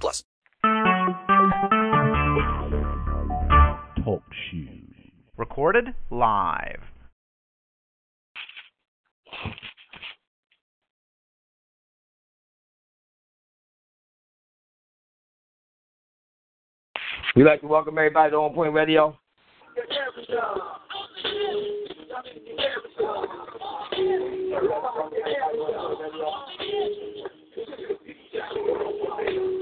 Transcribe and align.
plus. 0.00 0.24
Talk 4.04 4.22
shoes. 4.50 4.92
Recorded 5.36 5.94
live. 6.10 6.80
We'd 17.34 17.44
like 17.44 17.62
to 17.62 17.66
welcome 17.66 17.96
everybody 17.96 18.30
to 18.30 18.36
OnPoint 18.36 18.74
Radio. 18.74 19.18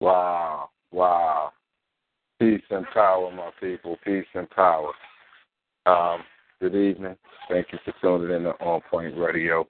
Wow, 0.00 0.70
wow. 0.92 1.52
Peace 2.38 2.62
and 2.70 2.86
power, 2.92 3.30
my 3.30 3.50
people. 3.60 3.96
Peace 4.04 4.26
and 4.34 4.48
power. 4.50 4.92
Um, 5.86 6.20
good 6.60 6.74
evening. 6.74 7.16
Thank 7.48 7.68
you 7.72 7.78
for 7.84 7.94
tuning 8.00 8.36
in 8.36 8.42
to 8.42 8.50
On 8.60 8.80
Point 8.90 9.16
Radio. 9.16 9.66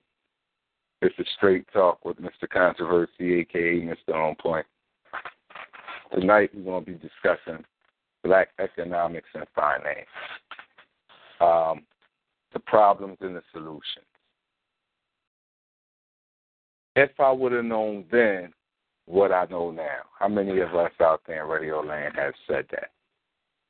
It's 1.03 1.19
a 1.19 1.25
straight 1.37 1.67
talk 1.73 2.05
with 2.05 2.17
Mr. 2.19 2.49
Controversy, 2.51 3.41
aka 3.41 3.81
Mr. 3.81 4.15
OnPoint. 4.15 4.65
Tonight 6.13 6.51
we're 6.55 6.65
going 6.65 6.85
to 6.85 6.91
be 6.93 6.99
discussing 6.99 7.65
black 8.25 8.49
economics 8.59 9.29
and 9.35 9.47
finance, 9.55 10.07
um, 11.41 11.83
the 12.53 12.61
problems 12.61 13.19
and 13.21 13.37
the 13.37 13.43
solutions. 13.53 14.07
If 16.97 17.11
I 17.21 17.31
would 17.31 17.53
have 17.53 17.65
known 17.65 18.05
then 18.11 18.53
what 19.07 19.33
I 19.33 19.47
know 19.47 19.71
now, 19.71 20.03
how 20.19 20.29
many 20.29 20.61
of 20.61 20.75
us 20.75 20.93
out 21.01 21.23
there 21.27 21.45
in 21.45 21.51
Radio 21.51 21.81
Land 21.81 22.15
have 22.17 22.35
said 22.47 22.67
that? 22.73 22.91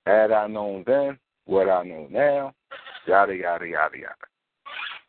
Had 0.06 0.32
I 0.32 0.46
known 0.46 0.84
then 0.86 1.18
what 1.44 1.68
I 1.68 1.84
know 1.84 2.08
now, 2.10 2.54
yada, 3.06 3.34
yada, 3.34 3.66
yada, 3.66 3.96
yada. 3.96 4.14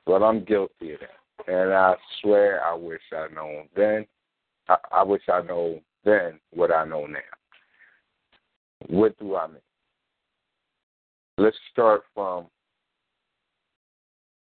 But 0.06 0.24
I'm 0.24 0.44
guilty 0.44 0.94
of 0.94 1.00
that. 1.00 1.52
And 1.52 1.74
I 1.74 1.96
swear 2.22 2.64
I 2.64 2.74
wish 2.74 3.02
I'd 3.14 3.34
known 3.34 3.68
then. 3.76 4.06
I, 4.68 4.76
I 4.92 5.04
wish 5.04 5.22
I 5.32 5.42
know 5.42 5.80
then 6.04 6.40
what 6.52 6.72
I 6.72 6.86
know 6.86 7.06
now. 7.06 7.20
What 8.88 9.18
do 9.20 9.36
I 9.36 9.48
mean? 9.48 9.58
Let's 11.38 11.58
start 11.72 12.02
from 12.14 12.48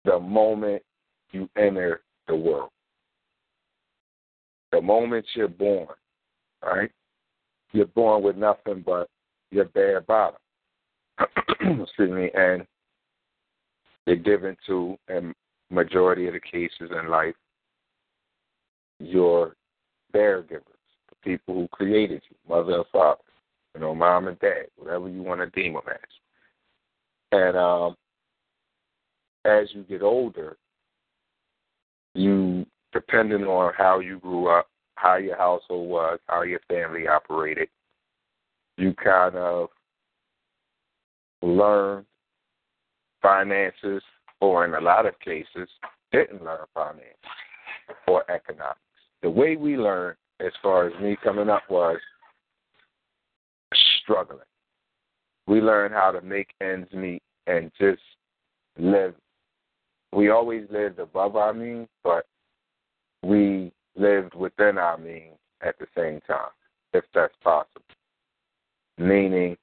the 0.04 0.18
moment 0.18 0.82
you 1.30 1.48
enter 1.56 2.02
the 2.28 2.36
world. 2.36 2.70
The 4.72 4.80
moment 4.80 5.26
you're 5.34 5.48
born, 5.48 5.94
right? 6.64 6.90
You're 7.72 7.86
born 7.86 8.22
with 8.22 8.36
nothing 8.36 8.82
but 8.84 9.08
your 9.50 9.66
bare 9.66 10.00
bottom. 10.00 10.38
Excuse 11.60 12.10
me, 12.10 12.30
and 12.34 12.66
you're 14.06 14.16
given 14.16 14.56
to, 14.66 14.96
in 15.08 15.34
majority 15.70 16.26
of 16.26 16.34
the 16.34 16.40
cases 16.40 16.90
in 16.90 17.08
life, 17.08 17.34
your 18.98 19.54
caregivers, 20.14 20.62
the 21.08 21.16
people 21.22 21.54
who 21.54 21.68
created 21.68 22.22
you, 22.28 22.36
mother 22.48 22.76
and 22.76 22.84
father, 22.92 23.20
you 23.74 23.80
know, 23.80 23.94
mom 23.94 24.28
and 24.28 24.38
dad, 24.40 24.66
whatever 24.76 25.08
you 25.08 25.22
want 25.22 25.40
to 25.40 25.60
deem 25.60 25.74
them 25.74 25.82
as. 25.90 25.98
And 27.32 27.56
um, 27.56 27.96
as 29.44 29.68
you 29.72 29.82
get 29.84 30.02
older, 30.02 30.56
you, 32.14 32.32
depending 32.92 33.44
on 33.44 33.72
how 33.76 34.00
you 34.00 34.18
grew 34.18 34.48
up, 34.48 34.68
how 34.96 35.16
your 35.16 35.36
household 35.36 35.88
was, 35.88 36.18
how 36.28 36.42
your 36.42 36.60
family 36.68 37.08
operated, 37.08 37.68
you 38.76 38.94
kind 38.94 39.36
of 39.36 39.68
learn 41.42 42.04
finances, 43.20 44.02
or 44.40 44.64
in 44.64 44.74
a 44.74 44.80
lot 44.80 45.06
of 45.06 45.18
cases, 45.20 45.68
didn't 46.10 46.44
learn 46.44 46.64
finance 46.74 47.04
or 48.06 48.28
economics. 48.30 48.78
The 49.22 49.30
way 49.30 49.56
we 49.56 49.76
learned, 49.76 50.16
as 50.40 50.52
far 50.62 50.86
as 50.86 51.00
me 51.00 51.16
coming 51.22 51.48
up, 51.48 51.62
was 51.70 51.98
struggling. 54.02 54.40
We 55.46 55.60
learned 55.60 55.94
how 55.94 56.10
to 56.10 56.20
make 56.20 56.50
ends 56.60 56.92
meet 56.92 57.22
and 57.46 57.70
just 57.80 58.02
live. 58.78 59.14
We 60.12 60.30
always 60.30 60.64
lived 60.70 60.98
above 60.98 61.36
our 61.36 61.52
means, 61.52 61.88
but 62.04 62.26
we 63.22 63.72
lived 63.96 64.34
within 64.34 64.78
our 64.78 64.98
means 64.98 65.36
at 65.60 65.78
the 65.78 65.86
same 65.96 66.20
time, 66.26 66.50
if 66.92 67.04
that's 67.14 67.34
possible. 67.42 67.82
Meaning, 68.98 69.56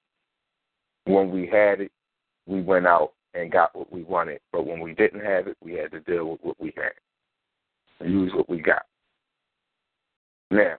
when 1.06 1.31
we 1.31 1.47
had 1.47 1.81
it, 1.81 1.92
we 2.46 2.62
went 2.62 2.88
out 2.88 3.14
and 3.34 3.52
got 3.52 3.75
what 3.75 3.92
we 3.92 4.03
wanted. 4.03 4.40
But 4.52 4.66
when 4.66 4.80
we 4.80 4.94
didn't 4.94 5.24
have 5.24 5.47
it, 5.47 5.58
we 5.64 5.74
had 5.74 5.92
to 5.92 6.00
deal 6.02 6.31
with 6.31 6.40
what 6.42 6.59
we 6.59 6.74
had 6.75 6.94
and 8.00 8.12
use 8.12 8.31
what 8.34 8.50
we 8.50 8.59
got. 8.59 8.84
Now, 10.52 10.76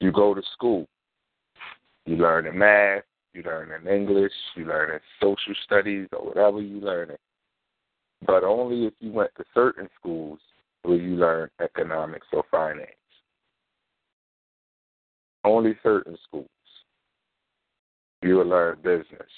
you 0.00 0.12
go 0.12 0.34
to 0.34 0.42
school, 0.54 0.86
you 2.06 2.16
learn 2.16 2.46
in 2.46 2.56
math, 2.58 3.02
you 3.34 3.42
learn 3.42 3.70
in 3.72 3.86
English, 3.86 4.32
you 4.56 4.64
learn 4.64 4.92
in 4.92 5.00
social 5.20 5.54
studies, 5.64 6.08
or 6.12 6.26
whatever 6.26 6.60
you 6.60 6.80
learn 6.80 7.10
it. 7.10 7.20
But 8.26 8.44
only 8.44 8.86
if 8.86 8.94
you 9.00 9.12
went 9.12 9.30
to 9.36 9.44
certain 9.54 9.88
schools 9.98 10.38
will 10.84 11.00
you 11.00 11.16
learn 11.16 11.48
economics 11.62 12.26
or 12.32 12.44
finance. 12.50 12.90
Only 15.44 15.76
certain 15.82 16.16
schools. 16.26 16.48
You 18.22 18.36
will 18.36 18.46
learn 18.46 18.78
business. 18.82 19.28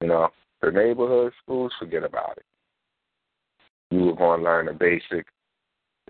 You 0.00 0.08
know, 0.08 0.28
the 0.62 0.70
neighborhood 0.70 1.32
schools, 1.42 1.72
forget 1.78 2.04
about 2.04 2.38
it. 2.38 2.44
You 3.90 4.04
were 4.04 4.16
going 4.16 4.40
to 4.40 4.44
learn 4.44 4.66
the 4.66 4.72
basic, 4.72 5.26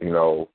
you 0.00 0.12
know, 0.12 0.48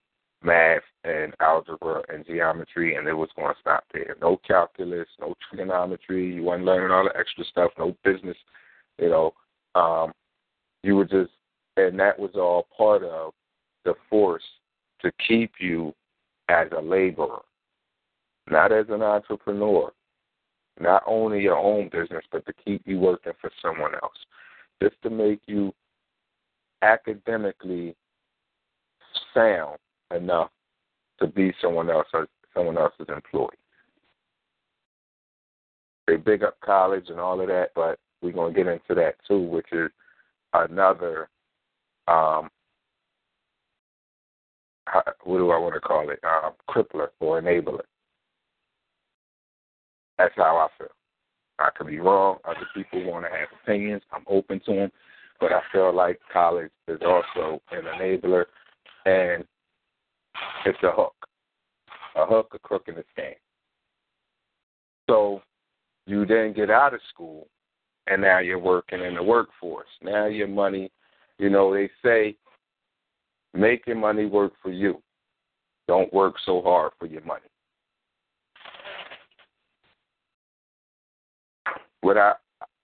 math 0.43 0.81
and 1.03 1.33
algebra 1.39 2.03
and 2.09 2.25
geometry, 2.25 2.95
and 2.95 3.07
it 3.07 3.13
was 3.13 3.29
going 3.35 3.53
to 3.53 3.59
stop 3.59 3.83
there. 3.93 4.15
No 4.21 4.39
calculus, 4.45 5.07
no 5.19 5.33
trigonometry. 5.49 6.35
You 6.35 6.43
weren't 6.43 6.65
learning 6.65 6.91
all 6.91 7.05
the 7.05 7.17
extra 7.17 7.43
stuff. 7.45 7.71
No 7.77 7.95
business. 8.03 8.37
You 8.99 9.09
know, 9.09 9.33
um, 9.75 10.11
you 10.83 10.95
were 10.95 11.05
just, 11.05 11.31
and 11.77 11.99
that 11.99 12.19
was 12.19 12.31
all 12.35 12.67
part 12.77 13.03
of 13.03 13.33
the 13.85 13.93
force 14.09 14.43
to 15.01 15.11
keep 15.27 15.53
you 15.59 15.93
as 16.49 16.67
a 16.77 16.81
laborer, 16.81 17.41
not 18.49 18.71
as 18.71 18.85
an 18.89 19.01
entrepreneur, 19.01 19.91
not 20.79 21.03
only 21.05 21.41
your 21.41 21.57
own 21.57 21.89
business, 21.91 22.23
but 22.31 22.45
to 22.45 22.53
keep 22.65 22.81
you 22.85 22.99
working 22.99 23.33
for 23.39 23.51
someone 23.61 23.93
else. 23.95 24.17
just 24.81 24.95
to 25.01 25.09
make 25.09 25.39
you 25.45 25.73
academically 26.81 27.95
sound 29.33 29.77
enough 30.13 30.49
to 31.19 31.27
be 31.27 31.53
someone 31.61 31.89
else 31.89 32.07
someone 32.53 32.77
else's 32.77 33.07
employee. 33.07 33.47
They 36.07 36.17
big 36.17 36.43
up 36.43 36.59
college 36.59 37.05
and 37.09 37.19
all 37.19 37.39
of 37.39 37.47
that, 37.47 37.69
but 37.75 37.97
we're 38.21 38.33
gonna 38.33 38.53
get 38.53 38.67
into 38.67 38.93
that 38.95 39.15
too, 39.27 39.39
which 39.39 39.71
is 39.71 39.89
another 40.53 41.29
um 42.07 42.49
what 45.23 45.37
do 45.37 45.51
I 45.51 45.57
want 45.57 45.73
to 45.75 45.79
call 45.79 46.09
it? 46.09 46.19
Um, 46.23 46.53
crippler 46.69 47.07
or 47.19 47.41
enabler. 47.41 47.81
That's 50.17 50.33
how 50.35 50.57
I 50.57 50.67
feel. 50.77 50.91
I 51.59 51.69
could 51.75 51.87
be 51.87 51.99
wrong. 51.99 52.37
Other 52.45 52.67
people 52.75 53.03
want 53.05 53.25
to 53.25 53.31
have 53.31 53.47
opinions. 53.63 54.01
I'm 54.11 54.23
open 54.27 54.59
to 54.65 54.73
them, 54.73 54.91
but 55.39 55.51
I 55.51 55.61
feel 55.71 55.93
like 55.95 56.19
college 56.31 56.71
is 56.87 56.99
also 57.05 57.61
an 57.71 57.83
enabler, 57.99 58.45
and 59.05 59.43
it's 60.65 60.81
a 60.83 60.91
hook, 60.91 61.15
a 62.15 62.25
hook, 62.25 62.51
a 62.53 62.59
crook 62.59 62.85
in 62.87 62.95
the 62.95 63.03
scam. 63.17 63.33
So 65.09 65.41
you 66.05 66.25
then 66.25 66.53
get 66.53 66.69
out 66.69 66.93
of 66.93 67.01
school, 67.13 67.47
and 68.07 68.21
now 68.21 68.39
you're 68.39 68.59
working 68.59 69.01
in 69.01 69.15
the 69.15 69.23
workforce. 69.23 69.87
Now 70.01 70.25
your 70.25 70.47
money, 70.47 70.91
you 71.37 71.49
know, 71.49 71.73
they 71.73 71.89
say, 72.03 72.35
make 73.53 73.85
your 73.87 73.95
money 73.95 74.25
work 74.25 74.53
for 74.61 74.71
you. 74.71 75.01
Don't 75.87 76.11
work 76.13 76.35
so 76.45 76.61
hard 76.61 76.91
for 76.99 77.05
your 77.05 77.23
money. 77.23 77.41
what 82.03 82.17
I 82.17 82.33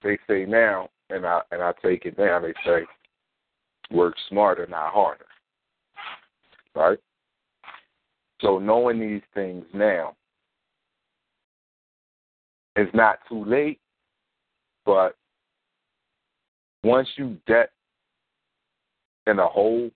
they 0.01 0.17
say 0.27 0.45
now, 0.45 0.89
and 1.09 1.25
I 1.25 1.41
and 1.51 1.61
I 1.61 1.73
take 1.83 2.05
it 2.05 2.17
now. 2.17 2.39
They 2.39 2.53
say 2.65 2.85
work 3.91 4.15
smarter, 4.29 4.65
not 4.67 4.93
harder. 4.93 5.25
Right. 6.73 6.99
So 8.41 8.57
knowing 8.57 8.99
these 8.99 9.21
things 9.33 9.65
now, 9.73 10.15
it's 12.75 12.93
not 12.95 13.19
too 13.27 13.43
late, 13.43 13.79
but 14.85 15.15
once 16.83 17.09
you 17.17 17.37
get 17.45 17.71
in 19.27 19.39
a 19.39 19.47
hole, 19.47 19.91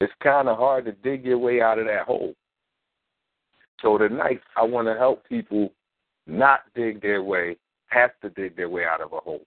it's 0.00 0.12
kind 0.22 0.48
of 0.48 0.56
hard 0.56 0.86
to 0.86 0.92
dig 0.92 1.24
your 1.24 1.38
way 1.38 1.60
out 1.60 1.78
of 1.78 1.86
that 1.86 2.06
hole. 2.06 2.34
So 3.82 3.98
tonight, 3.98 4.40
I 4.56 4.62
want 4.62 4.88
to 4.88 4.94
help 4.94 5.26
people 5.28 5.72
not 6.26 6.60
dig 6.74 7.00
their 7.00 7.22
way, 7.22 7.56
have 7.88 8.10
to 8.22 8.30
dig 8.30 8.56
their 8.56 8.68
way 8.68 8.84
out 8.84 9.00
of 9.00 9.12
a 9.12 9.20
hole, 9.20 9.42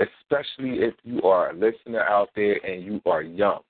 especially 0.00 0.78
if 0.82 0.94
you 1.04 1.22
are 1.22 1.50
a 1.50 1.54
listener 1.54 2.00
out 2.00 2.30
there 2.34 2.56
and 2.64 2.82
you 2.82 3.00
are 3.06 3.22
young. 3.22 3.60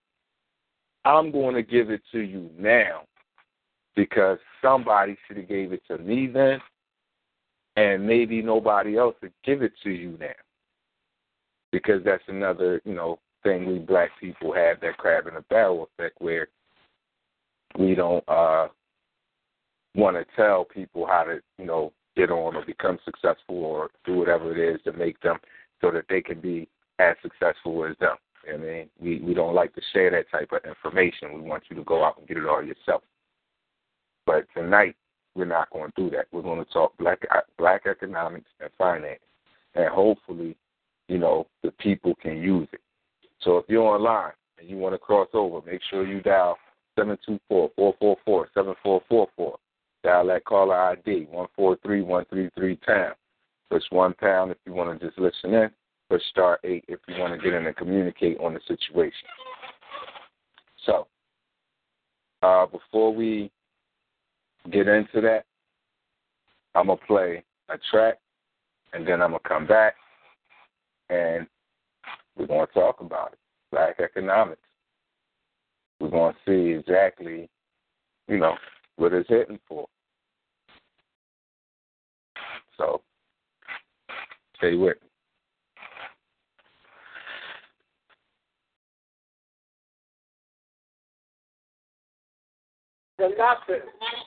I'm 1.04 1.31
going 1.31 1.54
to 1.54 1.62
give 1.62 1.90
it 1.90 2.02
to 2.12 2.20
you 2.20 2.48
now 2.58 3.02
because 3.94 4.38
somebody 4.62 5.16
should 5.26 5.36
have 5.36 5.48
gave 5.48 5.72
it 5.72 5.82
to 5.88 5.98
me 5.98 6.26
then, 6.26 6.58
and 7.76 8.06
maybe 8.06 8.40
nobody 8.40 8.96
else 8.96 9.14
would 9.22 9.32
give 9.44 9.62
it 9.62 9.72
to 9.82 9.90
you 9.90 10.16
now. 10.19 10.32
Because 11.70 12.02
that's 12.04 12.22
another, 12.28 12.81
you 12.84 12.94
know, 12.94 13.19
thing 13.44 13.67
we 13.67 13.79
black 13.79 14.11
people 14.20 14.52
have 14.52 14.81
that 14.81 14.96
crab 14.99 15.29
in 15.29 15.37
a 15.37 15.43
barrel 15.43 15.88
effect 15.99 16.20
where 16.20 16.49
we 17.79 17.94
don't 17.94 18.25
uh 18.29 18.69
want 19.94 20.17
to 20.17 20.25
tell 20.35 20.64
people 20.64 21.06
how 21.06 21.23
to, 21.23 21.41
you 21.58 21.64
know, 21.64 21.93
get 22.17 22.31
on 22.31 22.56
or 22.56 22.64
become 22.64 22.99
successful 23.05 23.64
or 23.64 23.91
do 24.05 24.14
whatever 24.14 24.56
it 24.56 24.75
is 24.75 24.81
to 24.82 24.93
make 24.93 25.20
them 25.20 25.37
so 25.81 25.91
that 25.91 26.05
they 26.08 26.20
can 26.20 26.41
be 26.41 26.69
as 26.99 27.17
successful 27.23 27.85
as 27.85 27.96
them. 28.00 28.17
I 28.52 28.56
mean, 28.56 28.91
we 29.00 29.20
we 29.20 29.35
don't 29.35 29.55
like 29.55 29.75
to 29.75 29.81
share 29.93 30.11
that 30.11 30.31
type 30.31 30.50
of 30.52 30.69
information. 30.69 31.35
We 31.35 31.49
want 31.49 31.64
you 31.70 31.76
to 31.76 31.85
go 31.85 32.05
out 32.05 32.19
and 32.19 32.29
get 32.29 32.37
it 32.37 32.46
all 32.46 32.62
yourself. 32.62 33.02
But 34.26 34.46
tonight, 34.55 34.96
we're 35.35 35.46
not 35.46 35.70
going 35.70 35.91
to 35.91 36.02
do 36.02 36.11
that. 36.11 36.26
We're 36.31 36.43
going 36.43 36.62
to 36.62 36.70
talk 36.70 36.96
black 36.99 37.20
black 37.58 37.87
economics 37.87 38.50
and 38.61 38.70
finance, 38.76 39.20
and 39.75 39.88
hopefully, 39.88 40.56
you 41.08 41.19
know, 41.19 41.46
the 41.62 41.70
people 41.73 42.14
can 42.20 42.37
use 42.37 42.69
it. 42.73 42.81
So 43.44 43.58
if 43.58 43.67
you're 43.69 43.82
online 43.82 44.32
and 44.58 44.69
you 44.69 44.76
want 44.79 44.94
to 44.94 44.99
cross 44.99 45.29
over, 45.35 45.61
make 45.67 45.81
sure 45.91 46.06
you 46.06 46.20
dial 46.23 46.56
seven 46.99 47.19
two 47.25 47.38
four 47.49 47.70
four 47.76 47.94
four 48.00 48.17
four 48.25 48.49
seven 48.55 48.75
four. 48.82 49.02
Dial 50.02 50.26
that 50.26 50.44
caller 50.44 50.76
ID, 50.76 51.26
143133 51.31 52.76
pound. 52.76 53.14
Push 53.70 53.82
one 53.91 54.14
pound 54.14 54.50
if 54.50 54.58
you 54.67 54.73
want 54.73 54.99
to 54.99 55.06
just 55.06 55.19
listen 55.19 55.55
in. 55.55 55.70
Push 56.11 56.23
star 56.31 56.58
eight 56.64 56.85
if 56.88 57.00
you 57.08 57.20
want 57.20 57.35
to 57.35 57.43
get 57.43 57.55
in 57.55 57.67
and 57.67 57.76
communicate 57.76 58.38
on 58.38 58.55
the 58.55 58.61
situation. 58.67 59.29
So, 60.85 61.06
uh, 62.43 62.67
before 62.67 63.14
we 63.14 63.50
get 64.70 64.88
into 64.88 65.20
that, 65.23 65.44
I'm 66.75 66.87
going 66.87 66.99
to 66.99 67.06
play 67.06 67.43
a 67.70 67.79
track 67.91 68.19
and 68.93 69.06
then 69.06 69.23
I'm 69.23 69.31
going 69.31 69.43
to 69.43 69.49
come 69.49 69.67
back 69.67 69.94
and 71.08 71.46
we're 72.36 72.46
going 72.46 72.66
to 72.66 72.72
talk 72.72 73.00
about 73.00 73.32
it. 73.32 73.38
Black 73.70 74.00
economics. 74.00 74.60
We're 76.00 76.10
going 76.10 76.34
to 76.34 76.38
see 76.46 76.78
exactly, 76.78 77.48
you 78.28 78.38
know, 78.38 78.56
what 78.96 79.12
it's 79.12 79.28
hitting 79.28 79.58
for. 79.69 79.86
So 82.76 83.00
stay 84.56 84.75
with 84.75 84.96
me. 85.02 85.08
The 93.16 93.28
nothing. 93.38 93.81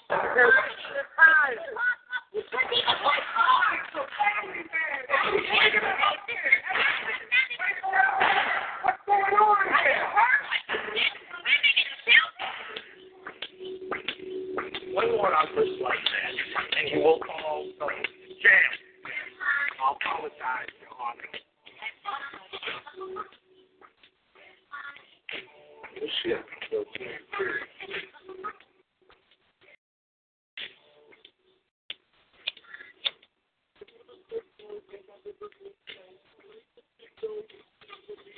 What's 8.84 9.02
going 9.06 9.22
on 9.22 9.58
here? 9.84 10.06
One 14.94 15.12
more 15.12 15.34
on 15.34 15.48
this 15.56 15.82
like 15.82 16.04
that, 16.04 16.34
and 16.80 16.90
you 16.92 17.00
will 17.00 17.20
call 17.20 17.66
the 17.80 17.86
jam. 18.42 18.72
I'll 19.84 19.96
apologize, 19.96 20.74
Your 20.82 20.94
Honor. 21.02 21.32
This 25.96 26.12
shit 26.24 26.46
will 26.72 26.86
be 26.98 27.06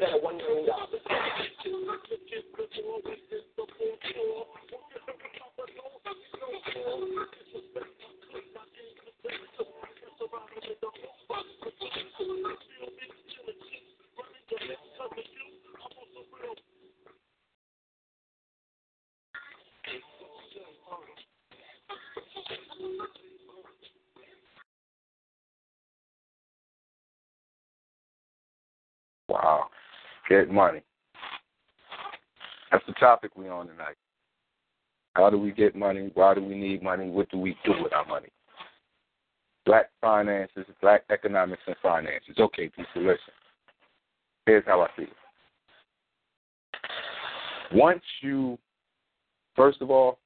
that 0.00 0.22
one 0.22 0.36
million 0.38 0.66
dollars. 0.66 0.97
Get 30.28 30.50
money. 30.50 30.82
That's 32.70 32.84
the 32.86 32.92
topic 32.94 33.32
we 33.36 33.48
on 33.48 33.66
tonight. 33.66 33.96
How 35.14 35.30
do 35.30 35.38
we 35.38 35.52
get 35.52 35.74
money? 35.74 36.10
Why 36.14 36.34
do 36.34 36.44
we 36.44 36.54
need 36.54 36.82
money? 36.82 37.08
What 37.10 37.30
do 37.30 37.38
we 37.38 37.56
do 37.64 37.72
with 37.82 37.92
our 37.94 38.04
money? 38.04 38.28
Black 39.64 39.86
finances, 40.00 40.66
black 40.80 41.02
economics 41.10 41.62
and 41.66 41.76
finances. 41.82 42.36
Okay, 42.38 42.68
people, 42.68 43.02
listen. 43.02 43.32
Here's 44.46 44.64
how 44.66 44.82
I 44.82 44.88
see 44.96 45.04
it. 45.04 45.08
Once 47.72 48.02
you, 48.22 48.58
first 49.56 49.82
of 49.82 49.90
all, 49.90 50.18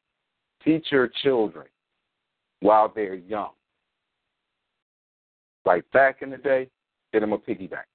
teach 0.64 0.87
your 0.90 1.11
children 1.23 1.66
while 2.61 2.92
they're 2.94 3.14
young. 3.14 3.50
Like 5.64 5.90
back 5.92 6.23
in 6.23 6.30
the 6.30 6.37
day, 6.37 6.68
get 7.12 7.21
them 7.21 7.32
a 7.32 7.38
piggy 7.38 7.66
bank. 7.66 7.87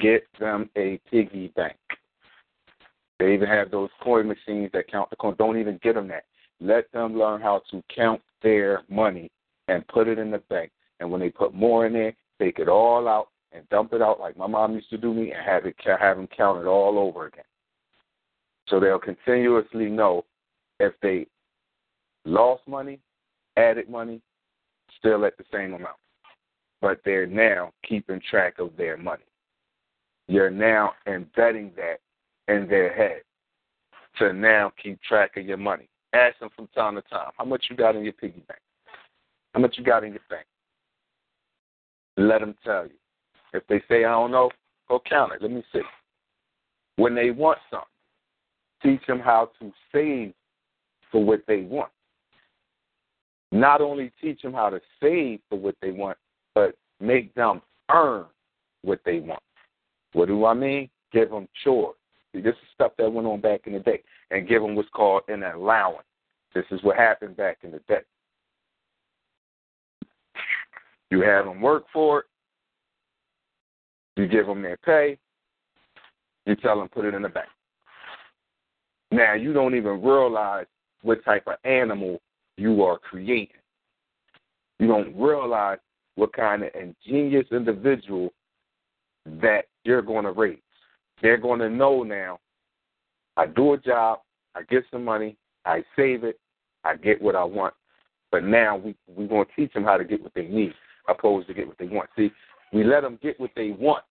Get 0.00 0.24
them 0.38 0.70
a 0.76 0.98
piggy 1.10 1.52
bank. 1.54 1.76
They 3.18 3.34
even 3.34 3.48
have 3.48 3.70
those 3.70 3.90
coin 4.02 4.26
machines 4.26 4.70
that 4.72 4.90
count 4.90 5.10
the 5.10 5.16
coin. 5.16 5.34
Don't 5.38 5.58
even 5.58 5.78
get 5.82 5.94
them 5.94 6.08
that. 6.08 6.24
Let 6.60 6.90
them 6.92 7.16
learn 7.16 7.40
how 7.40 7.62
to 7.70 7.82
count 7.94 8.20
their 8.42 8.82
money 8.88 9.30
and 9.68 9.86
put 9.88 10.08
it 10.08 10.18
in 10.18 10.30
the 10.30 10.38
bank. 10.38 10.70
And 11.00 11.10
when 11.10 11.20
they 11.20 11.30
put 11.30 11.54
more 11.54 11.86
in 11.86 11.92
there, 11.92 12.14
take 12.40 12.58
it 12.58 12.68
all 12.68 13.08
out 13.08 13.28
and 13.52 13.68
dump 13.68 13.92
it 13.92 14.02
out 14.02 14.18
like 14.18 14.36
my 14.36 14.46
mom 14.46 14.74
used 14.74 14.90
to 14.90 14.98
do 14.98 15.12
me 15.12 15.32
and 15.32 15.44
have 15.44 15.66
it 15.66 15.76
have 15.84 16.16
them 16.16 16.28
count 16.34 16.60
it 16.60 16.66
all 16.66 16.98
over 16.98 17.26
again. 17.26 17.44
So 18.68 18.80
they'll 18.80 18.98
continuously 18.98 19.90
know 19.90 20.24
if 20.80 20.94
they 21.02 21.26
lost 22.24 22.66
money, 22.66 23.00
added 23.56 23.88
money, 23.88 24.20
still 24.98 25.24
at 25.24 25.36
the 25.36 25.44
same 25.52 25.74
amount. 25.74 25.96
But 26.80 27.00
they're 27.04 27.26
now 27.26 27.72
keeping 27.86 28.20
track 28.30 28.58
of 28.58 28.76
their 28.76 28.96
money. 28.96 29.24
You're 30.32 30.48
now 30.48 30.94
embedding 31.06 31.72
that 31.76 32.00
in 32.48 32.66
their 32.66 32.90
head 32.90 33.20
to 34.18 34.32
now 34.32 34.72
keep 34.82 34.98
track 35.02 35.36
of 35.36 35.44
your 35.44 35.58
money. 35.58 35.90
Ask 36.14 36.38
them 36.38 36.48
from 36.56 36.68
time 36.68 36.94
to 36.94 37.02
time, 37.02 37.32
how 37.36 37.44
much 37.44 37.66
you 37.68 37.76
got 37.76 37.96
in 37.96 38.02
your 38.02 38.14
piggy 38.14 38.42
bank? 38.48 38.60
How 39.52 39.60
much 39.60 39.74
you 39.76 39.84
got 39.84 40.04
in 40.04 40.12
your 40.12 40.22
bank? 40.30 40.46
Let 42.16 42.40
them 42.40 42.54
tell 42.64 42.84
you. 42.84 42.94
If 43.52 43.66
they 43.66 43.82
say, 43.90 44.06
I 44.06 44.12
don't 44.12 44.30
know, 44.30 44.50
go 44.88 45.02
count 45.06 45.32
it. 45.34 45.42
Let 45.42 45.50
me 45.50 45.62
see. 45.70 45.82
When 46.96 47.14
they 47.14 47.30
want 47.30 47.58
something, 47.70 47.86
teach 48.82 49.06
them 49.06 49.20
how 49.20 49.50
to 49.60 49.70
save 49.92 50.32
for 51.10 51.22
what 51.22 51.42
they 51.46 51.60
want. 51.60 51.92
Not 53.50 53.82
only 53.82 54.10
teach 54.18 54.40
them 54.40 54.54
how 54.54 54.70
to 54.70 54.80
save 54.98 55.40
for 55.50 55.58
what 55.58 55.74
they 55.82 55.90
want, 55.90 56.16
but 56.54 56.74
make 57.00 57.34
them 57.34 57.60
earn 57.90 58.24
what 58.80 59.00
they 59.04 59.20
want. 59.20 59.42
What 60.12 60.28
do 60.28 60.44
I 60.44 60.54
mean? 60.54 60.88
Give 61.12 61.30
them 61.30 61.48
chores. 61.64 61.96
See, 62.32 62.40
this 62.40 62.54
is 62.54 62.68
stuff 62.74 62.92
that 62.98 63.12
went 63.12 63.26
on 63.26 63.40
back 63.40 63.62
in 63.66 63.72
the 63.74 63.80
day. 63.80 64.02
And 64.30 64.48
give 64.48 64.62
them 64.62 64.74
what's 64.74 64.88
called 64.90 65.22
an 65.28 65.42
allowance. 65.42 66.06
This 66.54 66.64
is 66.70 66.82
what 66.82 66.96
happened 66.96 67.36
back 67.36 67.58
in 67.62 67.70
the 67.70 67.80
day. 67.88 68.00
You 71.10 71.20
have 71.22 71.44
them 71.44 71.60
work 71.60 71.84
for 71.92 72.20
it. 72.20 72.24
You 74.16 74.26
give 74.26 74.46
them 74.46 74.62
their 74.62 74.78
pay. 74.78 75.18
You 76.46 76.56
tell 76.56 76.78
them 76.78 76.88
put 76.88 77.04
it 77.04 77.14
in 77.14 77.22
the 77.22 77.28
bank. 77.28 77.48
Now 79.10 79.34
you 79.34 79.52
don't 79.52 79.74
even 79.74 80.02
realize 80.02 80.66
what 81.02 81.24
type 81.24 81.44
of 81.46 81.56
animal 81.64 82.20
you 82.56 82.82
are 82.82 82.98
creating. 82.98 83.48
You 84.78 84.88
don't 84.88 85.14
realize 85.16 85.78
what 86.14 86.32
kind 86.32 86.62
of 86.62 86.70
ingenious 86.74 87.46
individual 87.52 88.32
that 89.26 89.66
you're 89.84 90.02
going 90.02 90.24
to 90.24 90.32
raise. 90.32 90.58
They're 91.20 91.38
going 91.38 91.60
to 91.60 91.70
know 91.70 92.02
now. 92.02 92.38
I 93.36 93.46
do 93.46 93.72
a 93.72 93.78
job, 93.78 94.20
I 94.54 94.62
get 94.62 94.84
some 94.90 95.04
money, 95.04 95.36
I 95.64 95.82
save 95.96 96.24
it, 96.24 96.38
I 96.84 96.96
get 96.96 97.20
what 97.20 97.36
I 97.36 97.44
want. 97.44 97.74
But 98.30 98.44
now 98.44 98.76
we 98.76 98.94
we're 99.06 99.28
going 99.28 99.46
to 99.46 99.52
teach 99.54 99.72
them 99.72 99.84
how 99.84 99.96
to 99.96 100.04
get 100.04 100.22
what 100.22 100.34
they 100.34 100.46
need, 100.46 100.72
opposed 101.08 101.48
to 101.48 101.54
get 101.54 101.66
what 101.66 101.78
they 101.78 101.86
want. 101.86 102.10
See, 102.16 102.30
we 102.72 102.84
let 102.84 103.02
them 103.02 103.18
get 103.22 103.38
what 103.38 103.50
they 103.54 103.70
want 103.70 104.04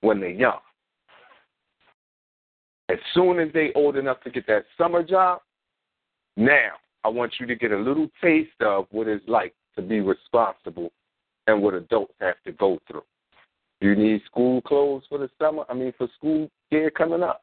when 0.00 0.20
they're 0.20 0.30
young. 0.30 0.58
As 2.88 2.98
soon 3.14 3.38
as 3.38 3.48
they 3.54 3.72
old 3.74 3.96
enough 3.96 4.20
to 4.22 4.30
get 4.30 4.46
that 4.48 4.64
summer 4.76 5.02
job, 5.02 5.40
now 6.36 6.72
I 7.04 7.08
want 7.08 7.34
you 7.40 7.46
to 7.46 7.54
get 7.54 7.72
a 7.72 7.76
little 7.76 8.08
taste 8.22 8.60
of 8.60 8.86
what 8.90 9.08
it's 9.08 9.26
like 9.28 9.54
to 9.76 9.82
be 9.82 10.00
responsible 10.00 10.90
and 11.46 11.62
what 11.62 11.74
adults 11.74 12.14
have 12.20 12.36
to 12.44 12.52
go 12.52 12.78
through. 12.88 13.02
You 13.82 13.96
need 13.96 14.22
school 14.26 14.62
clothes 14.62 15.02
for 15.08 15.18
the 15.18 15.28
summer, 15.40 15.64
I 15.68 15.74
mean 15.74 15.92
for 15.98 16.06
school 16.16 16.48
year 16.70 16.88
coming 16.88 17.24
up. 17.24 17.42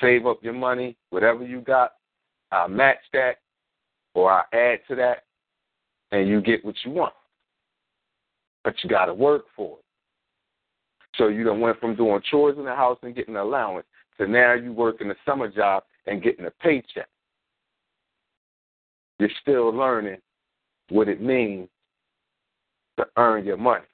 Save 0.00 0.26
up 0.26 0.42
your 0.42 0.52
money, 0.52 0.96
whatever 1.10 1.44
you 1.44 1.60
got, 1.60 1.92
I'll 2.50 2.66
match 2.66 2.98
that 3.12 3.36
or 4.14 4.32
I'll 4.32 4.46
add 4.52 4.80
to 4.88 4.96
that 4.96 5.22
and 6.10 6.28
you 6.28 6.40
get 6.40 6.64
what 6.64 6.74
you 6.84 6.90
want. 6.90 7.14
But 8.64 8.74
you 8.82 8.90
gotta 8.90 9.14
work 9.14 9.44
for 9.54 9.78
it. 9.78 9.84
So 11.14 11.28
you 11.28 11.44
done 11.44 11.60
went 11.60 11.78
from 11.78 11.94
doing 11.94 12.20
chores 12.28 12.58
in 12.58 12.64
the 12.64 12.74
house 12.74 12.98
and 13.02 13.14
getting 13.14 13.36
an 13.36 13.42
allowance 13.42 13.86
to 14.18 14.26
now 14.26 14.54
you 14.54 14.72
working 14.72 15.08
a 15.12 15.14
summer 15.24 15.48
job 15.48 15.84
and 16.08 16.20
getting 16.20 16.46
a 16.46 16.50
paycheck. 16.50 17.08
You're 19.20 19.30
still 19.40 19.72
learning 19.72 20.18
what 20.88 21.08
it 21.08 21.20
means 21.20 21.68
to 22.98 23.06
earn 23.16 23.44
your 23.44 23.56
money. 23.56 23.84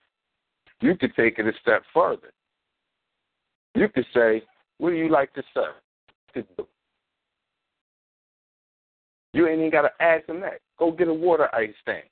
You 0.80 0.96
could 0.96 1.14
take 1.14 1.38
it 1.38 1.46
a 1.46 1.52
step 1.60 1.82
further. 1.92 2.32
You 3.74 3.88
could 3.88 4.06
say, 4.14 4.42
what 4.78 4.90
do 4.90 4.96
you 4.96 5.08
like 5.08 5.32
to 5.34 5.42
serve? 5.52 6.44
You 9.32 9.48
ain't 9.48 9.58
even 9.58 9.70
got 9.70 9.82
to 9.82 9.90
ask 10.00 10.26
them 10.26 10.40
that. 10.40 10.60
Go 10.78 10.92
get 10.92 11.08
a 11.08 11.14
water 11.14 11.52
ice 11.54 11.74
stand. 11.82 12.04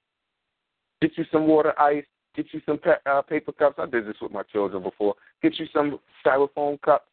Get 1.01 1.13
you 1.17 1.25
some 1.31 1.47
water 1.47 1.79
ice 1.81 2.05
Get 2.35 2.47
you 2.53 2.61
some 2.65 2.81
uh, 3.07 3.23
paper 3.23 3.53
cups. 3.53 3.77
I 3.79 3.87
did 3.87 4.07
this 4.07 4.17
with 4.21 4.33
my 4.33 4.43
children 4.45 4.83
before. 4.83 5.15
Get 5.43 5.59
you 5.59 5.67
some 5.73 5.99
styrofoam 6.25 6.81
cups, 6.81 7.09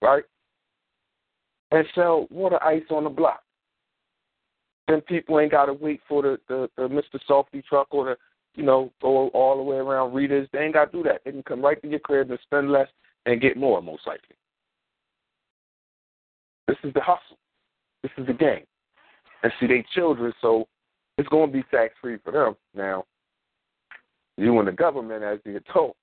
right? 0.00 0.22
And 1.72 1.84
sell 1.94 2.26
water 2.30 2.62
ice 2.62 2.84
on 2.90 3.04
the 3.04 3.10
block. 3.10 3.42
Then 4.86 5.00
people 5.00 5.40
ain't 5.40 5.50
got 5.50 5.66
to 5.66 5.72
wait 5.72 6.00
for 6.08 6.22
the, 6.22 6.38
the, 6.48 6.68
the 6.76 6.82
Mr. 6.82 7.18
Softee 7.28 7.64
truck 7.64 7.88
or 7.90 8.04
the, 8.04 8.16
you 8.54 8.62
know, 8.62 8.92
go 9.00 9.28
all 9.28 9.56
the 9.56 9.62
way 9.62 9.76
around 9.76 10.12
Rita's. 10.12 10.48
They 10.52 10.60
ain't 10.60 10.74
got 10.74 10.92
to 10.92 10.98
do 10.98 11.02
that. 11.04 11.22
They 11.24 11.30
can 11.30 11.42
come 11.42 11.62
right 11.62 11.80
to 11.82 11.88
your 11.88 12.00
crib 12.00 12.30
and 12.30 12.38
spend 12.42 12.70
less 12.70 12.88
and 13.26 13.40
get 13.40 13.56
more, 13.56 13.80
most 13.80 14.06
likely. 14.06 14.36
This 16.68 16.76
is 16.84 16.92
the 16.94 17.00
hustle. 17.00 17.38
This 18.02 18.12
is 18.18 18.26
the 18.26 18.32
game. 18.32 18.64
And 19.42 19.52
see, 19.58 19.66
they 19.66 19.84
children, 19.94 20.32
so 20.40 20.68
it's 21.18 21.28
going 21.28 21.50
to 21.50 21.52
be 21.52 21.64
tax 21.70 21.94
free 22.00 22.18
for 22.24 22.32
them. 22.32 22.54
Now, 22.74 23.04
you 24.36 24.58
and 24.58 24.68
the 24.68 24.72
government 24.72 25.22
as 25.22 25.38
the 25.44 25.56
adult, 25.56 25.96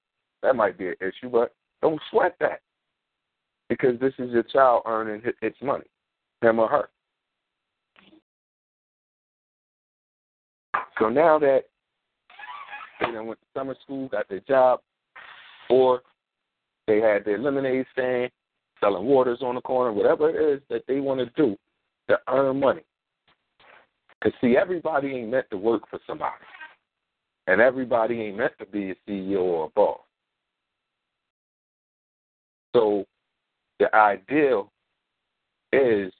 that 0.43 0.55
might 0.55 0.77
be 0.77 0.89
an 0.89 0.95
issue, 1.01 1.29
but 1.29 1.53
don't 1.81 1.99
sweat 2.11 2.35
that 2.39 2.61
because 3.69 3.99
this 3.99 4.13
is 4.19 4.31
your 4.31 4.43
child 4.43 4.83
earning 4.85 5.21
its 5.41 5.57
money, 5.61 5.85
him 6.41 6.59
or 6.59 6.67
her. 6.67 6.89
So 10.99 11.07
now 11.09 11.39
that 11.39 11.63
they 12.99 13.11
done 13.11 13.27
went 13.27 13.39
to 13.39 13.59
summer 13.59 13.75
school, 13.83 14.07
got 14.09 14.27
their 14.29 14.41
job, 14.41 14.81
or 15.69 16.01
they 16.87 16.99
had 16.99 17.23
their 17.25 17.37
lemonade 17.37 17.85
stand, 17.93 18.31
selling 18.79 19.05
waters 19.05 19.39
on 19.41 19.55
the 19.55 19.61
corner, 19.61 19.91
whatever 19.91 20.29
it 20.29 20.55
is 20.55 20.61
that 20.69 20.83
they 20.87 20.99
want 20.99 21.19
to 21.19 21.27
do 21.35 21.57
to 22.09 22.17
earn 22.27 22.59
money. 22.59 22.81
Because, 24.21 24.37
see, 24.41 24.57
everybody 24.57 25.09
ain't 25.09 25.29
meant 25.29 25.45
to 25.51 25.57
work 25.57 25.83
for 25.89 25.99
somebody. 26.05 26.33
And 27.47 27.61
everybody 27.61 28.21
ain't 28.21 28.37
meant 28.37 28.53
to 28.59 28.65
be 28.65 28.91
a 28.91 28.95
CEO 29.07 29.41
or 29.41 29.65
a 29.65 29.69
boss. 29.69 29.99
So 32.75 33.05
the 33.79 33.93
ideal 33.95 34.71
is 35.71 36.11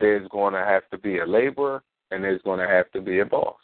there's 0.00 0.26
going 0.28 0.54
to 0.54 0.60
have 0.60 0.82
to 0.90 0.98
be 0.98 1.18
a 1.18 1.26
laborer 1.26 1.82
and 2.10 2.24
there's 2.24 2.42
going 2.42 2.58
to 2.58 2.66
have 2.66 2.90
to 2.92 3.00
be 3.00 3.20
a 3.20 3.24
boss. 3.24 3.56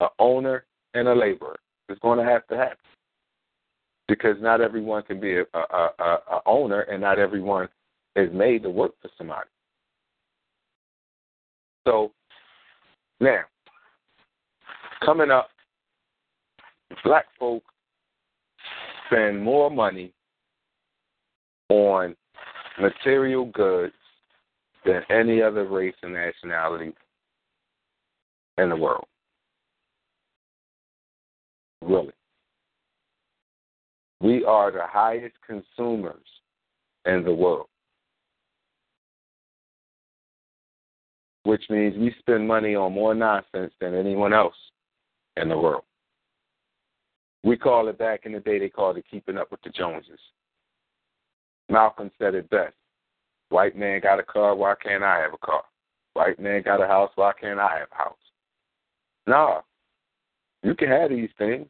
A 0.00 0.06
owner 0.18 0.64
and 0.94 1.08
a 1.08 1.14
laborer. 1.14 1.58
It's 1.88 2.00
going 2.00 2.18
to 2.18 2.24
have 2.24 2.46
to 2.48 2.56
happen. 2.56 2.76
Because 4.06 4.36
not 4.40 4.60
everyone 4.60 5.02
can 5.02 5.20
be 5.20 5.36
a, 5.36 5.44
a, 5.54 5.88
a, 5.98 6.18
a 6.32 6.40
owner 6.46 6.80
and 6.82 7.00
not 7.00 7.18
everyone 7.18 7.68
is 8.16 8.32
made 8.32 8.62
to 8.62 8.70
work 8.70 8.92
for 9.02 9.10
somebody. 9.18 9.48
So 11.86 12.12
now 13.20 13.42
coming 15.04 15.30
up, 15.30 15.48
black 17.04 17.26
folk 17.38 17.62
spend 19.06 19.42
more 19.42 19.70
money 19.70 20.12
on 21.68 22.14
material 22.80 23.46
goods 23.46 23.94
than 24.84 25.02
any 25.10 25.42
other 25.42 25.66
race 25.66 25.94
and 26.02 26.12
nationality 26.12 26.92
in 28.58 28.68
the 28.68 28.76
world. 28.76 29.06
Really. 31.82 32.12
We 34.20 34.44
are 34.44 34.70
the 34.72 34.86
highest 34.86 35.36
consumers 35.46 36.26
in 37.06 37.24
the 37.24 37.32
world. 37.32 37.66
Which 41.44 41.62
means 41.70 41.96
we 41.96 42.14
spend 42.18 42.46
money 42.46 42.74
on 42.74 42.92
more 42.92 43.14
nonsense 43.14 43.72
than 43.80 43.94
anyone 43.94 44.32
else 44.32 44.56
in 45.36 45.48
the 45.48 45.56
world. 45.56 45.84
We 47.44 47.56
call 47.56 47.88
it 47.88 47.98
back 47.98 48.26
in 48.26 48.32
the 48.32 48.40
day, 48.40 48.58
they 48.58 48.68
called 48.68 48.98
it 48.98 49.04
keeping 49.10 49.38
up 49.38 49.50
with 49.50 49.62
the 49.62 49.70
Joneses. 49.70 50.18
Malcolm 51.70 52.10
said 52.18 52.34
it 52.34 52.50
best. 52.50 52.74
White 53.50 53.76
man 53.76 54.00
got 54.00 54.18
a 54.18 54.24
car, 54.24 54.54
why 54.54 54.74
can't 54.82 55.04
I 55.04 55.18
have 55.20 55.32
a 55.32 55.38
car? 55.38 55.62
White 56.14 56.40
man 56.40 56.62
got 56.62 56.82
a 56.82 56.86
house, 56.86 57.10
why 57.14 57.32
can't 57.40 57.60
I 57.60 57.78
have 57.78 57.88
a 57.92 57.96
house? 57.96 58.16
No. 59.26 59.62
You 60.68 60.74
can 60.74 60.88
have 60.88 61.08
these 61.08 61.30
things, 61.38 61.66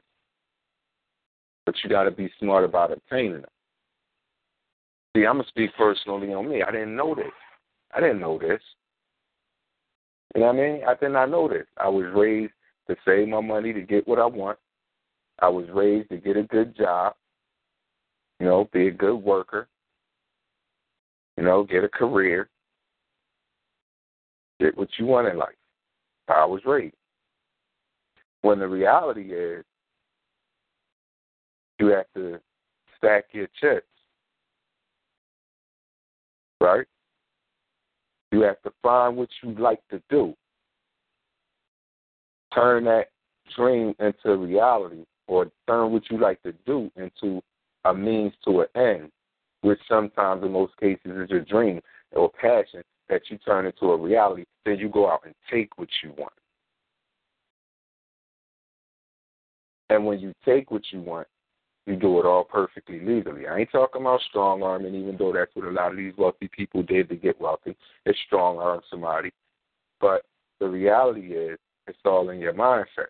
but 1.65 1.77
you 1.85 1.89
got 1.89 2.03
to 2.03 2.11
be 2.11 2.29
smart 2.41 2.65
about 2.65 2.91
obtaining 2.91 3.43
them. 3.43 3.45
See, 5.17 5.25
I'm 5.25 5.35
going 5.35 5.45
to 5.45 5.49
speak 5.51 5.71
personally 5.79 6.35
on 6.35 6.49
me. 6.51 6.65
I 6.65 6.73
didn't 6.73 6.97
know 6.97 7.15
this. 7.15 7.31
I 7.95 8.01
didn't 8.01 8.19
know 8.19 8.41
this. 8.41 8.61
You 10.35 10.41
know 10.41 10.49
what 10.49 10.57
I 10.57 10.59
mean? 10.59 10.81
I 10.85 10.95
did 10.97 11.13
not 11.13 11.31
know 11.31 11.47
this. 11.49 11.67
I 11.81 11.89
was 11.89 12.07
raised 12.13 12.53
to 12.89 12.97
save 13.07 13.29
my 13.29 13.41
money 13.41 13.73
to 13.73 13.83
get 13.83 14.09
what 14.09 14.19
I 14.19 14.27
want. 14.27 14.59
I 15.39 15.49
was 15.49 15.67
raised 15.73 16.09
to 16.09 16.17
get 16.17 16.37
a 16.37 16.43
good 16.43 16.77
job, 16.77 17.15
you 18.41 18.47
know, 18.47 18.69
be 18.73 18.89
a 18.89 18.91
good 18.91 19.19
worker, 19.19 19.69
you 21.37 21.45
know, 21.45 21.63
get 21.63 21.85
a 21.85 21.89
career, 21.89 22.49
get 24.59 24.77
what 24.77 24.89
you 24.99 25.07
want 25.07 25.29
in 25.29 25.39
life. 25.39 25.55
I 26.27 26.45
was 26.45 26.63
raised. 26.67 26.97
When 28.43 28.59
the 28.59 28.69
reality 28.69 29.33
is, 29.33 29.65
you 31.79 31.89
have 31.89 32.07
to 32.15 32.41
stack 32.97 33.27
your 33.33 33.49
chips, 33.61 33.87
right? 36.61 36.87
You 38.31 38.43
have 38.43 38.61
to 38.63 38.73
find 38.83 39.17
what 39.17 39.29
you 39.43 39.55
like 39.55 39.81
to 39.91 40.03
do, 40.11 40.35
turn 42.55 42.85
that 42.85 43.09
dream 43.57 43.95
into 43.99 44.37
reality, 44.37 45.05
or 45.27 45.51
turn 45.67 45.93
what 45.93 46.11
you 46.11 46.19
like 46.19 46.43
to 46.43 46.53
do 46.67 46.91
into 46.97 47.41
a 47.85 47.95
means 47.95 48.33
to 48.45 48.61
an 48.61 48.67
end, 48.75 49.11
which 49.63 49.79
sometimes 49.89 50.43
in 50.43 50.53
most 50.53 50.77
cases 50.79 51.01
is 51.05 51.31
your 51.31 51.45
dream 51.45 51.81
or 52.13 52.31
passion 52.31 52.83
that 53.09 53.23
you 53.29 53.39
turn 53.39 53.67
into 53.67 53.87
a 53.87 53.97
reality. 53.97 54.45
Then 54.65 54.79
you 54.79 54.89
go 54.89 55.11
out 55.11 55.23
and 55.25 55.35
take 55.51 55.79
what 55.79 55.89
you 56.03 56.13
want. 56.19 56.33
And 59.91 60.05
when 60.05 60.21
you 60.21 60.33
take 60.45 60.71
what 60.71 60.83
you 60.93 61.01
want, 61.01 61.27
you 61.87 61.97
do 61.97 62.21
it 62.21 62.27
all 62.27 62.45
perfectly 62.45 63.01
legally. 63.01 63.47
I 63.47 63.59
ain't 63.59 63.73
talking 63.73 64.03
about 64.03 64.21
strong 64.29 64.63
arming, 64.63 64.95
even 64.95 65.17
though 65.17 65.33
that's 65.33 65.55
what 65.55 65.67
a 65.67 65.71
lot 65.71 65.91
of 65.91 65.97
these 65.97 66.13
wealthy 66.19 66.49
people 66.55 66.83
did 66.83 67.09
to 67.09 67.17
get 67.17 67.41
wealthy. 67.41 67.75
It's 68.05 68.19
strong 68.27 68.59
arm 68.59 68.83
somebody. 68.91 69.33
But 70.01 70.23
the 70.61 70.69
reality 70.69 71.33
is, 71.33 71.59
it's 71.87 71.99
all 72.05 72.29
in 72.29 72.41
your 72.41 72.53
mindset. 72.53 73.07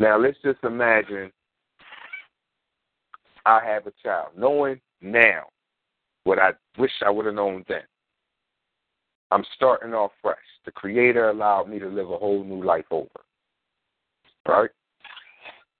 Now, 0.00 0.18
let's 0.18 0.36
just 0.44 0.58
imagine 0.64 1.30
I 3.46 3.60
have 3.64 3.86
a 3.86 3.92
child, 4.02 4.30
knowing 4.36 4.80
now 5.00 5.44
what 6.24 6.40
I 6.40 6.50
wish 6.78 6.90
I 7.04 7.10
would 7.10 7.26
have 7.26 7.36
known 7.36 7.64
then. 7.68 7.82
I'm 9.30 9.44
starting 9.54 9.94
off 9.94 10.10
fresh. 10.20 10.36
The 10.64 10.72
Creator 10.72 11.28
allowed 11.28 11.68
me 11.68 11.78
to 11.78 11.86
live 11.86 12.10
a 12.10 12.16
whole 12.16 12.42
new 12.42 12.64
life 12.64 12.86
over. 12.90 13.08
Right? 14.48 14.70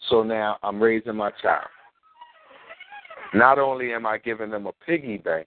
So 0.08 0.22
now 0.22 0.58
I'm 0.62 0.82
raising 0.82 1.16
my 1.16 1.30
child. 1.42 1.68
Not 3.34 3.58
only 3.58 3.92
am 3.92 4.06
I 4.06 4.18
giving 4.18 4.50
them 4.50 4.66
a 4.66 4.72
piggy 4.84 5.18
bank 5.18 5.46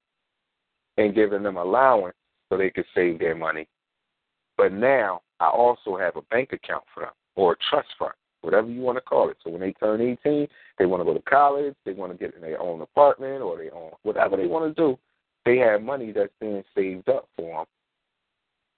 and 0.97 1.15
giving 1.15 1.43
them 1.43 1.57
allowance 1.57 2.15
so 2.49 2.57
they 2.57 2.69
can 2.69 2.83
save 2.93 3.19
their 3.19 3.35
money, 3.35 3.67
but 4.57 4.73
now 4.73 5.21
I 5.39 5.47
also 5.47 5.97
have 5.97 6.17
a 6.17 6.21
bank 6.23 6.51
account 6.51 6.83
for 6.93 7.01
them 7.01 7.13
or 7.35 7.53
a 7.53 7.55
trust 7.69 7.87
fund, 7.97 8.11
whatever 8.41 8.67
you 8.67 8.81
want 8.81 8.97
to 8.97 9.01
call 9.01 9.29
it. 9.29 9.37
So 9.43 9.49
when 9.49 9.61
they 9.61 9.71
turn 9.73 10.01
18, 10.01 10.47
they 10.77 10.85
want 10.85 11.01
to 11.01 11.05
go 11.05 11.13
to 11.13 11.21
college, 11.21 11.75
they 11.85 11.93
want 11.93 12.11
to 12.11 12.17
get 12.17 12.35
in 12.35 12.41
their 12.41 12.61
own 12.61 12.81
apartment 12.81 13.41
or 13.41 13.57
they 13.57 13.69
own 13.69 13.91
whatever 14.03 14.35
they 14.35 14.47
want 14.47 14.75
to 14.75 14.81
do. 14.81 14.99
They 15.45 15.57
have 15.57 15.81
money 15.81 16.11
that's 16.11 16.33
being 16.41 16.63
saved 16.75 17.07
up 17.07 17.29
for 17.37 17.65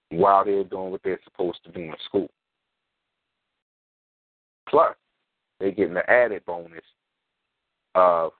them 0.10 0.20
while 0.20 0.46
they're 0.46 0.64
doing 0.64 0.92
what 0.92 1.02
they're 1.04 1.20
supposed 1.24 1.64
to 1.66 1.72
do 1.72 1.80
in 1.80 1.96
school. 2.06 2.30
They're 5.62 5.72
getting 5.72 5.94
the 5.94 6.10
added 6.10 6.44
bonus 6.46 6.84
of, 7.96 8.32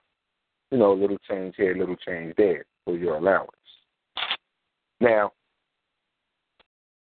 you 0.70 0.78
know, 0.78 0.92
a 0.92 1.00
little 1.00 1.18
change 1.28 1.54
here, 1.56 1.74
a 1.74 1.78
little 1.78 1.96
change 1.96 2.34
there 2.36 2.64
for 2.84 2.96
your 2.96 3.16
allowance. 3.16 3.50
Now, 5.00 5.32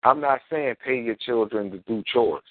I'm 0.03 0.21
not 0.21 0.39
saying 0.49 0.75
pay 0.85 1.01
your 1.01 1.15
children 1.15 1.71
to 1.71 1.79
do 1.79 2.03
chores. 2.11 2.43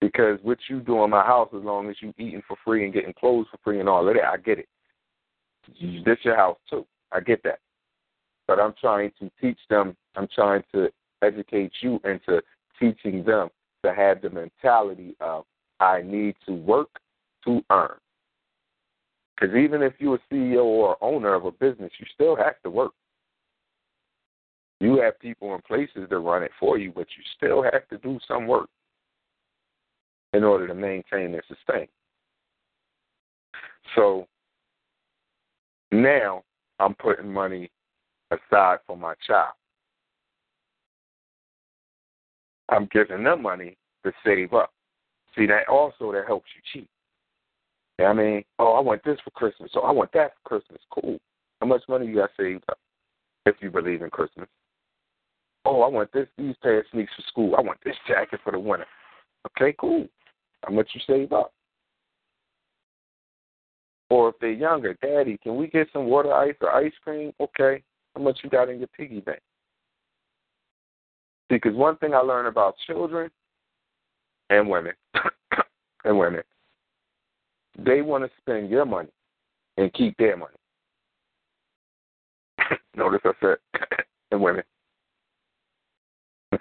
Because 0.00 0.38
what 0.42 0.58
you 0.68 0.80
do 0.80 1.04
in 1.04 1.10
my 1.10 1.22
house, 1.22 1.50
as 1.56 1.62
long 1.62 1.88
as 1.88 1.96
you 2.00 2.12
eating 2.18 2.42
for 2.48 2.56
free 2.64 2.84
and 2.84 2.92
getting 2.92 3.12
clothes 3.12 3.46
for 3.50 3.58
free 3.62 3.78
and 3.78 3.88
all 3.88 4.08
of 4.08 4.14
that, 4.14 4.24
I 4.24 4.36
get 4.36 4.58
it. 4.58 4.68
Mm-hmm. 5.80 6.02
This 6.04 6.18
your 6.22 6.36
house 6.36 6.58
too. 6.68 6.84
I 7.12 7.20
get 7.20 7.42
that. 7.44 7.60
But 8.48 8.58
I'm 8.58 8.74
trying 8.80 9.12
to 9.20 9.30
teach 9.40 9.58
them. 9.70 9.96
I'm 10.16 10.26
trying 10.34 10.64
to 10.74 10.90
educate 11.22 11.72
you 11.82 12.00
into 12.04 12.42
teaching 12.80 13.22
them 13.22 13.48
to 13.84 13.94
have 13.94 14.22
the 14.22 14.30
mentality 14.30 15.14
of 15.20 15.44
I 15.82 16.00
need 16.02 16.36
to 16.46 16.52
work 16.52 16.90
to 17.44 17.60
earn. 17.70 17.96
Because 19.34 19.56
even 19.56 19.82
if 19.82 19.94
you're 19.98 20.14
a 20.14 20.34
CEO 20.34 20.62
or 20.62 20.96
owner 21.02 21.34
of 21.34 21.44
a 21.44 21.50
business, 21.50 21.90
you 21.98 22.06
still 22.14 22.36
have 22.36 22.54
to 22.62 22.70
work. 22.70 22.92
You 24.78 25.00
have 25.00 25.18
people 25.18 25.54
in 25.54 25.60
places 25.62 26.08
that 26.08 26.18
run 26.18 26.44
it 26.44 26.52
for 26.60 26.78
you, 26.78 26.92
but 26.92 27.06
you 27.16 27.24
still 27.36 27.62
have 27.64 27.88
to 27.88 27.98
do 27.98 28.20
some 28.28 28.46
work 28.46 28.68
in 30.32 30.44
order 30.44 30.68
to 30.68 30.74
maintain 30.74 31.34
and 31.34 31.42
sustain. 31.48 31.88
So 33.96 34.28
now 35.90 36.44
I'm 36.78 36.94
putting 36.94 37.32
money 37.32 37.70
aside 38.30 38.78
for 38.86 38.96
my 38.96 39.14
child. 39.26 39.54
I'm 42.68 42.88
giving 42.92 43.24
them 43.24 43.42
money 43.42 43.76
to 44.04 44.12
save 44.24 44.54
up. 44.54 44.72
See, 45.36 45.46
that 45.46 45.68
also 45.68 46.12
that 46.12 46.26
helps 46.26 46.48
you 46.54 46.80
cheat. 46.80 46.88
I 48.04 48.12
mean, 48.12 48.42
oh, 48.58 48.72
I 48.72 48.80
want 48.80 49.02
this 49.04 49.18
for 49.22 49.30
Christmas, 49.30 49.70
so 49.72 49.80
I 49.80 49.90
want 49.92 50.12
that 50.12 50.32
for 50.42 50.58
Christmas. 50.58 50.80
Cool. 50.90 51.18
How 51.60 51.66
much 51.66 51.82
money 51.88 52.06
you 52.06 52.16
got 52.16 52.30
saved 52.36 52.64
up 52.68 52.78
if 53.46 53.56
you 53.60 53.70
believe 53.70 54.02
in 54.02 54.10
Christmas? 54.10 54.48
Oh, 55.64 55.82
I 55.82 55.88
want 55.88 56.12
this 56.12 56.26
these 56.36 56.56
pair 56.62 56.80
of 56.80 56.86
sneaks 56.92 57.12
for 57.14 57.22
school. 57.28 57.54
I 57.56 57.60
want 57.60 57.78
this 57.84 57.94
jacket 58.08 58.40
for 58.42 58.52
the 58.52 58.58
winter. 58.58 58.86
Okay, 59.46 59.74
cool. 59.78 60.06
How 60.64 60.72
much 60.72 60.88
you 60.94 61.00
save 61.06 61.32
up? 61.32 61.52
Or 64.10 64.30
if 64.30 64.34
they're 64.40 64.50
younger, 64.50 64.94
Daddy, 65.00 65.38
can 65.42 65.56
we 65.56 65.68
get 65.68 65.88
some 65.92 66.06
water 66.06 66.32
ice 66.32 66.54
or 66.60 66.70
ice 66.70 66.92
cream? 67.02 67.32
Okay. 67.40 67.82
How 68.14 68.22
much 68.22 68.40
you 68.44 68.50
got 68.50 68.68
in 68.68 68.78
your 68.78 68.88
piggy 68.88 69.20
bank? 69.20 69.40
Because 71.48 71.74
one 71.74 71.96
thing 71.96 72.14
I 72.14 72.18
learned 72.18 72.48
about 72.48 72.74
children 72.86 73.30
and 74.52 74.68
women 74.68 74.92
and 76.04 76.18
women, 76.18 76.42
they 77.78 78.02
want 78.02 78.24
to 78.24 78.30
spend 78.38 78.68
your 78.70 78.84
money 78.84 79.08
and 79.78 79.92
keep 79.94 80.16
their 80.18 80.36
money. 80.36 80.56
Notice 82.96 83.20
I 83.24 83.32
said 83.40 83.56
and 84.30 84.42
women. 84.42 84.64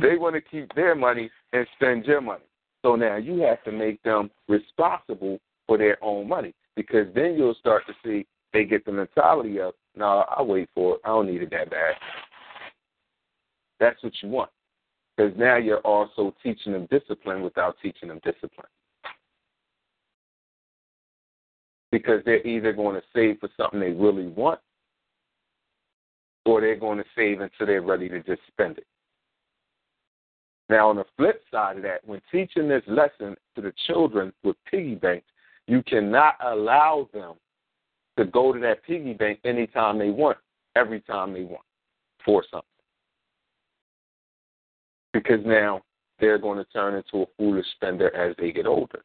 they 0.00 0.16
want 0.16 0.34
to 0.34 0.40
keep 0.40 0.74
their 0.74 0.96
money 0.96 1.30
and 1.52 1.66
spend 1.76 2.04
your 2.06 2.20
money. 2.20 2.44
So 2.82 2.96
now 2.96 3.16
you 3.16 3.40
have 3.42 3.62
to 3.64 3.72
make 3.72 4.02
them 4.02 4.30
responsible 4.48 5.38
for 5.66 5.78
their 5.78 6.02
own 6.02 6.28
money 6.28 6.54
because 6.74 7.06
then 7.14 7.34
you'll 7.36 7.54
start 7.54 7.84
to 7.86 7.92
see 8.04 8.26
they 8.52 8.64
get 8.64 8.84
the 8.84 8.90
mentality 8.90 9.60
of, 9.60 9.74
no, 9.96 10.24
I'll 10.28 10.46
wait 10.46 10.68
for 10.74 10.94
it. 10.94 11.00
I 11.04 11.08
don't 11.08 11.30
need 11.30 11.42
it 11.42 11.50
that 11.50 11.70
bad. 11.70 11.94
That's 13.78 14.02
what 14.02 14.12
you 14.22 14.28
want. 14.28 14.50
Because 15.20 15.38
now 15.38 15.56
you're 15.56 15.80
also 15.80 16.34
teaching 16.42 16.72
them 16.72 16.88
discipline 16.90 17.42
without 17.42 17.76
teaching 17.82 18.08
them 18.08 18.20
discipline. 18.24 18.66
Because 21.92 22.22
they're 22.24 22.46
either 22.46 22.72
going 22.72 22.94
to 22.94 23.02
save 23.14 23.38
for 23.38 23.50
something 23.54 23.80
they 23.80 23.90
really 23.90 24.28
want 24.28 24.60
or 26.46 26.62
they're 26.62 26.74
going 26.74 26.96
to 26.96 27.04
save 27.14 27.42
until 27.42 27.66
they're 27.66 27.82
ready 27.82 28.08
to 28.08 28.22
just 28.22 28.40
spend 28.50 28.78
it. 28.78 28.86
Now, 30.70 30.88
on 30.88 30.96
the 30.96 31.04
flip 31.18 31.42
side 31.50 31.76
of 31.76 31.82
that, 31.82 32.06
when 32.06 32.22
teaching 32.32 32.66
this 32.66 32.84
lesson 32.86 33.36
to 33.56 33.60
the 33.60 33.74
children 33.86 34.32
with 34.42 34.56
piggy 34.70 34.94
banks, 34.94 35.26
you 35.66 35.82
cannot 35.82 36.36
allow 36.42 37.10
them 37.12 37.34
to 38.16 38.24
go 38.24 38.54
to 38.54 38.60
that 38.60 38.84
piggy 38.84 39.12
bank 39.12 39.40
anytime 39.44 39.98
they 39.98 40.10
want, 40.10 40.38
every 40.76 41.00
time 41.00 41.34
they 41.34 41.42
want, 41.42 41.64
for 42.24 42.42
something. 42.50 42.64
Because 45.12 45.40
now 45.44 45.82
they're 46.20 46.38
going 46.38 46.58
to 46.58 46.70
turn 46.72 46.94
into 46.94 47.24
a 47.24 47.26
foolish 47.36 47.66
spender 47.74 48.14
as 48.14 48.36
they 48.38 48.52
get 48.52 48.66
older. 48.66 49.02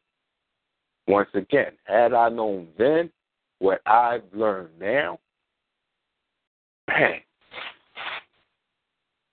Once 1.08 1.28
again, 1.34 1.72
had 1.84 2.12
I 2.12 2.28
known 2.28 2.68
then 2.78 3.10
what 3.58 3.80
I've 3.86 4.24
learned 4.32 4.70
now, 4.78 5.18
man. 6.88 7.20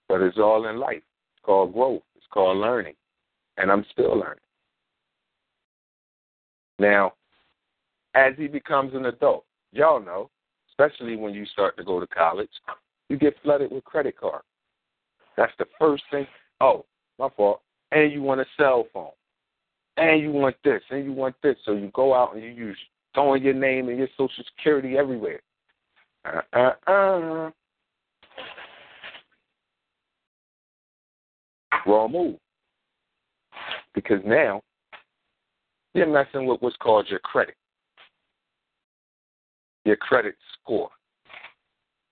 But 0.08 0.22
it's 0.22 0.38
all 0.38 0.68
in 0.68 0.78
life. 0.78 0.98
It's 0.98 1.44
called 1.44 1.74
growth. 1.74 2.04
It's 2.16 2.26
called 2.32 2.58
learning. 2.58 2.96
And 3.58 3.72
I'm 3.72 3.86
still 3.92 4.18
learning. 4.18 4.40
Now, 6.80 7.14
as 8.16 8.34
he 8.38 8.48
becomes 8.48 8.94
an 8.94 9.06
adult, 9.06 9.46
y'all 9.72 10.04
know, 10.04 10.30
especially 10.70 11.16
when 11.16 11.34
you 11.34 11.46
start 11.48 11.78
to 11.78 11.84
go 11.84 12.00
to 12.00 12.08
college, 12.08 12.50
you 13.10 13.18
get 13.18 13.36
flooded 13.44 13.72
with 13.72 13.84
credit 13.84 14.18
cards. 14.18 14.46
That's 15.38 15.54
the 15.58 15.66
first 15.80 16.04
thing. 16.12 16.28
Oh, 16.62 16.86
my 17.20 17.30
fault. 17.36 17.62
And 17.92 18.12
you 18.12 18.22
want 18.22 18.42
a 18.42 18.46
cell 18.58 18.88
phone. 18.94 19.12
And 19.98 20.22
you 20.22 20.32
want 20.32 20.56
this. 20.64 20.82
And 20.90 21.06
you 21.06 21.14
want 21.14 21.36
this. 21.44 21.56
So 21.66 21.74
you 21.74 21.92
go 21.94 22.14
out 22.14 22.34
and 22.34 22.44
you 22.44 22.50
use 22.50 22.78
throwing 23.14 23.44
your 23.44 23.54
name 23.54 23.90
and 23.90 23.98
your 23.98 24.08
social 24.18 24.44
security 24.56 24.98
everywhere. 24.98 25.42
Uh 26.26 26.42
uh 26.54 26.92
uh. 26.92 27.52
Wrong 31.86 32.12
move. 32.12 32.36
Because 33.94 34.22
now 34.26 34.62
you're 35.94 36.08
messing 36.08 36.48
with 36.48 36.62
what's 36.62 36.78
called 36.78 37.08
your 37.10 37.20
credit. 37.20 37.56
Your 39.86 39.98
credit 39.98 40.36
score. 40.62 40.90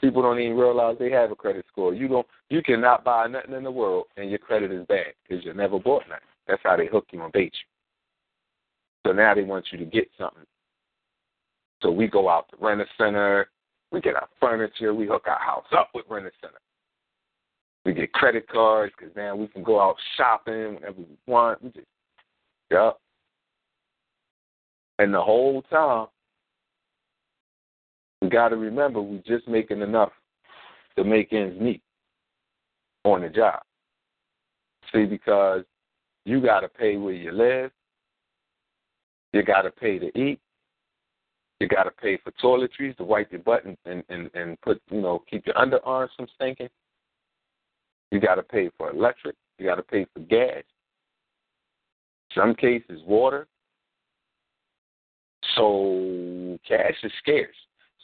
People 0.02 0.24
don't 0.24 0.40
even 0.40 0.58
realize 0.58 0.98
they 0.98 1.12
have 1.12 1.32
a 1.32 1.36
credit 1.36 1.66
score. 1.72 1.94
You 1.94 2.08
don't. 2.08 2.28
You 2.50 2.64
cannot 2.64 3.04
buy 3.04 3.28
nothing 3.28 3.54
in 3.54 3.64
the 3.64 3.72
world, 3.72 4.06
and 4.18 4.30
your 4.30 4.40
credit 4.40 4.72
is 4.72 4.86
bad 4.88 5.14
because 5.24 5.46
you 5.46 5.54
never 5.54 5.80
bought 5.80 6.04
nothing. 6.10 6.24
That's 6.48 6.62
how 6.64 6.76
they 6.76 6.88
hook 6.88 7.06
you 7.12 7.24
and 7.24 7.32
bait 7.32 7.54
you. 7.54 9.10
So 9.10 9.14
now 9.14 9.36
they 9.36 9.44
want 9.44 9.68
you 9.72 9.78
to 9.78 9.86
get 9.86 10.10
something. 10.18 10.44
So 11.82 11.92
we 11.92 12.08
go 12.08 12.30
out 12.30 12.50
to 12.50 12.58
rent 12.60 12.82
a 12.82 12.86
center. 12.98 13.50
We 13.92 14.02
get 14.02 14.16
our 14.16 14.28
furniture. 14.40 14.94
We 14.94 15.08
hook 15.08 15.26
our 15.28 15.40
house 15.40 15.66
up 15.78 15.90
with 15.94 16.06
rent 16.10 16.26
a 16.26 16.32
center. 16.42 16.60
We 17.86 17.94
get 17.94 18.14
credit 18.14 18.48
cards 18.48 18.94
because 18.98 19.16
now 19.16 19.36
we 19.36 19.48
can 19.48 19.64
go 19.64 19.80
out 19.80 19.96
shopping 20.18 20.76
whenever 20.76 21.00
we 21.00 21.18
want. 21.28 21.64
We 21.64 21.70
just, 21.70 21.88
yep. 22.70 22.98
And 25.00 25.14
the 25.14 25.22
whole 25.22 25.64
time, 25.64 26.08
we 28.22 28.30
got 28.30 28.50
to 28.50 28.58
remember 28.58 29.02
we're 29.02 29.22
just 29.26 29.48
making 29.48 29.82
enough 29.82 30.12
to 30.96 31.04
make 31.04 31.34
ends 31.34 31.60
meet 31.60 31.82
on 33.04 33.22
the 33.22 33.30
job. 33.30 33.60
See, 34.94 35.06
because 35.06 35.64
you 36.26 36.42
got 36.42 36.60
to 36.62 36.70
pay 36.70 36.98
where 36.98 37.14
you 37.14 37.32
live, 37.32 37.72
you 39.34 39.44
got 39.44 39.64
to 39.64 39.72
pay 39.72 39.98
to 39.98 40.08
eat, 40.18 40.40
you 41.60 41.68
got 41.68 41.84
to 41.84 41.92
pay 41.92 42.18
for 42.18 42.32
toiletries 42.44 42.98
to 42.98 43.04
wipe 43.04 43.32
your 43.32 43.42
butt 43.42 43.66
and, 43.66 43.78
and, 43.86 44.04
and, 44.10 44.30
and 44.34 44.60
put, 44.62 44.82
you 44.90 45.02
know, 45.02 45.24
keep 45.30 45.46
your 45.46 45.56
underarms 45.56 46.10
from 46.16 46.28
stinking. 46.36 46.70
You 48.12 48.20
got 48.20 48.36
to 48.36 48.44
pay 48.44 48.70
for 48.78 48.90
electric. 48.92 49.36
You 49.58 49.68
got 49.68 49.76
to 49.76 49.84
pay 49.84 50.06
for 50.14 50.20
gas. 50.22 50.64
Some 52.36 52.56
cases, 52.56 53.02
water. 53.06 53.48
So 55.56 56.58
cash 56.68 56.96
is 57.04 57.12
scarce. 57.22 57.56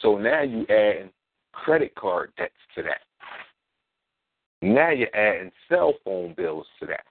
So 0.02 0.18
now 0.18 0.42
you 0.44 0.66
add 0.70 1.10
credit 1.54 1.96
card 1.96 2.32
debts 2.38 2.54
to 2.76 2.84
that. 2.84 3.02
Now 4.62 4.90
you're 4.90 5.16
adding 5.16 5.52
cell 5.70 5.94
phone 6.04 6.34
bills 6.36 6.66
to 6.80 6.86
that. 6.88 7.06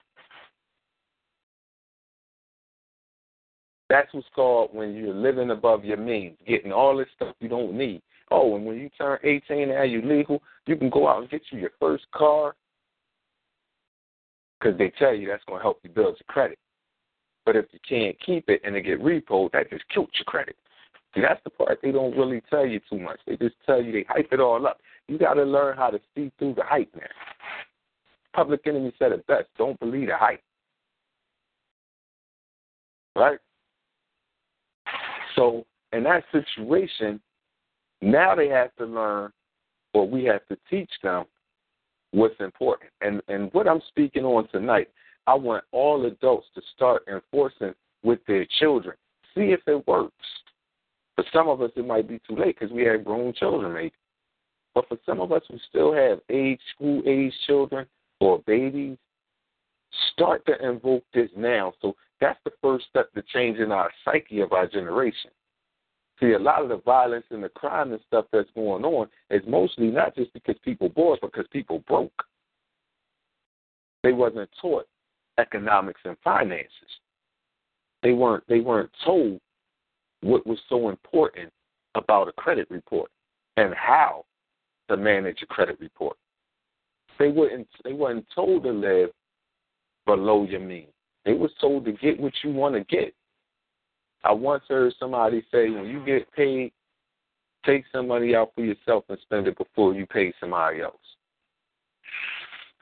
That's 3.88 4.12
what's 4.12 4.26
called 4.34 4.70
when 4.72 4.94
you're 4.94 5.14
living 5.14 5.50
above 5.50 5.84
your 5.84 5.96
means, 5.96 6.36
getting 6.46 6.72
all 6.72 6.96
this 6.96 7.06
stuff 7.14 7.36
you 7.40 7.48
don't 7.48 7.76
need. 7.76 8.02
Oh, 8.32 8.56
and 8.56 8.66
when 8.66 8.76
you 8.76 8.90
turn 8.98 9.18
18 9.22 9.68
now 9.68 9.82
you're 9.82 10.02
legal, 10.02 10.42
you 10.66 10.76
can 10.76 10.90
go 10.90 11.06
out 11.06 11.20
and 11.20 11.30
get 11.30 11.42
you 11.52 11.60
your 11.60 11.70
first 11.78 12.04
car 12.12 12.56
because 14.58 14.76
they 14.78 14.92
tell 14.98 15.14
you 15.14 15.28
that's 15.28 15.44
going 15.44 15.60
to 15.60 15.62
help 15.62 15.78
you 15.84 15.90
build 15.90 16.16
your 16.18 16.26
credit. 16.26 16.58
But 17.44 17.54
if 17.54 17.66
you 17.70 17.78
can't 17.88 18.16
keep 18.24 18.48
it 18.48 18.60
and 18.64 18.74
it 18.74 18.82
get 18.82 19.00
repoed, 19.00 19.52
that 19.52 19.70
just 19.70 19.88
kills 19.88 20.08
your 20.14 20.24
credit. 20.24 20.56
See, 21.16 21.22
that's 21.22 21.42
the 21.44 21.50
part 21.50 21.78
they 21.82 21.92
don't 21.92 22.16
really 22.16 22.42
tell 22.50 22.66
you 22.66 22.78
too 22.90 22.98
much. 22.98 23.18
They 23.26 23.36
just 23.36 23.54
tell 23.64 23.82
you 23.82 23.90
they 23.90 24.04
hype 24.06 24.28
it 24.32 24.40
all 24.40 24.66
up. 24.66 24.80
You 25.08 25.18
got 25.18 25.34
to 25.34 25.44
learn 25.44 25.74
how 25.74 25.88
to 25.88 25.98
see 26.14 26.30
through 26.38 26.54
the 26.54 26.62
hype, 26.62 26.94
man. 26.94 27.08
Public 28.34 28.60
Enemy 28.66 28.92
said 28.98 29.12
it 29.12 29.26
best: 29.26 29.46
"Don't 29.56 29.80
believe 29.80 30.08
the 30.08 30.16
hype." 30.16 30.42
Right. 33.14 33.38
So 35.34 35.64
in 35.92 36.02
that 36.02 36.24
situation, 36.32 37.18
now 38.02 38.34
they 38.34 38.48
have 38.48 38.74
to 38.76 38.84
learn, 38.84 39.32
or 39.94 40.06
we 40.06 40.24
have 40.24 40.46
to 40.48 40.58
teach 40.68 40.90
them 41.02 41.24
what's 42.10 42.38
important. 42.40 42.90
And 43.00 43.22
and 43.28 43.50
what 43.54 43.66
I'm 43.66 43.80
speaking 43.88 44.24
on 44.26 44.48
tonight, 44.48 44.90
I 45.26 45.34
want 45.34 45.64
all 45.72 46.04
adults 46.04 46.48
to 46.56 46.62
start 46.74 47.04
enforcing 47.10 47.74
with 48.02 48.18
their 48.26 48.46
children. 48.58 48.96
See 49.34 49.52
if 49.52 49.60
it 49.66 49.86
works. 49.88 50.12
For 51.16 51.24
some 51.32 51.48
of 51.48 51.62
us, 51.62 51.70
it 51.76 51.86
might 51.86 52.08
be 52.08 52.20
too 52.28 52.36
late 52.36 52.58
because 52.58 52.72
we 52.72 52.84
have 52.84 53.04
grown 53.04 53.32
children, 53.32 53.72
maybe. 53.72 53.92
But 54.74 54.88
for 54.88 54.98
some 55.06 55.20
of 55.20 55.32
us 55.32 55.42
who 55.48 55.56
still 55.68 55.94
have 55.94 56.20
age, 56.28 56.60
school 56.74 57.02
age 57.06 57.32
children 57.46 57.86
or 58.20 58.40
babies, 58.46 58.98
start 60.12 60.44
to 60.46 60.68
invoke 60.68 61.04
this 61.14 61.30
now. 61.34 61.72
So 61.80 61.96
that's 62.20 62.38
the 62.44 62.52
first 62.62 62.84
step 62.90 63.12
to 63.14 63.22
changing 63.32 63.72
our 63.72 63.90
psyche 64.04 64.40
of 64.40 64.52
our 64.52 64.66
generation. 64.66 65.30
See, 66.20 66.32
a 66.32 66.38
lot 66.38 66.62
of 66.62 66.68
the 66.68 66.78
violence 66.78 67.26
and 67.30 67.42
the 67.42 67.48
crime 67.48 67.92
and 67.92 68.00
stuff 68.06 68.26
that's 68.32 68.48
going 68.54 68.84
on 68.84 69.08
is 69.30 69.42
mostly 69.46 69.88
not 69.88 70.14
just 70.14 70.32
because 70.32 70.56
people 70.64 70.88
bored, 70.88 71.18
but 71.20 71.32
because 71.32 71.48
people 71.50 71.82
broke. 71.86 72.24
They 74.02 74.12
wasn't 74.12 74.50
taught 74.60 74.86
economics 75.38 76.00
and 76.04 76.16
finances. 76.22 76.70
They 78.02 78.12
weren't 78.12 78.44
they 78.48 78.60
weren't 78.60 78.90
told 79.04 79.40
what 80.26 80.46
was 80.46 80.58
so 80.68 80.88
important 80.88 81.52
about 81.94 82.28
a 82.28 82.32
credit 82.32 82.70
report 82.70 83.10
and 83.56 83.74
how 83.74 84.24
to 84.88 84.96
manage 84.96 85.38
a 85.42 85.46
credit 85.46 85.78
report. 85.80 86.16
They 87.18 87.28
weren't 87.28 87.68
they 87.84 87.92
weren't 87.92 88.26
told 88.34 88.64
to 88.64 88.70
live 88.70 89.10
below 90.04 90.44
your 90.44 90.60
means. 90.60 90.92
They 91.24 91.32
was 91.32 91.50
told 91.60 91.84
to 91.86 91.92
get 91.92 92.20
what 92.20 92.32
you 92.44 92.52
want 92.52 92.74
to 92.74 92.84
get. 92.84 93.14
I 94.24 94.32
once 94.32 94.64
heard 94.68 94.92
somebody 94.98 95.44
say, 95.52 95.70
when 95.70 95.86
you 95.86 96.04
get 96.04 96.30
paid, 96.32 96.72
take 97.64 97.84
some 97.92 98.08
money 98.08 98.34
out 98.34 98.52
for 98.54 98.62
yourself 98.64 99.04
and 99.08 99.18
spend 99.22 99.46
it 99.46 99.56
before 99.56 99.94
you 99.94 100.06
pay 100.06 100.32
somebody 100.40 100.82
else. 100.82 100.94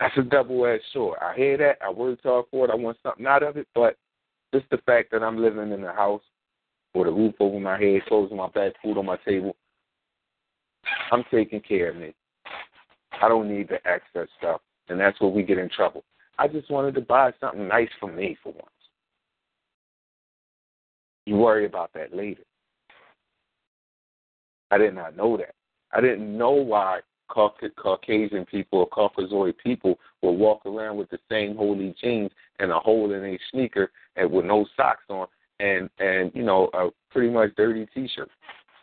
That's 0.00 0.16
a 0.18 0.22
double 0.22 0.66
edged 0.66 0.85
sword. 0.92 1.18
I 1.22 1.35
hear 1.35 1.57
that. 1.59 1.78
I 1.83 1.90
worked 1.90 2.24
hard 2.24 2.46
for 2.50 2.66
it. 2.66 2.70
I 2.70 2.74
want 2.74 2.98
something 3.02 3.26
out 3.26 3.42
of 3.42 3.57
it. 3.57 3.68
But 3.74 3.96
just 4.52 4.68
the 4.70 4.78
fact 4.78 5.11
that 5.12 5.22
I'm 5.22 5.40
living 5.40 5.72
in 5.72 5.85
a 5.85 5.92
house 5.92 6.22
with 6.94 7.09
a 7.09 7.12
roof 7.12 7.35
over 7.40 7.59
my 7.59 7.78
head, 7.78 8.04
clothes 8.07 8.30
on 8.30 8.38
my 8.38 8.48
back, 8.48 8.72
food 8.83 8.98
on 8.98 9.07
my 9.07 9.16
table, 9.26 9.57
I'm 11.11 11.24
taking 11.30 11.61
care 11.61 11.90
of 11.90 11.96
me. 11.96 12.14
I 13.20 13.28
don't 13.28 13.48
need 13.48 13.68
the 13.68 13.78
excess 13.87 14.28
stuff. 14.38 14.61
And 14.88 15.00
that's 15.00 15.20
where 15.20 15.30
we 15.30 15.42
get 15.42 15.59
in 15.59 15.70
trouble. 15.70 16.04
I 16.38 16.48
just 16.48 16.70
wanted 16.70 16.94
to 16.96 17.00
buy 17.00 17.33
something 17.40 17.66
nice 17.66 17.88
for 18.00 18.11
me 18.11 18.37
for 18.42 18.52
once. 18.52 18.68
You 21.26 21.37
worry 21.37 21.64
about 21.64 21.92
that 21.94 22.14
later. 22.14 22.42
I 24.70 24.78
did 24.78 24.94
not 24.94 25.16
know 25.16 25.37
that. 25.37 25.54
I 25.92 26.00
didn't 26.00 26.37
know 26.37 26.50
why 26.50 27.00
Caucasian 27.28 28.44
people 28.44 28.80
or 28.80 28.88
Caucasoid 28.88 29.54
people 29.62 29.98
will 30.22 30.37
walk 30.37 30.66
around 30.66 30.96
with 30.96 31.09
the 31.11 31.18
same 31.30 31.57
holy 31.57 31.94
jeans 32.00 32.30
and 32.59 32.70
a 32.70 32.78
hole 32.78 33.12
in 33.12 33.24
a 33.24 33.38
sneaker 33.50 33.90
and 34.16 34.30
with 34.30 34.44
no 34.44 34.66
socks 34.76 35.04
on 35.09 35.26
and 35.60 35.88
and 35.98 36.30
you 36.34 36.42
know 36.42 36.68
a 36.74 36.88
pretty 37.10 37.30
much 37.30 37.50
dirty 37.56 37.86
T-shirt 37.94 38.30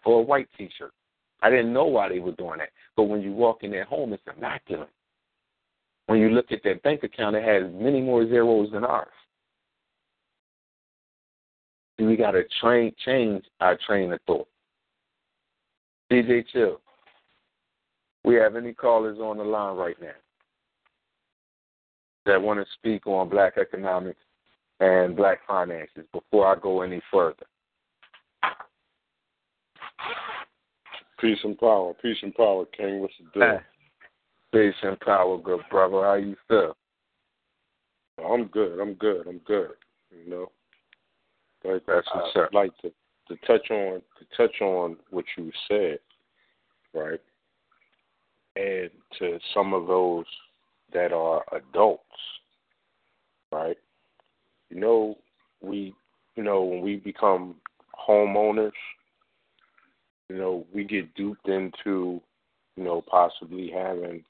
or 0.05 0.19
a 0.19 0.23
white 0.23 0.47
T-shirt. 0.57 0.93
I 1.41 1.49
didn't 1.49 1.73
know 1.73 1.86
why 1.86 2.10
they 2.10 2.19
were 2.19 2.34
doing 2.34 2.60
that, 2.60 2.69
but 2.95 3.03
when 3.03 3.21
you 3.21 3.31
walk 3.31 3.63
in 3.63 3.71
their 3.71 3.86
home, 3.86 4.13
it's 4.13 4.23
immaculate. 4.36 4.89
When 6.07 6.19
you 6.19 6.29
look 6.29 6.51
at 6.51 6.63
their 6.63 6.75
bank 6.75 7.03
account, 7.03 7.36
it 7.36 7.43
has 7.43 7.71
many 7.73 8.01
more 8.01 8.27
zeros 8.27 8.71
than 8.71 8.84
ours. 8.84 9.07
And 11.97 12.07
we 12.07 12.15
got 12.15 12.31
to 12.31 12.43
train 12.60 12.93
change 13.05 13.45
our 13.60 13.77
train 13.88 14.12
of 14.12 14.19
thought. 14.27 14.47
DJ 16.12 16.43
Chill, 16.51 16.81
we 18.23 18.36
have 18.36 18.55
any 18.55 18.73
callers 18.73 19.19
on 19.19 19.38
the 19.38 19.43
line 19.43 19.77
right 19.77 19.95
now 20.01 20.10
that 22.25 22.41
want 22.41 22.60
to 22.60 22.65
speak 22.73 23.07
on 23.07 23.29
black 23.29 23.57
economics 23.57 24.19
and 24.82 25.15
black 25.15 25.39
finances 25.48 26.06
before 26.12 26.48
I 26.48 26.60
go 26.60 26.82
any 26.82 27.02
further? 27.12 27.46
Peace 31.20 31.38
and 31.44 31.58
power. 31.58 31.94
Peace 32.02 32.17
and 32.24 32.34
power, 32.34 32.65
King. 32.76 33.00
What's 33.00 33.13
the 33.20 33.39
deal? 33.39 33.60
Peace 34.52 34.76
and 34.82 35.00
power, 35.00 35.38
good 35.38 35.62
brother. 35.70 36.02
How 36.02 36.15
you 36.15 36.36
feel? 36.48 36.76
I'm 38.26 38.48
good. 38.48 38.80
I'm 38.80 38.96
good. 38.96 39.28
I'm 39.28 39.38
good. 39.39 39.72
You 40.12 40.30
know, 40.30 40.52
but 41.63 41.84
That's 41.88 42.08
I'd 42.13 42.41
up. 42.41 42.54
like 42.54 42.72
to 42.82 42.91
to 43.30 43.36
touch 43.48 43.72
on 43.72 44.02
to 44.20 44.26
touch 44.36 44.62
on 44.62 44.98
what 45.12 45.26
you 45.38 45.52
said, 45.67 46.00
right? 46.94 47.22
And 48.58 48.89
to 49.20 49.39
some 49.54 49.74
of 49.74 49.88
those 49.88 50.26
that 50.91 51.13
are 51.13 51.46
adults, 51.54 52.04
right? 53.52 53.78
You 54.71 54.79
know, 54.79 55.17
we, 55.62 55.93
you 56.36 56.43
know, 56.43 56.63
when 56.63 56.81
we 56.81 56.95
become 56.95 57.55
homeowners, 58.07 58.71
you 60.29 60.38
know, 60.38 60.65
we 60.73 60.86
get 60.86 61.13
duped 61.13 61.49
into, 61.49 62.21
you 62.77 62.84
know, 62.84 63.01
possibly 63.01 63.69
having 63.69 64.23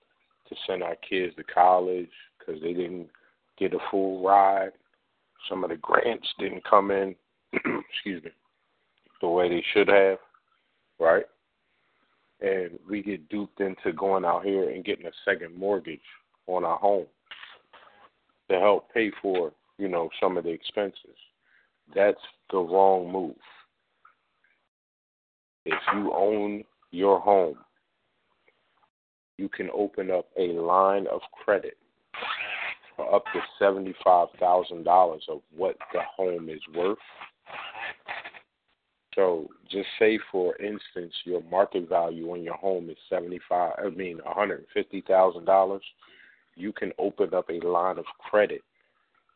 to 0.50 0.56
send 0.66 0.82
our 0.82 0.96
kids 1.08 1.36
to 1.36 1.44
college 1.44 2.10
because 2.40 2.60
they 2.62 2.74
didn't 2.74 3.08
get 3.60 3.76
a 3.76 3.78
full 3.92 4.26
ride. 4.26 4.72
Some 5.48 5.64
of 5.64 5.70
the 5.70 5.78
grants 5.78 6.28
didn't 6.40 6.64
come 6.64 6.90
in, 6.90 7.16
excuse 7.54 8.24
me, 8.24 8.32
the 9.22 9.28
way 9.28 9.48
they 9.48 9.64
should 9.74 9.90
have, 9.90 10.18
right? 11.00 11.26
And 12.42 12.80
we 12.90 13.04
get 13.04 13.30
duped 13.30 13.62
into 13.62 13.94
going 13.96 14.26
out 14.26 14.44
here 14.44 14.72
and 14.72 14.84
getting 14.84 15.06
a 15.06 15.12
second 15.24 15.56
mortgage 15.56 16.00
on 16.48 16.66
our 16.66 16.78
home 16.78 17.06
to 18.50 18.60
help 18.60 18.92
pay 18.92 19.12
for, 19.22 19.52
you 19.82 19.88
know, 19.88 20.10
some 20.22 20.38
of 20.38 20.44
the 20.44 20.52
expenses. 20.52 21.18
That's 21.96 22.22
the 22.52 22.60
wrong 22.60 23.12
move. 23.12 23.36
If 25.66 25.80
you 25.96 26.14
own 26.14 26.64
your 26.92 27.20
home, 27.20 27.58
you 29.38 29.50
can 29.50 29.70
open 29.74 30.12
up 30.12 30.28
a 30.38 30.50
line 30.52 31.08
of 31.08 31.22
credit 31.44 31.78
for 32.96 33.14
up 33.14 33.24
to 33.34 33.40
seventy-five 33.58 34.28
thousand 34.40 34.84
dollars 34.84 35.24
of 35.28 35.42
what 35.56 35.78
the 35.94 36.02
home 36.16 36.48
is 36.48 36.62
worth. 36.76 37.00
So 39.16 39.50
just 39.70 39.88
say 39.98 40.20
for 40.32 40.56
instance 40.58 41.14
your 41.26 41.42
market 41.50 41.90
value 41.90 42.32
on 42.32 42.44
your 42.44 42.56
home 42.56 42.92
is 42.92 42.98
seventy-five 43.10 43.74
I 43.84 43.90
mean 43.90 44.20
one 44.24 44.36
hundred 44.36 44.60
and 44.60 44.68
fifty 44.76 45.04
thousand 45.08 45.46
dollars, 45.46 45.84
you 46.56 46.72
can 46.72 46.92
open 47.00 47.34
up 47.34 47.50
a 47.50 47.66
line 47.66 47.98
of 47.98 48.06
credit 48.30 48.62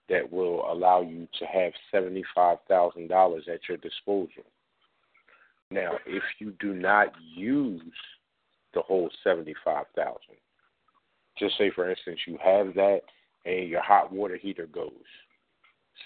that 0.10 0.32
will 0.32 0.72
allow 0.72 1.02
you 1.02 1.28
to 1.40 1.46
have 1.46 1.74
seventy-five 1.92 2.58
thousand 2.68 3.08
dollars 3.08 3.46
at 3.52 3.68
your 3.68 3.78
disposal. 3.78 4.44
Now, 5.72 5.94
if 6.06 6.24
you 6.40 6.54
do 6.60 6.74
not 6.74 7.08
use 7.36 7.82
the 8.74 8.82
whole 8.82 9.10
seventy-five 9.24 9.86
thousand, 9.96 10.38
just 11.38 11.58
say 11.58 11.72
for 11.74 11.90
instance 11.90 12.20
you 12.28 12.38
have 12.44 12.74
that 12.76 13.02
and 13.46 13.68
your 13.68 13.82
hot 13.82 14.12
water 14.12 14.38
heater 14.38 14.68
goes, 14.68 14.92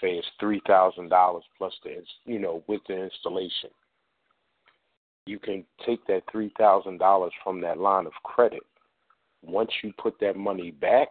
say 0.00 0.12
it's 0.12 0.26
three 0.38 0.62
thousand 0.66 1.08
dollars 1.08 1.44
plus 1.58 1.74
the 1.84 2.02
you 2.24 2.38
know 2.38 2.62
with 2.68 2.80
the 2.88 2.94
installation, 2.94 3.70
you 5.26 5.38
can 5.38 5.64
take 5.86 6.04
that 6.06 6.22
three 6.32 6.52
thousand 6.58 6.98
dollars 6.98 7.32
from 7.44 7.60
that 7.60 7.78
line 7.78 8.06
of 8.06 8.12
credit. 8.24 8.62
Once 9.42 9.70
you 9.82 9.92
put 9.98 10.18
that 10.20 10.36
money 10.36 10.70
back, 10.70 11.08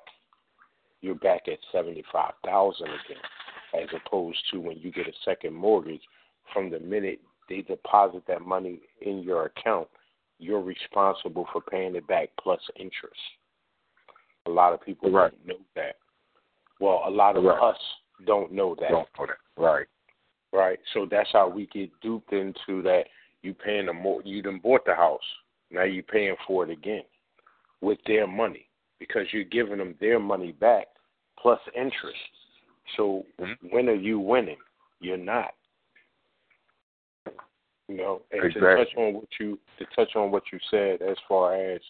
you're 1.02 1.16
back 1.16 1.48
at 1.48 1.60
seventy 1.72 2.04
five 2.12 2.34
thousand 2.46 2.88
again, 2.88 3.24
as 3.82 3.90
opposed 4.06 4.40
to 4.52 4.60
when 4.60 4.78
you 4.78 4.92
get 4.92 5.08
a 5.08 5.14
second 5.26 5.54
mortgage. 5.54 6.02
From 6.54 6.70
the 6.70 6.80
minute 6.80 7.20
they 7.48 7.62
deposit 7.62 8.24
that 8.28 8.42
money 8.42 8.82
in 9.02 9.20
your 9.20 9.46
account, 9.46 9.88
you're 10.40 10.62
responsible 10.62 11.48
for 11.52 11.62
paying 11.62 11.96
it 11.96 12.08
back 12.08 12.30
plus 12.42 12.62
interest. 12.76 13.20
A 14.46 14.50
lot 14.50 14.74
of 14.74 14.82
people 14.82 15.12
Right. 15.12 15.32
don't 15.32 15.46
know 15.46 15.66
that. 15.76 15.98
Well, 16.80 17.04
a 17.06 17.10
lot 17.10 17.36
of 17.38 17.44
Right. 17.44 17.62
us 17.62 17.80
don't 18.26 18.52
know 18.52 18.74
that 18.76 18.90
Don't 18.90 19.14
put 19.14 19.30
it. 19.30 19.38
Right. 19.58 19.88
right? 20.52 20.80
So 20.94 21.06
that's 21.06 21.32
how 21.32 21.48
we 21.48 21.68
get 21.68 21.92
duped 22.02 22.34
into 22.34 22.82
that. 22.82 23.08
You 23.42 23.54
paying 23.54 23.86
the 23.86 23.94
more, 23.94 24.22
you 24.24 24.42
done 24.42 24.60
bought 24.60 24.86
the 24.86 24.96
house. 24.96 25.24
Now 25.70 25.84
you're 25.84 26.04
paying 26.04 26.36
for 26.48 26.64
it 26.64 26.70
again 26.72 27.04
with 27.82 28.04
their 28.06 28.26
money 28.28 28.69
because 29.00 29.32
you're 29.32 29.44
giving 29.46 29.78
them 29.78 29.96
their 30.00 30.20
money 30.20 30.52
back 30.52 30.88
plus 31.38 31.60
interest. 31.74 32.18
So 32.96 33.26
Mhm. 33.40 33.72
when 33.72 33.90
are 33.90 33.94
you 33.94 34.20
winning? 34.20 34.60
You're 35.00 35.18
not. 35.18 35.56
You 37.88 37.98
know, 37.98 38.22
and 38.32 38.54
to 38.54 38.60
touch 38.60 38.96
on 38.98 39.14
what 39.16 39.40
you 39.40 39.58
to 39.78 39.86
touch 39.96 40.16
on 40.16 40.30
what 40.30 40.52
you 40.52 40.60
said 40.70 41.02
as 41.02 41.18
far 41.28 41.56
as 41.56 41.82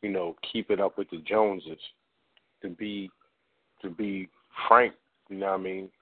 you 0.00 0.08
know 0.08 0.34
keeping 0.42 0.80
up 0.80 0.96
with 0.96 1.10
the 1.10 1.18
Joneses, 1.18 1.80
to 2.62 2.70
be 2.70 3.10
to 3.82 3.90
be 3.90 4.30
frank, 4.66 4.94
you 5.28 5.36
know 5.36 5.48
what 5.48 5.60
I 5.60 5.62
mean. 5.62 5.92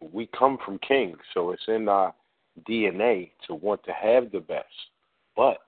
We 0.00 0.26
come 0.26 0.58
from 0.58 0.78
kings, 0.78 1.18
so 1.32 1.50
it's 1.50 1.66
in 1.66 1.88
our 1.88 2.14
DNA 2.68 3.32
to 3.46 3.54
want 3.54 3.82
to 3.84 3.92
have 3.92 4.30
the 4.30 4.40
best, 4.40 4.90
but 5.34 5.58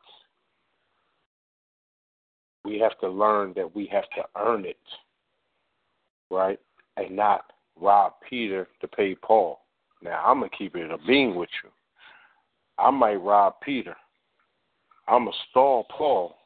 we 2.66 2.78
have 2.78 2.98
to 3.00 3.08
learn 3.08 3.52
that 3.56 3.74
we 3.74 3.86
have 3.86 4.08
to 4.16 4.24
earn 4.36 4.64
it, 4.64 4.76
right, 6.30 6.58
and 6.96 7.14
not 7.14 7.52
rob 7.80 8.14
Peter 8.28 8.66
to 8.80 8.88
pay 8.88 9.14
Paul. 9.14 9.60
Now 10.02 10.22
I'm 10.24 10.40
gonna 10.40 10.50
keep 10.56 10.74
it 10.74 10.80
in 10.80 10.90
a 10.90 10.98
being 10.98 11.36
with 11.36 11.48
you. 11.62 11.70
I 12.78 12.90
might 12.90 13.16
rob 13.16 13.54
Peter. 13.62 13.96
I'm 15.08 15.24
gonna 15.24 15.36
stall 15.50 15.86
Paul, 15.96 16.36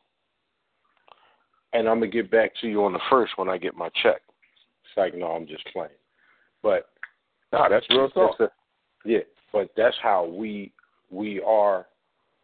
and 1.72 1.88
I'm 1.88 1.96
gonna 2.00 2.10
get 2.10 2.30
back 2.30 2.52
to 2.60 2.68
you 2.68 2.84
on 2.84 2.92
the 2.92 3.00
first 3.08 3.32
when 3.36 3.48
I 3.48 3.56
get 3.58 3.76
my 3.76 3.88
check. 4.02 4.20
It's 4.84 4.96
like, 4.96 5.14
no, 5.14 5.28
I'm 5.28 5.46
just 5.46 5.64
playing. 5.72 5.90
But 6.62 6.90
No, 7.52 7.66
that's 7.68 7.88
real 7.90 8.10
talk. 8.10 8.38
a- 8.40 8.52
yeah, 9.04 9.20
but 9.52 9.70
that's 9.76 9.96
how 10.02 10.24
we 10.24 10.72
we 11.10 11.40
are 11.40 11.86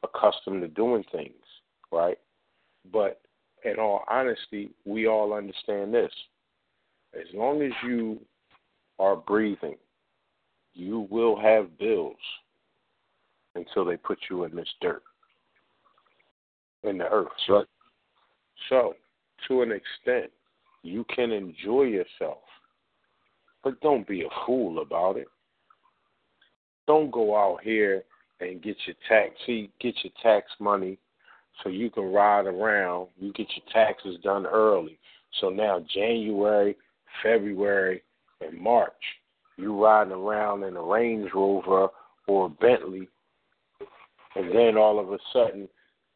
accustomed 0.03 0.63
to 0.63 0.69
doing 0.69 1.05
things, 1.13 1.45
right? 1.93 2.19
But 2.91 3.21
in 3.67 3.79
all 3.79 4.05
honesty, 4.09 4.71
we 4.85 5.07
all 5.07 5.35
understand 5.35 5.93
this. 5.93 6.13
As 7.15 7.27
long 7.35 7.63
as 7.63 7.73
you 7.85 8.19
are 8.99 9.17
breathing, 9.17 9.77
you 10.73 11.07
will 11.11 11.39
have 11.39 11.79
bills 11.79 12.17
until 13.55 13.85
they 13.85 13.97
put 13.97 14.19
you 14.31 14.45
in 14.45 14.55
this 14.55 14.69
dirt, 14.81 15.03
in 16.85 16.99
the 16.99 17.09
earth. 17.09 17.29
Right. 17.49 17.67
So, 18.69 18.95
to 19.49 19.63
an 19.63 19.73
extent, 19.73 20.31
you 20.83 21.05
can 21.15 21.33
enjoy 21.33 21.85
yourself, 21.85 22.45
but 23.65 23.81
don't 23.81 24.07
be 24.07 24.23
a 24.23 24.47
fool 24.47 24.81
about 24.81 25.17
it. 25.17 25.29
Don't 26.87 27.11
go 27.11 27.37
out 27.37 27.63
here 27.63 28.05
and 28.41 28.63
get 28.63 28.77
your 28.87 28.97
tax 29.09 29.35
see, 29.45 29.71
get 29.81 29.95
your 30.05 30.13
tax 30.23 30.47
money 30.61 30.99
so 31.63 31.69
you 31.69 31.91
can 31.91 32.13
ride 32.13 32.47
around. 32.47 33.09
You 33.19 33.33
get 33.33 33.49
your 33.57 33.67
taxes 33.73 34.19
done 34.23 34.47
early. 34.47 34.99
So 35.41 35.49
now 35.49 35.85
January, 35.93 36.77
February, 37.23 38.03
and 38.41 38.59
March, 38.59 38.93
you 39.57 39.83
riding 39.83 40.13
around 40.13 40.65
in 40.65 40.77
a 40.77 40.83
Range 40.83 41.31
Rover 41.35 41.89
or 42.27 42.47
a 42.47 42.49
Bentley, 42.49 43.09
and 44.35 44.55
then 44.55 44.77
all 44.77 44.99
of 44.99 45.13
a 45.13 45.19
sudden, 45.33 45.69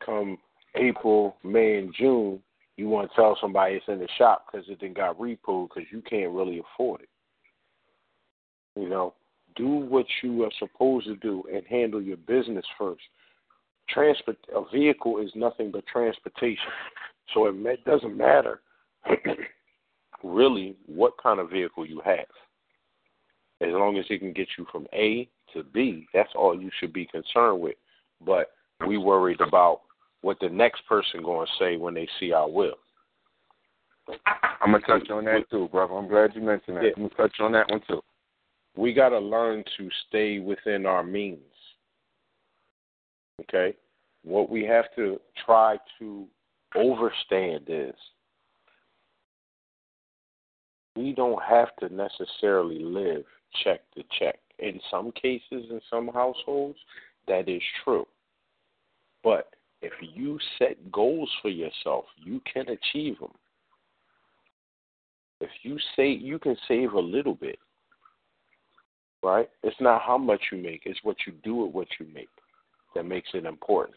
come 0.04 0.36
April, 0.74 1.36
May, 1.42 1.78
and 1.78 1.94
June, 1.94 2.42
you 2.76 2.88
want 2.88 3.10
to 3.10 3.16
tell 3.16 3.36
somebody 3.40 3.74
it's 3.74 3.88
in 3.88 3.98
the 3.98 4.08
shop 4.18 4.46
because 4.50 4.66
it 4.68 4.78
then 4.80 4.92
got 4.92 5.18
repoed 5.18 5.68
because 5.68 5.90
you 5.90 6.02
can't 6.02 6.32
really 6.32 6.60
afford 6.60 7.02
it. 7.02 7.08
You 8.76 8.88
know, 8.88 9.14
do 9.56 9.66
what 9.66 10.06
you 10.22 10.44
are 10.44 10.50
supposed 10.58 11.06
to 11.06 11.16
do 11.16 11.44
and 11.52 11.62
handle 11.66 12.00
your 12.00 12.16
business 12.16 12.64
first. 12.78 13.02
Transport 13.92 14.36
a 14.54 14.62
vehicle 14.72 15.18
is 15.18 15.30
nothing 15.34 15.70
but 15.70 15.86
transportation, 15.86 16.70
so 17.34 17.46
it 17.46 17.52
ma- 17.52 17.70
doesn't 17.84 18.16
matter 18.16 18.60
really 20.24 20.76
what 20.86 21.14
kind 21.22 21.40
of 21.40 21.50
vehicle 21.50 21.86
you 21.86 22.00
have. 22.04 22.26
As 23.60 23.72
long 23.72 23.98
as 23.98 24.06
it 24.08 24.18
can 24.18 24.32
get 24.32 24.48
you 24.56 24.66
from 24.72 24.86
A 24.92 25.28
to 25.52 25.62
B, 25.64 26.06
that's 26.14 26.30
all 26.34 26.58
you 26.58 26.70
should 26.78 26.92
be 26.92 27.06
concerned 27.06 27.60
with. 27.60 27.76
But 28.24 28.52
we 28.86 28.96
worried 28.96 29.40
about 29.40 29.82
what 30.22 30.38
the 30.40 30.48
next 30.48 30.86
person 30.86 31.22
going 31.22 31.46
to 31.46 31.52
say 31.64 31.76
when 31.76 31.94
they 31.94 32.08
see 32.18 32.32
our 32.32 32.48
will. 32.48 32.76
I'm 34.60 34.72
gonna 34.72 34.80
touch 34.80 35.10
on 35.10 35.24
that 35.26 35.48
too, 35.50 35.68
brother. 35.70 35.94
I'm 35.94 36.08
glad 36.08 36.34
you 36.34 36.42
mentioned 36.42 36.76
that. 36.78 36.84
Yeah. 36.84 36.90
I'm 36.96 37.08
gonna 37.08 37.14
touch 37.28 37.36
on 37.40 37.52
that 37.52 37.70
one 37.70 37.80
too. 37.86 38.02
we 38.76 38.92
got 38.92 39.10
to 39.10 39.18
learn 39.18 39.62
to 39.76 39.88
stay 40.08 40.38
within 40.38 40.86
our 40.86 41.02
means. 41.02 41.40
Okay? 43.40 43.74
What 44.22 44.50
we 44.50 44.64
have 44.64 44.86
to 44.96 45.20
try 45.44 45.78
to 45.98 46.26
overstand 46.76 47.64
is 47.68 47.94
we 50.96 51.12
don't 51.12 51.42
have 51.42 51.74
to 51.80 51.88
necessarily 51.94 52.80
live 52.80 53.24
check 53.64 53.80
to 53.94 54.02
check. 54.18 54.36
In 54.58 54.78
some 54.90 55.10
cases, 55.12 55.70
in 55.70 55.80
some 55.88 56.08
households, 56.08 56.78
that 57.26 57.48
is 57.48 57.62
true. 57.82 58.06
But 59.24 59.54
if 59.80 59.92
you 60.00 60.38
set 60.58 60.92
goals 60.92 61.30
for 61.40 61.48
yourself, 61.48 62.04
you 62.22 62.40
can 62.52 62.66
achieve 62.68 63.18
them. 63.18 63.32
If 65.40 65.50
you 65.62 65.78
say 65.96 66.10
you 66.10 66.38
can 66.38 66.56
save 66.68 66.92
a 66.92 67.00
little 67.00 67.34
bit, 67.34 67.58
right? 69.22 69.48
It's 69.62 69.80
not 69.80 70.02
how 70.02 70.18
much 70.18 70.40
you 70.52 70.58
make, 70.58 70.82
it's 70.84 71.00
what 71.02 71.16
you 71.26 71.32
do 71.42 71.54
with 71.54 71.72
what 71.72 71.88
you 71.98 72.06
make 72.12 72.28
that 72.94 73.04
makes 73.04 73.28
it 73.34 73.44
important. 73.44 73.96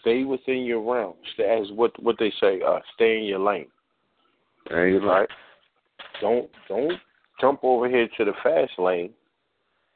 Stay 0.00 0.24
within 0.24 0.64
your 0.64 0.80
realm. 0.80 1.14
Stay 1.34 1.60
as 1.60 1.70
what 1.72 2.00
what 2.02 2.16
they 2.18 2.32
say, 2.40 2.60
uh, 2.66 2.78
stay 2.94 3.18
in 3.18 3.24
your 3.24 3.40
lane. 3.40 3.66
There 4.68 4.88
you 4.88 5.00
right? 5.00 5.28
Don't 6.20 6.48
don't 6.68 6.98
jump 7.40 7.60
over 7.62 7.88
here 7.88 8.08
to 8.16 8.24
the 8.24 8.32
fast 8.42 8.72
lane 8.78 9.10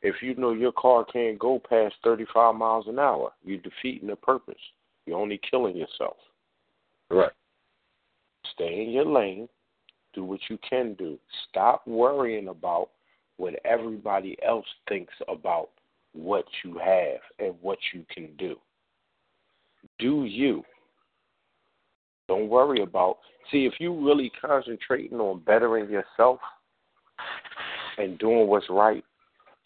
if 0.02 0.16
you 0.20 0.34
know 0.34 0.52
your 0.52 0.72
car 0.72 1.04
can't 1.04 1.38
go 1.38 1.60
past 1.68 1.94
35 2.02 2.56
miles 2.56 2.86
an 2.88 2.98
hour. 2.98 3.32
You're 3.44 3.58
defeating 3.58 4.08
the 4.08 4.16
purpose. 4.16 4.54
You're 5.06 5.18
only 5.18 5.40
killing 5.48 5.76
yourself. 5.76 6.16
Right. 7.10 7.30
Stay 8.54 8.82
in 8.84 8.90
your 8.90 9.06
lane. 9.06 9.48
Do 10.14 10.24
what 10.24 10.40
you 10.50 10.58
can 10.68 10.94
do. 10.94 11.18
Stop 11.48 11.86
worrying 11.86 12.48
about 12.48 12.90
what 13.36 13.54
everybody 13.64 14.36
else 14.46 14.66
thinks 14.88 15.14
about 15.28 15.70
what 16.12 16.44
you 16.64 16.78
have 16.78 17.20
and 17.38 17.54
what 17.60 17.78
you 17.92 18.04
can 18.12 18.30
do. 18.36 18.56
Do 19.98 20.24
you. 20.24 20.62
Don't 22.28 22.48
worry 22.48 22.82
about. 22.82 23.18
See, 23.50 23.66
if 23.66 23.74
you're 23.78 23.92
really 23.92 24.30
concentrating 24.40 25.18
on 25.18 25.40
bettering 25.40 25.90
yourself 25.90 26.38
and 27.98 28.18
doing 28.18 28.46
what's 28.46 28.70
right, 28.70 29.04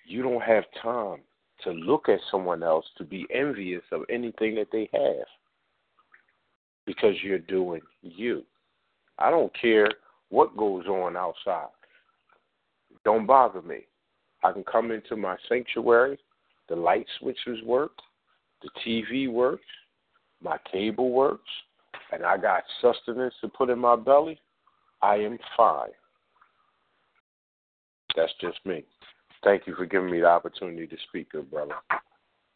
you 0.07 0.23
don't 0.23 0.43
have 0.43 0.65
time 0.83 1.21
to 1.65 1.71
look 1.73 2.09
at 2.09 2.21
someone 2.31 2.63
else 2.63 2.85
to 2.99 3.05
be 3.05 3.27
envious 3.33 3.83
of 3.93 4.03
anything 4.09 4.55
that 4.55 4.69
they 4.73 4.89
have 4.93 5.27
because 6.87 7.15
you're 7.23 7.39
doing 7.39 7.81
you. 8.03 8.45
I 9.19 9.31
don't 9.31 9.53
care 9.61 9.89
what 10.29 10.57
goes 10.57 10.87
on 10.87 11.17
outside. 11.17 11.69
Don't 13.05 13.27
bother 13.27 13.63
me. 13.63 13.87
I 14.43 14.53
can 14.53 14.65
come 14.65 14.91
into 14.91 15.17
my 15.17 15.37
sanctuary, 15.49 16.19
the 16.69 16.77
light 16.77 17.07
switches 17.19 17.63
work, 17.65 17.93
the 18.63 18.71
TV 18.85 19.31
works, 19.31 19.65
my 20.43 20.59
cable 20.71 21.11
works, 21.11 21.49
and 22.13 22.25
I 22.25 22.37
got 22.37 22.63
sustenance 22.81 23.35
to 23.41 23.49
put 23.49 23.71
in 23.71 23.79
my 23.79 23.97
belly. 23.97 24.39
I 25.03 25.17
am 25.17 25.39
fine. 25.57 25.91
That's 28.15 28.33
just 28.41 28.59
me. 28.65 28.85
Thank 29.45 29.67
you 29.67 29.75
for 29.77 29.87
giving 29.87 30.11
me 30.11 30.21
the 30.21 30.27
opportunity 30.27 30.87
to 30.87 30.97
speak, 31.09 31.31
good 31.31 31.51
brother. 31.51 31.75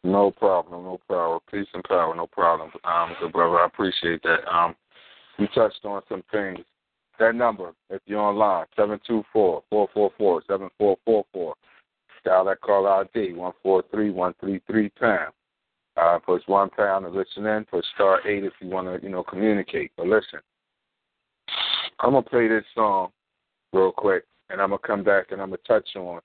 No 0.03 0.31
problem, 0.31 0.83
no 0.83 0.99
problem. 1.07 1.39
Peace 1.51 1.67
and 1.73 1.83
power, 1.83 2.15
no 2.15 2.25
problem. 2.27 2.71
Um, 2.83 3.15
good 3.19 3.31
brother, 3.31 3.59
I 3.59 3.67
appreciate 3.67 4.23
that. 4.23 4.39
Um, 4.51 4.75
you 5.37 5.47
touched 5.53 5.85
on 5.85 6.01
some 6.09 6.23
things. 6.31 6.59
That 7.19 7.35
number, 7.35 7.73
if 7.91 8.01
you're 8.07 8.19
online, 8.19 8.65
seven 8.75 8.99
two 9.05 9.23
four 9.31 9.63
four 9.69 9.87
four 9.93 10.11
four 10.17 10.41
seven 10.47 10.69
four 10.79 10.97
four 11.05 11.23
four. 11.31 11.53
Dial 12.23 12.45
that 12.45 12.61
call 12.61 12.87
ID 12.87 13.33
one 13.33 13.53
four 13.63 13.83
three 13.91 14.11
one 14.11 14.33
three 14.39 14.61
three 14.67 14.89
pound. 14.89 15.33
Uh, 15.97 16.19
push 16.19 16.41
one 16.45 16.69
pound 16.69 17.05
to 17.05 17.11
listen 17.11 17.45
in. 17.45 17.65
Push 17.65 17.85
star 17.95 18.25
eight 18.27 18.43
if 18.43 18.53
you 18.59 18.69
want 18.69 18.87
to, 18.87 19.03
you 19.05 19.11
know, 19.11 19.23
communicate. 19.23 19.91
But 19.97 20.07
listen, 20.07 20.39
I'm 21.99 22.11
gonna 22.11 22.21
play 22.21 22.47
this 22.47 22.63
song 22.75 23.09
real 23.73 23.91
quick, 23.91 24.23
and 24.49 24.61
I'm 24.61 24.69
gonna 24.69 24.79
come 24.79 25.03
back 25.03 25.31
and 25.31 25.41
I'm 25.41 25.49
gonna 25.49 25.57
touch 25.67 25.95
on 25.95 26.21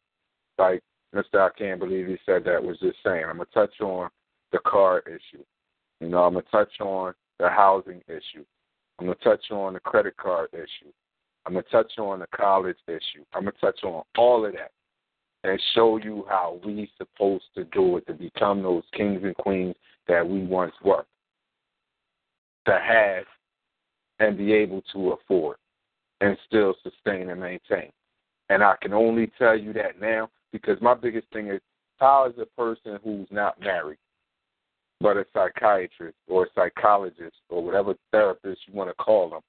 like 0.59 0.83
Mr. 1.15 1.41
I 1.41 1.49
can't 1.57 1.81
believe 1.81 2.07
he 2.07 2.19
said 2.27 2.45
that 2.45 2.63
was 2.63 2.79
just 2.81 2.99
saying. 3.05 3.25
I'm 3.25 3.39
gonna 3.39 3.47
touch 3.55 3.81
on 3.81 4.11
the 4.53 4.59
car 4.61 5.03
issue. 5.07 5.45
You 6.01 6.09
know, 6.09 6.25
I'm 6.25 6.35
gonna 6.35 6.45
touch 6.51 6.81
on 6.81 7.15
the 7.39 7.49
housing 7.49 8.03
issue. 8.09 8.45
I'm 8.99 9.07
gonna 9.07 9.15
touch 9.17 9.51
on 9.51 9.75
the 9.75 9.81
credit 9.81 10.17
card 10.17 10.49
issue. 10.53 10.93
I'm 11.45 11.55
gonna 11.55 11.65
touch 11.71 11.93
on 11.99 12.21
the 12.21 12.27
college 12.35 12.77
issue. 12.89 13.25
I'm 13.35 13.43
gonna 13.45 13.53
touch 13.61 13.83
on 13.85 14.03
all 14.17 14.45
of 14.45 14.53
that 14.53 14.73
and 15.44 15.61
show 15.75 15.99
you 15.99 16.25
how 16.29 16.61
we 16.64 16.90
supposed 16.96 17.44
to 17.55 17.64
do 17.64 17.96
it 17.96 18.07
to 18.07 18.14
become 18.14 18.62
those 18.62 18.83
kings 18.94 19.20
and 19.22 19.37
queens 19.37 19.75
that 20.09 20.27
we 20.27 20.42
once 20.44 20.75
were. 20.85 21.05
To 22.66 22.72
have 22.72 23.25
and 24.18 24.37
be 24.37 24.53
able 24.53 24.83
to 24.92 25.12
afford 25.12 25.57
and 26.20 26.37
still 26.46 26.75
sustain 26.83 27.31
and 27.31 27.40
maintain. 27.40 27.90
And 28.49 28.62
I 28.62 28.75
can 28.81 28.92
only 28.92 29.31
tell 29.38 29.57
you 29.59 29.72
that 29.75 30.01
now 30.01 30.31
because 30.53 30.81
my 30.81 30.94
biggest 30.94 31.27
thing 31.33 31.49
is 31.49 31.61
how 31.99 32.27
is 32.29 32.35
a 32.40 32.46
person 32.61 32.99
who's 33.03 33.29
not 33.31 33.61
married, 33.61 33.99
but 35.01 35.16
a 35.16 35.27
psychiatrist 35.33 36.16
or 36.29 36.44
a 36.44 36.49
psychologist 36.55 37.37
or 37.49 37.62
whatever 37.62 37.94
therapist 38.12 38.61
you 38.66 38.75
want 38.75 38.90
to 38.90 38.94
call 38.94 39.31
them, 39.31 39.40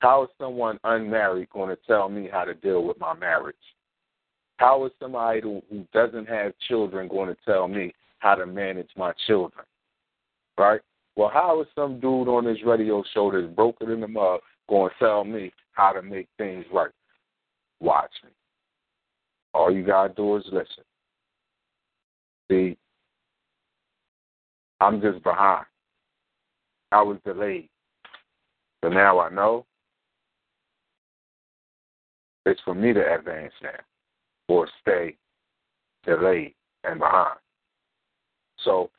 how 0.00 0.24
is 0.24 0.28
someone 0.38 0.78
unmarried 0.84 1.50
going 1.50 1.74
to 1.74 1.82
tell 1.86 2.08
me 2.08 2.28
how 2.30 2.44
to 2.44 2.54
deal 2.54 2.84
with 2.84 2.98
my 3.00 3.14
marriage? 3.14 3.56
How 4.58 4.84
is 4.86 4.92
somebody 5.00 5.40
who, 5.40 5.62
doesn't 5.92 6.28
have 6.28 6.52
children 6.68 7.08
going 7.08 7.28
to 7.28 7.36
tell 7.44 7.66
me 7.68 7.92
how 8.18 8.34
to 8.34 8.44
manage 8.44 8.90
my 8.96 9.12
children? 9.26 9.64
Right? 10.58 10.80
Well, 11.16 11.30
how 11.32 11.60
is 11.62 11.68
some 11.74 12.00
dude 12.00 12.28
on 12.28 12.44
this 12.44 12.58
radio 12.64 13.02
show 13.14 13.30
that's 13.32 13.52
broken 13.54 13.90
in 13.90 14.00
the 14.00 14.08
mud 14.08 14.40
going 14.68 14.90
to 14.90 15.04
tell 15.04 15.24
me 15.24 15.52
how 15.72 15.92
to 15.92 16.02
make 16.02 16.28
things 16.36 16.64
right? 16.72 16.90
Watch 17.80 18.10
me. 18.24 18.30
All 19.54 19.72
you 19.72 19.84
gotta 19.84 20.12
do 20.12 20.36
is 20.36 20.44
listen. 20.46 20.84
See, 22.50 22.76
I'm 24.80 25.00
just 25.00 25.22
behind. 25.22 25.66
I 26.90 27.02
was 27.02 27.18
delayed. 27.24 27.68
But 28.82 28.90
now 28.90 29.20
I 29.20 29.30
know 29.30 29.64
it's 32.46 32.60
for 32.64 32.74
me 32.74 32.92
to 32.92 33.14
advance 33.14 33.52
now 33.62 33.70
or 34.48 34.68
stay 34.80 35.16
delayed 36.04 36.54
and 36.84 36.98
behind. 36.98 37.38
So 38.64 38.90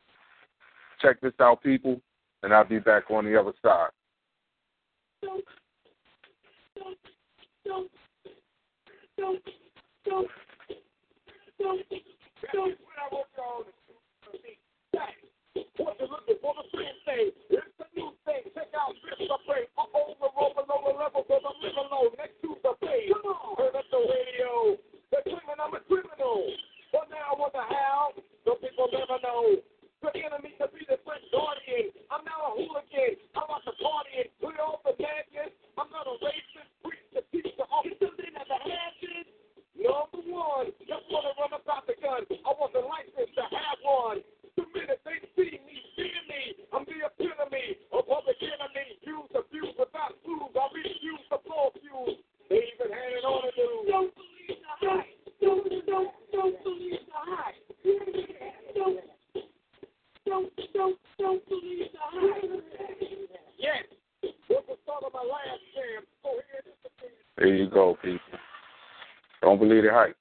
check 1.01 1.19
this 1.21 1.33
out, 1.39 1.61
people, 1.63 1.99
and 2.43 2.53
I'll 2.53 2.63
be 2.63 2.79
back 2.79 3.09
on 3.09 3.25
the 3.25 3.39
other 3.39 3.53
side. 3.63 3.89
What 15.77 15.95
you 15.99 16.07
looking 16.07 16.35
for 16.41 16.53
the 16.55 16.63
same 16.71 16.97
thing? 17.05 17.31
It's 17.49 17.79
a 17.79 17.85
new 17.95 18.11
thing. 18.25 18.43
Check 18.53 18.67
out 18.75 18.93
this 19.03 19.27
the 19.27 19.37
brain. 19.47 19.67
Uh-oh, 19.77 20.15
we're 20.19 20.31
rolling 20.35 20.69
over 20.71 20.91
level 20.99 21.23
because 21.27 21.43
I'm 21.43 21.59
living 21.63 21.89
low 21.91 22.07
next 22.17 22.39
to 22.43 22.55
the 22.63 22.73
face. 22.79 23.11
Heard 23.57 23.75
at 23.75 23.87
the 23.91 23.99
radio. 23.99 24.79
They're 25.11 25.25
claiming 25.25 25.57
I'm 25.57 25.73
a 25.73 25.81
criminal. 25.89 26.45
But 26.93 27.09
now 27.09 27.33
I 27.33 27.35
wonder 27.37 27.65
how. 27.65 28.13
The 28.45 28.53
people 28.61 28.89
never 28.93 29.17
know. 29.21 29.61
The 29.99 30.15
enemy 30.15 30.55
to 30.57 30.65
be 30.71 30.87
the 30.87 30.95
French 31.03 31.27
guardian. 31.27 31.91
I'm 32.07 32.23
now 32.23 32.49
a 32.49 32.51
hooligan. 32.55 33.19
I'm 33.35 33.45
about 33.45 33.67
to 33.67 33.75
party 33.77 34.25
and 34.25 34.31
clear 34.39 34.63
off 34.63 34.79
the 34.87 34.95
madness. 34.95 35.51
I'm 35.75 35.91
not 35.91 36.07
a 36.07 36.15
racist. 36.23 36.71
Preach 36.81 37.03
the 37.11 37.21
teach 37.35 37.51
the 37.59 37.67
officer 37.67 38.07
in 38.23 38.33
at 38.39 38.47
the 38.47 38.59
hatches. 38.63 39.27
Number 39.75 40.23
one, 40.23 40.71
just 40.87 41.03
want 41.11 41.27
to 41.27 41.33
run 41.35 41.51
about 41.51 41.83
the 41.83 41.99
gun. 41.99 42.23
I 42.31 42.51
want 42.55 42.71
the 42.71 42.79
license 42.79 43.31
to 43.35 43.43
have 43.43 43.79
one. 43.83 44.23
The 44.55 44.63
minute 44.71 45.03
they 45.03 45.19
see 45.35 45.59
me, 45.67 45.77
see 45.99 46.15
me, 46.31 46.41
I'm 46.71 46.87
the 46.87 47.03
epitome 47.03 47.83
of 47.91 48.07
public 48.07 48.39
enemy. 48.39 48.87
Use 49.03 49.31
abuse 49.35 49.75
without 49.75 50.15
fools. 50.23 50.55
I 50.55 50.63
refuse 50.79 51.23
to 51.27 51.37
blow 51.43 51.75
fuse. 51.75 52.23
They 52.47 52.71
even 52.71 52.87
had 52.87 53.19
it 53.19 53.23
on 53.27 53.51
the 53.51 53.67
news. 53.83 54.28
There 67.37 67.55
you 67.55 67.69
go, 67.69 67.97
people. 68.01 68.19
Don't 69.41 69.59
believe 69.59 69.83
the 69.83 69.91
hype. 69.91 70.15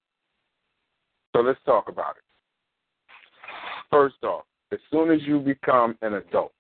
So 1.34 1.42
let's 1.42 1.58
talk 1.64 1.88
about 1.88 2.16
it. 2.16 2.22
First 3.90 4.22
off, 4.22 4.44
as 4.72 4.78
soon 4.90 5.10
as 5.10 5.20
you 5.22 5.40
become 5.40 5.96
an 6.02 6.14
adult, 6.14 6.52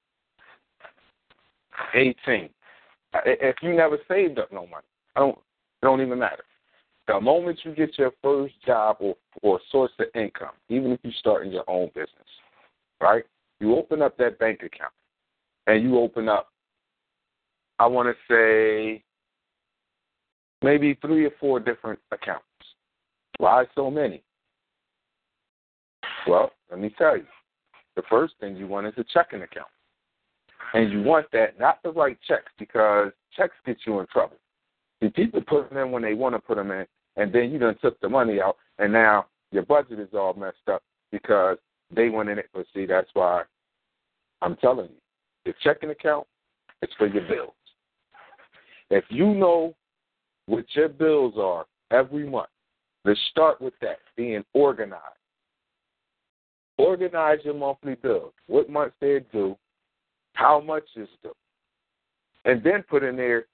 18, 1.94 2.48
if 3.24 3.56
you 3.62 3.74
never 3.74 3.98
saved 4.08 4.38
up 4.38 4.52
no 4.52 4.66
money, 4.66 4.86
I 5.14 5.20
don't, 5.20 5.38
it 5.38 5.86
don't 5.86 6.00
even 6.00 6.18
matter. 6.18 6.44
The 7.08 7.18
moment 7.18 7.58
you 7.64 7.74
get 7.74 7.98
your 7.98 8.12
first 8.22 8.54
job 8.66 8.98
or, 9.00 9.16
or 9.42 9.58
source 9.72 9.90
of 9.98 10.06
income, 10.14 10.52
even 10.68 10.92
if 10.92 11.00
you 11.02 11.10
start 11.12 11.46
in 11.46 11.50
your 11.50 11.64
own 11.66 11.88
business, 11.94 12.10
right? 13.00 13.24
You 13.60 13.76
open 13.76 14.02
up 14.02 14.18
that 14.18 14.38
bank 14.38 14.60
account 14.62 14.92
and 15.66 15.82
you 15.82 15.98
open 15.98 16.28
up, 16.28 16.52
I 17.78 17.86
want 17.86 18.14
to 18.14 18.14
say, 18.30 19.02
maybe 20.62 20.98
three 21.00 21.24
or 21.24 21.30
four 21.40 21.60
different 21.60 21.98
accounts. 22.12 22.44
Why 23.38 23.64
so 23.74 23.90
many? 23.90 24.22
Well, 26.26 26.50
let 26.70 26.78
me 26.78 26.94
tell 26.98 27.16
you. 27.16 27.24
The 27.96 28.02
first 28.10 28.34
thing 28.38 28.54
you 28.54 28.66
want 28.66 28.86
is 28.86 28.92
a 28.98 29.04
checking 29.14 29.42
account. 29.42 29.68
And 30.74 30.92
you 30.92 31.02
want 31.02 31.26
that, 31.32 31.58
not 31.58 31.82
to 31.84 31.90
write 31.90 32.18
checks, 32.28 32.52
because 32.58 33.12
checks 33.34 33.54
get 33.64 33.78
you 33.86 33.98
in 34.00 34.06
trouble. 34.12 34.36
See, 35.02 35.08
people 35.08 35.40
put 35.40 35.70
them 35.70 35.78
in 35.78 35.90
when 35.90 36.02
they 36.02 36.12
want 36.12 36.34
to 36.34 36.38
put 36.38 36.56
them 36.56 36.70
in, 36.70 36.84
and 37.18 37.32
then 37.32 37.50
you 37.50 37.58
done 37.58 37.76
took 37.82 38.00
the 38.00 38.08
money 38.08 38.40
out, 38.40 38.56
and 38.78 38.92
now 38.92 39.26
your 39.50 39.64
budget 39.64 39.98
is 39.98 40.08
all 40.14 40.34
messed 40.34 40.56
up 40.70 40.82
because 41.10 41.58
they 41.94 42.08
went 42.08 42.30
in 42.30 42.38
it. 42.38 42.48
But 42.54 42.66
see, 42.72 42.86
that's 42.86 43.10
why 43.12 43.42
I'm 44.40 44.56
telling 44.56 44.88
you, 44.88 45.00
your 45.44 45.54
checking 45.62 45.90
account 45.90 46.26
is 46.80 46.90
for 46.96 47.08
your 47.08 47.26
bills. 47.28 47.52
If 48.90 49.04
you 49.10 49.34
know 49.34 49.74
what 50.46 50.64
your 50.74 50.88
bills 50.88 51.34
are 51.36 51.66
every 51.90 52.28
month, 52.28 52.48
let's 53.04 53.20
start 53.30 53.60
with 53.60 53.74
that, 53.82 53.98
being 54.16 54.44
organized. 54.54 55.02
Organize 56.78 57.38
your 57.44 57.54
monthly 57.54 57.96
bills. 57.96 58.32
What 58.46 58.70
months 58.70 58.94
they're 59.00 59.20
due, 59.20 59.58
how 60.34 60.60
much 60.60 60.84
is 60.94 61.08
due. 61.22 61.34
And 62.44 62.62
then 62.62 62.84
put 62.88 63.02
in 63.02 63.16
there 63.16 63.46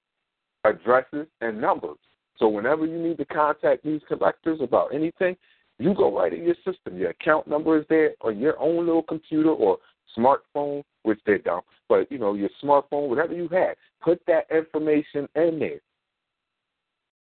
addresses 0.63 1.25
and 1.41 1.59
numbers. 1.59 1.97
So 2.37 2.47
whenever 2.47 2.85
you 2.85 2.97
need 2.97 3.17
to 3.17 3.25
contact 3.25 3.83
these 3.83 4.01
collectors 4.07 4.59
about 4.61 4.93
anything, 4.93 5.35
you 5.77 5.93
go 5.93 6.17
right 6.17 6.33
in 6.33 6.43
your 6.43 6.55
system. 6.65 6.97
Your 6.97 7.11
account 7.11 7.47
number 7.47 7.77
is 7.77 7.85
there 7.89 8.13
on 8.21 8.39
your 8.39 8.59
own 8.59 8.85
little 8.85 9.03
computer 9.03 9.49
or 9.49 9.77
smartphone, 10.17 10.83
which 11.03 11.19
they 11.25 11.37
don't, 11.37 11.65
but 11.89 12.09
you 12.11 12.17
know, 12.17 12.33
your 12.33 12.49
smartphone, 12.63 13.09
whatever 13.09 13.33
you 13.33 13.49
have, 13.49 13.75
put 14.01 14.21
that 14.27 14.45
information 14.49 15.27
in 15.35 15.59
there. 15.59 15.79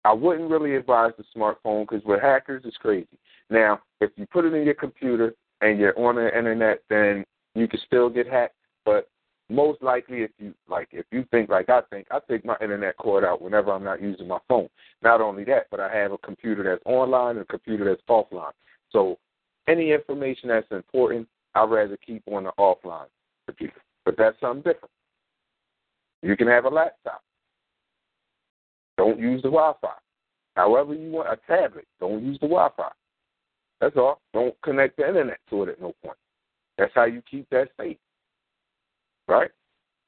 I 0.03 0.13
wouldn't 0.13 0.49
really 0.49 0.75
advise 0.75 1.11
the 1.17 1.23
smartphone 1.35 1.87
because 1.87 2.03
with 2.05 2.21
hackers, 2.21 2.63
it's 2.65 2.77
crazy. 2.77 3.19
Now, 3.49 3.81
if 4.01 4.11
you 4.15 4.25
put 4.25 4.45
it 4.45 4.53
in 4.53 4.65
your 4.65 4.73
computer 4.73 5.33
and 5.61 5.79
you're 5.79 5.97
on 5.97 6.15
the 6.15 6.35
internet, 6.35 6.81
then 6.89 7.23
you 7.53 7.67
can 7.67 7.79
still 7.85 8.09
get 8.09 8.27
hacked. 8.27 8.55
But 8.83 9.07
most 9.51 9.81
likely, 9.81 10.21
if 10.21 10.31
you 10.39 10.53
like, 10.69 10.87
if 10.91 11.05
you 11.11 11.25
think 11.31 11.49
like 11.49 11.69
I 11.69 11.81
think, 11.89 12.07
I 12.09 12.19
take 12.29 12.45
my 12.45 12.55
internet 12.61 12.97
cord 12.97 13.25
out 13.25 13.41
whenever 13.41 13.71
I'm 13.71 13.83
not 13.83 14.01
using 14.01 14.27
my 14.27 14.39
phone. 14.47 14.69
Not 15.01 15.19
only 15.19 15.43
that, 15.45 15.67
but 15.69 15.79
I 15.79 15.93
have 15.93 16.11
a 16.11 16.17
computer 16.19 16.63
that's 16.63 16.81
online 16.85 17.37
and 17.37 17.41
a 17.41 17.45
computer 17.45 17.85
that's 17.85 18.01
offline. 18.09 18.51
So 18.91 19.17
any 19.67 19.91
information 19.91 20.49
that's 20.49 20.71
important, 20.71 21.27
I'd 21.53 21.69
rather 21.69 21.97
keep 21.97 22.23
on 22.27 22.45
the 22.45 22.51
offline 22.57 23.07
computer. 23.45 23.81
But 24.05 24.15
that's 24.17 24.39
something 24.39 24.61
different. 24.61 24.91
You 26.21 26.37
can 26.37 26.47
have 26.47 26.65
a 26.65 26.69
laptop. 26.69 27.21
Don't 28.97 29.19
use 29.19 29.41
the 29.41 29.49
Wi-Fi. 29.49 29.89
However 30.55 30.93
you 30.93 31.11
want 31.11 31.29
a 31.29 31.37
tablet, 31.47 31.87
don't 31.99 32.23
use 32.23 32.37
the 32.39 32.47
Wi-Fi. 32.47 32.91
That's 33.79 33.97
all. 33.97 34.21
Don't 34.33 34.55
connect 34.61 34.97
the 34.97 35.07
internet 35.07 35.39
to 35.49 35.63
it 35.63 35.69
at 35.69 35.81
no 35.81 35.93
point. 36.03 36.17
That's 36.77 36.91
how 36.93 37.05
you 37.05 37.21
keep 37.29 37.49
that 37.49 37.69
safe. 37.79 37.97
Right? 39.31 39.51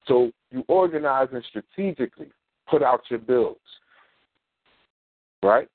So 0.05 0.31
you 0.51 0.65
organize 0.67 1.29
and 1.31 1.41
strategically 1.47 2.27
put 2.69 2.83
out 2.83 3.03
your 3.09 3.19
bills. 3.19 3.55
Right? 5.41 5.69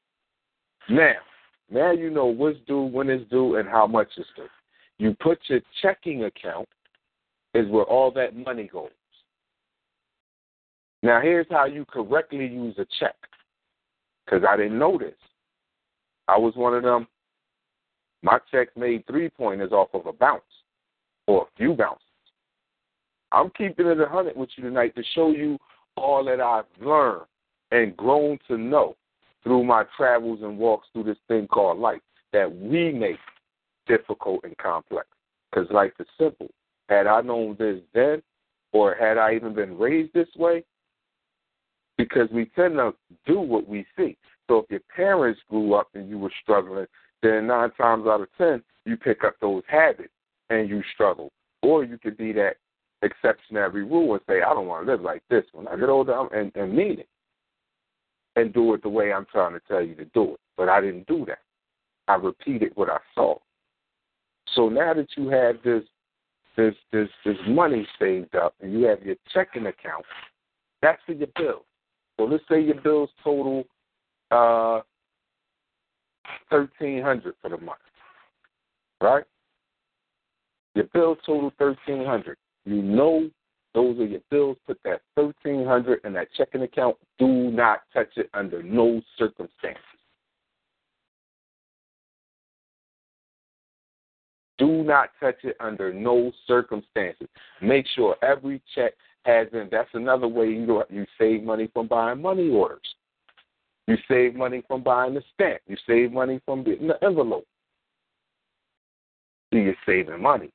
Now, 0.91 1.15
now 1.71 1.93
you 1.93 2.11
know 2.11 2.27
what's 2.27 2.59
due, 2.67 2.83
when 2.83 3.09
it's 3.09 3.29
due, 3.31 3.57
and 3.57 3.67
how 3.67 3.87
much 3.87 4.09
is 4.19 4.27
due. 4.37 4.49
You 4.99 5.17
put 5.19 5.39
your 5.47 5.61
checking 5.81 6.25
account 6.25 6.69
is 7.55 7.67
where 7.71 7.85
all 7.85 8.11
that 8.11 8.37
money 8.37 8.69
goes. 8.71 8.91
Now 11.03 11.23
here's 11.23 11.47
how 11.51 11.65
you 11.65 11.87
correctly 11.87 12.47
use 12.47 12.75
a 12.77 12.87
check. 13.01 13.17
Because 14.27 14.45
I 14.47 14.59
didn't 14.59 14.79
know 14.79 14.99
this. 14.99 15.17
I 16.27 16.37
was 16.37 16.55
one 16.55 16.75
of 16.75 16.83
them. 16.83 17.07
My 18.23 18.41
check 18.51 18.77
made 18.77 19.07
three 19.07 19.31
pointers 19.31 19.73
off 19.73 19.89
of 19.95 20.05
a 20.05 20.13
bounce 20.13 20.43
or 21.27 21.45
a 21.45 21.57
few 21.57 21.73
bounces. 21.73 22.08
I'm 23.33 23.51
keeping 23.51 23.87
it 23.87 24.01
a 24.01 24.07
hundred 24.07 24.37
with 24.37 24.51
you 24.57 24.65
tonight 24.65 24.95
to 24.97 25.03
show 25.15 25.31
you 25.31 25.59
all 25.97 26.25
that 26.25 26.41
I've 26.41 26.65
learned 26.81 27.27
and 27.71 27.97
grown 27.97 28.39
to 28.49 28.57
know 28.57 28.97
through 29.43 29.65
my 29.65 29.85
travels 29.97 30.41
and 30.43 30.59
walks 30.59 30.89
through 30.93 31.05
this 31.05 31.19
thing 31.29 31.47
called 31.47 31.79
life 31.79 32.01
that 32.33 32.55
we 32.55 32.93
make 32.93 33.19
difficult 33.87 34.41
and 34.45 34.57
complex. 34.59 35.07
Because 35.51 35.71
life 35.71 35.93
is 35.99 36.07
simple. 36.19 36.49
Had 36.89 37.07
I 37.07 37.21
known 37.21 37.57
this 37.59 37.81
then, 37.95 38.23
or 38.73 38.95
had 38.95 39.19
I 39.19 39.35
even 39.35 39.55
been 39.55 39.79
raised 39.79 40.13
this 40.13 40.29
way, 40.37 40.65
because 41.97 42.29
we 42.31 42.47
tend 42.55 42.75
to 42.75 42.95
do 43.27 43.41
what 43.41 43.67
we 43.67 43.87
see. 43.97 44.17
So 44.49 44.59
if 44.59 44.71
your 44.71 44.81
parents 44.95 45.41
grew 45.51 45.75
up 45.75 45.89
and 45.95 46.09
you 46.09 46.19
were 46.19 46.33
struggling, 46.43 46.87
then 47.23 47.47
nine 47.49 47.71
times 47.73 48.07
out 48.07 48.21
of 48.21 48.29
ten, 48.39 48.63
you 48.85 48.97
pick 48.97 49.25
up 49.25 49.35
those 49.41 49.63
habits 49.69 50.13
and 50.51 50.69
you 50.69 50.83
struggle. 50.95 51.31
Or 51.63 51.85
you 51.85 51.99
could 51.99 52.17
be 52.17 52.33
that 52.35 52.57
exceptionary 53.05 53.89
rule 53.89 54.13
and 54.15 54.23
say, 54.29 54.43
I 54.43 54.55
don't 54.55 54.67
want 54.67 54.87
to 54.87 54.93
live 54.93 55.03
like 55.03 55.23
this. 55.31 55.45
When 55.53 55.69
I 55.69 55.77
get 55.77 55.89
older, 55.89 56.27
and, 56.35 56.55
and 56.55 56.75
mean 56.75 57.01
it. 57.01 57.09
And 58.37 58.53
do 58.53 58.75
it 58.75 58.83
the 58.83 58.89
way 58.89 59.13
I'm 59.13 59.27
trying 59.31 59.53
to 59.55 59.61
tell 59.67 59.83
you 59.83 59.95
to 59.97 60.05
do 60.07 60.35
it. 60.35 60.41
But 60.57 60.69
I 60.69 60.81
didn't 60.81 61.07
do 61.07 61.25
that. 61.27 61.41
I 62.07 62.15
repeated 62.15 62.73
what 62.75 62.89
I 62.89 62.99
saw. 63.15 63.37
So 64.55 64.69
now 64.69 64.95
that 64.95 65.09
you 65.17 65.29
have 65.29 65.57
this 65.63 65.83
this 66.57 66.75
this 66.91 67.09
this 67.25 67.37
money 67.47 67.87
saved 67.99 68.35
up 68.35 68.55
and 68.61 68.73
you 68.73 68.87
have 68.87 69.03
your 69.03 69.17
checking 69.33 69.67
account, 69.67 70.05
that's 70.83 71.01
for 71.05 71.13
your 71.13 71.29
bills. 71.37 71.65
So 72.17 72.25
let's 72.25 72.45
say 72.51 72.61
your 72.61 72.81
bills 72.81 73.11
total 73.23 73.65
uh 74.31 74.81
thirteen 76.51 77.03
hundred 77.03 77.35
for 77.43 77.51
the 77.51 77.59
month. 77.59 77.79
Right? 79.01 79.25
Your 80.75 80.87
bills 80.95 81.19
total 81.27 81.53
thirteen 81.59 82.05
hundred. 82.05 82.37
You 82.69 82.83
know 82.83 83.31
those 83.73 83.99
are 83.99 84.05
your 84.05 84.21
bills. 84.31 84.59
Put 84.67 84.79
that 84.85 85.01
thirteen 85.17 85.65
hundred 85.65 86.01
in 86.05 86.13
that 86.13 86.29
checking 86.37 86.61
account. 86.61 86.99
Do 87.19 87.27
not 87.27 87.81
touch 87.95 88.11
it 88.17 88.29
under 88.35 88.63
no 88.63 89.01
circumstances. 89.17 89.83
Do 94.59 94.83
not 94.83 95.09
touch 95.19 95.37
it 95.45 95.57
under 95.61 95.95
no 95.95 96.31
circumstances. 96.47 97.29
Make 97.63 97.87
sure 97.97 98.17
every 98.21 98.61
check 98.75 98.93
has 99.25 99.47
in. 99.55 99.69
That's 99.71 99.89
another 99.95 100.29
way 100.29 100.49
you 100.49 100.83
you 100.91 101.07
save 101.19 101.45
money 101.45 101.71
from 101.73 101.87
buying 101.87 102.21
money 102.21 102.51
orders. 102.51 102.83
You 103.87 103.97
save 104.09 104.35
money 104.35 104.63
from 104.69 104.83
buying 104.83 105.15
the 105.15 105.23
stamp. 105.33 105.63
You 105.67 105.79
save 105.87 106.13
money 106.13 106.39
from 106.45 106.65
getting 106.65 106.89
the 106.89 107.03
envelope. 107.03 107.47
So 109.55 109.59
you're 109.59 109.75
saving 109.87 110.21
money 110.21 110.51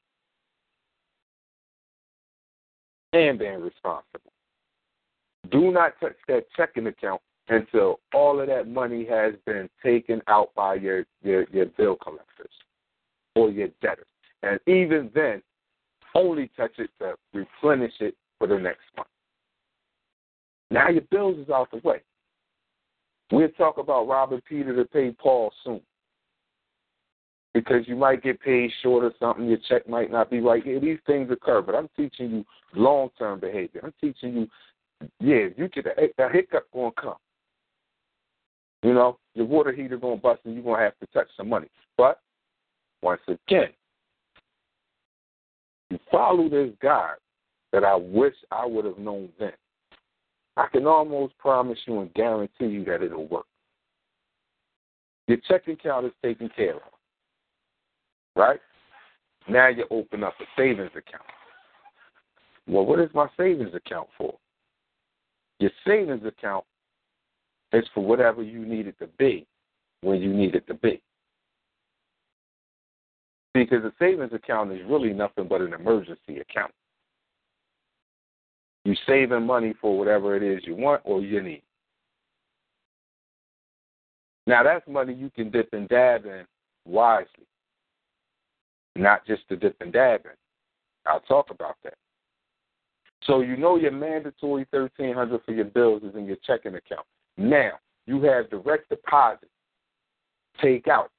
and 3.13 3.39
being 3.39 3.61
responsible. 3.61 4.31
Do 5.51 5.71
not 5.71 5.93
touch 5.99 6.15
that 6.27 6.45
checking 6.55 6.87
account 6.87 7.21
until 7.49 7.99
all 8.13 8.39
of 8.39 8.47
that 8.47 8.67
money 8.67 9.05
has 9.05 9.33
been 9.45 9.69
taken 9.83 10.21
out 10.27 10.53
by 10.55 10.75
your, 10.75 11.05
your, 11.21 11.45
your 11.51 11.65
bill 11.65 11.95
collectors 11.95 12.51
or 13.35 13.49
your 13.49 13.67
debtors. 13.81 14.05
And 14.41 14.59
even 14.67 15.09
then, 15.13 15.41
only 16.15 16.49
touch 16.55 16.73
it 16.77 16.89
to 16.99 17.15
replenish 17.33 17.93
it 17.99 18.15
for 18.37 18.47
the 18.47 18.57
next 18.57 18.81
month. 18.95 19.07
Now 20.69 20.89
your 20.89 21.03
bills 21.11 21.37
is 21.37 21.49
out 21.49 21.69
the 21.71 21.77
way. 21.87 22.01
We'll 23.31 23.49
talk 23.49 23.77
about 23.77 24.07
robbing 24.07 24.41
Peter 24.47 24.75
to 24.75 24.85
pay 24.85 25.11
Paul 25.11 25.51
soon. 25.63 25.81
Because 27.53 27.87
you 27.87 27.95
might 27.95 28.23
get 28.23 28.41
paid 28.41 28.71
short 28.81 29.03
or 29.03 29.13
something, 29.19 29.47
your 29.47 29.59
check 29.69 29.87
might 29.87 30.11
not 30.11 30.31
be 30.31 30.39
right. 30.39 30.65
Yeah, 30.65 30.79
these 30.79 30.97
things 31.05 31.29
occur, 31.31 31.61
but 31.61 31.75
I'm 31.75 31.89
teaching 31.95 32.31
you 32.31 32.45
long 32.73 33.09
term 33.17 33.39
behavior. 33.39 33.81
I'm 33.83 33.93
teaching 34.01 34.33
you, 34.33 34.47
yeah, 35.19 35.49
you 35.55 35.67
get 35.67 35.85
a, 35.85 36.23
a 36.23 36.29
hiccup 36.29 36.65
gonna 36.73 36.91
come. 36.99 37.15
You 38.81 38.93
know, 38.93 39.19
your 39.35 39.45
water 39.45 39.71
heater 39.71 39.97
gonna 39.97 40.17
bust 40.17 40.41
and 40.45 40.55
you're 40.55 40.63
gonna 40.63 40.83
have 40.83 40.97
to 40.99 41.05
touch 41.13 41.27
some 41.37 41.49
money. 41.49 41.67
But 41.95 42.19
once 43.03 43.21
again, 43.27 43.69
you 45.91 45.99
follow 46.11 46.49
this 46.49 46.71
guide 46.81 47.17
that 47.71 47.83
I 47.83 47.95
wish 47.95 48.33
I 48.51 48.65
would 48.65 48.85
have 48.85 48.97
known 48.97 49.29
then. 49.39 49.53
I 50.57 50.67
can 50.71 50.87
almost 50.87 51.37
promise 51.37 51.79
you 51.85 52.01
and 52.01 52.13
guarantee 52.13 52.65
you 52.65 52.83
that 52.85 53.01
it'll 53.01 53.27
work. 53.27 53.45
Your 55.27 55.37
checking 55.47 55.73
account 55.73 56.05
is 56.05 56.11
taken 56.23 56.49
care 56.55 56.75
of. 56.75 56.92
Right? 58.35 58.59
Now 59.49 59.67
you 59.67 59.85
open 59.91 60.23
up 60.23 60.33
a 60.39 60.45
savings 60.57 60.91
account. 60.91 61.23
Well, 62.67 62.85
what 62.85 62.99
is 62.99 63.09
my 63.13 63.27
savings 63.37 63.73
account 63.75 64.07
for? 64.17 64.35
Your 65.59 65.71
savings 65.85 66.25
account 66.25 66.65
is 67.73 67.85
for 67.93 68.03
whatever 68.03 68.41
you 68.41 68.65
need 68.65 68.87
it 68.87 68.97
to 68.99 69.07
be 69.17 69.45
when 70.01 70.21
you 70.21 70.33
need 70.33 70.55
it 70.55 70.65
to 70.67 70.73
be. 70.75 71.01
Because 73.53 73.83
a 73.83 73.93
savings 73.99 74.33
account 74.33 74.71
is 74.71 74.81
really 74.87 75.13
nothing 75.13 75.47
but 75.47 75.61
an 75.61 75.73
emergency 75.73 76.39
account. 76.39 76.71
You're 78.85 78.95
saving 79.07 79.45
money 79.45 79.73
for 79.79 79.97
whatever 79.97 80.35
it 80.35 80.43
is 80.43 80.65
you 80.65 80.75
want 80.75 81.01
or 81.05 81.21
you 81.21 81.41
need. 81.41 81.61
Now 84.45 84.63
that's 84.63 84.85
money 84.87 85.13
you 85.13 85.29
can 85.29 85.51
dip 85.51 85.69
and 85.71 85.87
dab 85.87 86.25
in 86.25 86.45
wisely. 86.85 87.47
Not 88.95 89.25
just 89.25 89.41
the 89.49 89.55
dip 89.55 89.75
and 89.81 89.91
dab 89.91 90.21
in. 90.25 90.31
I'll 91.05 91.21
talk 91.21 91.49
about 91.49 91.77
that. 91.83 91.95
So 93.23 93.41
you 93.41 93.57
know 93.57 93.77
your 93.77 93.91
mandatory 93.91 94.67
thirteen 94.71 95.13
hundred 95.13 95.41
for 95.45 95.53
your 95.53 95.65
bills 95.65 96.03
is 96.03 96.15
in 96.15 96.25
your 96.25 96.37
checking 96.45 96.75
account. 96.75 97.05
Now 97.37 97.71
you 98.05 98.21
have 98.23 98.49
direct 98.49 98.89
deposit. 98.89 99.49
Take 100.61 100.87
out. 100.87 101.09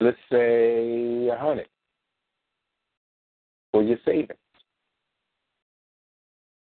Let's 0.00 0.18
say 0.30 1.28
a 1.28 1.38
hundred 1.38 1.68
for 3.72 3.82
your 3.82 3.98
savings. 4.04 4.38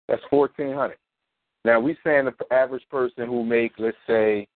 That's 0.08 0.22
fourteen 0.30 0.74
hundred. 0.74 0.98
Now 1.66 1.80
we 1.80 1.98
saying 2.04 2.26
the 2.26 2.54
average 2.54 2.88
person 2.90 3.26
who 3.26 3.44
make, 3.44 3.74
let's 3.80 3.98
say, 4.08 4.48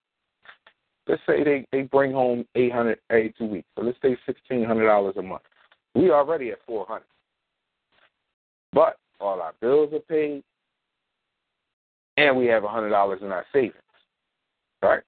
let's 1.10 1.22
say 1.28 1.44
they 1.44 1.66
they 1.72 1.82
bring 1.82 2.14
home 2.14 2.46
eight 2.56 2.72
hundred 2.72 3.00
every 3.10 3.34
two 3.38 3.48
weeks. 3.48 3.68
So 3.76 3.84
let's 3.84 3.98
say 4.02 4.18
sixteen 4.26 4.64
hundred 4.64 4.86
dollars 4.86 5.16
a 5.18 5.22
month. 5.22 5.42
We 5.96 6.12
already 6.12 6.52
at 6.52 6.60
four 6.66 6.86
hundred. 6.88 7.04
But 8.72 8.98
all 9.20 9.42
our 9.42 9.54
bills 9.60 9.92
are 9.94 10.00
paid, 10.00 10.44
and 12.18 12.38
we 12.38 12.46
have 12.46 12.64
a 12.64 12.70
hundred 12.70 12.92
dollars 12.92 13.20
in 13.22 13.32
our 13.32 13.46
savings. 13.52 13.74
Right? 14.82 15.02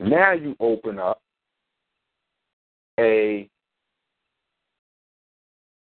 Now 0.00 0.32
you 0.32 0.56
open 0.60 0.98
up 0.98 1.20
a 3.00 3.48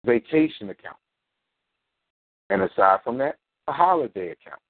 vacation 0.06 0.70
account. 0.70 0.98
And 2.50 2.62
aside 2.62 3.00
from 3.04 3.18
that, 3.18 3.36
a 3.68 3.74
holiday 3.74 4.32
account. 4.32 4.62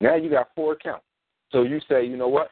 Now 0.00 0.14
you 0.14 0.30
got 0.30 0.48
four 0.54 0.74
accounts. 0.74 1.04
So 1.50 1.62
you 1.62 1.80
say, 1.88 2.04
you 2.04 2.16
know 2.16 2.28
what? 2.28 2.50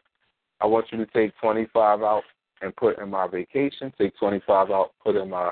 I 0.61 0.67
want 0.67 0.87
you 0.91 0.99
to 0.99 1.07
take 1.07 1.33
25 1.41 2.03
out 2.03 2.23
and 2.63 2.75
put 2.77 2.99
in 2.99 3.11
my 3.11 3.27
vacation, 3.27 3.93
take 3.99 4.17
25 4.19 4.71
out, 4.71 4.93
put 5.03 5.17
in 5.17 5.31
my 5.31 5.51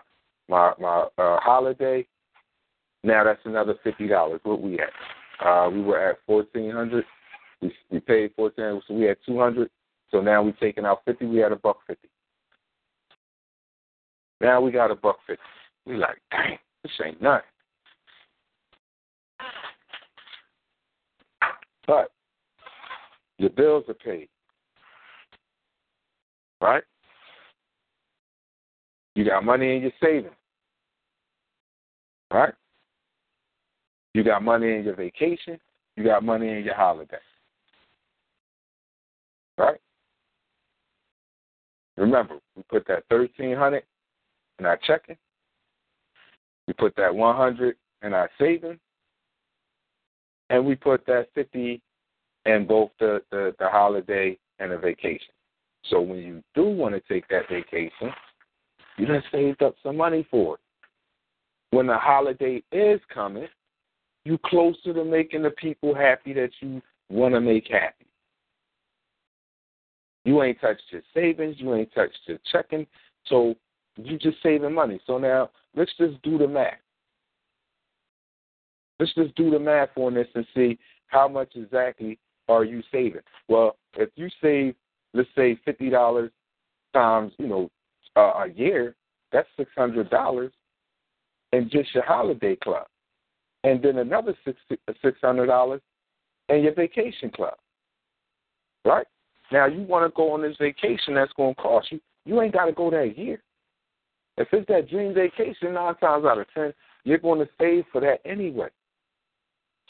my 0.49 0.73
my 0.79 1.07
uh, 1.19 1.39
holiday. 1.41 2.07
Now 3.03 3.25
that's 3.25 3.41
another 3.45 3.75
fifty 3.83 4.09
dollars. 4.09 4.41
What 4.45 4.61
we 4.61 4.79
at? 4.79 5.47
Uh, 5.47 5.69
we 5.71 5.83
were 5.83 6.11
at 6.11 6.19
fourteen 6.27 6.71
hundred. 6.71 7.05
We 7.61 7.73
we 7.91 8.01
paid 8.01 8.33
fourteen, 8.35 8.81
so 8.87 8.95
we 8.95 9.05
had 9.05 9.19
two 9.27 9.39
hundred. 9.39 9.71
So 10.11 10.21
now 10.21 10.43
we're 10.43 10.53
taking 10.53 10.85
out 10.85 11.03
fifty. 11.05 11.27
We 11.27 11.39
had 11.39 11.53
a 11.53 11.57
buck 11.57 11.79
fifty. 11.87 12.09
Now 14.41 14.61
we 14.61 14.71
got 14.71 14.91
a 14.91 14.95
buck 14.95 15.19
fifty. 15.27 15.43
We 15.87 15.97
like, 15.97 16.19
dang, 16.31 16.59
this 16.83 16.93
ain't 17.05 17.21
nothing. 17.21 17.43
But 21.87 22.11
your 23.39 23.51
bills 23.51 23.85
are 23.89 23.95
paid. 23.95 24.29
Right? 26.61 26.83
You 29.15 29.25
got 29.25 29.45
money 29.45 29.77
in 29.77 29.83
your 29.83 29.93
savings. 30.03 30.35
Right? 32.33 32.55
You 34.15 34.25
got 34.25 34.43
money 34.43 34.73
in 34.73 34.85
your 34.85 34.97
vacation. 34.97 35.59
You 35.97 36.05
got 36.05 36.25
money 36.25 36.49
in 36.49 36.65
your 36.65 36.75
holiday. 36.75 37.19
Right? 39.59 39.79
Remember, 41.97 42.39
we 42.57 42.63
put 42.69 42.87
that 42.89 43.05
thirteen 43.09 43.57
hundred 43.57 43.85
in 44.59 44.67
our 44.67 44.79
checking. 44.85 45.17
We 46.67 46.73
put 46.73 46.97
that 46.97 47.15
one 47.15 47.37
hundred 47.37 47.77
in 48.03 48.15
our 48.15 48.29
savings, 48.39 48.81
and 50.55 50.65
we 50.65 50.75
put 50.77 51.05
that 51.07 51.29
fifty 51.35 51.83
in 52.47 52.67
both 52.67 52.91
the, 53.01 53.23
the, 53.31 53.55
the 53.59 53.69
holiday 53.69 54.39
and 54.59 54.71
the 54.71 54.79
vacation. 54.79 55.33
So 55.91 56.01
when 56.01 56.19
you 56.19 56.43
do 56.55 56.65
want 56.65 56.95
to 56.95 57.01
take 57.13 57.27
that 57.29 57.49
vacation, 57.51 58.11
you 58.97 59.07
done 59.07 59.23
saved 59.33 59.63
up 59.63 59.75
some 59.83 59.97
money 59.97 60.27
for 60.31 60.55
it. 60.55 60.61
When 61.71 61.87
the 61.87 61.97
holiday 61.97 62.63
is 62.71 63.01
coming, 63.13 63.49
you 64.25 64.39
closer 64.47 64.95
to 64.95 65.05
making 65.05 65.43
the 65.43 65.51
people 65.51 65.95
happy 65.95 66.33
that 66.35 66.51
you 66.61 66.81
want 67.11 67.35
to 67.35 67.41
make 67.41 67.67
happy. 67.69 68.07
You 70.25 70.43
ain't 70.43 70.61
touched 70.61 70.85
your 70.91 71.03
savings, 71.13 71.57
you 71.59 71.75
ain't 71.75 71.93
touched 71.95 72.19
your 72.27 72.39
checking, 72.51 72.87
so 73.27 73.55
you 73.97 74.19
just 74.19 74.43
saving 74.43 74.73
money. 74.73 75.01
So 75.07 75.19
now 75.19 75.51
let's 75.75 75.93
just 75.99 76.23
do 76.23 76.39
the 76.39 76.49
math. 76.49 76.75
Let's 78.99 79.15
just 79.15 79.35
do 79.35 79.51
the 79.51 79.59
math 79.59 79.91
on 79.97 80.15
this 80.15 80.29
and 80.35 80.47
see 80.55 80.79
how 81.09 81.29
much 81.29 81.53
exactly 81.55 82.19
are 82.49 82.65
you 82.65 82.83
saving. 82.93 83.23
Well, 83.49 83.77
if 83.97 84.11
you 84.17 84.29
save, 84.43 84.75
let's 85.13 85.29
say 85.37 85.59
fifty 85.65 85.91
dollars 85.91 86.31
times, 86.93 87.33
you 87.39 87.49
know, 87.49 87.71
uh, 88.17 88.45
a 88.45 88.49
year, 88.55 88.95
that's 89.33 89.49
six 89.57 89.71
hundred 89.77 90.11
dollars 90.11 90.53
in 91.53 91.69
just 91.71 91.95
your 91.95 92.05
holiday 92.05 92.57
club, 92.57 92.87
and 93.65 93.83
then 93.83 93.99
another 93.99 94.35
six 94.45 94.59
six 95.03 95.19
hundred 95.21 95.47
dollars 95.47 95.81
in 96.49 96.63
your 96.63 96.75
vacation 96.75 97.31
club. 97.31 97.55
Right 98.85 99.07
now, 99.51 99.67
you 99.67 99.83
want 99.83 100.11
to 100.11 100.15
go 100.17 100.33
on 100.33 100.43
this 100.43 100.57
vacation 100.59 101.15
that's 101.15 101.33
going 101.33 101.55
to 101.55 101.61
cost 101.61 101.91
you. 101.91 102.01
You 102.25 102.41
ain't 102.41 102.53
got 102.53 102.67
to 102.67 102.73
go 102.73 102.91
that 102.91 103.19
year. 103.19 103.43
If 104.37 104.49
it's 104.53 104.67
that 104.69 104.89
dream 104.89 105.15
vacation, 105.15 105.75
nine 105.75 105.95
times 105.97 106.25
out 106.25 106.39
of 106.39 106.47
ten, 106.55 106.73
you're 107.05 107.19
going 107.19 107.39
to 107.39 107.49
save 107.61 107.85
for 107.93 108.01
that 108.01 108.21
anyway. 108.25 108.69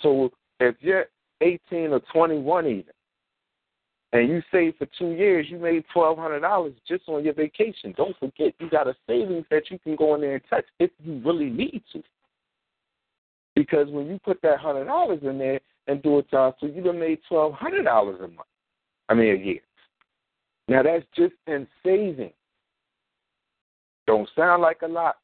So 0.03 0.30
if 0.61 0.76
you're 0.80 1.07
18 1.40 1.92
or 1.92 2.01
21 2.12 2.66
even, 2.66 2.84
and 4.14 4.28
you 4.28 4.42
save 4.53 4.76
for 4.76 4.86
two 4.97 5.11
years, 5.11 5.47
you 5.51 5.59
made 5.59 5.84
twelve 5.92 6.16
hundred 6.16 6.40
dollars 6.40 6.72
just 6.86 7.03
on 7.09 7.24
your 7.24 7.34
vacation. 7.34 7.92
Don't 7.97 8.16
forget 8.18 8.55
you 8.61 8.70
got 8.70 8.86
a 8.86 8.95
savings 9.09 9.45
that 9.51 9.64
you 9.70 9.78
can 9.80 9.97
go 9.97 10.14
in 10.14 10.20
there 10.20 10.34
and 10.34 10.42
touch 10.49 10.64
if 10.78 10.92
you 11.03 11.20
really 11.24 11.51
need 11.51 11.82
to. 11.92 12.01
Because 13.57 13.88
when 13.90 14.07
you 14.07 14.20
put 14.24 14.40
that 14.42 14.61
hundred 14.61 14.84
dollars 14.84 15.18
in 15.22 15.36
there 15.36 15.59
and 15.88 16.01
do 16.01 16.20
it 16.20 16.30
times 16.30 16.55
two, 16.61 16.68
you'd 16.68 16.86
have 16.86 16.95
made 16.95 17.18
twelve 17.28 17.55
hundred 17.55 17.82
dollars 17.82 18.20
a 18.20 18.28
month. 18.28 18.49
I 19.09 19.14
mean 19.14 19.34
a 19.34 19.45
year. 19.45 19.61
Now 20.68 20.84
that's 20.84 21.05
just 21.16 21.34
in 21.49 21.66
saving. 21.84 22.32
Don't 24.07 24.28
sound 24.36 24.62
like 24.62 24.82
a 24.82 24.88
lot, 24.88 25.16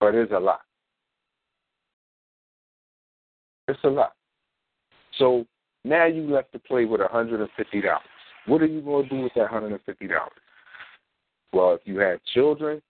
but 0.00 0.12
it's 0.16 0.32
a 0.32 0.40
lot. 0.40 0.62
It's 3.68 3.78
a 3.84 3.88
lot. 3.88 4.12
So 5.18 5.44
now 5.84 6.06
you 6.06 6.22
left 6.22 6.52
to 6.52 6.58
play 6.58 6.84
with 6.84 7.00
$150. 7.00 7.48
What 8.46 8.62
are 8.62 8.66
you 8.66 8.80
going 8.80 9.08
to 9.08 9.14
do 9.14 9.22
with 9.22 9.32
that 9.36 9.50
$150? 9.50 9.78
Well, 11.52 11.74
if 11.74 11.80
you 11.84 11.98
have 12.00 12.20
children, 12.34 12.82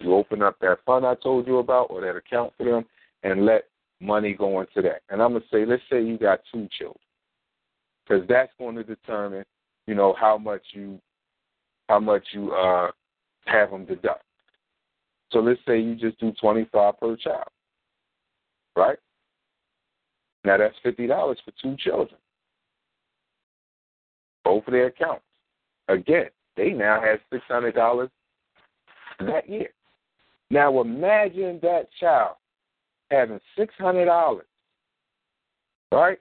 you 0.00 0.14
open 0.14 0.42
up 0.42 0.56
that 0.60 0.78
fund 0.84 1.06
I 1.06 1.14
told 1.14 1.46
you 1.46 1.58
about 1.58 1.90
or 1.90 2.00
that 2.00 2.16
account 2.16 2.52
for 2.56 2.64
them 2.64 2.84
and 3.22 3.46
let 3.46 3.64
money 4.00 4.34
go 4.34 4.60
into 4.60 4.82
that. 4.82 5.02
And 5.10 5.22
I'm 5.22 5.30
going 5.30 5.42
to 5.42 5.48
say, 5.50 5.64
let's 5.64 5.82
say 5.90 6.02
you 6.02 6.18
got 6.18 6.40
two 6.52 6.68
children 6.76 6.98
because 8.04 8.26
that's 8.28 8.52
going 8.58 8.76
to 8.76 8.84
determine, 8.84 9.44
you 9.86 9.94
know, 9.94 10.14
how 10.18 10.38
much 10.38 10.62
you 10.72 10.98
how 11.88 12.00
much 12.00 12.24
you 12.32 12.52
uh 12.52 12.90
have 13.46 13.70
them 13.70 13.84
deduct. 13.84 14.24
So 15.30 15.38
let's 15.38 15.60
say 15.66 15.80
you 15.80 15.94
just 15.94 16.18
do 16.18 16.32
25 16.40 17.00
per 17.00 17.16
child, 17.16 17.48
right? 18.76 18.98
Now 20.44 20.56
that's 20.56 20.74
fifty 20.82 21.06
dollars 21.06 21.38
for 21.44 21.52
two 21.62 21.76
children. 21.76 22.18
Both 24.44 24.66
of 24.66 24.72
their 24.72 24.86
accounts. 24.86 25.24
Again, 25.88 26.26
they 26.56 26.70
now 26.70 27.00
have 27.00 27.20
six 27.32 27.44
hundred 27.48 27.74
dollars 27.74 28.10
that 29.20 29.48
year. 29.48 29.70
Now 30.50 30.80
imagine 30.80 31.58
that 31.62 31.88
child 31.98 32.36
having 33.10 33.40
six 33.56 33.74
hundred 33.78 34.06
dollars, 34.06 34.46
right? 35.92 36.18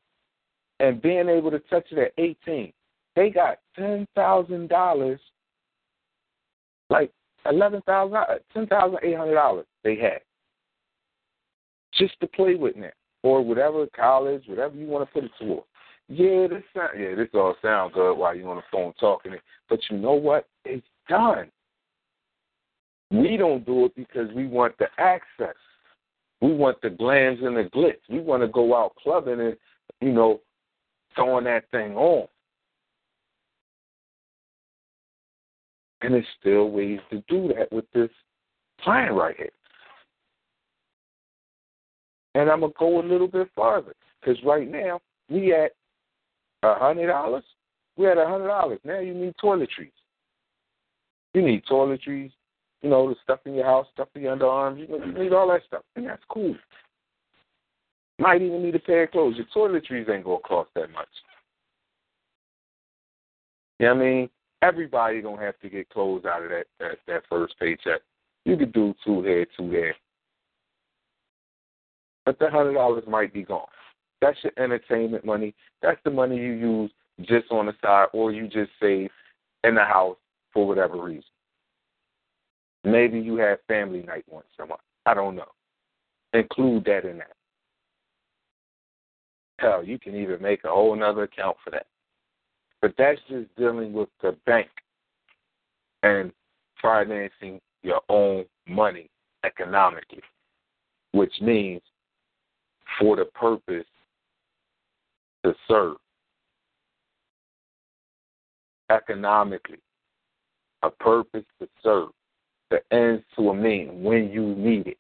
And 0.79 1.01
being 1.01 1.29
able 1.29 1.51
to 1.51 1.59
touch 1.59 1.87
it 1.91 1.97
at 1.97 2.13
eighteen. 2.17 2.73
They 3.15 3.29
got 3.29 3.59
ten 3.75 4.07
thousand 4.15 4.69
dollars, 4.69 5.19
like 6.89 7.11
eleven 7.49 7.81
thousand, 7.81 8.17
ten 8.53 8.67
thousand 8.67 8.99
eight 9.03 9.17
hundred 9.17 9.35
dollars 9.35 9.65
they 9.83 9.95
had 9.97 10.21
just 11.97 12.19
to 12.19 12.27
play 12.27 12.55
with 12.55 12.75
now 12.75 12.89
or 13.23 13.43
whatever 13.43 13.85
college, 13.95 14.43
whatever 14.47 14.75
you 14.75 14.87
want 14.87 15.07
to 15.07 15.13
put 15.13 15.23
it 15.23 15.31
towards. 15.39 15.65
Yeah, 16.07 16.47
this 16.47 16.63
sound, 16.75 16.99
yeah, 16.99 17.15
this 17.15 17.29
all 17.33 17.55
sound 17.61 17.93
good 17.93 18.15
while 18.15 18.35
you're 18.35 18.49
on 18.49 18.57
the 18.57 18.63
phone 18.71 18.93
talking 18.99 19.33
it, 19.33 19.41
but 19.69 19.79
you 19.89 19.97
know 19.97 20.13
what? 20.13 20.47
It's 20.65 20.85
done. 21.07 21.49
We 23.11 23.37
don't 23.37 23.65
do 23.65 23.85
it 23.85 23.95
because 23.95 24.29
we 24.33 24.47
want 24.47 24.77
the 24.77 24.87
access. 24.97 25.55
We 26.41 26.53
want 26.53 26.81
the 26.81 26.89
glands 26.89 27.41
and 27.43 27.55
the 27.55 27.69
glitz. 27.73 27.99
We 28.09 28.19
want 28.19 28.41
to 28.41 28.47
go 28.47 28.75
out 28.75 28.93
clubbing 29.01 29.39
and, 29.39 29.55
you 29.99 30.11
know, 30.11 30.41
throwing 31.15 31.45
that 31.45 31.69
thing 31.71 31.95
on. 31.95 32.27
And 36.01 36.15
there's 36.15 36.25
still 36.39 36.69
ways 36.69 36.99
to 37.11 37.23
do 37.29 37.53
that 37.55 37.71
with 37.71 37.85
this 37.93 38.09
plan 38.83 39.13
right 39.13 39.35
here. 39.37 39.51
And 42.35 42.49
I'm 42.49 42.61
gonna 42.61 42.73
go 42.79 43.01
a 43.01 43.03
little 43.03 43.27
bit 43.27 43.49
farther 43.55 43.93
because 44.19 44.41
right 44.43 44.69
now 44.69 45.01
we 45.29 45.53
at 45.53 45.71
a 46.63 46.75
hundred 46.75 47.07
dollars. 47.07 47.43
We 47.97 48.07
at 48.07 48.17
a 48.17 48.25
hundred 48.25 48.47
dollars. 48.47 48.79
Now 48.83 48.99
you 48.99 49.13
need 49.13 49.33
toiletries. 49.43 49.91
You 51.33 51.41
need 51.41 51.63
toiletries. 51.65 52.31
you 52.81 52.89
know, 52.89 53.09
the 53.09 53.15
stuff 53.23 53.39
in 53.45 53.53
your 53.53 53.65
house, 53.65 53.87
stuff 53.93 54.07
in 54.15 54.23
your 54.23 54.35
underarms. 54.35 54.79
You, 54.79 55.01
you 55.05 55.23
need 55.23 55.33
all 55.33 55.47
that 55.49 55.61
stuff, 55.67 55.83
and 55.95 56.05
that's 56.05 56.23
cool. 56.29 56.55
Might 58.19 58.41
even 58.41 58.63
need 58.63 58.75
a 58.75 58.79
pair 58.79 59.03
of 59.03 59.11
clothes. 59.11 59.35
Your 59.37 59.47
toiletries 59.55 60.09
ain't 60.09 60.25
gonna 60.25 60.39
cost 60.39 60.69
that 60.75 60.91
much. 60.91 61.07
You 63.79 63.87
know 63.87 63.95
what 63.95 64.01
I 64.01 64.05
mean? 64.05 64.29
Everybody 64.61 65.21
gonna 65.21 65.41
have 65.41 65.59
to 65.59 65.69
get 65.69 65.89
clothes 65.89 66.25
out 66.25 66.43
of 66.43 66.49
that 66.49 66.65
that, 66.79 66.97
that 67.07 67.23
first 67.29 67.55
paycheck. 67.59 68.01
You 68.45 68.57
could 68.57 68.73
do 68.73 68.93
two 69.03 69.21
here, 69.23 69.45
two 69.57 69.71
there. 69.71 69.95
But 72.31 72.39
the 72.39 72.49
hundred 72.49 72.75
dollars 72.75 73.03
might 73.09 73.33
be 73.33 73.43
gone. 73.43 73.67
That's 74.21 74.37
your 74.41 74.53
entertainment 74.57 75.25
money. 75.25 75.53
That's 75.81 75.99
the 76.05 76.11
money 76.11 76.37
you 76.37 76.53
use 76.53 76.91
just 77.23 77.51
on 77.51 77.65
the 77.65 77.73
side 77.81 78.07
or 78.13 78.31
you 78.31 78.47
just 78.47 78.71
save 78.81 79.09
in 79.65 79.75
the 79.75 79.83
house 79.83 80.15
for 80.53 80.65
whatever 80.65 81.03
reason. 81.03 81.25
Maybe 82.85 83.19
you 83.19 83.35
have 83.35 83.57
family 83.67 84.03
night 84.03 84.23
once 84.29 84.45
a 84.61 84.65
month. 84.65 84.79
I 85.05 85.13
don't 85.13 85.35
know. 85.35 85.51
Include 86.31 86.85
that 86.85 87.03
in 87.03 87.17
that. 87.17 87.33
Hell, 89.59 89.83
you 89.83 89.99
can 89.99 90.15
even 90.15 90.41
make 90.41 90.63
a 90.63 90.69
whole 90.69 90.95
nother 90.95 91.23
account 91.23 91.57
for 91.61 91.71
that. 91.71 91.87
But 92.81 92.93
that's 92.97 93.19
just 93.27 93.53
dealing 93.57 93.91
with 93.91 94.07
the 94.21 94.37
bank 94.45 94.69
and 96.03 96.31
financing 96.81 97.59
your 97.83 97.99
own 98.07 98.45
money 98.69 99.09
economically, 99.43 100.23
which 101.11 101.33
means 101.41 101.81
for 102.99 103.15
the 103.15 103.25
purpose 103.25 103.85
to 105.43 105.53
serve 105.67 105.97
economically, 108.89 109.79
a 110.83 110.89
purpose 110.89 111.45
to 111.59 111.67
serve, 111.81 112.09
the 112.69 112.79
ends 112.91 113.23
to 113.35 113.49
a 113.49 113.55
mean 113.55 114.03
when 114.03 114.29
you 114.29 114.55
need 114.55 114.87
it. 114.87 114.97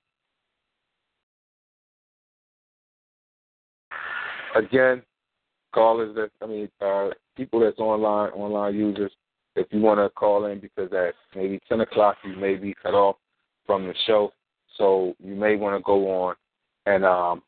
Again, 4.55 5.01
callers 5.73 6.15
that 6.15 6.29
I 6.41 6.47
mean, 6.47 6.69
uh, 6.81 7.09
people 7.37 7.61
that's 7.61 7.79
online, 7.79 8.31
online 8.31 8.75
users, 8.75 9.11
if 9.55 9.67
you 9.71 9.79
want 9.79 9.99
to 9.99 10.09
call 10.09 10.45
in 10.45 10.59
because 10.59 10.91
at 10.93 11.13
maybe 11.35 11.59
ten 11.67 11.81
o'clock 11.81 12.17
you 12.23 12.35
may 12.35 12.55
be 12.55 12.75
cut 12.81 12.93
off 12.93 13.15
from 13.65 13.87
the 13.87 13.93
show, 14.05 14.33
so 14.77 15.13
you 15.23 15.35
may 15.35 15.55
want 15.55 15.77
to 15.77 15.83
go 15.83 16.09
on 16.11 16.35
and 16.85 17.05
um, 17.05 17.41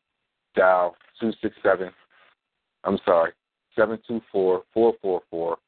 dial 0.54 0.96
two 1.20 1.32
six 1.42 1.54
seven. 1.62 1.90
I'm 2.84 2.98
sorry, 3.04 3.32
seven 3.76 3.98
two 4.06 4.20
four 4.30 4.62
four 4.72 4.94
four 5.00 5.22
four 5.30 5.58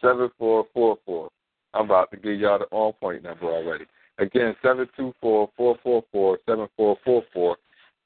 seven 0.00 0.30
four 0.38 0.66
four 0.72 0.98
four. 1.04 1.30
I'm 1.74 1.84
about 1.86 2.10
to 2.10 2.16
give 2.16 2.40
y'all 2.40 2.58
the 2.58 2.66
on 2.70 2.92
point 2.94 3.22
number 3.22 3.46
already. 3.46 3.84
Again, 4.18 4.54
seven 4.62 4.88
two 4.96 5.14
four 5.20 5.50
four 5.56 5.76
four 5.82 6.04
four 6.12 6.38
seven 6.46 6.68
four 6.76 6.96
four 7.04 7.22
four, 7.32 7.56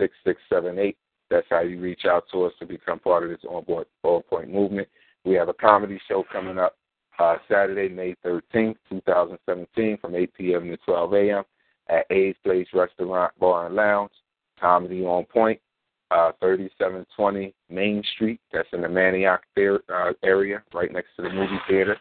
267-417-6678. 0.00 0.96
That's 1.30 1.46
how 1.50 1.60
you 1.60 1.80
reach 1.80 2.04
out 2.06 2.24
to 2.32 2.44
us 2.44 2.52
to 2.60 2.66
become 2.66 2.98
part 3.00 3.24
of 3.24 3.30
this 3.30 3.40
on 3.48 3.64
board 3.64 3.86
on 4.02 4.22
point 4.22 4.52
movement. 4.52 4.88
We 5.24 5.34
have 5.34 5.48
a 5.48 5.54
comedy 5.54 6.00
show 6.06 6.24
coming 6.30 6.58
up 6.58 6.76
uh, 7.18 7.36
Saturday, 7.50 7.92
May 7.92 8.14
13th, 8.24 8.76
2017, 8.90 9.98
from 9.98 10.14
8 10.14 10.34
p.m. 10.34 10.68
to 10.68 10.76
12 10.76 11.14
a.m. 11.14 11.42
at 11.88 12.06
A's 12.10 12.36
Place 12.44 12.68
Restaurant, 12.72 13.32
Bar 13.40 13.66
and 13.66 13.74
Lounge. 13.74 14.12
Comedy 14.60 15.02
on 15.04 15.24
point, 15.24 15.60
uh, 16.10 16.32
3720 16.40 17.54
Main 17.68 18.02
Street. 18.14 18.40
That's 18.52 18.68
in 18.72 18.82
the 18.82 18.88
Manayunk 18.88 19.40
uh, 19.58 20.12
area, 20.22 20.62
right 20.72 20.92
next 20.92 21.08
to 21.16 21.22
the 21.22 21.28
movie 21.28 21.58
theater, 21.68 21.98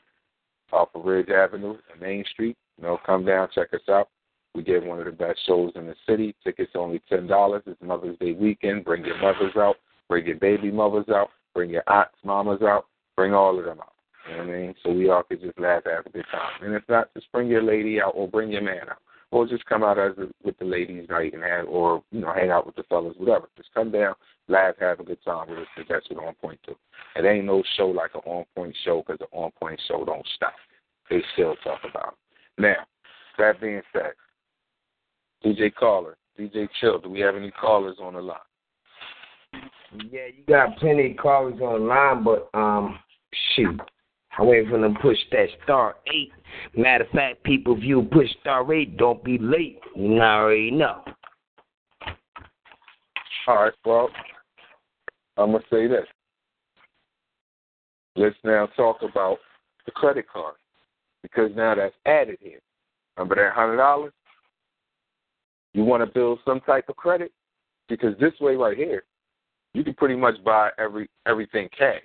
off 0.72 0.90
of 0.96 1.04
Ridge 1.04 1.30
Avenue 1.30 1.78
and 1.92 2.02
Main 2.02 2.24
Street. 2.32 2.56
You 2.78 2.84
know, 2.84 2.98
come 3.06 3.26
down, 3.26 3.50
check 3.54 3.74
us 3.74 3.82
out. 3.90 4.10
We 4.56 4.64
give 4.64 4.86
one 4.86 5.00
of 5.00 5.06
the 5.06 5.12
best 5.12 5.40
shows 5.46 5.74
in 5.76 5.86
the 5.86 5.96
city. 6.08 6.34
Tickets 6.44 6.72
only 6.76 7.02
ten 7.10 7.28
dollars. 7.28 7.64
It's 7.66 7.82
Mother's 7.82 8.18
Day 8.20 8.32
weekend. 8.32 8.86
Bring 8.86 9.04
your 9.04 9.18
mothers 9.18 9.54
out. 9.58 9.76
Bring 10.08 10.26
your 10.26 10.38
baby 10.38 10.72
mothers 10.72 11.10
out. 11.10 11.30
Bring 11.54 11.70
your 11.70 11.84
aunts, 11.88 12.16
mamas 12.24 12.62
out. 12.62 12.86
Bring 13.18 13.34
all 13.34 13.60
of 13.60 13.66
them 13.66 13.80
out. 13.80 13.94
You 14.30 14.38
know 14.38 14.46
what 14.46 14.54
I 14.54 14.58
mean? 14.58 14.76
So 14.82 14.92
we 14.92 15.10
all 15.10 15.24
could 15.24 15.42
just 15.42 15.60
laugh, 15.60 15.84
have 15.86 16.06
a 16.06 16.10
good 16.10 16.26
time. 16.32 16.64
And 16.64 16.74
if 16.74 16.84
not, 16.88 17.14
just 17.14 17.32
bring 17.32 17.48
your 17.48 17.64
lady 17.64 18.02
out 18.02 18.14
or 18.16 18.28
bring 18.28 18.50
your 18.50 18.62
man 18.62 18.90
out. 18.90 18.98
Or 19.32 19.46
just 19.46 19.66
come 19.66 19.84
out 19.84 20.00
as 20.00 20.14
a, 20.18 20.28
with 20.44 20.58
the 20.58 20.66
ladies 20.66 21.10
night 21.10 21.34
and 21.34 21.44
have, 21.44 21.68
or 21.68 22.02
you 22.12 22.22
know, 22.22 22.32
hang 22.34 22.50
out 22.52 22.66
with 22.66 22.76
the 22.76 22.84
fellas, 22.84 23.16
whatever. 23.18 23.50
Just 23.58 23.74
come 23.74 23.92
down, 23.92 24.16
laugh, 24.48 24.76
have 24.80 25.00
a 25.00 25.04
good 25.04 25.24
time 25.26 25.50
with 25.50 25.60
us. 25.60 25.68
Cause 25.76 25.86
that's 25.90 26.10
what 26.10 26.24
On 26.24 26.34
Point 26.36 26.60
do. 26.66 26.76
It 27.16 27.26
ain't 27.26 27.46
no 27.46 27.62
show 27.76 27.88
like 27.88 28.12
an 28.16 28.22
On 28.26 28.46
Point 28.56 28.76
show 28.86 29.04
because 29.06 29.20
the 29.20 29.38
On 29.38 29.52
Point 29.60 29.82
show 29.88 30.06
don't 30.06 30.26
stop. 30.36 30.54
They 31.10 31.22
still 31.34 31.56
talk 31.64 31.82
about 31.90 32.14
it. 32.58 32.62
Now, 32.62 32.86
that 33.38 33.60
being 33.60 33.82
said, 33.92 34.14
DJ 35.46 35.74
Caller, 35.76 36.18
DJ 36.40 36.68
Chill, 36.80 37.00
do 37.00 37.10
we 37.10 37.20
have 37.20 37.36
any 37.36 37.52
callers 37.52 37.98
on 38.02 38.16
the 38.16 38.22
line? 38.22 38.38
Yeah, 40.12 40.28
you 40.36 40.44
got 40.48 40.76
plenty 40.78 41.12
of 41.12 41.18
callers 41.18 41.62
on 41.62 41.82
the 41.82 41.86
line, 41.86 42.24
but 42.24 42.50
um, 42.58 42.98
shoot, 43.56 43.80
I'm 44.38 44.48
waiting 44.48 44.70
for 44.70 44.80
them 44.80 44.96
to 44.96 45.00
push 45.00 45.18
that 45.32 45.48
star 45.64 45.98
eight. 46.08 46.32
Matter 46.76 47.04
of 47.04 47.12
fact, 47.12 47.44
people, 47.44 47.78
if 47.78 47.84
you 47.84 48.02
push 48.12 48.28
star 48.42 48.74
eight, 48.74 48.98
don't 48.98 49.24
be 49.24 49.38
late. 49.38 49.80
You 49.96 50.20
already 50.20 50.72
know. 50.72 51.04
All 53.48 53.64
right, 53.64 53.74
well, 53.86 54.10
I'm 55.38 55.52
gonna 55.52 55.64
say 55.70 55.88
this. 55.88 56.06
Let's 58.16 58.36
now 58.44 58.68
talk 58.76 58.98
about 59.04 59.38
the 59.86 59.92
credit 59.92 60.26
card 60.28 60.56
because 61.22 61.52
now 61.56 61.76
that's 61.76 61.94
added 62.08 62.38
here. 62.42 62.60
Remember 63.16 63.36
that 63.36 63.54
hundred 63.54 63.78
dollars? 63.78 64.14
You 65.76 65.84
want 65.84 66.02
to 66.02 66.08
build 66.12 66.40
some 66.46 66.62
type 66.62 66.88
of 66.88 66.96
credit 66.96 67.34
because 67.90 68.18
this 68.18 68.32
way 68.40 68.56
right 68.56 68.78
here, 68.78 69.04
you 69.74 69.84
can 69.84 69.94
pretty 69.94 70.16
much 70.16 70.42
buy 70.46 70.70
every 70.80 71.10
everything 71.28 71.68
cash. 71.78 72.02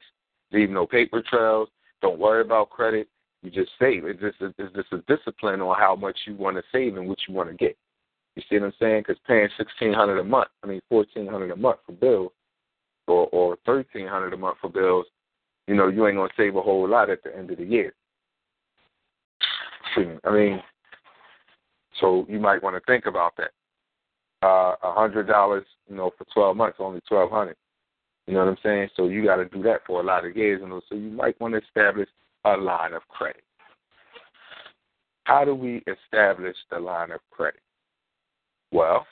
Leave 0.50 0.70
no 0.70 0.88
paper 0.88 1.22
trails. 1.22 1.68
Don't 2.02 2.18
worry 2.18 2.40
about 2.40 2.70
credit. 2.70 3.06
You 3.44 3.50
just 3.52 3.70
save. 3.78 4.06
It's 4.06 4.20
just 4.20 4.40
a, 4.40 4.52
it's 4.58 4.74
just 4.74 4.92
a 4.92 4.98
discipline 5.06 5.60
on 5.60 5.78
how 5.78 5.94
much 5.94 6.18
you 6.26 6.34
want 6.34 6.56
to 6.56 6.64
save 6.72 6.96
and 6.96 7.08
what 7.08 7.18
you 7.28 7.32
want 7.32 7.48
to 7.48 7.54
get. 7.54 7.76
You 8.34 8.42
see 8.50 8.58
what 8.58 8.66
I'm 8.66 8.72
saying? 8.80 9.04
Because 9.06 9.22
paying 9.24 9.48
sixteen 9.56 9.92
hundred 9.92 10.18
a 10.18 10.24
month, 10.24 10.48
I 10.64 10.66
mean 10.66 10.80
fourteen 10.88 11.28
hundred 11.28 11.52
a 11.52 11.56
month 11.56 11.78
for 11.86 11.92
bills, 11.92 12.32
or 13.06 13.28
or 13.28 13.56
thirteen 13.64 14.08
hundred 14.08 14.32
a 14.32 14.36
month 14.36 14.56
for 14.60 14.68
bills, 14.68 15.06
you 15.68 15.76
know, 15.76 15.86
you 15.86 16.08
ain't 16.08 16.16
gonna 16.16 16.28
save 16.36 16.56
a 16.56 16.60
whole 16.60 16.88
lot 16.88 17.08
at 17.08 17.22
the 17.22 17.36
end 17.38 17.52
of 17.52 17.58
the 17.58 17.64
year. 17.64 17.94
I 19.96 20.32
mean, 20.32 20.60
so 22.00 22.26
you 22.28 22.40
might 22.40 22.64
want 22.64 22.74
to 22.74 22.82
think 22.92 23.06
about 23.06 23.36
that. 23.36 23.52
Uh, 24.42 24.74
a 24.82 24.92
hundred 24.94 25.26
dollars, 25.26 25.66
you 25.88 25.96
know, 25.96 26.10
for 26.16 26.24
twelve 26.32 26.56
months, 26.56 26.78
only 26.80 27.00
twelve 27.08 27.30
hundred. 27.30 27.56
You 28.26 28.34
know 28.34 28.40
what 28.40 28.48
I'm 28.48 28.56
saying? 28.62 28.88
So 28.96 29.08
you 29.08 29.24
got 29.24 29.36
to 29.36 29.44
do 29.46 29.62
that 29.64 29.80
for 29.86 30.00
a 30.00 30.04
lot 30.04 30.24
of 30.24 30.36
years, 30.36 30.62
and 30.62 30.70
so 30.88 30.94
you 30.94 31.10
might 31.10 31.38
want 31.40 31.54
to 31.54 31.60
establish 31.60 32.08
a 32.44 32.56
line 32.56 32.94
of 32.94 33.02
credit. 33.08 33.42
How 35.24 35.44
do 35.44 35.54
we 35.54 35.82
establish 35.86 36.56
the 36.70 36.78
line 36.78 37.10
of 37.10 37.20
credit? 37.30 37.60
Well, 38.72 39.06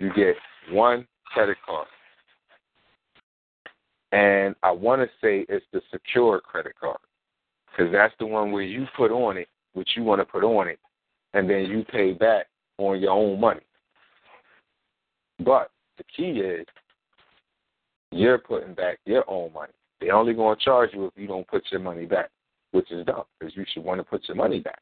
you 0.00 0.10
get 0.14 0.34
one 0.70 1.06
credit 1.26 1.56
card. 1.64 1.86
And 4.12 4.54
I 4.62 4.70
want 4.70 5.02
to 5.02 5.08
say 5.20 5.44
it's 5.48 5.66
the 5.72 5.82
secure 5.92 6.40
credit 6.40 6.72
card 6.80 6.98
because 7.70 7.92
that's 7.92 8.14
the 8.18 8.26
one 8.26 8.50
where 8.50 8.62
you 8.62 8.86
put 8.96 9.10
on 9.10 9.36
it 9.36 9.48
what 9.74 9.86
you 9.96 10.02
want 10.02 10.20
to 10.20 10.24
put 10.24 10.44
on 10.44 10.68
it, 10.68 10.78
and 11.34 11.48
then 11.48 11.66
you 11.66 11.84
pay 11.84 12.12
back 12.12 12.46
on 12.78 13.00
your 13.00 13.12
own 13.12 13.40
money. 13.40 13.60
But 15.44 15.70
the 15.96 16.04
key 16.04 16.40
is 16.40 16.66
you're 18.10 18.38
putting 18.38 18.74
back 18.74 18.98
your 19.04 19.28
own 19.28 19.52
money. 19.52 19.72
They're 20.00 20.14
only 20.14 20.34
going 20.34 20.56
to 20.56 20.64
charge 20.64 20.90
you 20.92 21.06
if 21.06 21.12
you 21.16 21.26
don't 21.26 21.46
put 21.46 21.64
your 21.70 21.80
money 21.80 22.06
back, 22.06 22.30
which 22.72 22.90
is 22.90 23.04
dumb 23.04 23.24
because 23.38 23.56
you 23.56 23.64
should 23.72 23.84
want 23.84 24.00
to 24.00 24.04
put 24.04 24.26
your 24.28 24.36
money 24.36 24.60
back. 24.60 24.80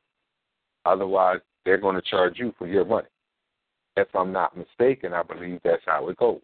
Otherwise, 0.85 1.41
they're 1.65 1.79
going 1.79 1.97
to 1.97 2.03
charge 2.03 2.39
you 2.39 2.55
for 2.59 2.67
your 2.67 2.85
money. 2.85 3.09
If 3.97 4.09
I'm 4.15 4.31
not 4.31 4.57
mistaken, 4.57 5.13
I 5.15 5.23
believe 5.23 5.61
that's 5.65 5.83
how 5.87 6.09
it 6.09 6.17
goes. 6.19 6.41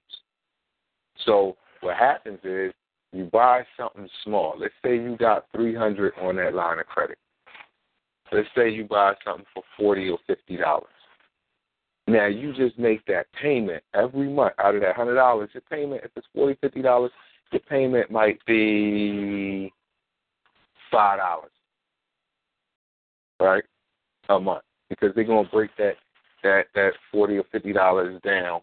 So 1.26 1.56
what 1.82 1.96
happens 1.96 2.40
is 2.44 2.72
you 3.12 3.24
buy 3.24 3.62
something 3.76 4.08
small. 4.24 4.54
Let's 4.58 4.74
say 4.82 4.94
you 4.94 5.16
got 5.18 5.46
300 5.54 6.14
on 6.20 6.36
that 6.36 6.54
line 6.54 6.78
of 6.78 6.86
credit. 6.86 7.18
Let's 8.32 8.48
say 8.56 8.70
you 8.70 8.84
buy 8.84 9.12
something 9.24 9.44
for 9.52 9.62
40 9.78 10.08
or 10.08 10.18
50 10.26 10.56
dollars. 10.56 10.86
Now 12.08 12.26
you 12.26 12.52
just 12.52 12.78
make 12.78 13.04
that 13.06 13.26
payment 13.40 13.82
every 13.94 14.28
month 14.28 14.54
out 14.58 14.74
of 14.74 14.80
that 14.80 14.96
hundred 14.96 15.14
dollars. 15.14 15.50
Your 15.52 15.62
payment, 15.70 16.02
if 16.04 16.10
it's 16.16 16.26
forty, 16.34 16.56
fifty 16.60 16.82
dollars, 16.82 17.12
your 17.52 17.60
payment 17.60 18.10
might 18.10 18.44
be 18.44 19.72
five 20.90 21.18
dollars, 21.18 21.52
right, 23.40 23.62
a 24.28 24.40
month, 24.40 24.64
because 24.90 25.14
they're 25.14 25.24
gonna 25.24 25.48
break 25.48 25.70
that 25.78 25.94
that 26.42 26.66
that 26.74 26.92
forty 27.12 27.36
or 27.36 27.44
fifty 27.52 27.72
dollars 27.72 28.20
down. 28.22 28.60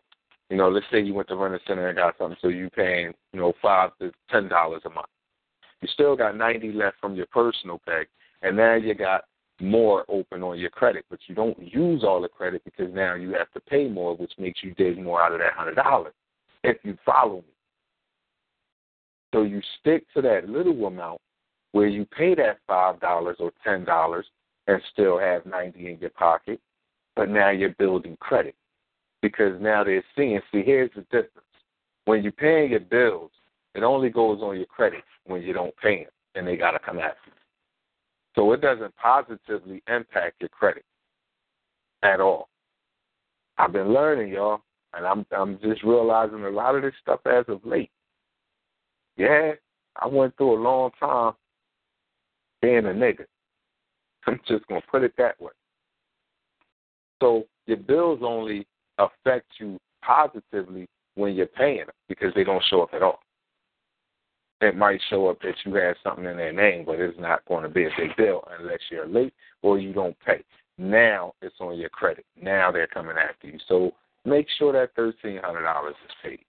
You 0.50 0.58
know, 0.58 0.68
let's 0.68 0.86
say 0.92 1.00
you 1.00 1.14
went 1.14 1.28
to 1.30 1.36
Rent-A-Center 1.36 1.90
and 1.90 1.98
got 1.98 2.18
something, 2.18 2.38
so 2.42 2.48
you 2.48 2.70
paying 2.72 3.14
you 3.32 3.40
know 3.40 3.54
five 3.62 3.92
to 4.00 4.12
ten 4.30 4.50
dollars 4.50 4.82
a 4.86 4.90
month. 4.90 5.08
You 5.82 5.88
still 5.94 6.18
got 6.18 6.36
ninety 6.36 6.74
left 6.74 6.98
from 7.00 7.16
your 7.16 7.28
personal 7.28 7.80
pay, 7.86 8.04
and 8.42 8.58
now 8.58 8.76
you 8.76 8.94
got 8.96 9.24
more 9.60 10.06
open 10.08 10.44
on 10.44 10.60
your 10.60 10.70
credit, 10.70 11.06
but 11.10 11.20
you 11.28 11.36
don't 11.36 11.58
use 11.62 12.04
all 12.04 12.22
the 12.22 12.28
credit 12.28 12.64
because 12.64 12.94
now 12.94 13.16
you 13.16 13.34
have 13.34 13.52
to 13.52 13.60
pay 13.60 13.88
more, 13.88 14.16
which 14.16 14.32
makes 14.38 14.64
you 14.64 14.74
dig 14.76 15.02
more 15.02 15.22
out 15.22 15.34
of 15.34 15.40
that 15.40 15.54
hundred 15.54 15.76
dollars. 15.76 16.14
If 16.64 16.78
you 16.84 16.98
follow 17.06 17.38
me. 17.38 17.54
So 19.34 19.44
you 19.44 19.62
stick 19.80 20.06
to 20.16 20.22
that 20.24 20.50
little 20.50 20.86
amount 20.86 21.22
where 21.72 21.88
you 21.88 22.06
pay 22.06 22.36
that 22.36 22.58
five 22.68 23.00
dollars 23.00 23.38
or 23.40 23.52
ten 23.64 23.86
dollars 23.86 24.26
and 24.68 24.82
still 24.92 25.20
have 25.20 25.46
ninety 25.46 25.92
in 25.92 26.00
your 26.00 26.10
pocket, 26.12 26.60
but 27.16 27.30
now 27.30 27.50
you're 27.50 27.76
building 27.80 28.18
credit. 28.20 28.56
Because 29.22 29.60
now 29.62 29.84
they're 29.84 30.04
seeing, 30.16 30.40
see 30.52 30.64
here's 30.64 30.92
the 30.96 31.02
difference. 31.04 31.46
When 32.06 32.24
you're 32.24 32.32
paying 32.32 32.72
your 32.72 32.80
bills, 32.80 33.32
it 33.76 33.84
only 33.84 34.10
goes 34.10 34.42
on 34.42 34.58
your 34.58 34.66
credit 34.66 35.04
when 35.26 35.42
you 35.42 35.54
don't 35.54 35.76
pay 35.78 36.04
them 36.04 36.14
and 36.36 36.48
they 36.48 36.56
gotta 36.56 36.80
come 36.80 37.00
after 37.00 37.20
you. 37.28 37.34
So 38.40 38.54
it 38.54 38.62
doesn't 38.62 38.96
positively 38.96 39.84
impact 39.90 40.38
your 40.40 40.48
credit 40.48 40.86
at 42.04 42.22
all. 42.22 42.48
I've 43.58 43.74
been 43.74 43.94
learning, 43.94 44.32
y'all, 44.32 44.62
and 44.94 45.06
I'm 45.06 45.26
I'm 45.38 45.60
just 45.62 45.84
realizing 45.84 46.46
a 46.46 46.50
lot 46.50 46.76
of 46.76 46.84
this 46.84 46.94
stuff 47.02 47.20
as 47.26 47.44
of 47.50 47.60
late. 47.66 47.92
Yeah, 49.18 49.52
I 49.98 50.08
went 50.08 50.38
through 50.38 50.54
a 50.54 50.64
long 50.64 50.92
time 50.98 51.34
being 52.62 52.86
a 52.86 52.92
nigga. 52.92 53.26
I'm 54.26 54.40
just 54.48 54.66
gonna 54.68 54.80
put 54.90 55.04
it 55.04 55.12
that 55.18 55.40
way. 55.42 55.52
So 57.22 57.44
your 57.66 57.76
bills 57.76 58.22
only 58.24 58.66
affect 59.00 59.48
you 59.60 59.78
positively 60.02 60.88
when 61.16 61.36
you're 61.36 61.46
paying 61.46 61.80
them 61.80 61.96
because 62.08 62.34
they 62.36 62.46
don't 62.46 62.64
show 62.70 62.84
up 62.84 62.94
at 62.94 63.04
all 63.04 63.20
it 64.62 64.76
might 64.76 65.00
show 65.10 65.28
up 65.28 65.42
that 65.42 65.56
you 65.66 65.74
have 65.76 65.96
something 66.04 66.26
in 66.26 66.38
their 66.38 66.54
name, 66.54 66.86
but 66.86 67.00
it's 67.00 67.20
not 67.20 67.46
going 67.46 67.64
to 67.64 67.70
be 67.70 67.86
a 67.86 67.90
big 67.98 68.16
deal 68.18 68.46
unless 68.60 68.80
you're 68.92 69.08
late 69.08 69.34
or 69.62 69.80
you 69.80 69.94
don't 69.94 70.18
pay. 70.26 70.44
Now 70.78 71.34
it's 71.42 71.56
on 71.60 71.78
your 71.78 71.90
credit. 71.90 72.26
Now 72.42 72.72
they're 72.72 72.88
coming 72.88 73.16
after 73.18 73.48
you. 73.48 73.60
So 73.68 73.92
make 74.26 74.48
sure 74.58 74.74
that 74.74 74.96
thirteen 74.96 75.40
hundred 75.44 75.64
dollars 75.64 75.96
is 76.06 76.16
paid. 76.24 76.46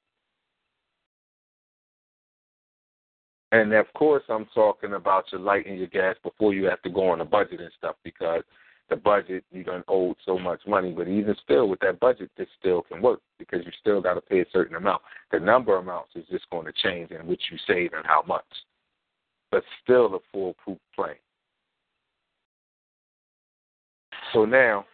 And 3.53 3.73
of 3.73 3.93
course, 3.95 4.23
I'm 4.29 4.47
talking 4.55 4.95
about 4.95 5.25
your 5.33 5.41
light 5.41 5.67
and 5.67 5.79
your 5.79 5.89
gas 5.89 6.15
before 6.23 6.55
you 6.55 6.67
have 6.67 6.81
to 6.83 6.91
go 6.91 7.09
on 7.11 7.21
a 7.21 7.25
budget 7.25 7.61
and 7.61 7.71
stuff 7.77 7.97
because 8.05 8.45
the 8.91 8.97
budget 8.97 9.45
you 9.51 9.65
done 9.65 9.85
owed 9.89 10.17
so 10.27 10.39
much 10.39 10.61
money, 10.67 10.93
but 10.93 11.09
even 11.09 11.35
still 11.43 11.69
with 11.69 11.81
that 11.81 12.01
budget, 12.01 12.31
this 12.37 12.49
still 12.59 12.83
can 12.83 13.01
work 13.01 13.21
because 13.39 13.61
you 13.65 13.73
still 13.81 14.03
got 14.03 14.15
to 14.15 14.21
pay 14.21 14.41
a 14.41 14.47
certain 14.53 14.77
amount. 14.77 15.01
The 15.33 15.41
number 15.41 15.77
amounts 15.77 16.11
is 16.17 16.25
just 16.31 16.51
going 16.51 16.67
to 16.67 16.73
change 16.73 17.11
in 17.11 17.27
which 17.27 17.41
you 17.51 17.59
save 17.67 17.93
and 17.95 18.05
how 18.05 18.23
much, 18.27 18.45
but 19.51 19.63
still 19.83 20.15
a 20.15 20.19
foolproof 20.33 20.79
plan. 20.95 21.15
So 24.33 24.45
now 24.45 24.85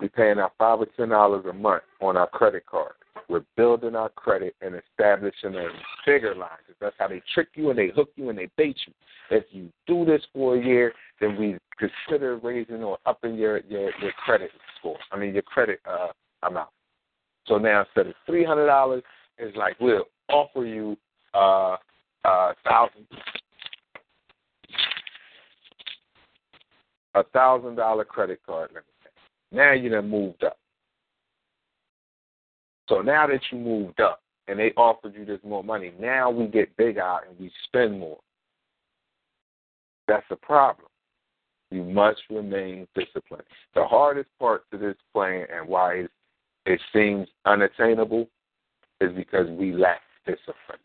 we're 0.00 0.08
paying 0.08 0.38
our 0.38 0.52
five 0.56 0.80
or 0.80 0.86
ten 0.96 1.10
dollars 1.10 1.44
a 1.48 1.52
month 1.52 1.82
on 2.00 2.16
our 2.16 2.28
credit 2.28 2.64
card. 2.66 2.92
We're 3.28 3.44
building 3.56 3.94
our 3.94 4.08
credit 4.08 4.56
and 4.60 4.74
establishing 4.74 5.54
a 5.54 5.68
bigger 6.06 6.34
line. 6.34 6.48
That's 6.80 6.96
how 6.98 7.08
they 7.08 7.22
trick 7.32 7.48
you 7.54 7.70
and 7.70 7.78
they 7.78 7.90
hook 7.94 8.10
you 8.16 8.30
and 8.30 8.38
they 8.38 8.48
bait 8.56 8.76
you. 8.86 8.92
If 9.30 9.44
you 9.50 9.70
do 9.86 10.04
this 10.04 10.22
for 10.32 10.56
a 10.56 10.64
year, 10.64 10.92
then 11.20 11.36
we 11.36 11.56
consider 11.80 12.36
raising 12.36 12.82
or 12.84 12.98
upping 13.06 13.34
your 13.36 13.60
your, 13.68 13.90
your 14.00 14.12
credit 14.24 14.50
score. 14.78 14.98
I 15.10 15.18
mean 15.18 15.32
your 15.32 15.42
credit 15.42 15.80
uh, 15.88 16.08
amount. 16.46 16.68
So 17.46 17.58
now 17.58 17.80
instead 17.80 18.08
of 18.08 18.14
three 18.26 18.44
hundred 18.44 18.66
dollars, 18.66 19.02
it's 19.38 19.56
like 19.56 19.76
we'll 19.80 20.04
offer 20.28 20.64
you 20.64 20.96
uh 21.34 21.76
a 22.24 22.54
thousand 22.64 23.06
a 27.14 27.24
thousand 27.32 27.76
dollar 27.76 28.04
credit 28.04 28.40
card 28.46 28.70
limit. 28.70 28.84
Now 29.52 29.72
you 29.72 29.88
done 29.88 30.08
moved 30.08 30.44
up. 30.44 30.58
So 32.88 33.00
now 33.00 33.26
that 33.26 33.40
you 33.50 33.58
moved 33.58 34.00
up 34.00 34.20
and 34.48 34.58
they 34.58 34.72
offered 34.76 35.14
you 35.14 35.24
this 35.24 35.38
more 35.44 35.64
money, 35.64 35.92
now 35.98 36.30
we 36.30 36.46
get 36.46 36.76
big 36.76 36.98
out 36.98 37.20
and 37.28 37.38
we 37.38 37.50
spend 37.64 37.98
more. 37.98 38.18
That's 40.08 40.26
a 40.30 40.36
problem. 40.36 40.89
You 41.70 41.84
must 41.84 42.20
remain 42.30 42.88
disciplined. 42.94 43.44
The 43.74 43.84
hardest 43.84 44.28
part 44.38 44.64
to 44.72 44.78
this 44.78 44.96
plan 45.12 45.46
and 45.54 45.68
why 45.68 46.06
it, 46.66 46.80
seems 46.92 47.28
unattainable 47.46 48.28
is 49.00 49.12
because 49.16 49.48
we 49.50 49.72
lack 49.72 50.00
discipline. 50.26 50.78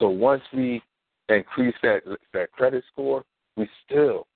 So 0.00 0.08
once 0.08 0.42
we 0.52 0.82
increase 1.28 1.74
that 1.82 2.02
that 2.32 2.52
credit 2.52 2.84
score, 2.92 3.24
we 3.56 3.68
still 3.86 4.26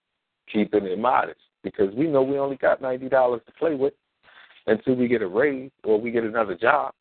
keeping 0.53 0.85
it 0.85 0.99
modest 0.99 1.41
because 1.65 1.93
we 1.95 2.07
know 2.07 2.23
we 2.23 2.39
only 2.39 2.57
got 2.57 2.81
ninety 2.81 3.09
dollars 3.09 3.43
to 3.47 3.53
play 3.53 3.75
with 3.75 3.95
until 4.67 4.95
we 4.95 5.09
get 5.09 5.23
a 5.23 5.27
raise 5.27 5.71
or 5.85 6.01
we 6.01 6.11
get 6.11 6.25
another 6.25 6.55
job. 6.55 6.93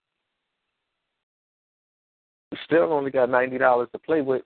We 2.52 2.58
still 2.66 2.92
only 2.92 3.12
got 3.12 3.30
ninety 3.30 3.58
dollars 3.58 3.90
to 3.94 4.00
play 4.00 4.22
with. 4.22 4.42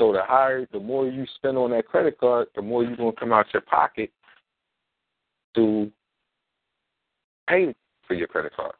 So 0.00 0.14
the 0.14 0.22
higher, 0.24 0.66
the 0.72 0.80
more 0.80 1.06
you 1.06 1.26
spend 1.34 1.58
on 1.58 1.72
that 1.72 1.86
credit 1.86 2.18
card, 2.18 2.48
the 2.56 2.62
more 2.62 2.82
you're 2.82 2.96
gonna 2.96 3.12
come 3.12 3.34
out 3.34 3.52
your 3.52 3.60
pocket 3.60 4.10
to 5.54 5.92
pay 7.46 7.74
for 8.08 8.14
your 8.14 8.26
credit 8.26 8.56
card. 8.56 8.72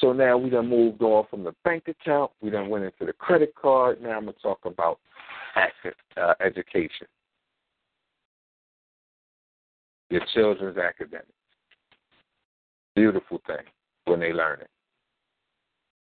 So 0.00 0.14
now 0.14 0.38
we 0.38 0.48
done 0.48 0.70
moved 0.70 1.02
on 1.02 1.26
from 1.28 1.44
the 1.44 1.54
bank 1.64 1.88
account. 1.88 2.30
We 2.40 2.48
done 2.48 2.70
went 2.70 2.84
into 2.84 3.04
the 3.04 3.12
credit 3.12 3.54
card. 3.54 4.00
Now 4.00 4.16
I'm 4.16 4.24
gonna 4.24 4.32
talk 4.42 4.60
about 4.64 5.00
active, 5.54 5.92
uh, 6.16 6.32
education. 6.40 7.06
Your 10.08 10.22
children's 10.32 10.78
academics. 10.78 11.28
Beautiful 12.96 13.42
thing 13.46 13.66
when 14.06 14.18
they 14.18 14.32
learn 14.32 14.62
it. 14.62 14.70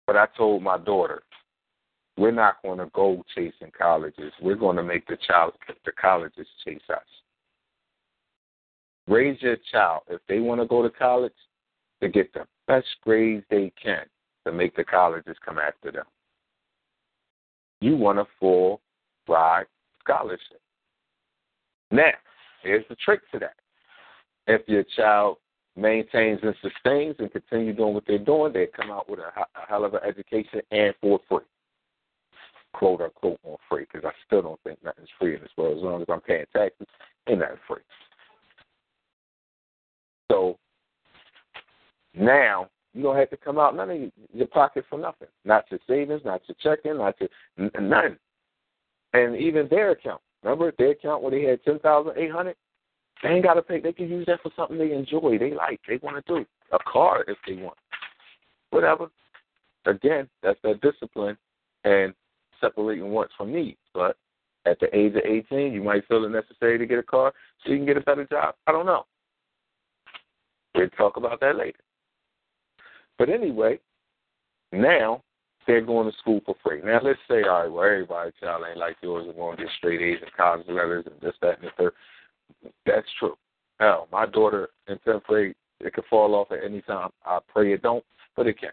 But 0.05 0.17
I 0.17 0.27
told 0.37 0.61
my 0.61 0.77
daughter, 0.77 1.23
we're 2.17 2.31
not 2.31 2.61
going 2.63 2.79
to 2.79 2.87
go 2.93 3.23
chasing 3.35 3.71
colleges. 3.77 4.33
We're 4.41 4.55
going 4.55 4.77
to 4.77 4.83
make 4.83 5.07
the 5.07 5.17
child 5.27 5.53
the 5.85 5.91
colleges 5.91 6.47
chase 6.65 6.81
us. 6.89 6.99
Raise 9.07 9.41
your 9.41 9.57
child 9.71 10.03
if 10.09 10.21
they 10.27 10.39
want 10.39 10.61
to 10.61 10.67
go 10.67 10.83
to 10.83 10.89
college 10.89 11.33
to 12.01 12.09
get 12.09 12.33
the 12.33 12.45
best 12.67 12.87
grades 13.03 13.45
they 13.49 13.71
can 13.81 14.05
to 14.45 14.51
make 14.51 14.75
the 14.75 14.83
colleges 14.83 15.35
come 15.43 15.57
after 15.57 15.91
them. 15.91 16.05
You 17.79 17.95
want 17.95 18.19
a 18.19 18.25
full 18.39 18.81
ride 19.27 19.65
scholarship. 20.03 20.61
Now, 21.89 22.11
here's 22.63 22.85
the 22.89 22.95
trick 22.95 23.21
to 23.31 23.39
that. 23.39 23.55
If 24.47 24.61
your 24.67 24.83
child 24.95 25.37
maintains 25.75 26.39
and 26.43 26.55
sustains 26.61 27.15
and 27.19 27.31
continue 27.31 27.73
doing 27.73 27.93
what 27.93 28.03
they're 28.07 28.17
doing, 28.17 28.53
they 28.53 28.67
come 28.67 28.91
out 28.91 29.09
with 29.09 29.19
a, 29.19 29.31
a 29.39 29.67
hell 29.67 29.85
of 29.85 29.93
an 29.93 30.01
education 30.05 30.61
and 30.71 30.93
for 31.01 31.19
free. 31.27 31.39
Quote 32.73 33.01
unquote 33.01 33.39
on 33.43 33.57
free, 33.69 33.85
because 33.91 34.05
I 34.05 34.13
still 34.25 34.41
don't 34.41 34.59
think 34.63 34.79
nothing's 34.83 35.09
free 35.19 35.35
in 35.35 35.41
this 35.41 35.51
world. 35.57 35.77
As 35.77 35.83
long 35.83 36.01
as 36.01 36.07
I'm 36.09 36.21
paying 36.21 36.45
taxes, 36.53 36.87
ain't 37.27 37.39
nothing 37.39 37.57
free. 37.67 37.81
So 40.31 40.57
now 42.15 42.69
you 42.93 43.03
don't 43.03 43.17
have 43.17 43.29
to 43.29 43.37
come 43.37 43.59
out 43.59 43.75
none 43.75 43.89
of 43.89 44.11
your 44.33 44.47
pocket 44.47 44.85
for 44.89 44.97
nothing. 44.97 45.27
Not 45.45 45.65
your 45.69 45.79
savings, 45.87 46.21
not 46.23 46.41
your 46.47 46.55
checking, 46.61 46.97
not 46.97 47.15
your 47.19 47.69
none. 47.79 48.17
And 49.13 49.35
even 49.35 49.67
their 49.69 49.91
account. 49.91 50.21
Remember 50.43 50.71
their 50.77 50.91
account 50.91 51.21
where 51.21 51.31
they 51.31 51.43
had 51.43 51.63
ten 51.63 51.79
thousand 51.79 52.13
eight 52.17 52.31
hundred? 52.31 52.55
They 53.21 53.29
ain't 53.29 53.43
gotta 53.43 53.61
pay 53.61 53.79
they 53.79 53.93
can 53.93 54.09
use 54.09 54.25
that 54.27 54.41
for 54.41 54.51
something 54.55 54.77
they 54.77 54.93
enjoy, 54.93 55.37
they 55.37 55.53
like, 55.53 55.79
they 55.87 55.99
wanna 56.01 56.23
do. 56.27 56.45
A 56.71 56.79
car 56.91 57.25
if 57.27 57.37
they 57.45 57.61
want. 57.61 57.77
Whatever. 58.71 59.07
Again, 59.85 60.29
that's 60.41 60.59
that 60.63 60.79
discipline 60.81 61.37
and 61.83 62.13
separating 62.61 63.09
wants 63.09 63.33
from 63.37 63.51
needs. 63.51 63.77
But 63.93 64.15
at 64.65 64.79
the 64.79 64.95
age 64.95 65.15
of 65.15 65.23
18, 65.25 65.73
you 65.73 65.83
might 65.83 66.07
feel 66.07 66.23
it 66.23 66.29
necessary 66.29 66.77
to 66.77 66.85
get 66.85 66.99
a 66.99 67.03
car 67.03 67.33
so 67.63 67.71
you 67.71 67.77
can 67.77 67.85
get 67.85 67.97
a 67.97 68.01
better 68.01 68.25
job. 68.25 68.55
I 68.67 68.71
don't 68.71 68.85
know. 68.85 69.05
We'll 70.75 70.89
talk 70.89 71.17
about 71.17 71.39
that 71.41 71.57
later. 71.57 71.79
But 73.17 73.29
anyway, 73.29 73.79
now 74.71 75.21
they're 75.67 75.81
going 75.81 76.09
to 76.09 76.17
school 76.17 76.41
for 76.45 76.55
free. 76.63 76.81
Now 76.83 76.99
let's 77.03 77.19
say, 77.29 77.43
all 77.43 77.63
right, 77.63 77.71
well 77.71 77.83
everybody's 77.83 78.33
child 78.39 78.63
ain't 78.67 78.77
like 78.77 78.95
yours 79.01 79.27
are 79.27 79.33
going 79.33 79.57
to 79.57 79.63
get 79.63 79.71
straight 79.77 80.01
A's 80.01 80.19
and 80.21 80.31
college 80.33 80.65
letters 80.67 81.05
and 81.05 81.19
this, 81.21 81.35
that, 81.41 81.59
and 81.59 81.67
the 81.67 81.71
third. 81.77 81.93
That's 82.85 83.07
true. 83.19 83.35
Hell, 83.79 84.07
my 84.11 84.25
daughter 84.25 84.69
in 84.87 84.97
tenth 84.99 85.23
grade, 85.23 85.55
it 85.79 85.93
could 85.93 86.05
fall 86.09 86.35
off 86.35 86.51
at 86.51 86.63
any 86.63 86.81
time. 86.81 87.09
I 87.25 87.39
pray 87.47 87.73
it 87.73 87.81
don't, 87.81 88.03
but 88.35 88.47
it 88.47 88.59
can. 88.59 88.71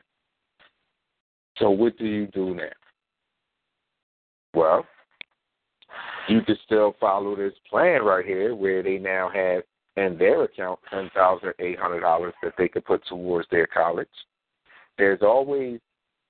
So 1.58 1.70
what 1.70 1.98
do 1.98 2.06
you 2.06 2.26
do 2.26 2.54
now? 2.54 2.68
Well, 4.54 4.86
you 6.28 6.42
can 6.42 6.56
still 6.64 6.94
follow 7.00 7.36
this 7.36 7.54
plan 7.68 8.02
right 8.02 8.24
here 8.24 8.54
where 8.54 8.82
they 8.82 8.98
now 8.98 9.30
have 9.32 9.62
in 9.96 10.18
their 10.18 10.44
account 10.44 10.78
ten 10.90 11.10
thousand 11.14 11.52
eight 11.58 11.78
hundred 11.78 12.00
dollars 12.00 12.34
that 12.42 12.54
they 12.58 12.68
could 12.68 12.84
put 12.84 13.04
towards 13.06 13.48
their 13.50 13.66
college. 13.66 14.08
There's 14.96 15.22
always 15.22 15.80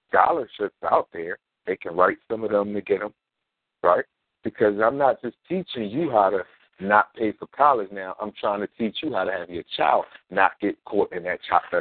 scholarships 0.08 0.76
out 0.90 1.08
there. 1.12 1.38
They 1.66 1.76
can 1.76 1.96
write 1.96 2.18
some 2.30 2.44
of 2.44 2.50
them 2.50 2.72
to 2.74 2.80
get 2.80 3.00
them, 3.00 3.12
right? 3.82 4.04
Because 4.44 4.74
I'm 4.82 4.96
not 4.96 5.20
just 5.20 5.36
teaching 5.48 5.90
you 5.90 6.10
how 6.10 6.30
to 6.30 6.44
not 6.80 7.12
pay 7.14 7.32
for 7.32 7.46
college 7.48 7.88
now. 7.92 8.14
I'm 8.20 8.32
trying 8.40 8.60
to 8.60 8.68
teach 8.78 8.98
you 9.02 9.12
how 9.12 9.24
to 9.24 9.32
have 9.32 9.50
your 9.50 9.64
child 9.76 10.04
not 10.30 10.52
get 10.60 10.82
caught 10.84 11.12
in 11.12 11.24
that 11.24 11.40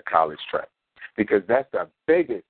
college 0.09 0.39
trap. 0.49 0.69
Because 1.15 1.41
that's 1.47 1.69
the 1.71 1.87
biggest 2.05 2.45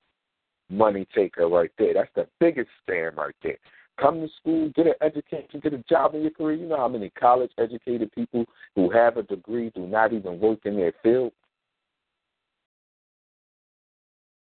money 0.70 1.06
taker 1.14 1.48
right 1.48 1.70
there. 1.78 1.94
That's 1.94 2.10
the 2.14 2.26
biggest 2.40 2.68
scam 2.88 3.16
right 3.16 3.34
there. 3.42 3.58
Come 4.00 4.20
to 4.20 4.28
school, 4.40 4.70
get 4.76 4.86
an 4.86 4.94
education, 5.02 5.60
get 5.60 5.74
a 5.74 5.82
job 5.88 6.14
in 6.14 6.22
your 6.22 6.30
career. 6.30 6.56
You 6.56 6.68
know 6.68 6.76
how 6.76 6.88
many 6.88 7.10
college 7.10 7.50
educated 7.58 8.12
people 8.12 8.44
who 8.76 8.90
have 8.90 9.16
a 9.16 9.24
degree 9.24 9.70
do 9.74 9.86
not 9.86 10.12
even 10.12 10.38
work 10.38 10.60
in 10.64 10.76
their 10.76 10.92
field? 11.02 11.32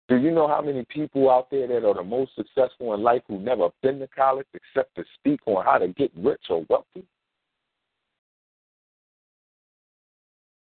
Do 0.08 0.18
you 0.18 0.32
know 0.32 0.48
how 0.48 0.62
many 0.62 0.86
people 0.90 1.30
out 1.30 1.50
there 1.50 1.68
that 1.68 1.88
are 1.88 1.94
the 1.94 2.04
most 2.04 2.36
successful 2.36 2.94
in 2.94 3.02
life 3.02 3.24
who 3.28 3.40
never 3.40 3.70
been 3.82 4.00
to 4.00 4.08
college 4.08 4.48
except 4.54 4.96
to 4.96 5.04
speak 5.16 5.40
on 5.46 5.64
how 5.66 5.78
to 5.78 5.88
get 5.90 6.12
rich 6.16 6.44
or 6.50 6.66
wealthy? 6.70 7.06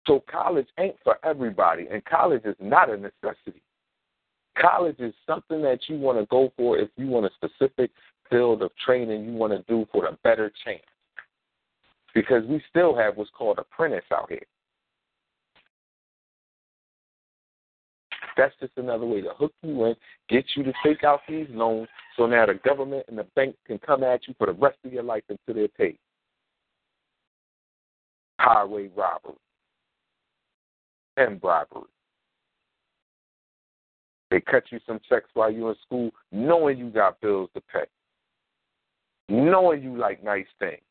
So 0.07 0.23
college 0.31 0.67
ain't 0.79 0.95
for 1.03 1.17
everybody, 1.23 1.87
and 1.91 2.03
college 2.05 2.43
is 2.45 2.55
not 2.61 2.89
a 2.89 2.95
necessity. 2.95 3.61
College 4.59 4.95
is 4.99 5.13
something 5.27 5.61
that 5.61 5.79
you 5.87 5.97
want 5.97 6.17
to 6.17 6.25
go 6.27 6.51
for 6.57 6.77
if 6.77 6.89
you 6.95 7.07
want 7.07 7.25
a 7.25 7.29
specific 7.35 7.91
field 8.29 8.61
of 8.61 8.71
training 8.85 9.25
you 9.25 9.33
want 9.33 9.53
to 9.53 9.63
do 9.71 9.87
for 9.91 10.05
a 10.05 10.17
better 10.23 10.51
chance. 10.63 10.81
Because 12.13 12.43
we 12.47 12.61
still 12.69 12.95
have 12.95 13.17
what's 13.17 13.29
called 13.37 13.59
apprentice 13.59 14.05
out 14.11 14.29
here. 14.29 14.45
That's 18.37 18.53
just 18.59 18.73
another 18.77 19.05
way 19.05 19.21
to 19.21 19.31
hook 19.37 19.53
you 19.63 19.85
in, 19.85 19.95
get 20.29 20.45
you 20.55 20.63
to 20.63 20.73
take 20.83 21.03
out 21.03 21.21
these 21.27 21.47
loans 21.49 21.87
so 22.15 22.25
now 22.25 22.45
the 22.45 22.55
government 22.55 23.05
and 23.07 23.17
the 23.17 23.25
bank 23.35 23.55
can 23.65 23.79
come 23.79 24.03
at 24.03 24.27
you 24.27 24.35
for 24.37 24.47
the 24.47 24.53
rest 24.53 24.77
of 24.83 24.93
your 24.93 25.03
life 25.03 25.23
until 25.29 25.55
they're 25.55 25.67
paid. 25.67 25.97
Highway 28.39 28.89
robbery 28.95 29.33
and 31.17 31.41
bribery. 31.41 31.83
They 34.29 34.41
cut 34.41 34.63
you 34.71 34.79
some 34.85 34.99
checks 35.07 35.29
while 35.33 35.51
you're 35.51 35.71
in 35.71 35.75
school, 35.85 36.11
knowing 36.31 36.77
you 36.77 36.89
got 36.89 37.21
bills 37.21 37.49
to 37.55 37.61
pay, 37.61 37.85
knowing 39.29 39.83
you 39.83 39.97
like 39.97 40.23
nice 40.23 40.45
things. 40.59 40.81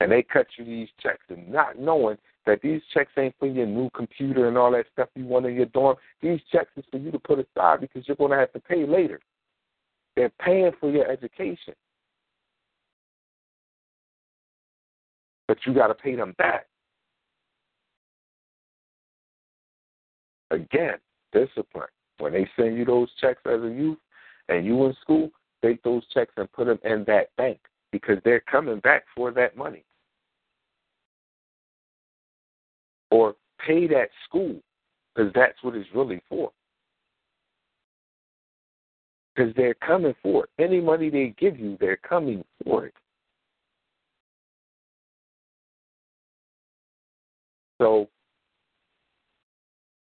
And 0.00 0.10
they 0.10 0.22
cut 0.22 0.46
you 0.56 0.64
these 0.64 0.88
checks 1.02 1.24
and 1.28 1.48
not 1.50 1.78
knowing 1.78 2.16
that 2.46 2.62
these 2.62 2.80
checks 2.92 3.12
ain't 3.18 3.34
for 3.38 3.46
your 3.46 3.66
new 3.66 3.90
computer 3.90 4.48
and 4.48 4.56
all 4.56 4.72
that 4.72 4.86
stuff 4.92 5.08
you 5.14 5.26
want 5.26 5.46
in 5.46 5.54
your 5.54 5.66
dorm. 5.66 5.96
These 6.22 6.40
checks 6.50 6.70
is 6.76 6.84
for 6.90 6.96
you 6.96 7.10
to 7.10 7.18
put 7.18 7.38
aside 7.38 7.80
because 7.80 8.08
you're 8.08 8.16
going 8.16 8.30
to 8.30 8.38
have 8.38 8.52
to 8.54 8.60
pay 8.60 8.86
later. 8.86 9.20
They're 10.16 10.32
paying 10.40 10.72
for 10.80 10.90
your 10.90 11.10
education. 11.10 11.74
But 15.46 15.58
you 15.66 15.74
got 15.74 15.88
to 15.88 15.94
pay 15.94 16.16
them 16.16 16.34
back. 16.38 16.66
Again, 20.50 20.94
discipline. 21.32 21.88
When 22.18 22.32
they 22.32 22.48
send 22.56 22.76
you 22.76 22.84
those 22.84 23.08
checks 23.20 23.40
as 23.46 23.62
a 23.62 23.68
youth 23.68 23.98
and 24.48 24.64
you 24.64 24.84
in 24.86 24.94
school, 25.00 25.30
take 25.62 25.82
those 25.82 26.02
checks 26.12 26.32
and 26.36 26.50
put 26.52 26.66
them 26.66 26.78
in 26.84 27.04
that 27.06 27.34
bank 27.36 27.58
because 27.92 28.18
they're 28.24 28.40
coming 28.40 28.80
back 28.80 29.04
for 29.14 29.30
that 29.32 29.56
money. 29.56 29.84
Or 33.10 33.34
pay 33.64 33.86
that 33.88 34.08
school 34.28 34.60
because 35.14 35.32
that's 35.34 35.62
what 35.62 35.74
it's 35.74 35.88
really 35.94 36.22
for. 36.28 36.52
Because 39.34 39.54
they're 39.56 39.74
coming 39.74 40.14
for 40.22 40.44
it. 40.44 40.62
Any 40.62 40.80
money 40.80 41.10
they 41.10 41.34
give 41.38 41.58
you, 41.58 41.76
they're 41.80 41.96
coming 41.96 42.44
for 42.64 42.86
it. 42.86 42.94
So 47.80 48.08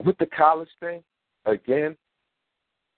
with 0.03 0.17
the 0.17 0.25
college 0.25 0.69
thing, 0.79 1.03
again, 1.45 1.95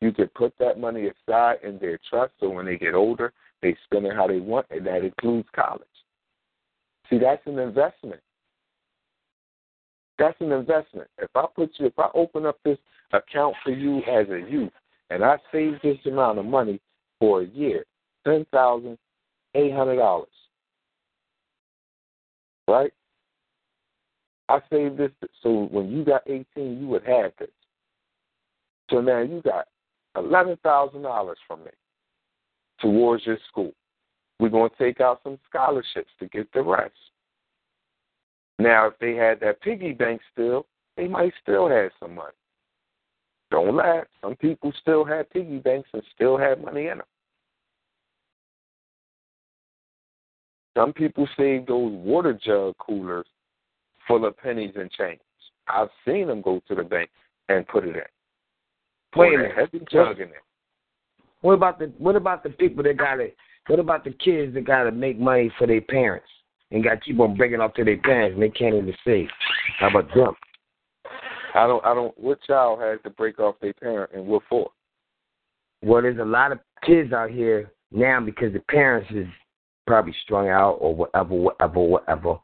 you 0.04 0.12
could 0.12 0.34
put 0.34 0.54
that 0.60 0.80
money 0.80 1.08
aside 1.08 1.58
in 1.64 1.80
their 1.80 2.00
trust 2.10 2.34
so 2.40 2.50
when 2.50 2.66
they 2.66 2.78
get 2.78 2.94
older, 2.94 3.32
they 3.62 3.76
spend 3.86 4.06
it 4.06 4.16
how 4.16 4.28
they 4.28 4.40
want, 4.40 4.68
and 4.70 4.86
that 4.86 5.04
includes 5.04 5.48
college. 5.56 5.82
See, 7.10 7.18
that's 7.18 7.46
an 7.46 7.60
investment. 7.60 8.22
That's 10.20 10.40
an 10.42 10.52
investment. 10.52 11.08
If 11.18 11.30
I 11.36 11.46
put 11.56 11.72
you, 11.78 11.88
if 11.88 11.98
I 11.98 12.10
open 12.14 12.46
up 12.46 12.60
this 12.64 12.78
account 13.14 13.56
for 13.64 13.72
you 13.72 14.00
as 14.00 14.28
a 14.30 14.50
youth, 14.50 14.72
and 15.10 15.24
I 15.24 15.38
save 15.52 15.82
this 15.82 15.98
amount 16.06 16.40
of 16.40 16.46
money 16.46 16.80
for 17.20 17.42
a 17.42 17.46
year, 17.46 17.86
ten 18.26 18.46
thousand 18.52 18.98
eight 19.56 19.74
hundred 19.74 19.98
dollars, 19.98 20.28
right? 22.68 22.92
I 24.50 24.60
saved 24.70 24.98
this 24.98 25.12
so 25.42 25.68
when 25.72 25.90
you 25.90 26.04
got 26.04 26.24
18, 26.28 26.46
you 26.80 26.88
would 26.88 27.04
have 27.06 27.32
this. 27.40 27.50
So 28.90 29.02
now 29.02 29.22
you 29.22 29.42
got 29.42 29.68
eleven 30.16 30.58
thousand 30.64 31.02
dollars 31.02 31.38
from 31.48 31.64
me 31.64 31.72
towards 32.80 33.26
your 33.26 33.38
school. 33.50 33.74
We're 34.40 34.50
going 34.50 34.70
to 34.70 34.78
take 34.78 35.00
out 35.00 35.22
some 35.24 35.38
scholarships 35.50 36.10
to 36.20 36.28
get 36.28 36.52
the 36.54 36.62
rest. 36.62 36.94
Now, 38.60 38.88
if 38.88 38.94
they 39.00 39.16
had 39.16 39.40
that 39.40 39.62
piggy 39.62 39.94
bank 39.94 40.22
still, 40.32 40.66
they 40.98 41.08
might 41.08 41.34
still 41.42 41.70
have 41.70 41.92
some 42.00 42.16
money. 42.16 42.34
Don't 43.52 43.76
laugh. 43.76 44.06
Some 44.22 44.36
people 44.36 44.74
still 44.82 45.06
have 45.06 45.30
piggy 45.32 45.60
banks 45.60 45.90
and 45.94 46.04
still 46.16 46.38
have 46.38 46.60
money 46.60 46.88
in 46.88 46.98
them. 46.98 47.08
Some 50.76 50.92
people 50.92 51.28
save 51.38 51.68
those 51.68 51.92
water 51.94 52.34
jug 52.34 52.76
coolers 52.80 53.28
full 54.08 54.26
of 54.26 54.36
pennies 54.38 54.74
and 54.76 54.92
change. 54.92 55.20
I've 55.68 55.90
seen 56.06 56.28
them 56.28 56.42
go 56.42 56.62
to 56.68 56.76
the 56.76 56.84
bank 56.84 57.10
and 57.48 57.68
put 57.68 57.88
it 57.88 57.96
in. 57.96 58.02
Wait 59.16 59.34
a 59.34 59.38
minute. 59.38 59.52
Heavy 59.56 59.86
jug 59.92 60.20
in 60.20 60.30
there. 60.30 60.42
What 61.42 61.54
about 61.54 61.80
the 61.80 61.92
what 61.98 62.16
about 62.16 62.44
the 62.44 62.50
people 62.50 62.84
that 62.84 62.98
gotta 62.98 63.30
what 63.68 63.80
about 63.80 64.04
the 64.04 64.12
kids 64.12 64.54
that 64.54 64.66
gotta 64.66 64.92
make 64.92 65.20
money 65.20 65.52
for 65.58 65.68
their 65.68 65.82
parents 65.82 66.28
and 66.72 66.84
gotta 66.84 66.98
keep 66.98 67.20
on 67.20 67.36
breaking 67.36 67.60
off 67.60 67.74
to 67.76 67.84
their 67.84 67.98
parents 67.98 68.34
and 68.34 68.44
they 68.44 68.50
can't 68.50 68.76
even 68.76 68.94
save? 69.06 69.28
How 69.80 69.90
about 69.90 70.14
them? 70.16 70.34
I 71.54 71.68
don't 71.68 71.86
I 71.86 71.94
don't 71.94 72.18
what 72.18 72.42
child 72.44 72.80
has 72.82 73.00
to 73.04 73.10
break 73.10 73.40
off 73.40 73.56
their 73.62 73.74
parent 73.74 74.12
and 74.14 74.26
what 74.26 74.44
for? 74.50 74.72
Well 75.82 76.02
there's 76.02 76.20
a 76.20 76.26
lot 76.26 76.52
of 76.52 76.60
kids 76.86 77.14
out 77.14 77.30
here 77.30 77.72
now 77.92 78.20
because 78.22 78.54
the 78.54 78.60
parents 78.70 79.10
is 79.14 79.28
probably 79.86 80.16
strung 80.24 80.48
out 80.48 80.78
or 80.80 80.96
whatever, 80.96 81.34
whatever, 81.34 81.80
whatever. 81.82 82.36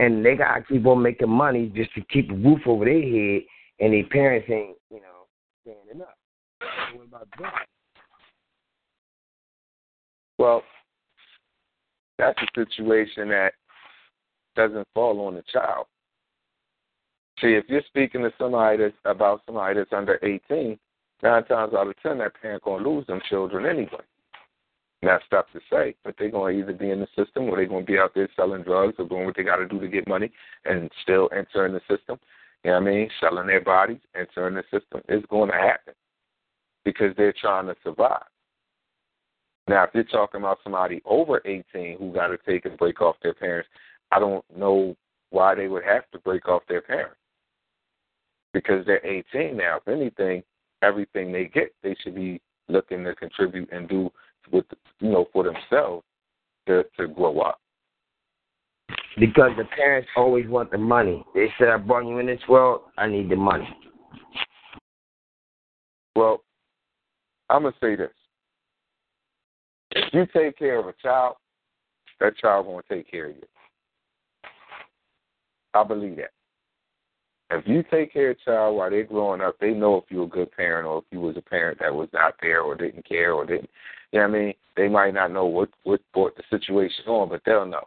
and 0.00 0.24
they 0.24 0.34
gotta 0.34 0.62
keep 0.62 0.84
on 0.86 1.00
making 1.02 1.30
money 1.30 1.72
just 1.74 1.94
to 1.94 2.00
keep 2.12 2.30
a 2.30 2.34
roof 2.34 2.60
over 2.66 2.84
their 2.84 3.00
head, 3.00 3.42
and 3.80 3.92
their 3.92 4.04
parents 4.04 4.48
ain't, 4.50 4.76
you 4.90 5.00
know, 5.00 5.26
standing 5.62 6.02
up. 6.02 6.17
What 6.60 7.06
about 7.06 7.28
that? 7.38 7.66
Well, 10.38 10.62
that's 12.18 12.38
a 12.40 12.46
situation 12.54 13.28
that 13.28 13.52
doesn't 14.56 14.86
fall 14.94 15.20
on 15.26 15.34
the 15.34 15.42
child. 15.52 15.86
See, 17.40 17.54
if 17.54 17.64
you're 17.68 17.82
speaking 17.86 18.22
to 18.22 18.32
somebody 18.38 18.78
that's 18.78 18.94
about 19.04 19.42
somebody 19.46 19.76
that's 19.76 19.92
under 19.92 20.18
18, 20.22 20.78
nine 21.22 21.44
times 21.44 21.74
out 21.74 21.86
of 21.86 21.94
ten, 22.02 22.18
that 22.18 22.40
parent 22.40 22.64
gonna 22.64 22.88
lose 22.88 23.06
them 23.06 23.20
children 23.28 23.66
anyway. 23.66 24.04
And 25.00 25.08
that's 25.08 25.24
to 25.52 25.60
say, 25.70 25.94
but 26.04 26.16
they're 26.18 26.30
gonna 26.30 26.50
either 26.50 26.72
be 26.72 26.90
in 26.90 26.98
the 26.98 27.06
system 27.16 27.44
or 27.44 27.56
they're 27.56 27.66
gonna 27.66 27.84
be 27.84 27.98
out 27.98 28.12
there 28.14 28.28
selling 28.34 28.64
drugs 28.64 28.96
or 28.98 29.06
doing 29.06 29.26
what 29.26 29.36
they 29.36 29.44
got 29.44 29.56
to 29.56 29.68
do 29.68 29.78
to 29.78 29.86
get 29.86 30.08
money 30.08 30.32
and 30.64 30.90
still 31.02 31.30
entering 31.36 31.72
the 31.72 31.80
system. 31.88 32.18
You 32.64 32.72
know 32.72 32.80
what 32.80 32.88
I 32.88 32.92
mean? 32.92 33.10
Selling 33.20 33.46
their 33.46 33.60
bodies, 33.60 34.00
entering 34.16 34.56
the 34.56 34.64
system. 34.64 35.00
It's 35.08 35.24
to 35.30 35.52
happen 35.52 35.94
because 36.88 37.14
they're 37.18 37.34
trying 37.38 37.66
to 37.66 37.76
survive. 37.84 38.24
Now, 39.68 39.84
if 39.84 39.90
you're 39.92 40.04
talking 40.04 40.40
about 40.40 40.56
somebody 40.64 41.02
over 41.04 41.42
18 41.44 41.98
who 41.98 42.14
got 42.14 42.28
to 42.28 42.38
take 42.46 42.64
and 42.64 42.78
break 42.78 43.02
off 43.02 43.16
their 43.22 43.34
parents, 43.34 43.68
I 44.10 44.18
don't 44.18 44.42
know 44.56 44.96
why 45.28 45.54
they 45.54 45.68
would 45.68 45.84
have 45.84 46.10
to 46.12 46.18
break 46.20 46.48
off 46.48 46.62
their 46.66 46.80
parents 46.80 47.18
because 48.54 48.86
they're 48.86 49.04
18 49.04 49.54
now. 49.54 49.80
If 49.84 49.88
anything, 49.88 50.42
everything 50.80 51.30
they 51.30 51.44
get, 51.44 51.74
they 51.82 51.94
should 52.02 52.14
be 52.14 52.40
looking 52.68 53.04
to 53.04 53.14
contribute 53.14 53.70
and 53.70 53.86
do 53.86 54.10
with 54.50 54.64
you 55.00 55.10
know 55.10 55.26
for 55.30 55.44
themselves 55.44 56.06
to 56.68 56.84
to 56.96 57.06
grow 57.06 57.40
up. 57.40 57.60
Because 59.20 59.50
the 59.58 59.64
parents 59.76 60.08
always 60.16 60.48
want 60.48 60.70
the 60.70 60.78
money. 60.78 61.22
They 61.34 61.52
said, 61.58 61.68
"I 61.68 61.76
brought 61.76 62.06
you 62.06 62.18
in 62.18 62.24
this 62.24 62.40
world. 62.48 62.80
I 62.96 63.08
need 63.08 63.28
the 63.28 63.36
money." 63.36 63.68
Well, 66.16 66.42
I'm 67.50 67.62
gonna 67.62 67.74
say 67.80 67.96
this: 67.96 68.10
if 69.92 70.12
you 70.12 70.26
take 70.26 70.58
care 70.58 70.78
of 70.78 70.86
a 70.86 70.94
child, 71.02 71.36
that 72.20 72.36
child 72.36 72.66
gonna 72.66 72.82
take 72.88 73.10
care 73.10 73.26
of 73.26 73.36
you. 73.36 73.42
I 75.74 75.84
believe 75.84 76.16
that. 76.16 76.30
If 77.50 77.66
you 77.66 77.82
take 77.90 78.12
care 78.12 78.30
of 78.30 78.36
a 78.36 78.50
child 78.50 78.76
while 78.76 78.90
they're 78.90 79.04
growing 79.04 79.40
up, 79.40 79.56
they 79.58 79.70
know 79.70 79.96
if 79.96 80.04
you're 80.10 80.24
a 80.24 80.28
good 80.28 80.52
parent 80.52 80.86
or 80.86 80.98
if 80.98 81.04
you 81.10 81.20
was 81.20 81.36
a 81.38 81.42
parent 81.42 81.78
that 81.80 81.94
was 81.94 82.08
not 82.12 82.34
there 82.42 82.60
or 82.60 82.74
didn't 82.74 83.08
care 83.08 83.32
or 83.32 83.46
didn't 83.46 83.70
you 84.12 84.20
know 84.20 84.28
what 84.28 84.36
I 84.36 84.38
mean? 84.38 84.54
They 84.76 84.88
might 84.88 85.14
not 85.14 85.32
know 85.32 85.46
what 85.46 85.70
what 85.84 86.00
brought 86.14 86.36
the 86.36 86.42
situation 86.50 87.04
on, 87.06 87.28
but 87.28 87.42
they'll 87.44 87.66
know. 87.66 87.84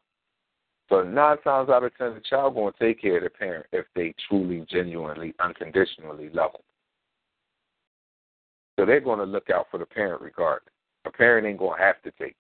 So 0.90 1.04
nine 1.04 1.38
times 1.42 1.70
out 1.70 1.84
of 1.84 1.98
ten, 1.98 2.14
the 2.14 2.22
child 2.22 2.56
gonna 2.56 2.72
take 2.80 3.02
care 3.02 3.18
of 3.18 3.24
the 3.24 3.30
parent 3.30 3.66
if 3.72 3.86
they 3.96 4.14
truly, 4.28 4.66
genuinely, 4.70 5.34
unconditionally 5.40 6.30
love 6.30 6.52
them. 6.52 6.62
So 8.82 8.86
they're 8.88 9.00
gonna 9.00 9.28
look 9.28 9.52
out 9.52 9.68
for 9.70 9.78
the 9.78 9.86
parent 9.86 10.24
regardless. 10.24 10.74
A 11.06 11.12
parent 11.12 11.46
ain't 11.46 11.60
gonna 11.60 11.78
have 11.78 12.02
to 12.02 12.10
take. 12.20 12.36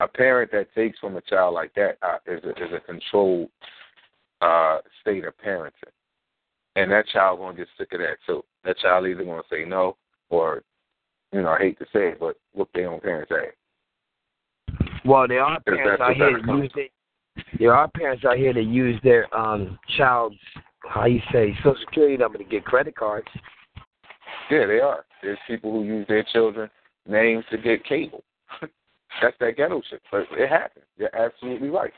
A 0.00 0.06
parent 0.06 0.52
that 0.52 0.74
takes 0.74 0.98
from 0.98 1.16
a 1.16 1.22
child 1.22 1.54
like 1.54 1.72
that 1.72 1.96
uh, 2.02 2.18
is 2.26 2.44
a, 2.44 2.50
is 2.50 2.70
a 2.76 2.80
controlled 2.80 3.48
uh, 4.42 4.80
state 5.00 5.24
of 5.24 5.32
parenting, 5.38 5.72
and 6.76 6.90
that 6.90 7.08
child 7.08 7.38
gonna 7.38 7.56
get 7.56 7.66
sick 7.78 7.88
of 7.92 8.00
that 8.00 8.18
too. 8.26 8.44
That 8.64 8.76
child 8.76 9.06
either 9.06 9.24
gonna 9.24 9.40
say 9.48 9.64
no 9.64 9.96
or 10.28 10.64
you 11.32 11.40
know, 11.40 11.48
I 11.48 11.58
hate 11.58 11.78
to 11.78 11.86
say 11.86 12.08
it, 12.08 12.20
but 12.20 12.36
whoop 12.52 12.68
their 12.74 12.90
own 12.90 13.00
parents' 13.00 13.32
ass. 13.32 14.78
Well, 15.06 15.26
there 15.26 15.42
are 15.42 15.60
parents 15.60 16.02
out 16.02 16.14
here 16.14 16.42
that 16.42 16.54
use 16.58 16.72
their, 16.74 16.88
there 17.58 17.74
are 17.74 17.88
parents 17.88 18.22
out 18.26 18.36
here 18.36 18.52
that 18.52 18.64
use 18.64 19.00
their 19.02 19.34
um 19.34 19.78
child's 19.96 20.36
how 20.86 21.06
you 21.06 21.22
say 21.32 21.56
social 21.62 21.74
security 21.86 22.18
number 22.18 22.36
to 22.36 22.44
get 22.44 22.66
credit 22.66 22.94
cards. 22.94 23.28
Yeah, 24.50 24.66
they 24.66 24.80
are. 24.80 25.04
There's 25.22 25.38
people 25.46 25.72
who 25.72 25.84
use 25.84 26.06
their 26.08 26.24
children 26.32 26.70
names 27.06 27.44
to 27.50 27.58
get 27.58 27.84
cable. 27.84 28.24
That's 29.22 29.36
that 29.40 29.56
ghetto 29.56 29.82
shit. 29.88 30.02
But 30.10 30.22
it 30.32 30.48
happens. 30.48 30.84
You're 30.96 31.14
absolutely 31.14 31.68
right. 31.68 31.92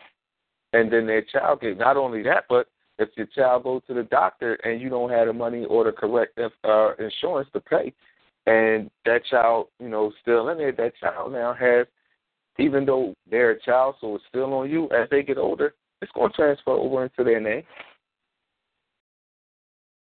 And 0.73 0.93
then 0.93 1.07
their 1.07 1.23
child 1.23 1.61
get 1.61 1.79
not 1.79 1.97
only 1.97 2.23
that, 2.23 2.45
but 2.49 2.69
if 2.99 3.09
your 3.17 3.27
child 3.27 3.65
goes 3.65 3.83
to 3.89 3.95
the 3.95 4.03
doctor 4.05 4.55
and 4.65 4.81
you 4.81 4.89
don't 4.89 5.11
have 5.11 5.27
the 5.27 5.33
money 5.33 5.65
or 5.65 5.85
the 5.85 5.93
correct 5.93 6.39
uh, 6.39 6.95
insurance 6.97 7.49
to 7.53 7.61
pay, 7.61 7.93
and 8.47 8.91
that 9.05 9.25
child, 9.27 9.69
you 9.79 9.89
know, 9.89 10.13
still 10.23 10.49
in 10.49 10.59
there, 10.59 10.73
that 10.73 10.97
child 10.99 11.33
now 11.33 11.55
has, 11.55 11.87
even 12.59 12.85
though 12.85 13.15
they're 13.31 13.53
a 13.53 13.61
child, 13.61 13.97
so 14.01 14.17
it's 14.17 14.25
still 14.29 14.53
on 14.55 14.71
you. 14.71 14.85
As 14.91 15.09
they 15.11 15.23
get 15.23 15.39
older, 15.39 15.75
it's 16.03 16.13
going 16.13 16.31
to 16.31 16.37
transfer 16.37 16.73
over 16.73 17.05
into 17.05 17.25
their 17.25 17.41
name 17.41 17.63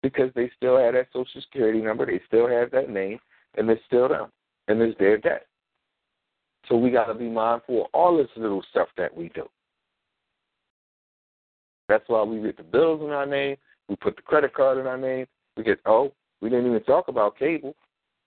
because 0.05 0.31
they 0.35 0.51
still 0.55 0.77
have 0.77 0.93
that 0.93 1.07
social 1.15 1.41
security 1.41 1.81
number, 1.81 2.05
they 2.05 2.21
still 2.27 2.47
have 2.47 2.71
that 2.73 2.91
name, 2.91 3.19
and 3.57 3.71
it's 3.71 3.81
still 3.87 4.07
them, 4.07 4.27
and 4.69 4.81
it's 4.83 4.97
their 4.99 5.17
debt. 5.17 5.47
So 6.69 6.77
we 6.77 6.91
got 6.91 7.07
to 7.07 7.15
be 7.15 7.29
mindful 7.29 7.87
of 7.87 7.89
all 7.95 8.19
this 8.19 8.29
little 8.37 8.63
stuff 8.71 8.89
that 8.99 9.17
we 9.17 9.31
do. 9.31 9.49
That's 11.89 12.05
why 12.07 12.23
we 12.23 12.41
get 12.43 12.59
the 12.59 12.63
bills 12.63 13.01
in 13.03 13.11
our 13.11 13.25
name. 13.25 13.57
We 13.89 13.97
put 13.97 14.17
the 14.17 14.23
credit 14.23 14.53
card 14.53 14.77
in 14.77 14.87
our 14.87 14.99
name. 14.99 15.27
We 15.57 15.65
get 15.65 15.81
oh, 15.87 16.13
we 16.43 16.51
didn't 16.51 16.67
even 16.67 16.83
talk 16.83 17.09
about 17.09 17.39
cable. 17.39 17.75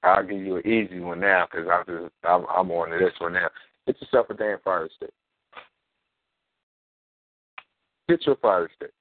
I'll 0.02 0.26
give 0.26 0.42
you 0.42 0.58
an 0.58 0.68
easy 0.68 1.00
one 1.00 1.20
now 1.20 1.48
because 1.52 1.68
I'm 1.72 2.10
I'm, 2.24 2.46
I'm 2.50 2.72
on 2.72 2.90
to 2.90 2.98
this 2.98 3.14
one 3.20 3.34
now. 3.34 3.50
Get 3.86 4.02
yourself 4.02 4.32
a 4.32 4.34
damn 4.34 4.60
fire 4.64 4.90
stick. 4.96 5.12
Get 8.10 8.26
your 8.26 8.36
fire 8.38 8.70
stick. 8.76 8.92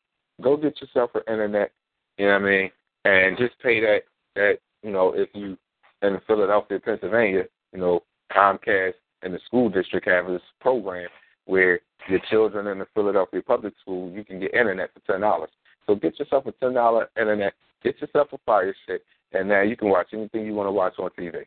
Go 0.43 0.59
get 0.59 0.79
yourself 0.81 1.11
an 1.15 1.23
internet. 1.27 1.73
You 2.19 2.27
know 2.27 2.33
what 2.33 2.43
I 2.43 2.45
mean? 2.45 2.71
And 3.05 3.39
just 3.39 3.59
pay 3.63 3.81
that 3.81 4.01
that 4.35 4.59
you 4.83 4.91
know 4.91 5.13
if 5.15 5.29
you 5.35 5.57
in 6.03 6.19
Philadelphia, 6.27 6.81
Pennsylvania, 6.81 7.45
you 7.73 7.81
know 7.81 8.03
Comcast 8.33 8.95
and 9.23 9.33
the 9.35 9.41
school 9.47 9.69
district 9.69 10.09
have 10.09 10.27
this 10.27 10.43
program 10.61 11.09
where 11.47 11.81
your 12.09 12.21
children 12.31 12.67
in 12.69 12.79
the 12.79 12.87
Philadelphia 12.95 13.43
public 13.43 13.75
school 13.81 14.11
you 14.11 14.25
can 14.25 14.41
get 14.41 14.55
internet 14.55 14.91
for 14.93 15.13
ten 15.13 15.21
dollars. 15.21 15.51
So 15.87 15.95
get 15.95 16.19
yourself 16.19 16.47
a 16.47 16.53
ten 16.53 16.75
dollar 16.75 17.09
internet. 17.19 17.55
Get 17.83 18.01
yourself 18.01 18.29
a 18.33 18.39
fire 18.47 18.75
stick 18.85 19.03
and 19.33 19.49
now 19.49 19.63
you 19.63 19.77
can 19.77 19.89
watch 19.89 20.09
anything 20.13 20.47
you 20.47 20.55
want 20.55 20.67
to 20.67 20.73
watch 20.73 20.95
on 20.99 21.11
TV. 21.19 21.45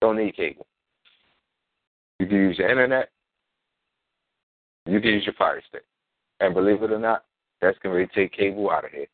Don't 0.00 0.16
need 0.16 0.36
cable. 0.36 0.66
You 2.18 2.26
can 2.26 2.36
use 2.36 2.58
your 2.58 2.70
internet. 2.70 3.10
You 4.86 5.00
can 5.00 5.10
use 5.10 5.24
your 5.24 5.34
Fire 5.34 5.62
Stick. 5.68 5.84
And 6.40 6.54
believe 6.54 6.82
it 6.82 6.92
or 6.92 6.98
not, 6.98 7.24
that's 7.60 7.78
going 7.82 8.06
to 8.06 8.14
take 8.14 8.32
cable 8.32 8.70
out 8.70 8.84
of 8.84 8.90
here. 8.90 9.06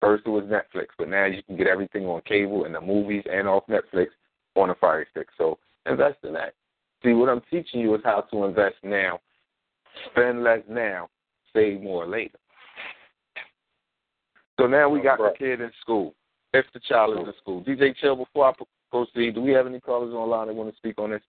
First 0.00 0.26
it 0.26 0.30
was 0.30 0.44
Netflix, 0.44 0.86
but 0.98 1.08
now 1.08 1.24
you 1.24 1.42
can 1.42 1.56
get 1.56 1.66
everything 1.66 2.04
on 2.06 2.20
cable 2.22 2.64
and 2.64 2.74
the 2.74 2.80
movies 2.80 3.24
and 3.30 3.48
off 3.48 3.64
Netflix 3.68 4.08
on 4.54 4.70
a 4.70 4.74
Fire 4.74 5.06
Stick. 5.10 5.28
So 5.38 5.58
invest 5.86 6.18
in 6.22 6.34
that. 6.34 6.54
See, 7.02 7.12
what 7.12 7.28
I'm 7.28 7.42
teaching 7.50 7.80
you 7.80 7.94
is 7.94 8.00
how 8.04 8.22
to 8.30 8.44
invest 8.44 8.76
now. 8.82 9.20
Spend 10.10 10.44
less 10.44 10.60
now, 10.68 11.08
save 11.54 11.80
more 11.80 12.06
later. 12.06 12.38
So 14.60 14.66
now 14.66 14.88
we 14.88 15.00
got 15.02 15.18
the 15.18 15.32
kid 15.38 15.60
in 15.60 15.70
school. 15.80 16.14
If 16.52 16.66
the 16.72 16.80
child 16.80 17.18
is 17.18 17.26
in 17.26 17.34
school. 17.40 17.62
DJ 17.62 17.94
Chill, 17.96 18.16
before 18.16 18.48
I 18.48 18.52
proceed, 18.90 19.34
do 19.34 19.42
we 19.42 19.52
have 19.52 19.66
any 19.66 19.80
callers 19.80 20.14
online 20.14 20.46
that 20.48 20.54
want 20.54 20.70
to 20.70 20.76
speak 20.76 20.98
on 20.98 21.10
this? 21.10 21.22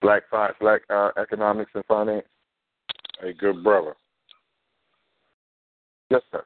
Black 0.00 0.22
black 0.60 0.82
uh, 0.90 1.10
economics 1.20 1.72
and 1.74 1.84
finance? 1.86 2.26
Hey, 3.20 3.32
good 3.32 3.64
brother. 3.64 3.94
Yes, 6.10 6.22
sir. 6.32 6.44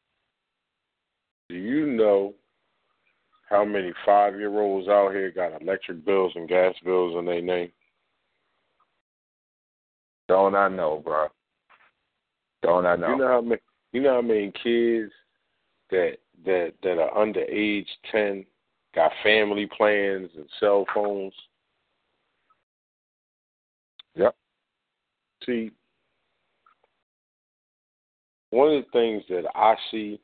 Do 1.48 1.54
you 1.56 1.86
know 1.86 2.34
how 3.48 3.64
many 3.64 3.92
five 4.04 4.34
year 4.36 4.58
olds 4.58 4.88
out 4.88 5.12
here 5.12 5.30
got 5.30 5.60
electric 5.60 6.04
bills 6.04 6.32
and 6.34 6.48
gas 6.48 6.74
bills 6.84 7.16
in 7.18 7.26
their 7.26 7.42
name? 7.42 7.70
Don't 10.28 10.54
I 10.54 10.68
know, 10.68 11.02
bro? 11.04 11.28
Don't 12.62 12.86
I 12.86 12.96
know? 12.96 13.10
You 13.10 13.18
know 13.18 13.28
how 13.28 13.40
many 13.40 13.60
you 13.92 14.00
know 14.00 14.14
how 14.14 14.22
many 14.22 14.52
kids 14.62 15.12
that 15.90 16.16
that 16.44 16.72
that 16.82 16.98
are 16.98 17.16
under 17.16 17.42
age 17.42 17.88
ten 18.10 18.46
got 18.94 19.12
family 19.22 19.68
plans 19.76 20.30
and 20.36 20.46
cell 20.60 20.86
phones. 20.94 21.34
Yep. 24.14 24.34
See, 25.44 25.70
one 28.52 28.74
of 28.74 28.84
the 28.84 28.90
things 28.92 29.22
that 29.28 29.44
I 29.54 29.74
see, 29.90 30.20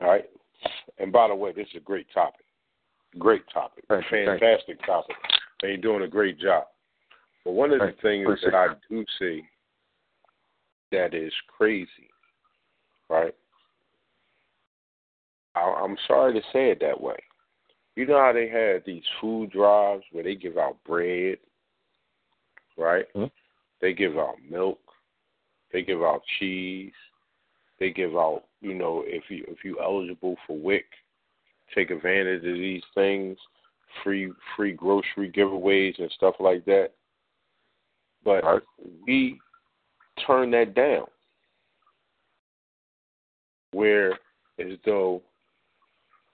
all 0.00 0.08
right, 0.08 0.24
and 0.98 1.12
by 1.12 1.28
the 1.28 1.34
way, 1.34 1.52
this 1.52 1.68
is 1.68 1.76
a 1.76 1.80
great 1.80 2.06
topic. 2.12 2.44
Great 3.18 3.42
topic. 3.52 3.84
Thank 3.88 4.06
Fantastic 4.08 4.78
you. 4.80 4.86
topic. 4.86 5.16
And 5.62 5.70
you're 5.70 5.76
doing 5.76 6.02
a 6.02 6.08
great 6.08 6.38
job. 6.38 6.64
But 7.44 7.52
one 7.52 7.72
of 7.72 7.80
the 7.80 7.94
things 8.02 8.24
Appreciate 8.26 8.50
that 8.50 8.56
I 8.56 8.74
do 8.88 9.04
see 9.18 9.42
that 10.90 11.14
is 11.14 11.32
crazy, 11.56 12.10
right? 13.08 13.34
I, 15.54 15.60
I'm 15.60 15.96
sorry 16.08 16.34
to 16.34 16.40
say 16.52 16.70
it 16.70 16.80
that 16.80 17.00
way. 17.00 17.16
You 17.94 18.06
know 18.06 18.18
how 18.18 18.32
they 18.32 18.48
have 18.48 18.82
these 18.84 19.04
food 19.20 19.50
drives 19.50 20.02
where 20.10 20.24
they 20.24 20.34
give 20.34 20.58
out 20.58 20.76
bread 20.84 21.38
right? 22.76 23.12
Mhm. 23.14 23.30
They 23.80 23.92
give 23.92 24.18
out 24.18 24.40
milk, 24.42 24.80
they 25.70 25.82
give 25.82 26.02
out 26.02 26.24
cheese, 26.38 26.94
they 27.78 27.90
give 27.90 28.16
out, 28.16 28.44
you 28.60 28.74
know, 28.74 29.02
if 29.06 29.24
you 29.28 29.44
if 29.48 29.64
you 29.64 29.78
eligible 29.80 30.36
for 30.46 30.56
WIC, 30.56 30.84
take 31.74 31.90
advantage 31.90 32.44
of 32.44 32.54
these 32.54 32.82
things, 32.94 33.36
free 34.02 34.30
free 34.56 34.72
grocery 34.72 35.30
giveaways 35.30 35.98
and 36.00 36.10
stuff 36.12 36.34
like 36.38 36.64
that. 36.66 36.90
But 38.24 38.44
Right. 38.44 38.62
we 39.06 39.40
turn 40.26 40.50
that 40.52 40.74
down. 40.74 41.06
Where 43.72 44.12
as 44.58 44.78
though 44.84 45.22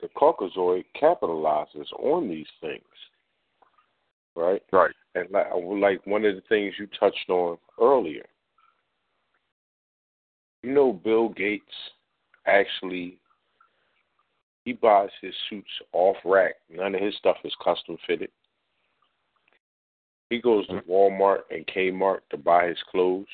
the 0.00 0.08
Caucasoid 0.08 0.84
capitalizes 1.00 1.90
on 1.98 2.28
these 2.28 2.46
things. 2.60 2.84
Right? 4.34 4.62
Right. 4.72 4.94
And 5.14 5.30
like, 5.30 5.46
like 5.54 6.06
one 6.06 6.24
of 6.24 6.34
the 6.34 6.42
things 6.42 6.74
you 6.78 6.86
touched 6.98 7.28
on 7.28 7.58
earlier, 7.80 8.26
you 10.62 10.72
know, 10.72 10.92
Bill 10.92 11.28
Gates 11.28 11.64
actually 12.46 13.18
he 14.64 14.72
buys 14.74 15.08
his 15.22 15.34
suits 15.48 15.70
off 15.92 16.16
rack. 16.24 16.54
None 16.68 16.94
of 16.94 17.00
his 17.00 17.16
stuff 17.16 17.36
is 17.44 17.54
custom 17.64 17.96
fitted. 18.06 18.30
He 20.28 20.40
goes 20.40 20.66
to 20.68 20.80
Walmart 20.88 21.40
and 21.50 21.66
Kmart 21.66 22.20
to 22.30 22.36
buy 22.36 22.68
his 22.68 22.78
clothes, 22.90 23.26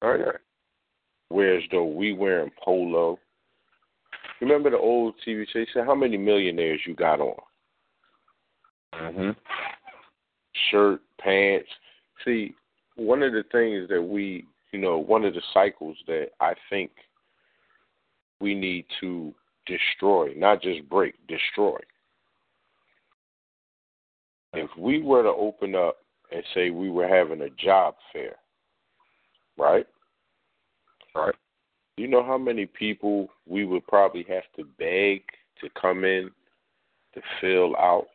Oh 0.00 0.14
yeah. 0.14 0.32
whereas 1.28 1.62
though 1.70 1.84
we 1.84 2.14
wearing 2.14 2.50
polo. 2.64 3.18
Remember 4.40 4.70
the 4.70 4.78
old 4.78 5.14
TV 5.26 5.46
show? 5.48 5.58
He 5.58 5.66
said, 5.74 5.84
"How 5.84 5.94
many 5.94 6.16
millionaires 6.16 6.80
you 6.86 6.94
got 6.94 7.20
on?" 7.20 7.36
Mhm. 8.94 9.36
shirt, 10.70 11.02
pants. 11.18 11.68
See, 12.24 12.54
one 12.94 13.22
of 13.22 13.32
the 13.32 13.42
things 13.44 13.88
that 13.88 14.02
we, 14.02 14.46
you 14.72 14.78
know, 14.78 14.98
one 14.98 15.24
of 15.24 15.34
the 15.34 15.42
cycles 15.52 15.96
that 16.06 16.28
I 16.40 16.54
think 16.70 16.90
we 18.40 18.54
need 18.54 18.86
to 19.00 19.34
destroy, 19.66 20.32
not 20.36 20.62
just 20.62 20.88
break, 20.88 21.14
destroy. 21.26 21.78
If 24.54 24.70
we 24.78 25.02
were 25.02 25.22
to 25.22 25.28
open 25.28 25.74
up 25.74 25.98
and 26.32 26.42
say 26.54 26.70
we 26.70 26.90
were 26.90 27.06
having 27.06 27.42
a 27.42 27.50
job 27.50 27.94
fair, 28.12 28.36
right? 29.56 29.86
Right. 31.14 31.34
You 31.96 32.08
know 32.08 32.24
how 32.24 32.38
many 32.38 32.66
people 32.66 33.28
we 33.46 33.64
would 33.64 33.86
probably 33.86 34.24
have 34.28 34.44
to 34.56 34.64
beg 34.78 35.22
to 35.60 35.68
come 35.80 36.04
in 36.04 36.30
to 37.14 37.20
fill 37.40 37.76
out 37.76 38.06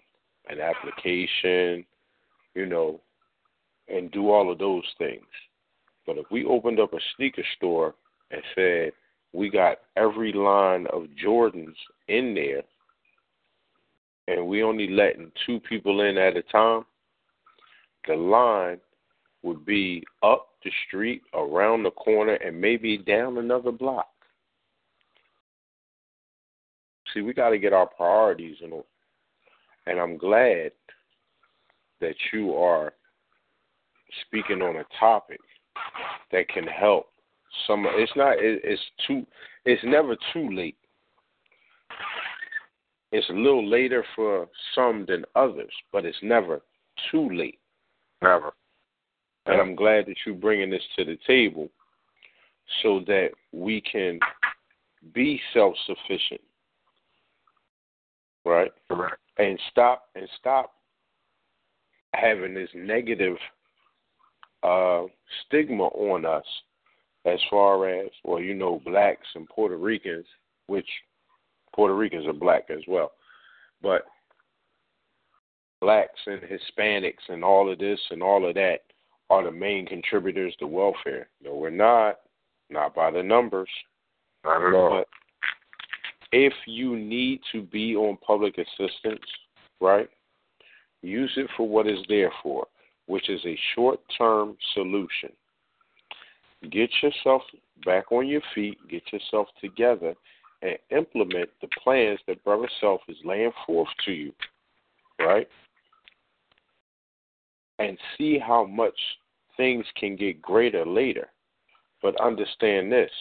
an 0.49 0.60
application, 0.60 1.86
you 2.56 2.66
know, 2.66 3.01
and 3.88 4.12
do 4.12 4.32
all 4.32 4.51
of 4.51 4.58
those 4.58 4.86
things. 4.97 5.26
But 6.06 6.18
if 6.18 6.26
we 6.32 6.45
opened 6.45 6.80
up 6.80 6.93
a 6.93 6.99
sneaker 7.16 7.43
store 7.58 7.95
and 8.32 8.41
said 8.56 8.91
we 9.32 9.49
got 9.49 9.80
every 9.95 10.34
line 10.34 10.88
of 10.93 11.08
Jordans 11.24 11.76
in 12.08 12.34
there 12.34 12.64
and 14.28 14.47
we 14.47 14.64
only 14.64 14.89
letting 14.89 15.32
two 15.45 15.60
people 15.62 16.01
in 16.01 16.18
at 16.18 16.38
a 16.38 16.43
time, 16.43 16.86
the 18.08 18.16
line 18.16 18.80
would 19.43 19.66
be 19.66 20.04
up 20.24 20.49
the 20.64 20.72
street, 20.88 21.22
around 21.34 21.84
the 21.84 21.91
corner, 21.91 22.36
and 22.36 22.60
maybe 22.60 22.97
down 22.97 23.38
another 23.38 23.72
block. 23.72 24.08
See, 27.14 27.22
we 27.22 27.34
got 27.34 27.49
to 27.49 27.60
get 27.60 27.74
our 27.74 27.86
priorities 27.86 28.58
in 28.62 28.72
order. 28.72 28.88
And 29.86 29.99
I'm 29.99 30.18
glad 30.18 30.72
that 31.99 32.16
you 32.32 32.56
are 32.56 32.93
speaking 34.26 34.62
on 34.62 34.78
a 34.78 34.86
topic 34.99 35.41
that 36.34 36.49
can 36.49 36.67
help 36.67 37.07
some. 37.65 37.86
It's 37.88 38.11
not. 38.17 38.34
It, 38.39 38.61
it's 38.63 38.81
too. 39.07 39.25
It's 39.63 39.84
never 39.86 40.17
too 40.34 40.49
late. 40.51 40.75
It's 43.13 43.29
a 43.29 43.34
little 43.34 43.65
later 43.65 44.03
for 44.15 44.49
some 44.75 45.05
than 45.07 45.23
others, 45.36 45.71
but 45.93 46.03
it's 46.03 46.17
never 46.21 46.61
too 47.11 47.29
late. 47.29 47.59
Never. 48.21 48.51
And 49.45 49.61
I'm 49.61 49.75
glad 49.75 50.07
that 50.07 50.15
you're 50.25 50.36
bringing 50.36 50.71
this 50.71 50.84
to 50.97 51.05
the 51.05 51.17
table 51.27 51.69
so 52.81 53.01
that 53.07 53.29
we 53.51 53.81
can 53.81 54.19
be 55.13 55.39
self 55.53 55.75
sufficient, 55.86 56.41
right? 58.45 58.71
Correct. 58.88 59.17
And 59.38 59.59
stop 59.69 60.05
and 60.15 60.27
stop 60.39 60.73
having 62.13 62.53
this 62.53 62.69
negative 62.73 63.38
uh, 64.63 65.03
stigma 65.45 65.84
on 65.84 66.25
us 66.25 66.45
as 67.25 67.39
far 67.49 67.88
as 67.88 68.09
well, 68.23 68.39
you 68.39 68.53
know, 68.53 68.81
blacks 68.86 69.27
and 69.36 69.47
Puerto 69.47 69.77
Ricans, 69.77 70.25
which 70.67 70.88
Puerto 71.73 71.95
Ricans 71.95 72.27
are 72.27 72.34
black 72.34 72.69
as 72.69 72.81
well, 72.88 73.11
but 73.81 74.03
blacks 75.81 76.19
and 76.27 76.41
Hispanics 76.41 77.29
and 77.29 77.43
all 77.43 77.71
of 77.71 77.79
this 77.79 77.99
and 78.11 78.21
all 78.21 78.47
of 78.47 78.55
that 78.55 78.79
are 79.29 79.43
the 79.43 79.51
main 79.51 79.86
contributors 79.86 80.55
to 80.59 80.67
welfare. 80.67 81.27
No, 81.43 81.55
we're 81.55 81.69
not. 81.69 82.19
Not 82.69 82.95
by 82.95 83.11
the 83.11 83.21
numbers. 83.21 83.69
Not 84.43 84.67
at 84.67 84.73
all. 84.73 84.89
But 84.89 85.07
if 86.31 86.53
you 86.65 86.97
need 86.97 87.41
to 87.51 87.61
be 87.61 87.95
on 87.95 88.17
public 88.25 88.57
assistance, 88.57 89.23
right, 89.79 90.09
use 91.01 91.31
it 91.38 91.47
for 91.55 91.67
what 91.67 91.88
it's 91.88 92.05
there 92.07 92.31
for, 92.41 92.65
which 93.08 93.30
is 93.30 93.41
a 93.45 93.58
short 93.76 93.99
term 94.18 94.58
solution. 94.74 95.30
Get 96.72 96.89
yourself 97.01 97.41
back 97.86 98.12
on 98.12 98.28
your 98.28 98.41
feet, 98.56 98.78
get 98.89 99.04
yourself 99.12 99.47
together, 99.60 100.14
and 100.62 100.78
implement 100.91 101.49
the 101.62 101.68
plans 101.84 102.20
that 102.28 102.43
Brother 102.43 102.70
Self 102.80 103.01
is 103.10 103.18
laying 103.26 103.51
forth 103.68 103.89
to 104.06 104.12
you, 104.12 104.32
right? 105.20 105.47
And 107.80 107.97
see 108.18 108.39
how 108.39 108.66
much 108.66 108.97
things 109.58 109.86
can 109.99 110.16
get 110.16 110.41
greater 110.41 110.86
later. 110.86 111.28
But 112.01 112.20
understand 112.22 112.91
this 112.91 113.12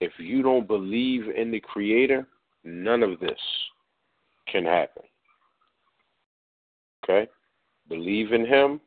if 0.00 0.12
you 0.18 0.42
don't 0.42 0.66
believe 0.66 1.28
in 1.28 1.50
the 1.50 1.60
Creator, 1.60 2.26
none 2.64 3.02
of 3.02 3.18
this 3.18 3.40
can 4.50 4.64
happen. 4.64 5.02
Okay? 7.04 7.28
Believe 7.88 8.32
in 8.32 8.46
Him, 8.46 8.80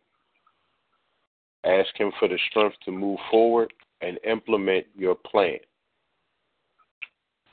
ask 1.65 1.89
Him 1.95 2.11
for 2.19 2.27
the 2.27 2.37
strength 2.49 2.77
to 2.85 2.91
move 2.91 3.19
forward, 3.29 3.73
and 4.01 4.19
implement 4.25 4.85
your 4.95 5.15
plan. 5.15 5.57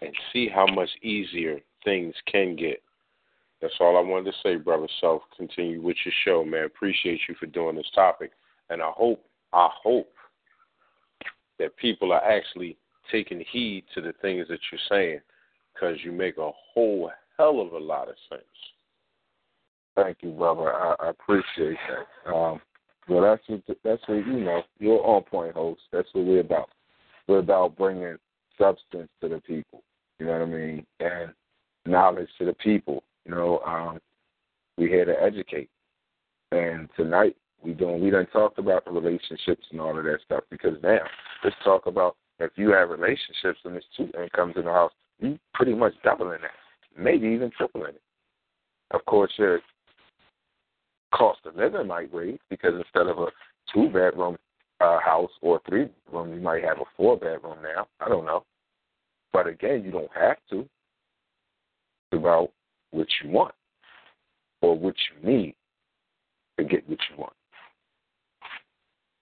And 0.01 0.15
see 0.33 0.49
how 0.49 0.67
much 0.67 0.91
easier 1.03 1.59
things 1.85 2.15
can 2.31 2.57
get. 2.57 2.81
That's 3.61 3.75
all 3.81 3.97
I 3.97 4.01
wanted 4.01 4.31
to 4.31 4.39
say, 4.43 4.57
brother. 4.57 4.87
Self, 5.01 5.23
continue 5.37 5.83
with 5.83 5.97
your 6.05 6.15
show, 6.25 6.45
man. 6.45 6.65
Appreciate 6.65 7.21
you 7.29 7.35
for 7.35 7.47
doing 7.47 7.77
this 7.77 7.91
topic, 7.95 8.31
and 8.71 8.81
I 8.81 8.91
hope, 8.95 9.25
I 9.53 9.69
hope 9.83 10.13
that 11.59 11.77
people 11.77 12.13
are 12.13 12.25
actually 12.25 12.77
taking 13.11 13.45
heed 13.51 13.85
to 13.95 14.01
the 14.01 14.13
things 14.23 14.47
that 14.49 14.61
you're 14.71 14.81
saying, 14.89 15.21
because 15.75 15.97
you 16.05 16.13
make 16.13 16.39
a 16.39 16.53
whole 16.73 17.11
hell 17.37 17.61
of 17.61 17.73
a 17.73 17.79
lot 17.79 18.09
of 18.09 18.15
sense. 18.29 18.43
Thank 20.01 20.19
you, 20.21 20.31
brother. 20.31 20.73
I, 20.73 20.95
I 21.01 21.11
appreciate 21.11 21.77
that. 21.89 22.33
Um, 22.33 22.61
well, 23.09 23.23
that's 23.23 23.43
what 23.49 23.79
that's 23.83 24.03
what 24.07 24.27
you 24.27 24.41
know. 24.41 24.63
You're 24.79 25.05
on 25.05 25.23
point, 25.23 25.55
host. 25.55 25.81
That's 25.93 26.09
what 26.13 26.25
we're 26.25 26.41
about. 26.41 26.69
We're 27.27 27.39
about 27.39 27.77
bringing 27.77 28.17
substance 28.57 29.09
to 29.21 29.29
the 29.29 29.41
people. 29.41 29.83
You 30.19 30.27
know 30.27 30.33
what 30.33 30.43
I 30.43 30.45
mean, 30.47 30.87
and 31.01 31.33
knowledge 31.85 32.29
to 32.39 32.45
the 32.45 32.53
people. 32.53 33.03
You 33.25 33.33
know, 33.33 33.61
um, 33.67 33.99
we're 34.77 34.89
here 34.89 35.05
to 35.05 35.21
educate. 35.21 35.69
And 36.53 36.89
tonight 36.97 37.37
we 37.63 37.73
don't 37.73 38.01
we 38.01 38.11
done 38.11 38.27
talked 38.33 38.59
about 38.59 38.85
the 38.85 38.93
relationships 38.93 39.67
and 39.73 39.81
all 39.81 39.99
of 39.99 40.05
that 40.05 40.19
stuff 40.25 40.45
because 40.51 40.77
now 40.83 41.01
let's 41.43 41.57
talk 41.65 41.87
about 41.87 42.17
if 42.39 42.53
you 42.55 42.71
have 42.71 42.91
relationships 42.91 43.59
and 43.65 43.75
there's 43.75 43.85
two 43.97 44.11
incomes 44.23 44.55
in 44.57 44.65
the 44.65 44.73
house, 44.73 44.93
you 45.19 45.39
pretty 45.55 45.75
much 45.75 45.95
doubling 46.05 46.39
that, 46.43 47.03
maybe 47.03 47.27
even 47.27 47.51
tripling 47.57 47.95
it. 47.95 48.03
Of 48.93 49.05
course, 49.05 49.33
your 49.37 49.61
cost 51.13 51.41
of 51.47 51.57
living 51.57 51.87
might 51.87 52.13
raise 52.13 52.39
because 52.51 52.75
instead 52.75 53.07
of 53.07 53.19
a 53.19 53.27
two 53.73 53.89
bedroom 53.89 54.37
uh, 54.81 54.99
house 55.01 55.31
or 55.41 55.61
three 55.69 55.89
bedroom, 56.07 56.35
you 56.35 56.41
might 56.41 56.63
have 56.65 56.79
a 56.79 56.85
four 56.97 57.17
bedroom 57.17 57.59
now. 57.63 57.87
I 58.01 58.09
don't 58.09 58.27
know, 58.27 58.45
but 59.33 59.47
again, 59.47 59.83
you 59.85 59.91
don't 59.91 60.11
have 60.15 60.37
to. 60.51 60.61
It's 60.61 62.21
about 62.21 62.51
what 62.91 63.07
you 63.23 63.31
want 63.31 63.55
or 64.63 64.79
what 64.79 64.95
you 65.11 65.29
need 65.29 65.55
to 66.59 66.65
get 66.65 66.89
what 66.89 66.99
you 67.11 67.17
want. 67.17 67.33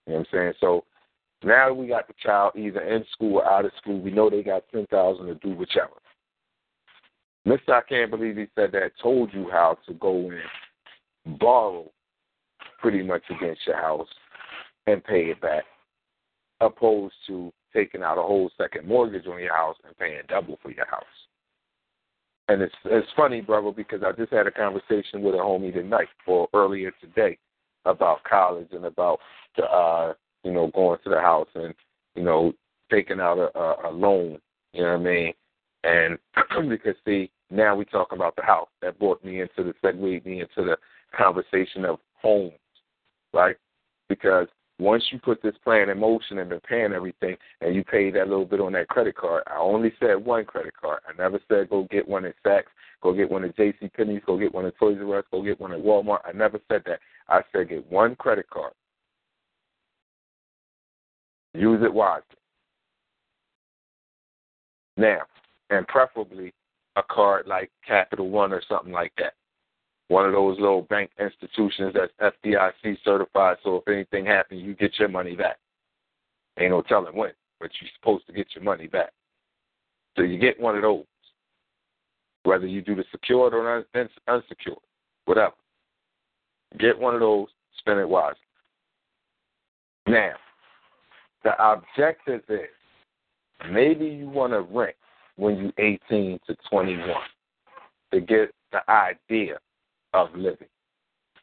You 0.07 0.13
know 0.13 0.19
what 0.21 0.29
I'm 0.33 0.39
saying? 0.39 0.53
So 0.61 0.85
now 1.45 1.73
we 1.73 1.89
got 1.89 2.07
the 2.07 2.15
child 2.23 2.53
either 2.57 2.81
in 2.81 3.05
school 3.13 3.39
or 3.39 3.45
out 3.45 3.65
of 3.65 3.73
school. 3.81 4.01
We 4.01 4.11
know 4.11 4.31
they 4.31 4.43
got 4.43 4.65
ten 4.73 4.87
thousand 4.87 5.27
to 5.27 5.35
do 5.35 5.51
whichever. 5.51 5.91
Mister, 7.45 7.75
I 7.75 7.83
can't 7.83 8.11
believe 8.11 8.37
he 8.37 8.47
said 8.55 8.73
that. 8.73 8.93
Told 9.03 9.33
you 9.33 9.49
how 9.51 9.79
to 9.87 9.95
go 9.95 10.17
in, 10.17 10.41
borrow 11.27 11.91
pretty 12.79 13.03
much 13.03 13.23
against 13.31 13.67
your 13.67 13.77
house 13.77 14.09
and 14.87 15.05
pay 15.05 15.27
it 15.27 15.41
back, 15.41 15.65
opposed 16.61 17.15
to 17.27 17.53
taking 17.75 18.03
out 18.03 18.19
a 18.19 18.23
whole 18.23 18.51
second 18.57 18.87
mortgage 18.87 19.27
on 19.27 19.41
your 19.41 19.55
house 19.55 19.77
and 19.85 19.97
paying 19.99 20.21
double 20.29 20.59
for 20.63 20.71
your 20.71 20.87
house. 20.87 21.05
And 22.49 22.63
it's 22.63 22.75
it's 22.85 23.09
funny, 23.17 23.41
brother, 23.41 23.73
because 23.73 24.03
I 24.05 24.13
just 24.13 24.33
had 24.33 24.47
a 24.47 24.53
conversation 24.53 25.23
with 25.23 25.35
a 25.35 25.39
homie 25.39 25.75
tonight 25.75 26.09
or 26.27 26.49
earlier 26.55 26.93
today 27.01 27.39
about 27.85 28.23
college 28.25 28.69
and 28.73 28.85
about 28.85 29.19
the 29.57 29.65
uh 29.65 30.15
you 30.45 30.53
know 30.53 30.71
going 30.75 30.99
to 31.03 31.11
the 31.11 31.21
house 31.21 31.49
and 31.55 31.75
you 32.15 32.23
know 32.23 32.53
taking 32.91 33.21
out 33.21 33.39
a, 33.39 33.89
a, 33.89 33.91
loan. 33.91 34.39
You 34.73 34.83
know 34.83 34.93
what 34.93 35.01
I 35.01 35.13
mean? 35.13 35.33
And 35.83 36.19
because 36.69 36.95
see 37.05 37.31
now 37.51 37.75
we 37.75 37.85
talk 37.85 38.13
about 38.13 38.37
the 38.37 38.43
house 38.43 38.69
that 38.81 38.99
brought 38.99 39.25
me 39.25 39.41
into 39.41 39.65
the 39.65 39.75
segued 39.83 40.25
me 40.25 40.41
into 40.41 40.49
the 40.65 40.77
conversation 41.17 41.85
of 41.85 41.99
homes, 42.21 42.53
right? 43.33 43.57
Because 44.09 44.49
once 44.79 45.03
you 45.11 45.19
put 45.19 45.43
this 45.43 45.55
plan 45.65 45.89
in 45.89 45.99
motion 45.99 46.39
and 46.39 46.51
been 46.51 46.61
paying 46.61 46.93
everything 46.93 47.37
and 47.61 47.75
you 47.75 47.83
pay 47.83 48.11
that 48.11 48.29
little 48.29 48.45
bit 48.45 48.61
on 48.61 48.73
that 48.73 48.89
credit 48.89 49.17
card, 49.17 49.43
I 49.47 49.59
only 49.59 49.93
said 49.99 50.15
one 50.17 50.45
credit 50.45 50.75
card. 50.79 51.01
I 51.09 51.21
never 51.21 51.41
said 51.49 51.71
go 51.71 51.87
get 51.91 52.07
one 52.07 52.25
at 52.27 52.35
Saks, 52.45 52.65
go 53.03 53.15
get 53.15 53.31
one 53.31 53.45
at 53.45 53.57
J.C. 53.57 53.89
Penney's, 53.89 54.23
go 54.27 54.39
get 54.39 54.55
one 54.55 54.67
at 54.67 54.77
Toys 54.79 54.99
R 55.01 55.19
Us, 55.19 55.25
go 55.31 55.43
get 55.43 55.61
one 55.61 55.73
at 55.73 55.79
Walmart. 55.79 56.21
I 56.27 56.33
never 56.33 56.61
said 56.69 56.83
that. 56.87 57.01
I 57.29 57.41
said 57.53 57.71
get 57.71 57.91
one 57.91 58.17
credit 58.17 58.49
card. 58.51 58.73
Use 61.55 61.83
it 61.83 61.93
wisely. 61.93 62.23
Now, 64.99 65.23
and 65.71 65.87
preferably 65.89 66.53
a 66.97 67.03
card 67.03 67.47
like 67.47 67.71
Capital 67.87 68.29
One 68.29 68.53
or 68.53 68.63
something 68.69 68.93
like 68.93 69.13
that 69.19 69.35
one 70.09 70.25
of 70.25 70.33
those 70.33 70.59
little 70.61 70.83
bank 70.83 71.11
institutions 71.19 71.95
that's 71.95 72.37
FDIC 72.45 72.99
certified. 73.05 73.57
So 73.63 73.77
if 73.77 73.89
anything 73.89 74.27
happens, 74.27 74.63
you 74.63 74.75
get 74.75 74.99
your 74.99 75.09
money 75.09 75.35
back. 75.35 75.57
Ain't 76.59 76.71
no 76.71 76.83
telling 76.83 77.17
when, 77.17 77.33
but 77.61 77.71
you're 77.81 77.91
supposed 77.99 78.27
to 78.27 78.33
get 78.33 78.47
your 78.55 78.65
money 78.65 78.87
back. 78.87 79.11
So 80.17 80.23
you 80.23 80.39
get 80.39 80.61
one 80.61 80.77
of 80.77 80.83
those, 80.83 81.05
whether 82.45 82.67
you 82.67 82.81
do 82.81 82.95
the 82.95 83.05
secured 83.11 83.53
or 83.53 83.85
unsecured, 84.29 84.79
whatever. 85.27 85.55
Get 86.79 86.99
one 86.99 87.15
of 87.15 87.21
those, 87.21 87.49
spend 87.79 88.01
it 88.01 88.09
wisely. 88.09 88.39
Now, 90.07 90.35
the 91.43 91.53
objective 91.63 92.43
is 92.49 92.69
maybe 93.71 94.07
you 94.07 94.29
want 94.29 94.53
to 94.53 94.61
rent 94.61 94.97
when 95.37 95.57
you're 95.57 95.73
18 95.79 96.39
to 96.47 96.57
21 96.71 97.09
to 98.13 98.21
get 98.21 98.55
the 98.73 98.89
idea 98.91 99.59
of 100.17 100.35
living. 100.35 100.69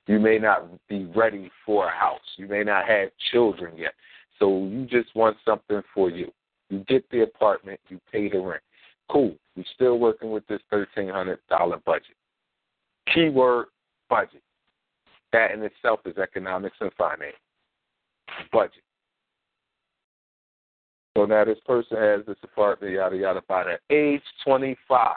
You 0.08 0.20
may 0.20 0.38
not 0.38 0.68
be 0.90 1.06
ready 1.16 1.50
for 1.66 1.88
a 1.88 1.92
house. 1.92 2.20
You 2.38 2.48
may 2.48 2.64
not 2.64 2.88
have 2.88 3.10
children 3.32 3.78
yet. 3.78 3.94
So 4.40 4.66
you 4.66 4.86
just 4.86 5.16
want 5.16 5.38
something 5.46 5.82
for 5.94 6.10
you. 6.10 6.32
You 6.70 6.80
get 6.88 7.10
the 7.10 7.22
apartment, 7.22 7.80
you 7.90 8.00
pay 8.12 8.30
the 8.30 8.40
rent. 8.40 8.64
Cool. 9.10 9.36
You're 9.56 9.66
still 9.76 10.00
working 10.00 10.32
with 10.32 10.46
this 10.48 10.62
thirteen 10.70 11.10
hundred 11.10 11.40
dollar 11.50 11.78
budget. 11.86 12.16
Keyword 13.14 13.68
budget. 14.10 14.42
That 15.32 15.52
in 15.52 15.62
itself 15.64 16.00
is 16.06 16.18
economics 16.18 16.78
and 16.80 16.92
finance. 16.98 17.36
Budget. 18.52 18.84
So 21.16 21.26
now 21.26 21.46
this 21.46 21.60
person 21.66 21.98
has 21.98 22.26
this 22.26 22.38
apartment, 22.44 22.94
yada 22.94 23.16
yada. 23.16 23.42
By 23.48 23.64
the 23.64 23.96
age 23.96 24.24
twenty 24.44 24.76
five, 24.88 25.16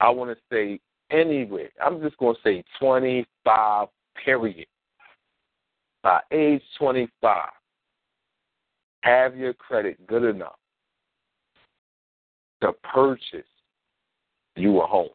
I 0.00 0.10
want 0.10 0.30
to 0.30 0.36
say 0.52 0.80
anywhere. 1.14 1.70
I'm 1.84 2.00
just 2.00 2.16
going 2.18 2.34
to 2.34 2.40
say 2.42 2.64
25, 2.80 3.88
period. 4.24 4.66
By 6.02 6.20
age 6.32 6.62
25, 6.78 7.38
have 9.02 9.36
your 9.36 9.54
credit 9.54 10.06
good 10.06 10.24
enough 10.24 10.56
to 12.62 12.72
purchase 12.94 13.46
you 14.56 14.80
a 14.80 14.86
home. 14.86 15.08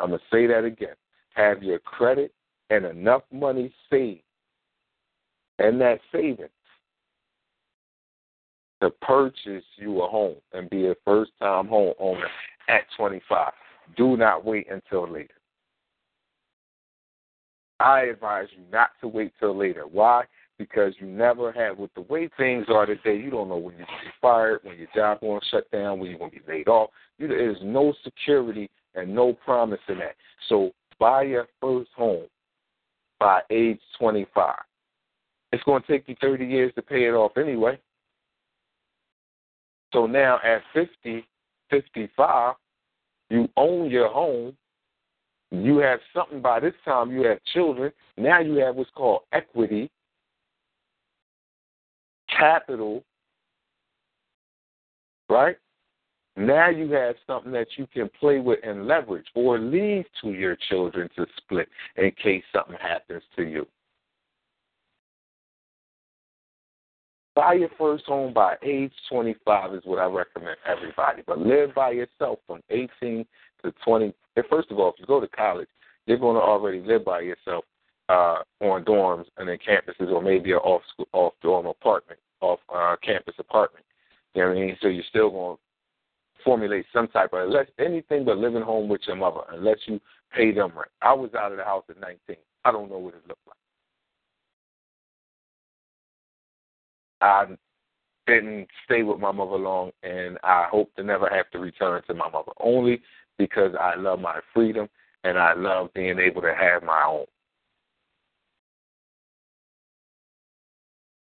I'm 0.00 0.08
going 0.08 0.18
to 0.18 0.24
say 0.36 0.46
that 0.46 0.64
again. 0.64 0.94
Have 1.34 1.62
your 1.62 1.78
credit 1.78 2.32
and 2.70 2.84
enough 2.84 3.22
money 3.32 3.72
saved 3.90 4.22
and 5.58 5.80
that 5.80 6.00
savings 6.10 6.50
to 8.82 8.90
purchase 8.90 9.64
you 9.76 10.02
a 10.02 10.08
home 10.08 10.36
and 10.52 10.68
be 10.68 10.88
a 10.88 10.94
first 11.04 11.30
time 11.40 11.68
home 11.68 11.94
owner 12.00 12.26
at 12.68 12.82
25. 12.96 13.52
Do 13.96 14.16
not 14.16 14.44
wait 14.44 14.66
until 14.70 15.10
later. 15.10 15.34
I 17.78 18.02
advise 18.02 18.48
you 18.56 18.64
not 18.72 18.90
to 19.00 19.08
wait 19.08 19.32
till 19.38 19.56
later. 19.56 19.84
Why? 19.90 20.24
Because 20.58 20.94
you 20.98 21.06
never 21.06 21.52
have, 21.52 21.78
with 21.78 21.94
the 21.94 22.02
way 22.02 22.28
things 22.36 22.66
are 22.68 22.86
today, 22.86 23.16
you 23.16 23.30
don't 23.30 23.48
know 23.48 23.56
when 23.56 23.76
you're 23.76 23.86
going 23.86 23.98
to 24.00 24.04
be 24.04 24.12
fired, 24.20 24.60
when 24.64 24.78
your 24.78 24.88
job 24.94 25.20
going 25.20 25.40
to 25.40 25.46
shut 25.50 25.70
down, 25.70 25.98
when 25.98 26.10
you're 26.10 26.18
going 26.18 26.30
to 26.32 26.36
be 26.36 26.52
laid 26.52 26.68
off. 26.68 26.90
You, 27.18 27.28
there's 27.28 27.58
no 27.62 27.94
security 28.04 28.68
and 28.94 29.14
no 29.14 29.32
promise 29.32 29.80
in 29.88 29.98
that. 29.98 30.16
So 30.48 30.72
buy 30.98 31.22
your 31.22 31.48
first 31.60 31.90
home 31.96 32.26
by 33.18 33.42
age 33.50 33.80
25. 33.98 34.54
It's 35.52 35.62
going 35.64 35.82
to 35.82 35.88
take 35.88 36.08
you 36.08 36.16
30 36.20 36.44
years 36.46 36.72
to 36.74 36.82
pay 36.82 37.04
it 37.04 37.12
off 37.12 37.36
anyway. 37.36 37.78
So 39.92 40.06
now 40.06 40.38
at 40.44 40.62
50, 40.72 41.26
55, 41.70 42.54
you 43.30 43.48
own 43.56 43.90
your 43.90 44.08
home. 44.08 44.56
You 45.50 45.78
have 45.78 46.00
something 46.14 46.40
by 46.40 46.60
this 46.60 46.74
time, 46.84 47.10
you 47.10 47.26
have 47.26 47.38
children. 47.52 47.92
Now 48.16 48.40
you 48.40 48.54
have 48.56 48.74
what's 48.74 48.90
called 48.94 49.22
equity, 49.32 49.90
capital, 52.28 53.04
right? 55.28 55.56
Now 56.36 56.70
you 56.70 56.90
have 56.92 57.16
something 57.26 57.52
that 57.52 57.68
you 57.76 57.86
can 57.92 58.08
play 58.18 58.38
with 58.38 58.60
and 58.62 58.86
leverage 58.86 59.26
or 59.34 59.58
leave 59.58 60.06
to 60.22 60.30
your 60.30 60.56
children 60.70 61.10
to 61.16 61.26
split 61.36 61.68
in 61.96 62.10
case 62.22 62.42
something 62.54 62.76
happens 62.80 63.22
to 63.36 63.42
you. 63.42 63.66
Buy 67.34 67.54
your 67.54 67.70
first 67.78 68.04
home 68.04 68.34
by 68.34 68.56
age 68.62 68.92
25 69.08 69.74
is 69.74 69.82
what 69.84 69.98
I 69.98 70.04
recommend 70.04 70.56
everybody. 70.66 71.22
But 71.26 71.38
live 71.38 71.74
by 71.74 71.92
yourself 71.92 72.40
from 72.46 72.60
18 72.68 73.24
to 73.64 73.72
20. 73.84 74.12
First 74.50 74.70
of 74.70 74.78
all, 74.78 74.90
if 74.90 74.96
you 74.98 75.06
go 75.06 75.20
to 75.20 75.28
college, 75.28 75.68
you're 76.06 76.18
going 76.18 76.36
to 76.36 76.42
already 76.42 76.80
live 76.80 77.04
by 77.04 77.20
yourself 77.20 77.64
uh, 78.08 78.38
on 78.60 78.84
dorms 78.84 79.24
and 79.38 79.48
in 79.48 79.58
campuses, 79.58 80.10
or 80.10 80.20
maybe 80.20 80.52
an 80.52 80.58
off 80.58 80.82
school, 80.92 81.08
off 81.12 81.32
dorm 81.42 81.66
apartment, 81.66 82.20
off 82.40 82.58
uh, 82.74 82.96
campus 83.02 83.34
apartment. 83.38 83.84
You 84.34 84.42
know 84.42 84.48
what 84.48 84.58
I 84.58 84.60
mean? 84.60 84.76
So 84.82 84.88
you're 84.88 85.04
still 85.08 85.30
going 85.30 85.56
to 85.56 85.62
formulate 86.44 86.84
some 86.92 87.08
type 87.08 87.32
of 87.32 87.48
unless 87.48 87.66
anything 87.78 88.24
but 88.24 88.36
living 88.36 88.62
home 88.62 88.88
with 88.88 89.02
your 89.06 89.16
mother, 89.16 89.40
unless 89.52 89.78
you 89.86 90.00
pay 90.36 90.52
them 90.52 90.72
rent. 90.74 90.90
I 91.00 91.14
was 91.14 91.30
out 91.34 91.52
of 91.52 91.58
the 91.58 91.64
house 91.64 91.84
at 91.88 92.00
19. 92.00 92.36
I 92.64 92.72
don't 92.72 92.90
know 92.90 92.98
what 92.98 93.14
it 93.14 93.22
looked 93.26 93.46
like. 93.46 93.56
I 97.22 97.46
didn't 98.26 98.68
stay 98.84 99.02
with 99.02 99.20
my 99.20 99.32
mother 99.32 99.56
long, 99.56 99.92
and 100.02 100.38
I 100.42 100.66
hope 100.70 100.94
to 100.96 101.02
never 101.02 101.28
have 101.28 101.50
to 101.52 101.58
return 101.58 102.02
to 102.06 102.14
my 102.14 102.28
mother. 102.30 102.52
Only 102.60 103.00
because 103.38 103.72
I 103.80 103.94
love 103.96 104.20
my 104.20 104.40
freedom 104.52 104.88
and 105.24 105.38
I 105.38 105.54
love 105.54 105.94
being 105.94 106.18
able 106.18 106.42
to 106.42 106.54
have 106.54 106.82
my 106.82 107.04
own. 107.08 107.24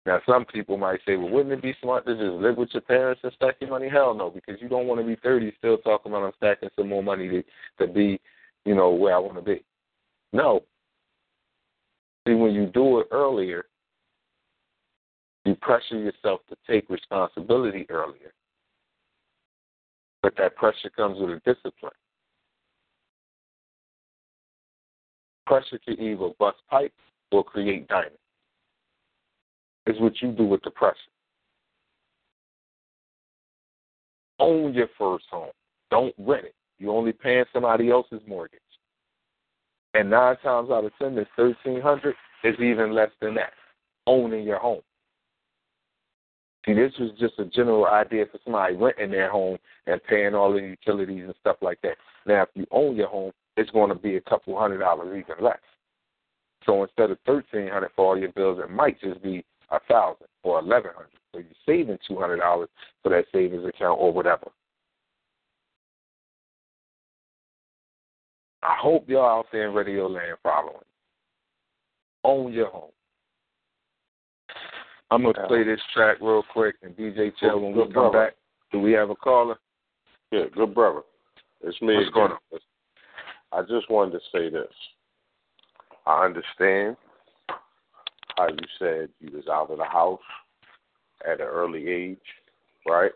Now, 0.05 0.19
some 0.27 0.43
people 0.43 0.77
might 0.77 0.99
say, 1.05 1.15
well, 1.15 1.29
wouldn't 1.29 1.53
it 1.53 1.61
be 1.61 1.75
smart 1.81 2.05
to 2.05 2.15
just 2.15 2.41
live 2.41 2.57
with 2.57 2.69
your 2.73 2.81
parents 2.81 3.21
and 3.23 3.31
stack 3.33 3.55
your 3.61 3.69
money? 3.69 3.87
Hell 3.87 4.13
no, 4.13 4.29
because 4.29 4.61
you 4.61 4.67
don't 4.67 4.87
want 4.87 4.99
to 4.99 5.07
be 5.07 5.15
30 5.23 5.53
still 5.57 5.77
talking 5.77 6.11
about 6.11 6.25
I'm 6.25 6.33
stacking 6.35 6.69
some 6.75 6.89
more 6.89 7.03
money 7.03 7.29
to, 7.29 7.43
to 7.79 7.91
be, 7.91 8.19
you 8.65 8.75
know, 8.75 8.89
where 8.89 9.15
I 9.15 9.19
want 9.19 9.35
to 9.35 9.41
be. 9.41 9.63
No. 10.33 10.63
See, 12.27 12.33
when 12.33 12.53
you 12.53 12.65
do 12.65 12.99
it 12.99 13.07
earlier, 13.11 13.65
pressure 15.63 15.97
yourself 15.97 16.41
to 16.49 16.55
take 16.69 16.89
responsibility 16.89 17.85
earlier. 17.89 18.33
But 20.21 20.33
that 20.37 20.55
pressure 20.55 20.89
comes 20.95 21.19
with 21.19 21.29
a 21.31 21.41
discipline. 21.45 21.91
Pressure 25.45 25.79
can 25.85 25.99
either 25.99 26.29
bust 26.39 26.57
pipes 26.69 26.93
or 27.31 27.43
create 27.43 27.87
diamonds. 27.87 28.17
It's 29.85 29.99
what 29.99 30.21
you 30.21 30.31
do 30.31 30.45
with 30.45 30.61
the 30.63 30.71
pressure. 30.71 30.97
Own 34.39 34.73
your 34.73 34.87
first 34.97 35.25
home. 35.29 35.51
Don't 35.91 36.13
rent 36.17 36.45
it. 36.45 36.55
You're 36.79 36.95
only 36.95 37.11
paying 37.11 37.45
somebody 37.51 37.89
else's 37.91 38.21
mortgage. 38.27 38.59
And 39.93 40.09
nine 40.09 40.37
times 40.37 40.69
out 40.71 40.85
of 40.85 40.91
ten, 40.99 41.15
this 41.15 41.27
thirteen 41.35 41.81
hundred 41.81 42.15
is 42.43 42.55
even 42.59 42.93
less 42.93 43.11
than 43.21 43.35
that. 43.35 43.51
Owning 44.07 44.43
your 44.43 44.59
home. 44.59 44.81
See, 46.65 46.73
this 46.73 46.93
was 46.99 47.11
just 47.19 47.39
a 47.39 47.45
general 47.45 47.85
idea 47.85 48.25
for 48.31 48.39
somebody 48.43 48.75
renting 48.75 49.11
their 49.11 49.29
home 49.29 49.57
and 49.85 50.01
paying 50.03 50.33
all 50.33 50.53
the 50.53 50.59
utilities 50.59 51.25
and 51.25 51.35
stuff 51.41 51.57
like 51.61 51.79
that. 51.83 51.97
Now, 52.25 52.43
if 52.43 52.49
you 52.53 52.65
own 52.71 52.95
your 52.95 53.09
home, 53.09 53.31
it's 53.57 53.69
going 53.71 53.89
to 53.89 53.95
be 53.95 54.15
a 54.15 54.21
couple 54.21 54.57
hundred 54.57 54.79
dollars 54.79 55.09
even 55.09 55.43
less. 55.43 55.59
So 56.65 56.83
instead 56.83 57.11
of 57.11 57.17
thirteen 57.25 57.67
hundred 57.67 57.91
for 57.95 58.05
all 58.05 58.17
your 58.17 58.31
bills, 58.31 58.59
it 58.63 58.69
might 58.71 58.99
just 59.01 59.21
be 59.21 59.43
a 59.71 59.79
thousand 59.89 60.27
or 60.43 60.59
eleven 60.59 60.91
hundred. 60.95 61.09
So 61.33 61.39
you're 61.39 61.47
saving 61.65 61.97
two 62.07 62.17
hundred 62.17 62.37
dollars 62.37 62.69
for 63.01 63.09
that 63.09 63.25
savings 63.33 63.65
account 63.65 63.99
or 63.99 64.13
whatever. 64.13 64.47
I 68.61 68.77
hope 68.79 69.09
y'all 69.09 69.39
out 69.39 69.47
there 69.51 69.67
in 69.67 69.73
Radio 69.73 70.07
Land 70.07 70.37
following. 70.41 70.77
Own 72.23 72.53
your 72.53 72.69
home. 72.69 72.91
I'm 75.13 75.21
gonna 75.21 75.47
play 75.47 75.63
this 75.63 75.79
track 75.93 76.17
real 76.21 76.43
quick 76.51 76.75
and 76.81 76.95
DJ 76.95 77.31
Chill 77.39 77.59
when 77.59 77.75
we 77.75 77.83
come 77.83 77.93
brother. 77.93 78.25
back. 78.25 78.33
Do 78.71 78.79
we 78.79 78.91
have 78.93 79.11
a 79.11 79.15
caller? 79.15 79.57
Yeah, 80.31 80.45
good 80.55 80.73
brother. 80.73 81.01
It's 81.61 81.79
me. 81.81 81.95
What's 81.95 82.09
again. 82.09 82.13
going 82.13 82.31
on? 82.31 82.59
I 83.51 83.61
just 83.61 83.89
wanted 83.91 84.13
to 84.13 84.19
say 84.31 84.49
this. 84.49 84.73
I 86.07 86.25
understand 86.25 86.97
how 88.35 88.47
you 88.47 88.67
said 88.79 89.09
you 89.19 89.35
was 89.35 89.47
out 89.47 89.69
of 89.69 89.77
the 89.77 89.85
house 89.85 90.19
at 91.25 91.39
an 91.39 91.47
early 91.47 91.87
age, 91.87 92.17
right? 92.87 93.11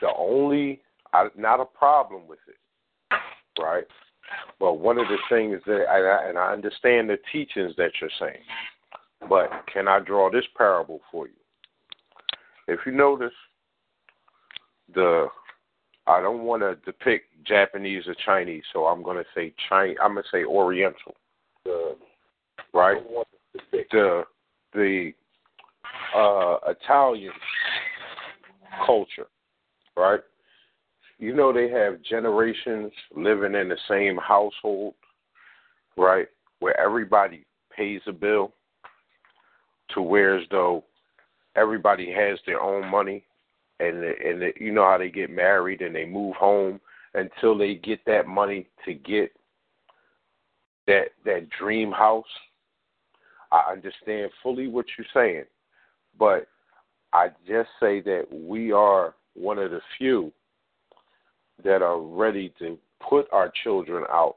The 0.00 0.08
only, 0.18 0.80
I, 1.12 1.28
not 1.36 1.60
a 1.60 1.64
problem 1.64 2.22
with 2.26 2.40
it, 2.48 3.16
right? 3.62 3.84
But 4.58 4.74
one 4.74 4.98
of 4.98 5.06
the 5.08 5.18
things 5.28 5.60
that, 5.66 5.86
I, 5.88 6.28
and 6.28 6.38
I 6.38 6.52
understand 6.52 7.08
the 7.08 7.18
teachings 7.32 7.74
that 7.76 7.92
you're 8.00 8.10
saying, 8.18 8.42
but 9.28 9.50
can 9.72 9.88
I 9.88 10.00
draw 10.00 10.30
this 10.30 10.44
parable 10.56 11.00
for 11.10 11.26
you? 11.26 11.34
If 12.68 12.80
you 12.86 12.92
notice, 12.92 13.32
the 14.94 15.26
I 16.06 16.20
don't 16.20 16.42
want 16.42 16.62
to 16.62 16.76
depict 16.84 17.26
Japanese 17.46 18.04
or 18.06 18.16
Chinese, 18.24 18.64
so 18.72 18.86
I'm 18.86 19.02
going 19.02 19.16
to 19.16 19.24
say 19.34 19.54
Chinese. 19.68 19.96
I'm 20.02 20.14
going 20.14 20.24
to 20.24 20.28
say 20.30 20.44
Oriental, 20.44 21.14
The, 21.64 21.96
right? 22.72 22.96
The 23.72 24.24
the 24.72 25.12
uh, 26.16 26.56
Italian 26.68 27.32
culture, 28.86 29.26
right? 29.96 30.20
You 31.18 31.34
know 31.34 31.52
they 31.52 31.68
have 31.68 32.02
generations 32.02 32.92
living 33.14 33.54
in 33.54 33.68
the 33.68 33.76
same 33.88 34.16
household, 34.16 34.94
right? 35.96 36.28
Where 36.60 36.78
everybody 36.80 37.44
pays 37.76 38.00
a 38.06 38.12
bill, 38.12 38.52
to 39.94 40.02
where 40.02 40.38
as 40.38 40.46
though 40.50 40.84
everybody 41.56 42.12
has 42.12 42.38
their 42.46 42.60
own 42.60 42.88
money 42.90 43.24
and 43.80 44.04
and 44.04 44.52
you 44.58 44.72
know 44.72 44.84
how 44.84 44.98
they 44.98 45.10
get 45.10 45.30
married 45.30 45.80
and 45.80 45.94
they 45.94 46.04
move 46.04 46.34
home 46.36 46.80
until 47.14 47.56
they 47.56 47.74
get 47.74 48.04
that 48.06 48.26
money 48.26 48.68
to 48.84 48.94
get 48.94 49.32
that 50.86 51.08
that 51.24 51.48
dream 51.58 51.90
house. 51.90 52.24
I 53.52 53.72
understand 53.72 54.30
fully 54.42 54.68
what 54.68 54.86
you're 54.96 55.06
saying, 55.12 55.44
but 56.18 56.46
I 57.12 57.28
just 57.48 57.68
say 57.80 58.00
that 58.02 58.26
we 58.30 58.70
are 58.70 59.14
one 59.34 59.58
of 59.58 59.72
the 59.72 59.80
few 59.98 60.32
that 61.64 61.82
are 61.82 62.00
ready 62.00 62.52
to 62.60 62.78
put 63.08 63.26
our 63.32 63.52
children 63.64 64.04
out 64.10 64.36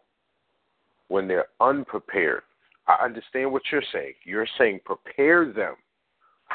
when 1.09 1.27
they're 1.27 1.47
unprepared. 1.59 2.41
I 2.87 3.03
understand 3.03 3.51
what 3.51 3.63
you're 3.71 3.83
saying. 3.93 4.13
You're 4.25 4.47
saying 4.57 4.81
prepare 4.85 5.51
them 5.51 5.75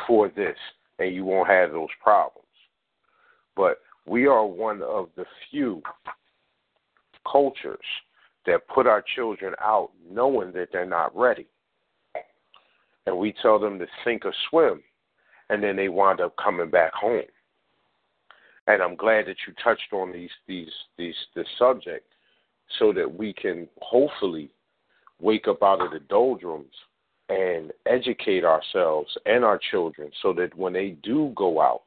for 0.07 0.29
this 0.29 0.57
and 0.99 1.15
you 1.15 1.25
won't 1.25 1.49
have 1.49 1.73
those 1.73 1.89
problems. 2.03 2.47
But 3.57 3.79
we 4.07 4.27
are 4.27 4.45
one 4.45 4.83
of 4.83 5.09
the 5.17 5.25
few 5.51 5.83
cultures 7.31 7.79
that 8.47 8.67
put 8.69 8.87
our 8.87 9.05
children 9.15 9.55
out 9.61 9.91
knowing 10.11 10.53
that 10.53 10.69
they're 10.73 10.87
not 10.87 11.17
ready. 11.17 11.47
And 13.07 13.19
we 13.19 13.35
tell 13.43 13.59
them 13.59 13.79
to 13.79 13.87
sink 14.05 14.25
or 14.25 14.35
swim, 14.51 14.83
and 15.51 15.63
then 15.63 15.77
they 15.77 15.89
wind 15.89 16.21
up 16.21 16.35
coming 16.43 16.71
back 16.71 16.93
home. 16.93 17.23
And 18.67 18.83
I'm 18.83 18.97
glad 18.97 19.27
that 19.27 19.37
you 19.47 19.55
touched 19.65 19.93
on 19.93 20.13
these 20.13 20.31
these 20.47 20.73
these 20.99 21.15
this 21.35 21.47
subject 21.59 22.07
so 22.79 22.93
that 22.93 23.13
we 23.13 23.33
can 23.33 23.67
hopefully 23.81 24.51
wake 25.20 25.49
up 25.49 25.62
out 25.62 25.81
of 25.81 25.90
the 25.90 26.01
doldrums 26.01 26.74
and 27.28 27.73
educate 27.86 28.45
ourselves 28.45 29.16
and 29.27 29.45
our 29.45 29.59
children 29.70 30.11
so 30.23 30.32
that 30.32 30.57
when 30.57 30.73
they 30.73 30.97
do 31.03 31.32
go 31.36 31.61
out, 31.61 31.82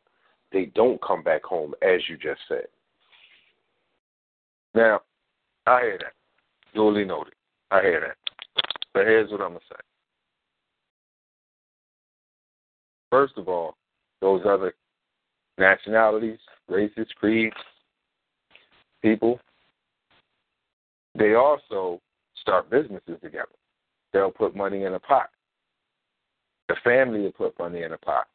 they 0.52 0.66
don't 0.76 1.02
come 1.02 1.24
back 1.24 1.44
home, 1.44 1.74
as 1.82 2.02
you 2.10 2.18
just 2.18 2.42
said. 2.48 2.68
now, 4.76 5.02
I 5.66 5.82
hear 5.82 5.98
that. 6.00 6.14
Duly 6.74 7.06
noted. 7.06 7.34
I 7.70 7.82
hear 7.82 8.02
that. 8.02 8.18
But 8.94 9.06
here's 9.06 9.32
what 9.32 9.42
I'm 9.42 9.50
gonna 9.50 9.60
say. 9.70 9.80
First 13.10 13.38
of 13.38 13.48
all, 13.48 13.76
those 14.22 14.42
other 14.46 14.74
nationalities, 15.58 16.40
races, 16.68 17.08
creeds, 17.18 17.56
people, 19.02 19.40
they 21.18 21.36
also 21.36 22.02
start 22.42 22.70
businesses 22.70 23.18
together. 23.22 23.56
They'll 24.14 24.32
put 24.32 24.56
money 24.56 24.84
in 24.84 24.94
a 24.94 25.00
pot. 25.00 25.30
The 26.68 26.76
family 26.84 27.22
will 27.22 27.32
put 27.32 27.58
money 27.60 27.84
in 27.84 27.94
a 27.94 27.98
pot. 27.98 28.28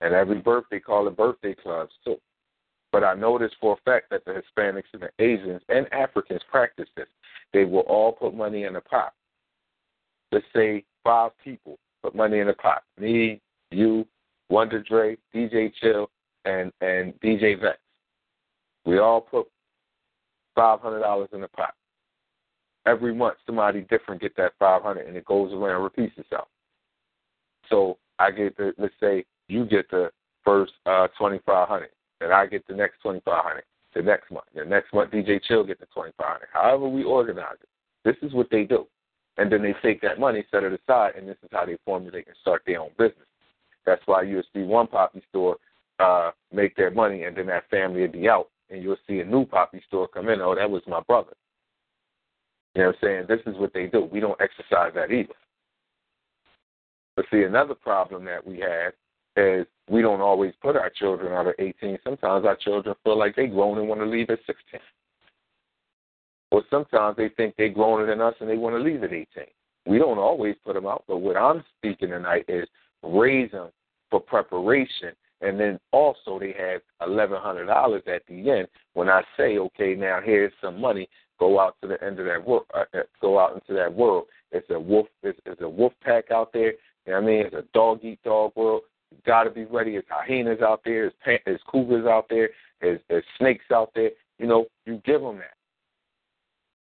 And 0.00 0.14
every 0.14 0.40
birthday 0.40 0.80
call 0.80 1.06
it 1.08 1.16
birthday 1.16 1.54
clubs 1.54 1.92
too. 2.04 2.16
But 2.92 3.04
I 3.04 3.14
noticed 3.14 3.56
for 3.60 3.74
a 3.74 3.90
fact 3.90 4.10
that 4.10 4.24
the 4.24 4.32
Hispanics 4.32 4.92
and 4.92 5.02
the 5.02 5.10
Asians 5.24 5.62
and 5.68 5.92
Africans 5.92 6.42
practice 6.50 6.88
this. 6.96 7.06
They 7.52 7.64
will 7.64 7.80
all 7.80 8.12
put 8.12 8.34
money 8.34 8.64
in 8.64 8.76
a 8.76 8.80
pot. 8.80 9.12
Let's 10.30 10.44
say 10.54 10.84
five 11.02 11.32
people 11.42 11.78
put 12.02 12.14
money 12.14 12.38
in 12.40 12.48
a 12.48 12.54
pot. 12.54 12.82
Me, 12.98 13.40
you, 13.70 14.06
Wonder 14.48 14.82
Dre, 14.82 15.16
DJ 15.34 15.72
Chill, 15.80 16.10
and 16.44 16.72
and 16.80 17.14
DJ 17.20 17.60
Vex. 17.60 17.78
We 18.84 18.98
all 18.98 19.20
put 19.20 19.46
five 20.54 20.80
hundred 20.80 21.00
dollars 21.00 21.30
in 21.32 21.40
the 21.40 21.48
pot. 21.48 21.74
Every 22.86 23.14
month, 23.14 23.36
somebody 23.46 23.82
different 23.82 24.20
get 24.20 24.36
that 24.36 24.52
five 24.58 24.82
hundred, 24.82 25.06
and 25.06 25.16
it 25.16 25.24
goes 25.24 25.52
around, 25.52 25.82
repeats 25.82 26.12
itself. 26.18 26.48
So 27.70 27.98
I 28.18 28.30
get 28.30 28.56
the 28.56 28.72
let's 28.78 28.94
say 29.00 29.24
you 29.48 29.64
get 29.64 29.90
the 29.90 30.10
first 30.44 30.72
uh, 30.86 31.08
twenty 31.18 31.40
five 31.46 31.68
hundred, 31.68 31.90
and 32.20 32.32
I 32.32 32.46
get 32.46 32.66
the 32.66 32.74
next 32.74 33.00
twenty 33.00 33.20
five 33.24 33.44
hundred. 33.44 33.64
The 33.94 34.02
next 34.02 34.30
month, 34.32 34.46
the 34.54 34.64
next 34.64 34.92
month, 34.92 35.12
DJ 35.12 35.40
Chill 35.42 35.64
get 35.64 35.78
the 35.80 35.86
twenty 35.86 36.12
five 36.18 36.32
hundred. 36.32 36.48
However, 36.52 36.88
we 36.88 37.04
organize 37.04 37.56
it. 37.62 37.68
This 38.04 38.16
is 38.28 38.34
what 38.34 38.48
they 38.50 38.64
do, 38.64 38.86
and 39.38 39.50
then 39.50 39.62
they 39.62 39.74
take 39.82 40.00
that 40.02 40.20
money, 40.20 40.44
set 40.50 40.64
it 40.64 40.78
aside, 40.78 41.12
and 41.16 41.28
this 41.28 41.36
is 41.42 41.48
how 41.52 41.64
they 41.64 41.78
formulate 41.84 42.26
and 42.26 42.36
start 42.42 42.62
their 42.66 42.80
own 42.80 42.90
business. 42.98 43.26
That's 43.86 44.02
why 44.06 44.22
you'll 44.22 44.42
see 44.52 44.62
one 44.62 44.88
poppy 44.88 45.22
store 45.30 45.56
uh, 46.00 46.32
make 46.52 46.76
their 46.76 46.90
money, 46.90 47.24
and 47.24 47.36
then 47.36 47.46
that 47.46 47.70
family 47.70 48.02
will 48.02 48.08
be 48.08 48.28
out, 48.28 48.48
and 48.70 48.82
you'll 48.82 48.96
see 49.06 49.20
a 49.20 49.24
new 49.24 49.44
poppy 49.46 49.82
store 49.86 50.08
come 50.08 50.28
in. 50.28 50.40
Oh, 50.40 50.54
that 50.54 50.70
was 50.70 50.82
my 50.86 51.00
brother. 51.00 51.32
You 52.74 52.82
know 52.82 52.88
what 52.88 52.96
I'm 52.96 53.00
saying? 53.02 53.24
This 53.28 53.40
is 53.46 53.58
what 53.58 53.72
they 53.72 53.86
do. 53.86 54.08
We 54.10 54.20
don't 54.20 54.40
exercise 54.40 54.92
that 54.94 55.12
either. 55.12 55.34
But 57.16 57.26
see, 57.30 57.42
another 57.42 57.74
problem 57.74 58.24
that 58.24 58.44
we 58.44 58.60
have 58.60 58.92
is 59.36 59.66
we 59.88 60.02
don't 60.02 60.20
always 60.20 60.52
put 60.60 60.76
our 60.76 60.90
children 60.90 61.32
out 61.32 61.46
at 61.46 61.54
18. 61.58 61.98
Sometimes 62.02 62.44
our 62.44 62.56
children 62.56 62.94
feel 63.04 63.18
like 63.18 63.36
they 63.36 63.46
grown 63.46 63.78
and 63.78 63.88
want 63.88 64.00
to 64.00 64.06
leave 64.06 64.30
at 64.30 64.40
16. 64.46 64.80
Or 66.50 66.62
sometimes 66.70 67.16
they 67.16 67.28
think 67.30 67.54
they're 67.56 67.72
growner 67.72 68.06
than 68.06 68.20
us 68.20 68.34
and 68.40 68.48
they 68.48 68.56
want 68.56 68.76
to 68.76 68.82
leave 68.82 69.02
at 69.02 69.12
18. 69.12 69.26
We 69.86 69.98
don't 69.98 70.18
always 70.18 70.54
put 70.64 70.74
them 70.74 70.86
out, 70.86 71.04
but 71.06 71.18
what 71.18 71.36
I'm 71.36 71.62
speaking 71.78 72.10
tonight 72.10 72.44
is 72.48 72.66
raise 73.02 73.50
them 73.50 73.68
for 74.10 74.20
preparation. 74.20 75.10
And 75.40 75.60
then 75.60 75.78
also 75.92 76.38
they 76.38 76.54
have 76.58 76.80
eleven 77.06 77.38
hundred 77.38 77.66
dollars 77.66 78.02
at 78.06 78.22
the 78.28 78.50
end. 78.50 78.68
When 78.94 79.10
I 79.10 79.22
say, 79.36 79.58
okay, 79.58 79.94
now 79.94 80.20
here's 80.24 80.52
some 80.62 80.80
money, 80.80 81.08
go 81.38 81.60
out 81.60 81.76
to 81.82 81.88
the 81.88 82.02
end 82.02 82.18
of 82.18 82.26
that 82.26 82.46
world, 82.46 82.64
uh, 82.74 82.84
uh, 82.94 83.02
go 83.20 83.38
out 83.38 83.54
into 83.54 83.72
that 83.74 83.92
world. 83.92 84.26
It's 84.52 84.68
a 84.70 84.78
wolf, 84.78 85.06
it's, 85.22 85.38
it's 85.46 85.60
a 85.62 85.68
wolf 85.68 85.92
pack 86.02 86.30
out 86.30 86.52
there. 86.52 86.72
You 87.06 87.12
know 87.12 87.20
what 87.20 87.22
I 87.22 87.26
mean? 87.26 87.46
It's 87.46 87.54
a 87.54 87.64
dog 87.74 88.00
eat 88.02 88.22
dog 88.24 88.52
world. 88.56 88.82
You 89.10 89.18
got 89.26 89.44
to 89.44 89.50
be 89.50 89.64
ready. 89.64 89.92
There's 89.92 90.04
hyenas 90.08 90.60
out 90.62 90.80
there. 90.84 91.02
There's, 91.02 91.12
pan- 91.24 91.38
there's 91.44 91.60
cougars 91.66 92.06
out 92.06 92.26
there. 92.30 92.50
There's, 92.80 93.00
there's 93.08 93.24
snakes 93.38 93.64
out 93.72 93.90
there. 93.94 94.10
You 94.38 94.46
know, 94.46 94.66
you 94.86 95.00
give 95.04 95.20
them 95.20 95.36
that. 95.36 95.54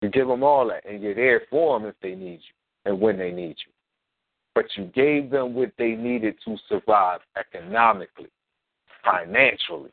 You 0.01 0.11
give 0.11 0.29
them 0.29 0.43
all 0.43 0.69
that, 0.69 0.89
and 0.89 1.03
you're 1.03 1.15
there 1.15 1.43
for 1.51 1.79
them 1.79 1.89
if 1.89 1.95
they 2.03 2.15
need 2.15 2.41
you 2.41 2.55
and 2.85 3.01
when 3.01 3.19
they 3.19 3.31
need 3.31 3.57
you. 3.67 3.73
But 4.55 4.67
you 4.77 4.85
gave 4.87 5.31
them 5.31 5.55
what 5.55 5.73
they 5.79 5.91
needed 5.91 6.37
to 6.45 6.57
survive 6.69 7.21
economically, 7.37 8.31
financially. 9.05 9.91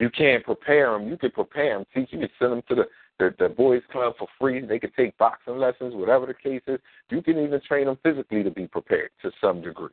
You 0.00 0.10
can't 0.10 0.44
prepare 0.44 0.92
them. 0.92 1.08
You 1.08 1.16
could 1.16 1.34
prepare 1.34 1.76
them. 1.76 1.86
Teach. 1.94 2.12
You 2.12 2.20
could 2.20 2.30
send 2.38 2.52
them 2.52 2.62
to 2.68 2.74
the, 2.76 2.84
the 3.18 3.34
the 3.38 3.48
boys 3.48 3.82
club 3.90 4.14
for 4.18 4.28
free. 4.38 4.64
They 4.64 4.78
could 4.78 4.94
take 4.94 5.16
boxing 5.18 5.58
lessons, 5.58 5.94
whatever 5.94 6.26
the 6.26 6.34
case 6.34 6.62
is. 6.66 6.78
You 7.10 7.22
can 7.22 7.38
even 7.38 7.60
train 7.66 7.86
them 7.86 7.98
physically 8.02 8.42
to 8.44 8.50
be 8.50 8.66
prepared 8.66 9.10
to 9.22 9.32
some 9.40 9.60
degree. 9.60 9.88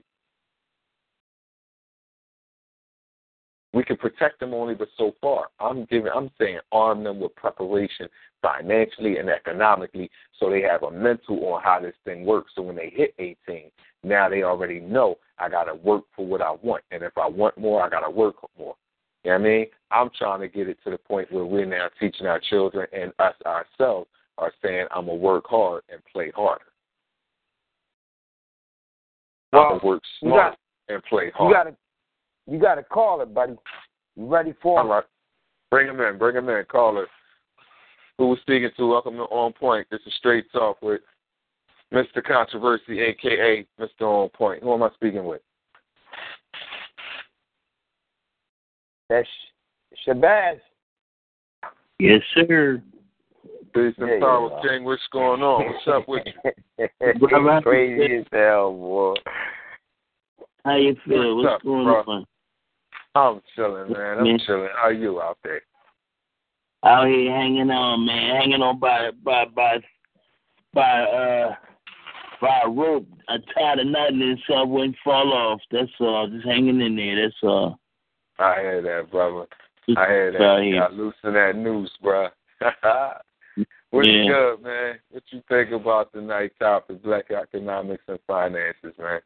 We 3.74 3.84
can 3.84 3.98
protect 3.98 4.40
them 4.40 4.54
only 4.54 4.74
but 4.74 4.88
so 4.98 5.16
far. 5.20 5.48
I'm 5.60 5.86
giving 5.86 6.12
I'm 6.16 6.32
saying 6.40 6.60
arm 6.72 7.04
them 7.04 7.20
with 7.20 7.36
preparation 7.36 8.08
financially 8.42 9.18
and 9.18 9.28
economically 9.28 10.10
so 10.40 10.50
they 10.50 10.62
have 10.62 10.84
a 10.84 10.92
mental 10.92 11.44
on 11.48 11.62
how 11.62 11.82
this 11.82 11.96
thing 12.06 12.26
works. 12.26 12.52
So 12.56 12.62
when 12.62 12.76
they 12.78 12.94
hit 12.96 13.14
18, 13.20 13.72
now 14.04 14.30
they 14.30 14.44
already 14.44 14.80
know 14.80 15.16
I 15.40 15.50
got 15.50 15.66
to 15.66 15.76
work 15.76 16.04
for 16.16 16.26
what 16.26 16.42
I 16.42 16.56
want. 16.62 16.84
And 16.92 17.04
if 17.04 17.18
I 17.18 17.28
want 17.28 17.58
more, 17.58 17.84
I 17.84 17.90
got 17.90 18.02
to 18.02 18.10
work 18.10 18.36
more. 18.58 18.76
You 19.26 19.32
know 19.32 19.38
what 19.40 19.48
I 19.48 19.50
mean? 19.50 19.66
I'm 19.90 20.10
trying 20.16 20.42
to 20.42 20.48
get 20.48 20.70
it 20.70 20.78
to 20.84 20.92
the 20.92 21.00
point 21.00 21.32
where 21.32 21.46
we're 21.46 21.66
now 21.66 21.88
teaching 22.00 22.28
our 22.28 22.40
children 22.40 22.86
and 22.94 23.12
us 23.18 23.34
ourselves 23.44 24.08
are 24.38 24.52
saying, 24.64 24.86
I'm 24.96 25.08
going 25.08 25.18
to 25.18 25.24
work 25.24 25.46
hard 25.48 25.82
and 25.92 26.00
play 26.14 26.32
harder. 26.36 26.66
I'm 29.52 29.70
going 29.70 29.80
to 29.80 29.86
work 29.88 30.04
smart 30.20 30.52
got 30.88 30.94
and 30.94 31.04
play 31.06 31.32
hard. 31.34 31.50
you 31.50 31.56
hard. 31.56 31.66
gotta 31.66 31.76
you 32.48 32.60
gotta 32.60 32.84
call 32.84 33.22
it, 33.22 33.34
buddy. 33.34 33.54
You 34.16 34.28
ready 34.28 34.54
for 34.62 34.80
All 34.80 34.86
it? 34.86 34.90
right. 34.90 35.04
Bring 35.72 35.88
him 35.88 36.00
in. 36.02 36.20
Bring 36.20 36.36
him 36.36 36.48
in. 36.48 36.64
Caller. 36.66 37.08
Who 38.20 38.28
was 38.28 38.40
speaking 38.42 38.70
to? 38.78 38.88
Welcome 38.88 39.16
to 39.16 39.26
OnPoint. 39.26 39.86
This 39.90 40.02
is 40.06 40.14
Straight 40.20 40.52
Talk 40.52 40.80
with 40.84 41.02
Mr. 41.92 42.24
Controversy, 42.24 43.02
a.k.a. 43.02 43.66
Mr. 43.82 44.02
OnPoint. 44.02 44.62
Who 44.62 44.72
am 44.72 44.84
I 44.84 44.90
speaking 44.94 45.26
with? 45.26 45.42
That's 49.10 49.28
Shabazz. 50.08 50.60
Yes, 52.00 52.22
sir. 52.34 52.82
Peace 53.74 53.94
and 53.98 54.10
Yeah, 54.10 54.20
power, 54.20 54.50
yeah. 54.64 54.70
King. 54.70 54.84
What's 54.86 55.02
going 55.12 55.42
on? 55.42 55.66
What's 55.66 55.88
up 55.88 56.08
with 56.08 56.24
you? 56.78 56.88
Brother, 57.20 57.62
Crazy 57.62 58.18
as 58.18 58.26
hell, 58.32 58.72
boy. 58.74 59.14
How 60.64 60.78
you 60.78 60.96
feel? 61.08 61.36
What's 61.38 61.46
What's 61.46 61.56
up, 61.56 61.64
going 61.64 61.86
bro? 61.86 62.04
on? 62.08 62.26
I'm 63.16 63.42
chilling, 63.56 63.94
man. 63.94 64.18
I'm 64.18 64.24
Man. 64.24 64.40
chilling. 64.46 64.70
How 64.76 64.90
you 64.90 65.22
out 65.22 65.38
there? 65.44 65.62
Out 66.84 67.08
here 67.08 67.32
hanging 67.32 67.70
on, 67.70 68.06
man, 68.06 68.36
hanging 68.36 68.62
on 68.62 68.80
by 68.80 69.12
by 69.24 69.46
by 69.46 69.78
by 70.74 71.02
uh 71.02 71.56
by 72.42 72.62
a 72.66 72.70
rope. 72.70 73.08
I 73.30 73.38
tied 73.58 73.80
a 73.80 73.86
knot 73.86 74.10
in 74.10 74.22
it 74.22 74.40
so 74.48 74.56
I 74.56 74.64
wouldn't 74.64 74.96
fall 75.04 75.34
off. 75.34 75.62
That's 75.72 75.90
all. 76.00 76.28
Just 76.30 76.46
hanging 76.46 76.82
in 76.82 76.96
there. 76.96 77.24
That's 77.24 77.36
all. 77.44 77.80
I 78.40 78.60
hear 78.62 78.82
that, 78.82 79.12
brother. 79.12 79.46
I 79.98 80.08
hear 80.08 80.32
that. 80.32 80.42
out 80.42 80.58
You 80.58 80.72
here. 80.74 80.80
got 80.82 80.94
loosen 80.94 81.34
that 81.34 81.56
noose, 81.56 81.92
bro. 82.02 82.28
What's 83.92 84.08
Yeah. 84.08 84.28
good, 84.28 84.62
man? 84.64 85.00
What 85.10 85.24
you 85.32 85.42
think 85.48 85.72
about 85.72 86.12
the 86.12 86.22
night 86.22 86.52
topic, 86.60 87.02
black 87.04 87.32
economics 87.32 88.04
and 88.08 88.20
finances, 88.28 88.94
man? 89.00 89.22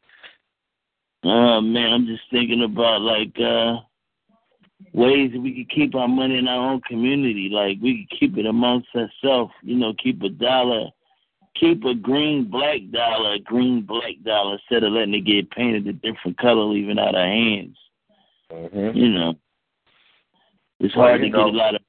Oh 1.23 1.61
man, 1.61 1.91
I'm 1.91 2.05
just 2.05 2.23
thinking 2.31 2.63
about 2.63 3.01
like 3.01 3.35
uh 3.39 3.77
ways 4.93 5.31
that 5.33 5.41
we 5.41 5.53
could 5.53 5.75
keep 5.75 5.95
our 5.95 6.07
money 6.07 6.37
in 6.37 6.47
our 6.47 6.71
own 6.71 6.81
community. 6.81 7.49
Like 7.51 7.77
we 7.81 8.05
could 8.09 8.19
keep 8.19 8.37
it 8.37 8.45
amongst 8.45 8.89
ourselves, 8.95 9.51
you 9.63 9.75
know, 9.75 9.93
keep 10.01 10.21
a 10.23 10.29
dollar 10.29 10.89
keep 11.59 11.83
a 11.83 11.93
green 11.93 12.49
black 12.49 12.79
dollar, 12.91 13.33
a 13.33 13.39
green 13.39 13.81
black 13.81 14.15
dollar 14.23 14.53
instead 14.55 14.83
of 14.83 14.93
letting 14.93 15.13
it 15.13 15.21
get 15.21 15.51
painted 15.51 15.87
a 15.87 15.93
different 15.93 16.37
color 16.37 16.63
leaving 16.63 16.99
out 16.99 17.15
our 17.15 17.25
hands. 17.25 17.77
Mm-hmm. 18.51 18.97
You 18.97 19.09
know. 19.09 19.33
It's 20.79 20.95
Well, 20.95 21.07
hard 21.07 21.21
to 21.21 21.29
know- 21.29 21.45
get 21.45 21.53
a 21.55 21.57
lot 21.57 21.75
of 21.75 21.81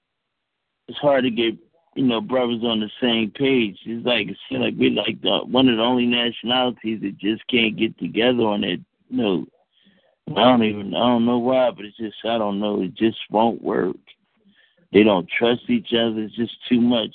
it's 0.88 0.98
hard 0.98 1.22
to 1.24 1.30
get 1.30 1.54
you 1.96 2.04
know, 2.04 2.20
brothers 2.20 2.62
on 2.62 2.78
the 2.80 2.88
same 3.00 3.30
page. 3.32 3.76
It's 3.84 4.06
like 4.06 4.28
it 4.28 4.36
seems 4.48 4.62
like 4.62 4.74
we're 4.76 4.90
like 4.90 5.20
the, 5.22 5.40
one 5.44 5.68
of 5.68 5.76
the 5.76 5.82
only 5.82 6.06
nationalities 6.06 7.00
that 7.02 7.18
just 7.18 7.46
can't 7.48 7.76
get 7.76 7.98
together 7.98 8.42
on 8.44 8.60
that. 8.62 8.78
You 9.08 9.16
know, 9.16 9.46
I 10.36 10.44
don't 10.44 10.62
even 10.62 10.94
I 10.94 11.00
don't 11.00 11.26
know 11.26 11.38
why, 11.38 11.70
but 11.70 11.84
it's 11.84 11.96
just 11.96 12.16
I 12.24 12.38
don't 12.38 12.60
know. 12.60 12.82
It 12.82 12.94
just 12.94 13.18
won't 13.30 13.62
work. 13.62 13.96
They 14.92 15.02
don't 15.02 15.28
trust 15.28 15.62
each 15.68 15.92
other. 15.92 16.22
It's 16.22 16.34
just 16.36 16.54
too 16.68 16.80
much. 16.80 17.14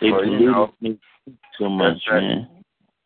They 0.00 0.10
Well, 0.10 0.24
you 0.24 0.30
pollute 0.38 0.50
know, 0.52 0.72
it 0.82 0.98
so 1.58 1.68
much, 1.68 1.98
that. 2.10 2.20
man. 2.20 2.48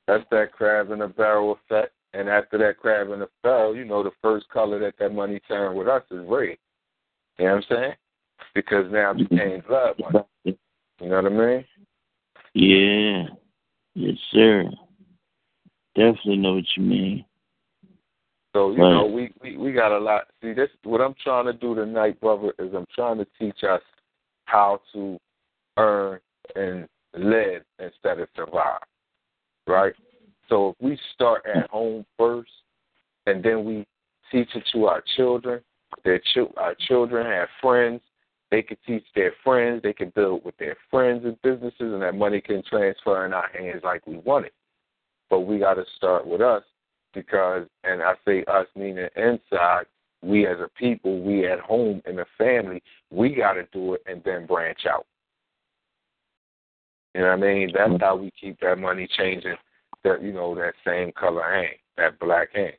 That's 0.06 0.24
that 0.30 0.52
crab 0.52 0.90
in 0.90 1.02
a 1.02 1.08
barrel 1.08 1.52
effect. 1.64 1.92
And 2.12 2.28
after 2.28 2.58
that 2.58 2.78
crab 2.78 3.10
in 3.10 3.20
the 3.20 3.28
barrel, 3.42 3.76
you 3.76 3.84
know 3.84 4.02
the 4.02 4.10
first 4.20 4.48
color 4.48 4.78
that 4.80 4.94
that 4.98 5.14
money 5.14 5.40
turned 5.46 5.78
with 5.78 5.88
us 5.88 6.02
is 6.10 6.26
red. 6.28 6.56
You 7.38 7.46
know 7.46 7.54
what 7.54 7.64
I'm 7.70 7.76
saying? 7.76 7.92
Because 8.54 8.90
now 8.90 9.12
it 9.12 9.28
became 9.28 9.62
blood 9.66 9.94
money. 10.00 10.24
You 10.44 11.08
know 11.08 11.22
what 11.22 11.26
I 11.26 11.28
mean? 11.28 11.64
Yeah. 12.54 13.26
Yes, 13.94 14.16
sir. 14.32 14.64
Definitely 15.94 16.36
know 16.36 16.54
what 16.54 16.64
you 16.76 16.82
mean. 16.82 17.24
So 18.52 18.72
you 18.72 18.82
Right. 18.82 18.90
know, 18.90 19.06
we, 19.06 19.32
we 19.42 19.56
we 19.56 19.72
got 19.72 19.92
a 19.92 19.98
lot. 19.98 20.28
See, 20.42 20.52
this 20.52 20.70
what 20.82 21.00
I'm 21.00 21.14
trying 21.22 21.46
to 21.46 21.52
do 21.52 21.74
tonight, 21.74 22.20
brother, 22.20 22.52
is 22.58 22.74
I'm 22.74 22.86
trying 22.92 23.18
to 23.18 23.26
teach 23.38 23.62
us 23.62 23.82
how 24.46 24.80
to 24.92 25.18
earn 25.76 26.20
and 26.56 26.88
live 27.14 27.62
instead 27.78 28.18
of 28.18 28.28
survive. 28.34 28.80
Right. 29.66 29.94
So 30.50 30.70
if 30.70 30.76
we 30.80 30.98
start 31.14 31.44
at 31.46 31.70
home 31.70 32.04
first, 32.18 32.50
and 33.26 33.42
then 33.42 33.64
we 33.64 33.86
teach 34.30 34.48
it 34.54 34.64
to 34.72 34.86
our 34.86 35.02
children, 35.16 35.62
their 36.04 36.20
chil- 36.34 36.52
our 36.56 36.74
children 36.74 37.24
have 37.26 37.48
friends. 37.62 38.02
They 38.50 38.62
can 38.62 38.76
teach 38.84 39.04
their 39.14 39.32
friends. 39.44 39.82
They 39.82 39.92
can 39.92 40.10
build 40.10 40.44
with 40.44 40.56
their 40.58 40.76
friends 40.90 41.24
and 41.24 41.40
businesses, 41.42 41.74
and 41.80 42.02
that 42.02 42.16
money 42.16 42.40
can 42.40 42.62
transfer 42.68 43.24
in 43.24 43.32
our 43.32 43.48
hands 43.56 43.82
like 43.84 44.06
we 44.06 44.16
want 44.16 44.46
it. 44.46 44.54
But 45.30 45.40
we 45.40 45.60
got 45.60 45.74
to 45.74 45.84
start 45.96 46.26
with 46.26 46.40
us 46.40 46.64
because, 47.14 47.66
and 47.84 48.02
I 48.02 48.14
say 48.26 48.44
us 48.44 48.66
meaning 48.74 49.08
inside, 49.16 49.84
we 50.22 50.46
as 50.46 50.58
a 50.58 50.68
people, 50.76 51.22
we 51.22 51.46
at 51.46 51.60
home 51.60 52.02
in 52.06 52.16
the 52.16 52.26
family, 52.36 52.82
we 53.10 53.34
got 53.34 53.52
to 53.54 53.66
do 53.72 53.94
it 53.94 54.02
and 54.06 54.20
then 54.24 54.46
branch 54.46 54.80
out. 54.90 55.06
You 57.14 57.22
know 57.22 57.28
what 57.28 57.32
I 57.34 57.36
mean? 57.36 57.70
That's 57.72 57.90
mm-hmm. 57.90 58.02
how 58.02 58.16
we 58.16 58.32
keep 58.40 58.58
that 58.60 58.78
money 58.78 59.08
changing. 59.16 59.56
That 60.04 60.22
you 60.22 60.32
know 60.32 60.54
that 60.54 60.74
same 60.86 61.12
color 61.12 61.42
hand, 61.42 61.74
that 61.96 62.18
black 62.18 62.54
hand. 62.54 62.74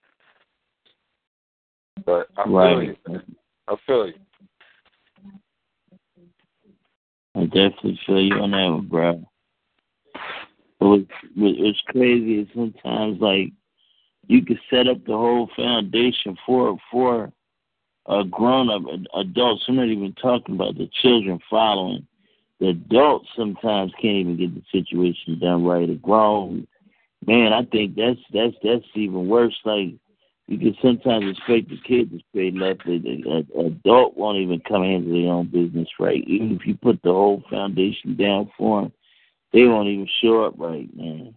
But 2.06 2.28
I 2.38 2.44
feel 2.46 2.52
Right. 2.54 2.98
you. 3.08 3.22
I 3.68 3.76
feel 3.86 4.08
you. 4.08 4.14
I 7.36 7.46
definitely 7.46 8.00
feel 8.06 8.22
you 8.22 8.34
on 8.36 8.52
that 8.52 8.68
one, 8.70 8.88
bro. 8.88 9.24
But 10.80 10.88
what's, 10.88 11.06
what- 11.36 11.58
what's 11.60 11.82
crazy 11.82 12.40
is 12.40 12.48
sometimes 12.54 13.22
like 13.22 13.52
you 14.28 14.44
could 14.44 14.60
set 14.70 14.88
up 14.88 15.04
the 15.06 15.14
whole 15.14 15.48
foundation 15.56 16.38
for 16.46 16.78
for 16.90 17.32
a 18.08 18.24
grown 18.24 18.70
up 18.70 18.82
adults. 19.14 19.64
I'm 19.68 19.76
not 19.76 19.88
even 19.88 20.14
talking 20.14 20.56
about 20.56 20.76
the 20.76 20.88
children 21.02 21.40
following. 21.50 22.08
The 22.60 22.70
adults 22.70 23.28
sometimes 23.36 23.92
can't 23.94 24.18
even 24.18 24.38
get 24.38 24.54
the 24.56 24.64
situation 24.72 25.40
done 25.40 25.64
right. 25.64 25.90
A 25.90 25.96
grown 25.96 26.68
man, 27.26 27.54
I 27.54 27.64
think 27.66 27.96
that's 27.96 28.20
that's 28.34 28.56
that's 28.64 28.86
even 28.96 29.28
worse. 29.28 29.58
Like 29.66 29.94
you 30.48 30.58
can 30.58 30.76
sometimes 30.82 31.26
expect 31.32 31.70
the 31.70 31.78
kid 31.88 32.12
to 32.12 32.20
straighten 32.30 32.62
up. 32.64 32.78
The, 32.86 33.46
adult 33.66 34.18
won't 34.18 34.40
even 34.40 34.62
come 34.68 34.84
into 34.84 35.10
their 35.10 35.32
own 35.32 35.48
business 35.48 35.88
right. 36.00 36.24
Even 36.28 36.58
if 36.60 36.66
you 36.66 36.76
put 36.76 37.02
the 37.04 37.12
whole 37.12 37.44
foundation 37.50 38.16
down 38.18 38.52
for 38.58 38.82
them, 38.82 38.92
they 39.54 39.64
won't 39.64 39.88
even 39.88 40.08
show 40.22 40.44
up 40.44 40.56
right, 40.58 40.90
man. 40.96 41.34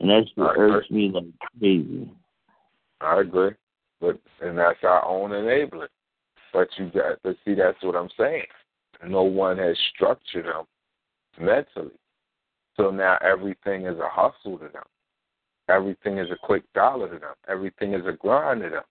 And 0.00 0.10
that's 0.10 0.30
what 0.34 0.58
irks 0.58 0.90
me 0.90 1.10
like 1.12 1.24
crazy. 1.58 2.10
I 3.00 3.20
agree. 3.20 3.52
But 4.00 4.18
and 4.40 4.58
that's 4.58 4.82
our 4.82 5.06
own 5.06 5.32
enabling. 5.32 5.88
But 6.52 6.68
you 6.76 6.90
got 6.90 7.18
but 7.22 7.36
see 7.44 7.54
that's 7.54 7.82
what 7.82 7.96
I'm 7.96 8.10
saying. 8.18 8.44
No 9.06 9.22
one 9.22 9.58
has 9.58 9.76
structured 9.94 10.46
them 10.46 10.64
mentally. 11.40 11.94
So 12.76 12.90
now 12.90 13.18
everything 13.20 13.86
is 13.86 13.98
a 13.98 14.08
hustle 14.08 14.58
to 14.58 14.68
them. 14.68 14.82
Everything 15.68 16.18
is 16.18 16.30
a 16.30 16.46
quick 16.46 16.64
dollar 16.74 17.08
to 17.12 17.18
them. 17.18 17.34
Everything 17.48 17.94
is 17.94 18.06
a 18.06 18.12
grind 18.12 18.62
to 18.62 18.70
them. 18.70 18.82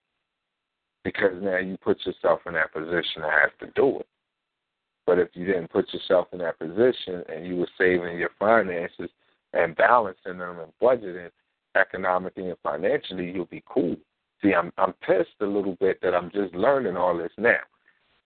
Because 1.04 1.42
now 1.42 1.58
you 1.58 1.78
put 1.78 2.06
yourself 2.06 2.42
in 2.46 2.54
that 2.54 2.74
position 2.74 3.22
to 3.22 3.30
have 3.30 3.58
to 3.60 3.68
do 3.76 4.00
it. 4.00 4.08
But 5.06 5.20
if 5.20 5.30
you 5.34 5.46
didn't 5.46 5.72
put 5.72 5.92
yourself 5.94 6.28
in 6.32 6.40
that 6.40 6.60
position 6.60 7.24
and 7.28 7.46
you 7.46 7.58
were 7.58 7.70
saving 7.78 8.18
your 8.18 8.30
finances 8.38 9.10
and 9.54 9.76
balancing 9.76 10.38
them 10.38 10.60
and 10.60 10.72
budgeting 10.82 11.30
economically 11.76 12.50
and 12.50 12.58
financially, 12.64 13.32
you'll 13.32 13.46
be 13.46 13.64
cool. 13.68 13.96
See, 14.42 14.54
I'm 14.54 14.72
I'm 14.78 14.94
pissed 14.94 15.42
a 15.42 15.46
little 15.46 15.76
bit 15.80 16.00
that 16.02 16.16
I'm 16.16 16.32
just 16.32 16.54
learning 16.54 16.98
all 16.98 17.18
this 17.18 17.32
now. 17.38 17.60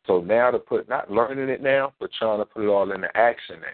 So 0.07 0.21
now 0.21 0.51
to 0.51 0.59
put 0.59 0.87
not 0.87 1.09
learning 1.09 1.49
it 1.49 1.61
now, 1.61 1.93
but 1.99 2.11
trying 2.17 2.39
to 2.39 2.45
put 2.45 2.63
it 2.63 2.67
all 2.67 2.91
into 2.91 3.15
action 3.17 3.61
now. 3.61 3.67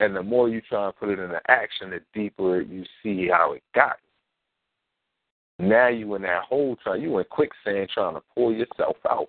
And 0.00 0.16
the 0.16 0.22
more 0.22 0.48
you 0.48 0.62
try 0.62 0.86
and 0.86 0.96
put 0.96 1.10
it 1.10 1.18
into 1.18 1.40
action, 1.48 1.90
the 1.90 2.00
deeper 2.14 2.62
you 2.62 2.84
see 3.02 3.28
how 3.28 3.52
it 3.52 3.62
got. 3.74 3.96
Now 5.58 5.88
you 5.88 6.14
in 6.14 6.22
that 6.22 6.44
hole 6.44 6.76
trying 6.82 7.02
you 7.02 7.18
in 7.18 7.24
quicksand 7.30 7.90
trying 7.92 8.14
to 8.14 8.22
pull 8.34 8.52
yourself 8.52 8.96
out. 9.08 9.28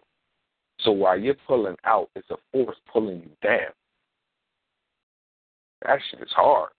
So 0.79 0.91
while 0.91 1.19
you're 1.19 1.35
pulling 1.45 1.75
out, 1.83 2.09
it's 2.15 2.29
a 2.29 2.37
force 2.51 2.77
pulling 2.91 3.17
you 3.17 3.29
down. 3.43 3.71
That 5.85 5.99
shit 6.09 6.21
is 6.21 6.31
hard. 6.33 6.69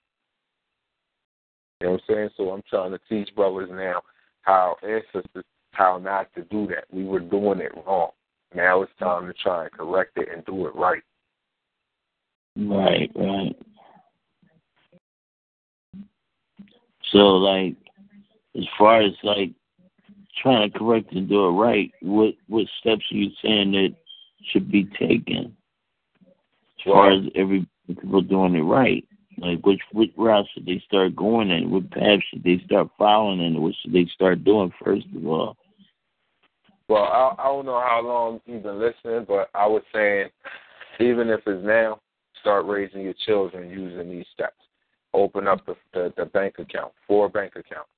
You 1.81 1.89
know 1.89 1.93
what 1.93 2.03
I'm 2.09 2.15
saying? 2.15 2.31
So 2.37 2.51
I'm 2.51 2.63
trying 2.71 2.93
to 2.93 3.01
teach 3.09 3.35
brothers 3.35 3.69
now 3.71 4.01
how 4.41 4.77
and 4.83 5.03
sisters 5.13 5.45
how 5.73 5.99
not 5.99 6.33
to 6.35 6.45
do 6.45 6.67
that. 6.69 6.85
We 6.91 7.05
were 7.05 7.21
doing 7.21 7.61
it 7.61 7.73
wrong. 7.87 8.11
Now 8.55 8.83
it's 8.83 8.93
time 8.99 9.27
to 9.27 9.35
try 9.35 9.65
and 9.65 9.73
correct 9.73 10.17
it 10.17 10.29
and 10.33 10.45
do 10.45 10.67
it 10.67 10.75
right. 10.75 11.03
Right, 12.57 13.11
right. 13.15 13.57
So, 17.13 17.19
like, 17.19 17.77
as 18.57 18.65
far 18.79 19.03
as 19.03 19.13
like 19.23 19.51
trying 20.43 20.71
to 20.71 20.79
correct 20.79 21.13
and 21.13 21.29
do 21.29 21.47
it 21.47 21.51
right, 21.51 21.91
what 22.01 22.35
what 22.49 22.67
steps 22.81 23.05
are 23.13 23.17
you 23.17 23.31
saying 23.43 23.73
that 23.73 23.95
should 24.51 24.71
be 24.71 24.89
taken 24.99 25.57
as 26.27 26.85
far 26.85 27.13
as 27.13 27.25
every 27.35 27.67
people 27.87 28.23
doing 28.23 28.57
it 28.57 28.63
right? 28.63 29.05
Like, 29.39 29.65
which 29.65 29.81
which 29.93 30.13
route 30.17 30.47
should 30.53 30.67
they 30.67 30.83
start 30.87 31.15
going 31.15 31.51
in? 31.51 31.71
What 31.71 31.91
path 31.91 32.21
should 32.31 32.45
they 32.45 32.63
start 32.65 32.89
following, 32.99 33.43
and 33.43 33.63
what 33.63 33.75
should 33.83 33.93
they 33.93 34.07
start 34.15 34.45
doing 34.45 34.73
first 34.83 35.07
of 35.15 35.27
all? 35.27 35.57
Well, 36.89 37.05
I, 37.05 37.35
I 37.39 37.45
don't 37.45 37.67
know 37.67 37.81
how 37.81 38.03
long 38.05 38.41
you've 38.47 38.63
been 38.63 38.81
listening, 38.81 39.25
but 39.27 39.49
I 39.55 39.67
was 39.67 39.83
saying, 39.95 40.29
even 41.01 41.29
if 41.31 41.41
it's 41.47 41.65
now, 41.65 42.01
start 42.41 42.67
raising 42.67 43.03
your 43.03 43.15
children 43.25 43.71
using 43.71 44.11
these 44.11 44.27
steps. 44.35 44.62
Open 45.15 45.47
up 45.47 45.65
the, 45.67 45.75
the, 45.93 46.13
the 46.17 46.25
bank 46.27 46.55
account, 46.59 46.93
four 47.07 47.29
bank 47.29 47.53
accounts, 47.57 47.91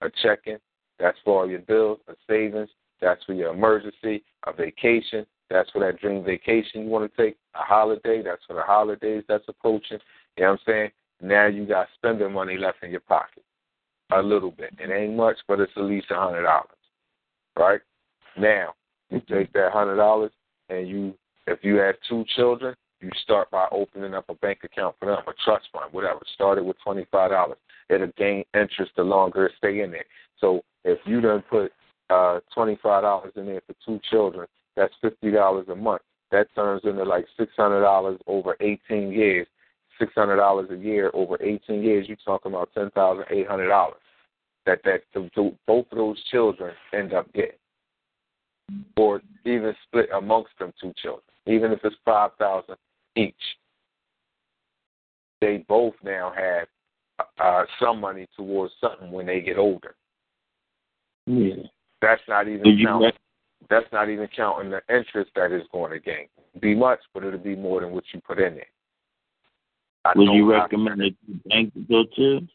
a 0.00 0.08
checking, 0.22 0.58
that's 0.98 1.18
for 1.24 1.42
all 1.42 1.50
your 1.50 1.60
bills, 1.60 1.98
a 2.08 2.14
savings, 2.28 2.70
that's 3.00 3.22
for 3.24 3.34
your 3.34 3.52
emergency, 3.52 4.24
a 4.46 4.52
vacation, 4.52 5.26
that's 5.50 5.70
for 5.70 5.80
that 5.80 6.00
dream 6.00 6.24
vacation 6.24 6.82
you 6.82 6.88
want 6.88 7.10
to 7.10 7.22
take, 7.22 7.36
a 7.54 7.58
holiday, 7.58 8.22
that's 8.22 8.44
for 8.46 8.54
the 8.54 8.62
holidays 8.62 9.24
that's 9.28 9.44
approaching. 9.48 9.98
You 10.36 10.44
know 10.44 10.50
what 10.52 10.60
I'm 10.66 10.72
saying? 10.72 10.90
Now 11.22 11.46
you 11.46 11.66
got 11.66 11.88
spending 11.94 12.32
money 12.32 12.56
left 12.56 12.82
in 12.82 12.90
your 12.90 13.00
pocket. 13.00 13.42
A 14.12 14.22
little 14.22 14.50
bit. 14.50 14.74
It 14.78 14.90
ain't 14.90 15.16
much, 15.16 15.36
but 15.48 15.60
it's 15.60 15.72
at 15.76 15.84
least 15.84 16.10
a 16.10 16.14
hundred 16.14 16.42
dollars. 16.42 16.68
Right? 17.56 17.80
Now, 18.36 18.74
you 19.10 19.20
take 19.20 19.52
that 19.52 19.72
hundred 19.72 19.96
dollars 19.96 20.32
and 20.68 20.88
you 20.88 21.14
if 21.46 21.60
you 21.62 21.76
have 21.76 21.94
two 22.08 22.24
children, 22.36 22.74
you 23.04 23.10
start 23.22 23.50
by 23.50 23.66
opening 23.70 24.14
up 24.14 24.24
a 24.28 24.34
bank 24.34 24.60
account 24.64 24.96
for 24.98 25.06
them, 25.06 25.18
a 25.26 25.32
trust 25.44 25.66
fund, 25.72 25.92
whatever. 25.92 26.20
Start 26.34 26.58
it 26.58 26.64
with 26.64 26.76
twenty 26.82 27.06
five 27.12 27.30
dollars. 27.30 27.58
It'll 27.90 28.06
gain 28.16 28.44
interest 28.54 28.92
the 28.96 29.02
longer 29.02 29.46
it 29.46 29.52
stay 29.58 29.80
in 29.82 29.90
there. 29.90 30.06
So 30.40 30.62
if 30.84 30.98
you 31.04 31.20
don't 31.20 31.46
put 31.48 31.72
uh 32.10 32.40
twenty 32.54 32.78
five 32.82 33.02
dollars 33.02 33.32
in 33.36 33.46
there 33.46 33.60
for 33.66 33.74
two 33.84 34.00
children, 34.10 34.46
that's 34.74 34.94
fifty 35.02 35.30
dollars 35.30 35.66
a 35.68 35.76
month. 35.76 36.02
That 36.30 36.46
turns 36.54 36.82
into 36.84 37.04
like 37.04 37.26
six 37.36 37.52
hundred 37.56 37.82
dollars 37.82 38.18
over 38.26 38.56
eighteen 38.60 39.12
years. 39.12 39.46
Six 40.00 40.12
hundred 40.16 40.36
dollars 40.36 40.70
a 40.72 40.76
year 40.76 41.10
over 41.14 41.40
eighteen 41.42 41.82
years. 41.82 42.08
You're 42.08 42.16
talking 42.24 42.52
about 42.52 42.70
ten 42.74 42.90
thousand 42.90 43.26
eight 43.30 43.46
hundred 43.46 43.68
dollars. 43.68 44.00
That 44.66 44.80
that 44.84 45.02
both 45.66 45.86
of 45.92 45.98
those 45.98 46.22
children 46.32 46.74
end 46.92 47.12
up 47.12 47.32
getting, 47.32 47.52
or 48.96 49.20
even 49.44 49.74
split 49.86 50.08
amongst 50.16 50.58
them 50.58 50.72
two 50.80 50.92
children. 51.00 51.22
Even 51.46 51.70
if 51.70 51.80
it's 51.84 51.94
five 52.04 52.30
thousand 52.38 52.76
each, 53.16 53.34
they 55.40 55.64
both 55.68 55.94
now 56.02 56.32
have 56.36 56.68
uh, 57.38 57.64
some 57.80 58.00
money 58.00 58.26
towards 58.36 58.72
something 58.80 59.10
when 59.10 59.26
they 59.26 59.40
get 59.40 59.58
older. 59.58 59.94
Yeah. 61.26 61.64
That's 62.02 62.22
not 62.28 62.48
even 62.48 62.80
counting. 62.84 63.12
That's 63.70 63.86
not 63.92 64.10
even 64.10 64.28
counting 64.36 64.70
the 64.70 64.82
interest 64.94 65.30
that 65.36 65.52
is 65.52 65.62
going 65.72 65.92
to 65.92 65.98
gain. 65.98 66.26
Be 66.60 66.74
much, 66.74 67.00
but 67.14 67.24
it'll 67.24 67.38
be 67.38 67.56
more 67.56 67.80
than 67.80 67.92
what 67.92 68.04
you 68.12 68.20
put 68.20 68.38
in 68.38 68.56
there. 68.56 68.66
I 70.04 70.12
would 70.14 70.32
you 70.32 70.52
I- 70.52 70.62
recommend 70.62 71.02
a 71.02 71.48
bank 71.48 71.72
to 71.74 71.80
go 71.80 72.04
to? 72.16 72.46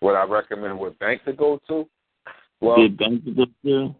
Would 0.00 0.14
I 0.14 0.24
recommend 0.24 0.78
what 0.78 0.98
bank 0.98 1.24
to 1.24 1.34
go 1.34 1.60
to? 1.68 1.86
Well, 2.62 2.76
Good 2.76 2.96
bank 2.96 3.24
to 3.26 3.32
go 3.32 3.44
to? 3.64 3.94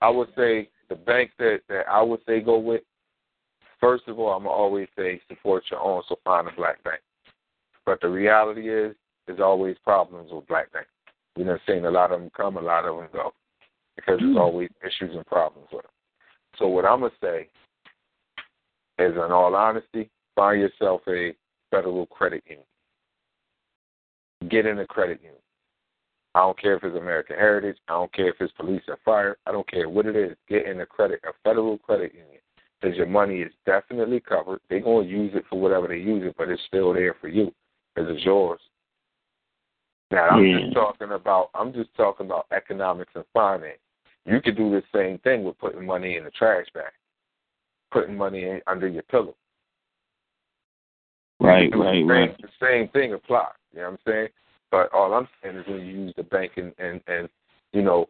I 0.00 0.08
would 0.08 0.28
say 0.36 0.70
the 0.88 0.94
bank 0.94 1.32
that, 1.38 1.60
that 1.68 1.88
I 1.90 2.02
would 2.02 2.20
say 2.26 2.40
go 2.40 2.58
with. 2.58 2.82
First 3.80 4.08
of 4.08 4.18
all, 4.18 4.32
I'm 4.32 4.46
always 4.46 4.88
say 4.96 5.20
support 5.28 5.64
your 5.70 5.80
own, 5.80 6.02
so 6.08 6.16
find 6.24 6.48
a 6.48 6.52
black 6.52 6.82
bank. 6.84 7.00
But 7.84 8.00
the 8.00 8.08
reality 8.08 8.70
is, 8.70 8.94
there's 9.26 9.40
always 9.40 9.76
problems 9.84 10.30
with 10.32 10.46
black 10.46 10.72
banks. 10.72 10.88
We've 11.36 11.46
been 11.46 11.58
seeing 11.66 11.84
a 11.84 11.90
lot 11.90 12.12
of 12.12 12.20
them 12.20 12.30
come, 12.36 12.56
a 12.56 12.60
lot 12.60 12.86
of 12.86 12.96
them 12.96 13.08
go, 13.12 13.32
because 13.96 14.18
there's 14.18 14.36
mm. 14.36 14.40
always 14.40 14.70
issues 14.82 15.14
and 15.14 15.26
problems 15.26 15.68
with 15.72 15.82
them. 15.82 15.90
So 16.58 16.68
what 16.68 16.86
I'm 16.86 17.00
gonna 17.00 17.12
say 17.20 17.48
is, 18.98 19.12
in 19.14 19.32
all 19.32 19.54
honesty, 19.54 20.10
find 20.34 20.60
yourself 20.60 21.02
a 21.08 21.34
federal 21.70 22.06
credit 22.06 22.42
union. 22.46 22.64
Get 24.48 24.66
in 24.66 24.78
a 24.78 24.86
credit 24.86 25.20
union. 25.22 25.40
I 26.34 26.40
don't 26.40 26.60
care 26.60 26.76
if 26.76 26.84
it's 26.84 26.96
American 26.96 27.36
Heritage. 27.36 27.76
I 27.88 27.92
don't 27.92 28.12
care 28.12 28.28
if 28.28 28.36
it's 28.40 28.52
police 28.52 28.82
or 28.88 28.98
fire. 29.04 29.36
I 29.46 29.52
don't 29.52 29.68
care 29.70 29.88
what 29.88 30.06
it 30.06 30.16
is. 30.16 30.36
Get 30.48 30.66
in 30.66 30.80
a 30.80 30.86
credit, 30.86 31.20
a 31.24 31.32
federal 31.42 31.78
credit 31.78 32.12
union, 32.12 32.40
because 32.80 32.96
your 32.96 33.06
money 33.06 33.40
is 33.40 33.52
definitely 33.64 34.20
covered. 34.20 34.60
They're 34.68 34.80
going 34.80 35.06
to 35.06 35.12
use 35.12 35.32
it 35.34 35.44
for 35.48 35.60
whatever 35.60 35.88
they 35.88 35.96
use 35.96 36.24
it, 36.26 36.34
but 36.36 36.48
it's 36.48 36.62
still 36.66 36.92
there 36.92 37.14
for 37.20 37.28
you, 37.28 37.52
because 37.94 38.10
it's 38.14 38.24
yours. 38.24 38.60
Now 40.10 40.28
I'm 40.28 40.44
Yeah. 40.44 40.60
just 40.60 40.74
talking 40.74 41.12
about. 41.12 41.50
I'm 41.54 41.72
just 41.72 41.94
talking 41.96 42.26
about 42.26 42.46
economics 42.52 43.12
and 43.14 43.24
finance. 43.32 43.78
You 44.24 44.40
could 44.40 44.56
do 44.56 44.70
the 44.70 44.82
same 44.94 45.18
thing 45.18 45.44
with 45.44 45.58
putting 45.58 45.84
money 45.84 46.16
in 46.16 46.24
the 46.24 46.30
trash 46.30 46.66
bag, 46.74 46.92
putting 47.90 48.16
money 48.16 48.44
in, 48.44 48.60
under 48.66 48.88
your 48.88 49.02
pillow. 49.04 49.34
Right, 51.38 51.70
the 51.70 51.78
right, 51.78 51.92
same- 51.94 52.08
right. 52.08 52.40
The 52.40 52.48
same 52.60 52.88
thing 52.88 53.12
applies. 53.12 53.52
You 53.72 53.80
know 53.80 53.90
what 53.90 54.00
I'm 54.06 54.12
saying? 54.12 54.28
But 54.70 54.92
all 54.92 55.12
I'm 55.14 55.28
saying 55.42 55.56
is 55.56 55.66
when 55.66 55.80
you 55.80 55.92
use 56.06 56.14
the 56.16 56.22
bank 56.24 56.52
and, 56.56 56.72
and, 56.78 57.00
and 57.06 57.28
you 57.72 57.82
know, 57.82 58.08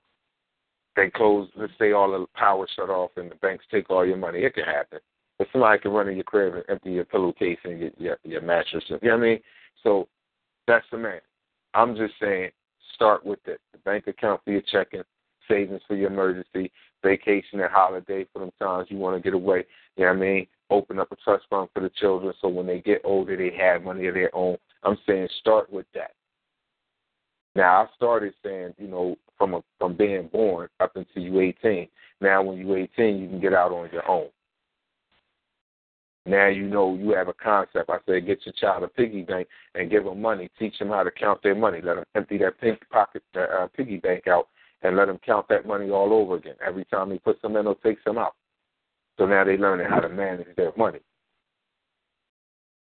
they 0.96 1.10
close, 1.10 1.48
let's 1.56 1.72
say 1.78 1.92
all 1.92 2.10
the 2.10 2.26
power 2.34 2.66
shut 2.74 2.90
off 2.90 3.10
and 3.16 3.30
the 3.30 3.36
banks 3.36 3.64
take 3.70 3.90
all 3.90 4.06
your 4.06 4.16
money, 4.16 4.40
it 4.40 4.54
can 4.54 4.64
happen. 4.64 4.98
But 5.38 5.48
somebody 5.52 5.78
can 5.78 5.90
run 5.90 6.08
in 6.08 6.14
your 6.14 6.24
crib 6.24 6.54
and 6.54 6.64
empty 6.68 6.92
your 6.92 7.04
pillowcase 7.04 7.58
and 7.64 7.78
get 7.78 8.00
your, 8.00 8.16
your 8.24 8.40
mattress. 8.40 8.84
You 8.88 8.98
know 9.02 9.16
what 9.16 9.22
I 9.24 9.26
mean? 9.28 9.40
So 9.82 10.08
that's 10.66 10.86
the 10.90 10.98
man. 10.98 11.20
I'm 11.74 11.94
just 11.94 12.14
saying 12.20 12.50
start 12.94 13.24
with 13.24 13.40
it. 13.46 13.60
The 13.72 13.78
bank 13.80 14.06
account 14.06 14.40
for 14.44 14.52
your 14.52 14.62
checking, 14.62 15.02
savings 15.46 15.82
for 15.86 15.94
your 15.94 16.10
emergency, 16.10 16.72
vacation 17.02 17.60
and 17.60 17.70
holiday 17.70 18.26
for 18.32 18.40
them 18.40 18.50
times 18.58 18.88
you 18.90 18.96
want 18.96 19.16
to 19.16 19.22
get 19.22 19.34
away. 19.34 19.64
You 19.96 20.04
know 20.06 20.12
what 20.12 20.16
I 20.16 20.20
mean? 20.20 20.46
Open 20.70 20.98
up 20.98 21.12
a 21.12 21.16
trust 21.16 21.44
fund 21.50 21.68
for 21.74 21.80
the 21.80 21.90
children 21.90 22.32
so 22.40 22.48
when 22.48 22.66
they 22.66 22.80
get 22.80 23.02
older 23.04 23.36
they 23.36 23.54
have 23.56 23.84
money 23.84 24.06
of 24.06 24.14
their 24.14 24.34
own. 24.34 24.56
I'm 24.82 24.98
saying 25.06 25.28
start 25.40 25.70
with 25.70 25.86
that. 25.94 26.12
Now 27.54 27.82
I 27.82 27.86
started 27.94 28.34
saying, 28.42 28.74
you 28.78 28.88
know, 28.88 29.16
from 29.38 29.54
a, 29.54 29.62
from 29.78 29.96
being 29.96 30.28
born 30.32 30.68
up 30.80 30.96
until 30.96 31.22
you 31.22 31.40
18. 31.40 31.88
Now 32.20 32.42
when 32.42 32.58
you're 32.58 32.78
18, 32.78 33.18
you 33.18 33.28
can 33.28 33.40
get 33.40 33.52
out 33.52 33.72
on 33.72 33.90
your 33.92 34.08
own. 34.08 34.28
Now 36.26 36.48
you 36.48 36.66
know 36.66 36.96
you 36.96 37.10
have 37.10 37.28
a 37.28 37.34
concept. 37.34 37.88
I 37.88 37.98
said, 38.04 38.26
get 38.26 38.44
your 38.44 38.52
child 38.54 38.82
a 38.82 38.88
piggy 38.88 39.22
bank 39.22 39.46
and 39.74 39.90
give 39.90 40.04
them 40.04 40.20
money. 40.20 40.50
Teach 40.58 40.76
them 40.78 40.88
how 40.88 41.04
to 41.04 41.10
count 41.10 41.42
their 41.42 41.54
money. 41.54 41.80
Let 41.80 41.96
them 41.96 42.04
empty 42.16 42.38
that 42.38 42.60
pink 42.60 42.80
pocket 42.90 43.22
uh, 43.36 43.68
piggy 43.76 43.98
bank 43.98 44.26
out 44.26 44.48
and 44.82 44.96
let 44.96 45.06
them 45.06 45.20
count 45.24 45.46
that 45.48 45.66
money 45.66 45.90
all 45.90 46.12
over 46.12 46.34
again. 46.36 46.56
Every 46.66 46.84
time 46.86 47.12
he 47.12 47.18
puts 47.18 47.40
some 47.42 47.56
in 47.56 47.66
or 47.66 47.76
takes 47.76 48.02
some 48.04 48.18
out. 48.18 48.34
So 49.18 49.26
now 49.26 49.44
they're 49.44 49.56
learning 49.56 49.86
how 49.88 50.00
to 50.00 50.08
manage 50.08 50.54
their 50.56 50.72
money. 50.76 51.00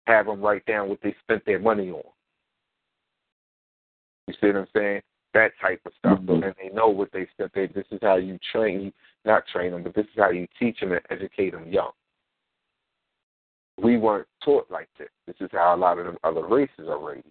Have 0.06 0.26
them 0.26 0.40
write 0.40 0.64
down 0.66 0.88
what 0.88 0.98
they 1.02 1.14
spent 1.22 1.44
their 1.46 1.58
money 1.58 1.90
on. 1.90 2.02
You 4.26 4.34
see 4.40 4.46
what 4.48 4.56
I'm 4.56 4.66
saying? 4.76 5.00
That 5.32 5.52
type 5.60 5.80
of 5.86 5.92
stuff. 5.98 6.18
So 6.26 6.32
mm-hmm. 6.32 6.40
then 6.40 6.54
they 6.60 6.74
know 6.74 6.88
what 6.88 7.10
they 7.12 7.28
said. 7.36 7.50
They, 7.54 7.66
this 7.66 7.86
is 7.90 8.00
how 8.02 8.16
you 8.16 8.38
train, 8.52 8.92
not 9.24 9.44
train 9.46 9.72
them, 9.72 9.82
but 9.82 9.94
this 9.94 10.06
is 10.06 10.18
how 10.18 10.30
you 10.30 10.46
teach 10.58 10.80
them 10.80 10.92
and 10.92 11.00
educate 11.10 11.50
them 11.50 11.70
young. 11.70 11.92
We 13.80 13.96
weren't 13.96 14.26
taught 14.44 14.70
like 14.70 14.88
this. 14.98 15.08
This 15.26 15.36
is 15.40 15.48
how 15.52 15.74
a 15.74 15.76
lot 15.76 15.98
of 15.98 16.06
the 16.06 16.28
other 16.28 16.46
races 16.46 16.88
are 16.88 16.98
raised. 16.98 17.24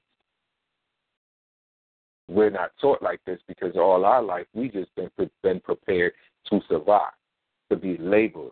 We're 2.30 2.50
not 2.50 2.72
taught 2.80 3.02
like 3.02 3.20
this 3.26 3.40
because 3.48 3.76
all 3.76 4.06
our 4.06 4.22
life 4.22 4.46
we 4.54 4.70
just 4.70 4.94
been 4.96 5.10
been 5.42 5.60
prepared 5.60 6.14
to 6.50 6.62
survive, 6.70 7.12
to 7.70 7.76
be 7.76 7.98
laborers, 7.98 8.52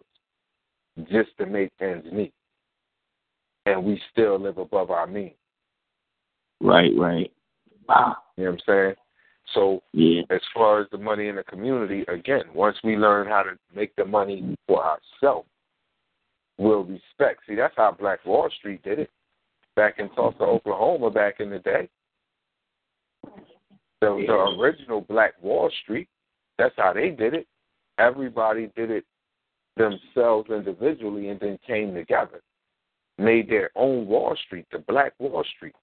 just 1.09 1.29
to 1.37 1.45
make 1.45 1.71
ends 1.79 2.07
meet, 2.11 2.33
and 3.67 3.83
we 3.83 4.01
still 4.11 4.39
live 4.39 4.57
above 4.57 4.89
our 4.89 5.05
means. 5.05 5.35
Right, 6.59 6.91
right. 6.97 7.31
Wow. 7.87 8.17
You 8.35 8.45
know 8.45 8.51
what 8.51 8.61
I'm 8.67 8.73
saying? 8.73 8.95
So 9.53 9.81
Yeah. 9.93 10.23
as 10.29 10.41
far 10.53 10.79
as 10.79 10.89
the 10.89 10.97
money 10.97 11.27
in 11.27 11.35
the 11.35 11.43
community, 11.43 12.03
again, 12.07 12.43
once 12.53 12.77
we 12.83 12.97
learn 12.97 13.27
how 13.27 13.43
to 13.43 13.57
make 13.73 13.95
the 13.95 14.05
money 14.05 14.57
for 14.67 14.83
ourselves, 14.83 15.47
we'll 16.57 16.83
respect. 16.83 17.45
See, 17.47 17.55
that's 17.55 17.75
how 17.75 17.91
Black 17.91 18.25
Wall 18.25 18.49
Street 18.49 18.83
did 18.83 18.99
it 18.99 19.11
back 19.75 19.99
in 19.99 20.09
Tulsa, 20.09 20.43
Oklahoma, 20.43 21.09
back 21.09 21.39
in 21.39 21.49
the 21.49 21.59
day. 21.59 21.89
The, 23.99 24.25
the 24.27 24.59
original 24.59 25.01
Black 25.01 25.33
Wall 25.41 25.71
Street, 25.83 26.07
that's 26.57 26.75
how 26.77 26.93
they 26.93 27.09
did 27.09 27.33
it. 27.33 27.47
Everybody 27.97 28.71
did 28.75 28.91
it 28.91 29.05
themselves 29.75 30.49
individually 30.49 31.29
and 31.29 31.39
then 31.39 31.57
came 31.65 31.93
together, 31.93 32.41
made 33.17 33.49
their 33.49 33.71
own 33.75 34.07
Wall 34.07 34.35
Street, 34.45 34.65
the 34.71 34.79
Black 34.79 35.13
Wall 35.19 35.43
Street, 35.55 35.75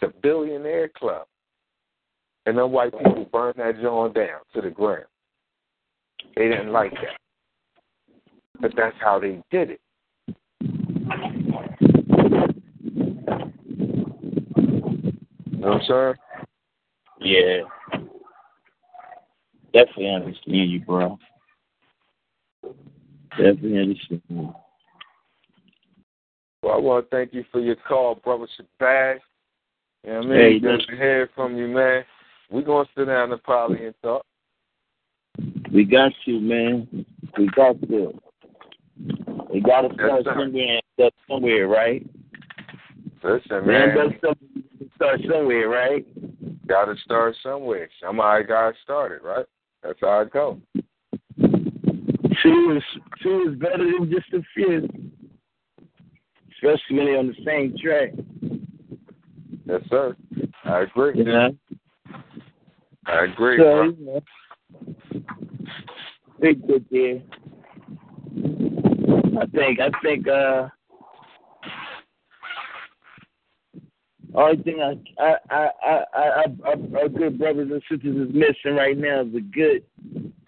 the 0.00 0.12
Billionaire 0.22 0.88
Club. 0.88 1.26
And 2.44 2.58
then 2.58 2.72
white 2.72 2.92
people 2.92 3.28
burned 3.32 3.56
that 3.58 3.80
joint 3.80 4.14
down 4.14 4.40
to 4.54 4.60
the 4.60 4.70
ground. 4.70 5.04
They 6.36 6.48
didn't 6.48 6.72
like 6.72 6.92
that. 6.92 7.16
But 8.60 8.72
that's 8.76 8.96
how 9.00 9.20
they 9.20 9.42
did 9.50 9.70
it. 9.70 9.80
You 15.50 15.58
know 15.58 15.68
what 15.68 15.82
I'm 15.82 15.82
saying? 15.88 16.14
Yeah. 17.20 17.60
Definitely 19.72 20.10
understand 20.10 20.70
you, 20.70 20.80
bro. 20.80 21.18
Definitely 23.30 23.78
understand 23.78 24.22
you. 24.28 24.54
Well, 26.62 26.74
I 26.74 26.78
want 26.78 27.10
to 27.10 27.16
thank 27.16 27.32
you 27.32 27.44
for 27.50 27.60
your 27.60 27.76
call, 27.76 28.16
brother 28.16 28.46
Shabazz. 28.80 29.18
You 30.04 30.12
know 30.12 30.18
what 30.18 30.26
I 30.26 30.28
mean? 30.28 30.38
Hey, 30.38 30.58
Good 30.58 30.82
to 30.88 30.96
hear 30.96 31.30
from 31.34 31.56
you, 31.56 31.68
man. 31.68 32.04
We're 32.52 32.62
going 32.62 32.84
to 32.84 32.92
sit 32.94 33.06
down 33.06 33.32
and 33.32 33.42
probably 33.42 33.86
and 33.86 33.94
talk. 34.02 34.26
We 35.72 35.84
got 35.84 36.12
you, 36.26 36.38
man. 36.38 37.06
We 37.38 37.48
got 37.56 37.80
you. 37.88 38.20
We 39.50 39.60
got 39.62 39.82
to 39.82 39.94
start 39.94 40.24
somewhere 40.24 40.80
and 40.98 41.12
somewhere, 41.26 41.66
right? 41.66 42.06
Listen, 43.24 43.66
Man, 43.66 43.94
man, 43.94 44.18
start 44.96 45.20
somewhere, 45.28 45.68
right? 45.68 46.06
got 46.66 46.86
to 46.86 46.96
start 47.04 47.34
somewhere. 47.42 47.88
Somebody 48.02 48.44
got 48.44 48.70
to 48.70 48.76
start 48.82 49.12
it, 49.12 49.22
right? 49.22 49.46
That's 49.82 49.98
how 50.00 50.20
it 50.20 50.32
goes. 50.32 50.58
Two 52.42 52.76
is 52.76 52.82
two 53.22 53.50
is 53.50 53.58
better 53.58 53.78
than 53.78 54.10
just 54.10 54.32
a 54.32 54.42
few. 54.54 54.88
Especially 56.52 56.96
when 56.96 57.06
they're 57.06 57.18
on 57.18 57.28
the 57.28 57.44
same 57.44 57.74
track. 57.82 58.10
Yes, 59.64 59.80
sir. 59.88 60.16
I 60.64 60.80
agree. 60.82 61.18
You 61.18 61.24
know? 61.24 61.56
I 63.06 63.24
agree, 63.24 63.58
So, 63.58 63.92
bro. 63.92 64.22
big 66.40 66.66
good 66.66 66.84
there. 66.90 67.22
I 69.40 69.46
think 69.46 69.80
I 69.80 69.90
think 70.02 70.28
uh 70.28 70.68
only 74.34 74.62
thing 74.62 74.80
I 74.80 75.22
I 75.22 75.36
I 75.50 75.68
I, 75.84 76.04
I, 76.14 76.46
I 76.64 76.98
our 77.00 77.08
good 77.08 77.38
brothers 77.38 77.70
and 77.70 77.82
sisters 77.90 78.28
is 78.28 78.34
missing 78.34 78.76
right 78.76 78.96
now 78.96 79.22
is 79.22 79.34
a 79.34 79.40
good 79.40 79.84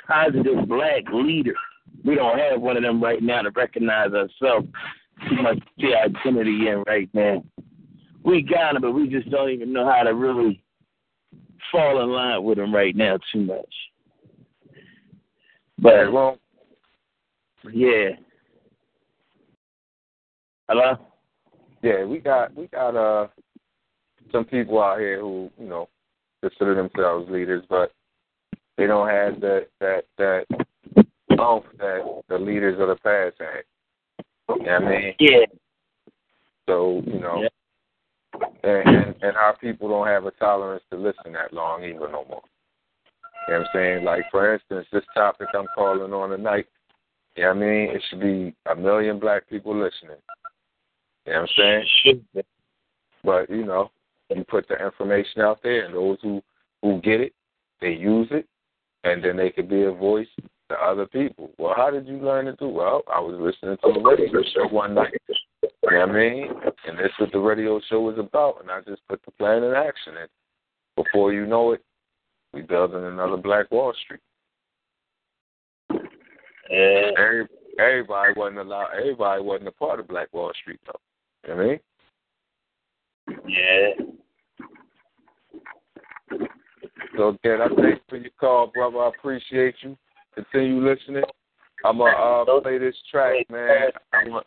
positive 0.06 0.68
black 0.68 1.04
leader. 1.12 1.54
We 2.04 2.14
don't 2.14 2.38
have 2.38 2.60
one 2.60 2.76
of 2.76 2.82
them 2.82 3.02
right 3.02 3.22
now 3.22 3.42
to 3.42 3.50
recognize 3.50 4.12
ourselves 4.12 4.68
too 5.28 5.42
much 5.42 5.58
the 5.78 5.94
identity 5.94 6.68
in 6.68 6.82
right 6.86 7.08
now. 7.14 7.44
We 8.24 8.42
got 8.42 8.74
him, 8.76 8.82
but 8.82 8.92
we 8.92 9.08
just 9.08 9.30
don't 9.30 9.50
even 9.50 9.72
know 9.72 9.90
how 9.90 10.02
to 10.02 10.14
really 10.14 10.63
fall 11.70 12.02
in 12.02 12.10
line 12.10 12.42
with 12.42 12.58
him 12.58 12.74
right 12.74 12.94
now 12.94 13.18
too 13.32 13.40
much. 13.40 13.74
But 15.78 15.94
Hey, 15.94 16.08
well, 16.08 16.38
yeah. 17.72 18.10
Hello? 20.68 20.96
yeah, 21.82 22.04
we 22.04 22.18
got 22.18 22.54
we 22.54 22.66
got 22.68 22.96
uh 22.96 23.28
some 24.32 24.44
people 24.44 24.82
out 24.82 24.98
here 24.98 25.20
who 25.20 25.50
you 25.58 25.66
know 25.66 25.88
consider 26.40 26.74
themselves 26.74 27.30
leaders, 27.30 27.64
but 27.68 27.92
they 28.76 28.86
don't 28.86 29.08
have 29.08 29.40
that 29.40 29.66
that 29.80 30.04
that 30.18 30.46
oomph 31.32 31.64
that 31.78 32.22
the 32.28 32.38
leaders 32.38 32.80
of 32.80 32.88
the 32.88 32.96
past 32.96 33.36
had. 33.38 33.64
You 34.48 34.64
know 34.64 34.72
what 34.80 34.82
I 34.84 35.00
mean? 35.00 35.14
Yeah. 35.18 35.44
So 36.66 37.02
you 37.06 37.20
know, 37.20 37.42
Yeah. 37.42 38.46
and, 38.64 38.88
and 38.96 39.14
and 39.22 39.36
our 39.36 39.53
people 39.64 39.88
don't 39.88 40.06
have 40.06 40.26
a 40.26 40.30
tolerance 40.32 40.84
to 40.90 40.96
listen 40.98 41.32
that 41.32 41.54
long 41.54 41.82
either 41.84 42.00
no 42.00 42.26
more. 42.28 42.42
You 43.48 43.54
know 43.54 43.60
what 43.60 43.60
I'm 43.60 43.66
saying? 43.74 44.04
Like 44.04 44.24
for 44.30 44.54
instance, 44.54 44.86
this 44.92 45.04
topic 45.14 45.48
I'm 45.54 45.66
calling 45.74 46.12
on 46.12 46.30
tonight. 46.30 46.66
You 47.34 47.44
know 47.44 47.48
what 47.48 47.56
I 47.56 47.60
mean? 47.60 47.90
It 47.90 48.02
should 48.08 48.20
be 48.20 48.54
a 48.70 48.76
million 48.76 49.18
black 49.18 49.48
people 49.48 49.74
listening. 49.74 50.20
You 51.26 51.32
know 51.32 51.40
what 51.40 51.50
I'm 51.58 51.84
saying? 52.04 52.44
But 53.24 53.48
you 53.48 53.64
know, 53.64 53.90
you 54.28 54.44
put 54.44 54.68
the 54.68 54.76
information 54.84 55.40
out 55.40 55.60
there, 55.62 55.86
and 55.86 55.94
those 55.94 56.18
who 56.22 56.42
who 56.82 57.00
get 57.00 57.20
it, 57.22 57.32
they 57.80 57.92
use 57.92 58.28
it, 58.30 58.46
and 59.04 59.24
then 59.24 59.36
they 59.36 59.50
could 59.50 59.68
be 59.68 59.84
a 59.84 59.92
voice 59.92 60.28
to 60.68 60.74
other 60.76 61.06
people. 61.06 61.50
Well, 61.56 61.74
how 61.74 61.90
did 61.90 62.06
you 62.06 62.18
learn 62.18 62.44
to 62.46 62.52
do? 62.56 62.68
Well, 62.68 63.02
I 63.12 63.18
was 63.20 63.36
listening 63.38 63.78
to 63.82 63.98
a 63.98 64.16
radio 64.16 64.42
show 64.54 64.68
one 64.68 64.94
night. 64.94 65.14
You 65.62 65.70
know 65.90 66.00
what 66.00 66.10
I 66.10 66.12
mean? 66.12 66.48
And 66.86 66.98
that's 66.98 67.18
what 67.18 67.32
the 67.32 67.38
radio 67.38 67.80
show 67.88 68.00
was 68.00 68.18
about, 68.18 68.60
and 68.60 68.70
I 68.70 68.80
just 68.80 69.06
put 69.08 69.20
the 69.24 69.30
plan 69.32 69.62
in 69.62 69.72
action. 69.72 70.14
And 70.20 70.28
before 70.96 71.32
you 71.32 71.46
know 71.46 71.72
it, 71.72 71.82
we 72.52 72.62
building 72.62 73.04
another 73.04 73.36
Black 73.36 73.70
Wall 73.70 73.94
Street. 74.04 74.20
Yeah. 76.70 77.10
Every, 77.18 77.46
everybody 77.78 78.32
wasn't 78.36 78.58
allowed. 78.58 78.92
Everybody 78.98 79.42
wasn't 79.42 79.68
a 79.68 79.72
part 79.72 80.00
of 80.00 80.08
Black 80.08 80.32
Wall 80.32 80.52
Street, 80.60 80.80
though. 80.86 81.00
You 81.48 81.54
know 81.54 81.56
what 81.56 81.64
I 81.64 81.68
mean? 81.68 81.80
Yeah. 83.48 83.90
So 87.16 87.28
again, 87.28 87.60
I 87.60 87.68
thank 87.68 87.94
you 87.94 88.00
for 88.08 88.16
your 88.16 88.30
call, 88.38 88.66
brother. 88.74 88.98
I 88.98 89.08
appreciate 89.08 89.76
you. 89.82 89.96
Continue 90.34 90.88
listening. 90.88 91.24
I'm 91.84 91.98
gonna 91.98 92.16
uh, 92.16 92.60
play 92.60 92.78
this 92.78 92.96
track, 93.10 93.48
man. 93.50 93.90
I'm 94.12 94.32
a, 94.32 94.42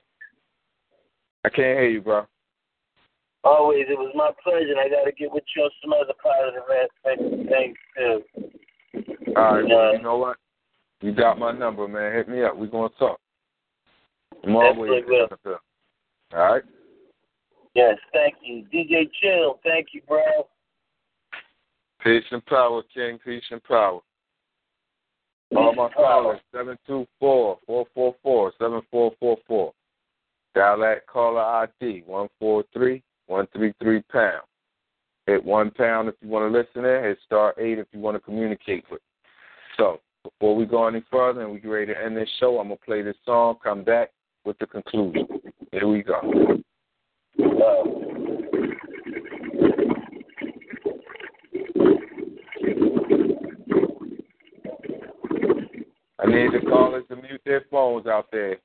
I 1.48 1.50
can't 1.50 1.80
hear 1.80 1.88
you, 1.88 2.02
bro. 2.02 2.26
Always, 3.46 3.86
it 3.88 3.98
was 3.98 4.12
my 4.14 4.32
pleasure. 4.44 4.72
and 4.72 4.80
I 4.82 4.90
got 4.90 5.06
to 5.06 5.14
get 5.14 5.32
with 5.32 5.46
you 5.56 5.64
on 5.64 5.70
some 5.82 5.94
other 5.94 6.12
positive 6.22 6.64
things 7.48 7.78
too. 7.96 8.22
All 9.38 9.56
right, 9.56 9.66
Yeah. 9.66 9.76
well, 9.76 9.88
uh, 9.88 9.92
you 9.94 10.02
know 10.02 10.18
what? 10.18 10.36
You 11.00 11.14
got 11.14 11.40
my 11.40 11.54
number, 11.54 11.88
man. 11.88 12.12
Hit 12.12 12.28
me 12.28 12.44
up. 12.44 12.58
We're 12.58 12.68
gonna 12.68 12.90
talk. 13.00 13.22
I'm 14.44 14.58
always 14.58 15.06
will. 15.06 15.24
in 15.24 15.28
the 15.30 15.38
field. 15.42 15.60
All 16.34 16.40
right. 16.40 16.64
Yes, 17.76 17.98
thank 18.12 18.36
you. 18.42 18.66
DJ 18.74 19.10
Chill, 19.22 19.60
thank 19.64 19.94
you, 19.94 20.02
bro. 20.06 20.50
Peace 22.04 22.26
and 22.32 22.46
power, 22.46 22.84
King. 22.94 23.20
Peace 23.24 23.46
and 23.52 23.64
power. 23.64 24.02
All 25.56 25.74
my 25.74 25.88
callers, 25.94 26.42
724-444-7444. 27.22 29.74
Dial 30.58 30.80
that 30.80 31.06
caller 31.06 31.68
ID, 31.82 32.04
143-133 32.10 34.04
pound. 34.12 34.42
Hit 35.28 35.46
one 35.46 35.70
pound 35.70 36.10
if 36.10 36.16
you 36.20 36.30
want 36.30 36.52
to 36.52 36.58
listen 36.58 36.84
in. 36.84 37.04
Hit 37.04 37.20
star 37.24 37.54
eight 37.60 37.78
if 37.78 37.86
you 37.92 38.00
want 38.00 38.16
to 38.16 38.20
communicate 38.20 38.84
with. 38.90 39.02
So, 39.78 40.00
before 40.24 40.56
we 40.56 40.66
go 40.66 40.88
any 40.88 41.04
further 41.12 41.42
and 41.42 41.52
we 41.52 41.60
get 41.60 41.68
ready 41.68 41.94
to 41.94 42.04
end 42.04 42.18
this 42.18 42.28
show, 42.40 42.58
I'm 42.58 42.70
going 42.70 42.80
to 42.80 42.86
play 42.86 43.04
this 43.04 43.16
song, 43.24 43.58
come 43.64 43.84
back 43.84 44.10
with 44.46 44.58
the 44.58 44.66
conclusion. 44.66 45.28
Here 45.72 45.88
we 45.88 46.02
go. 46.02 46.16
I 56.20 56.26
need 56.26 56.52
the 56.52 56.66
callers 56.68 57.04
to 57.10 57.16
mute 57.16 57.42
their 57.46 57.64
phones 57.70 58.08
out 58.08 58.26
there. 58.32 58.58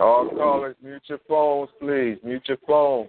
All 0.00 0.28
callers, 0.28 0.76
mute 0.82 1.02
your 1.06 1.20
phones, 1.26 1.70
please. 1.80 2.18
Mute 2.22 2.42
your 2.46 2.58
phones. 2.66 3.08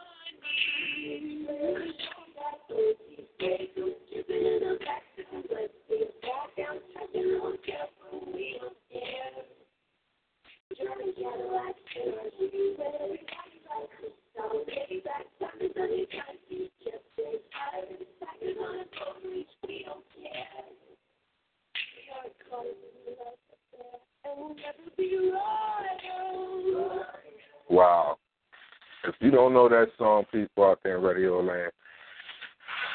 you 29.31 29.37
don't 29.37 29.53
know 29.53 29.69
that 29.69 29.87
song, 29.97 30.25
people 30.31 30.65
out 30.65 30.79
there 30.83 30.97
in 30.97 31.03
Radio 31.03 31.39
Land, 31.39 31.71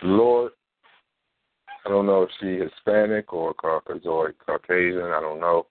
Lorde, 0.02 0.52
I 1.86 1.88
don't 1.88 2.04
know 2.04 2.24
if 2.24 2.30
she 2.40 2.58
Hispanic 2.58 3.32
or 3.32 3.54
Caucasian, 3.54 5.02
I 5.02 5.20
don't 5.20 5.40
know. 5.40 5.66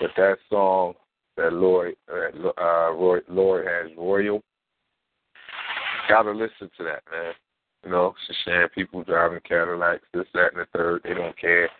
But 0.00 0.10
that 0.16 0.36
song 0.50 0.94
that 1.36 1.52
Lorde, 1.52 1.94
uh, 2.10 2.92
Roy, 2.92 3.20
Lorde 3.28 3.66
has 3.66 3.90
Royal, 3.96 4.42
gotta 6.08 6.32
listen 6.32 6.70
to 6.76 6.84
that, 6.84 7.02
man. 7.10 7.32
You 7.84 7.90
know, 7.90 8.14
she's 8.26 8.36
saying 8.44 8.68
people 8.74 9.02
driving 9.04 9.40
Cadillacs, 9.48 10.04
this, 10.12 10.26
that, 10.34 10.52
and 10.52 10.60
the 10.60 10.66
third, 10.76 11.00
they 11.04 11.14
don't 11.14 11.38
care. 11.38 11.70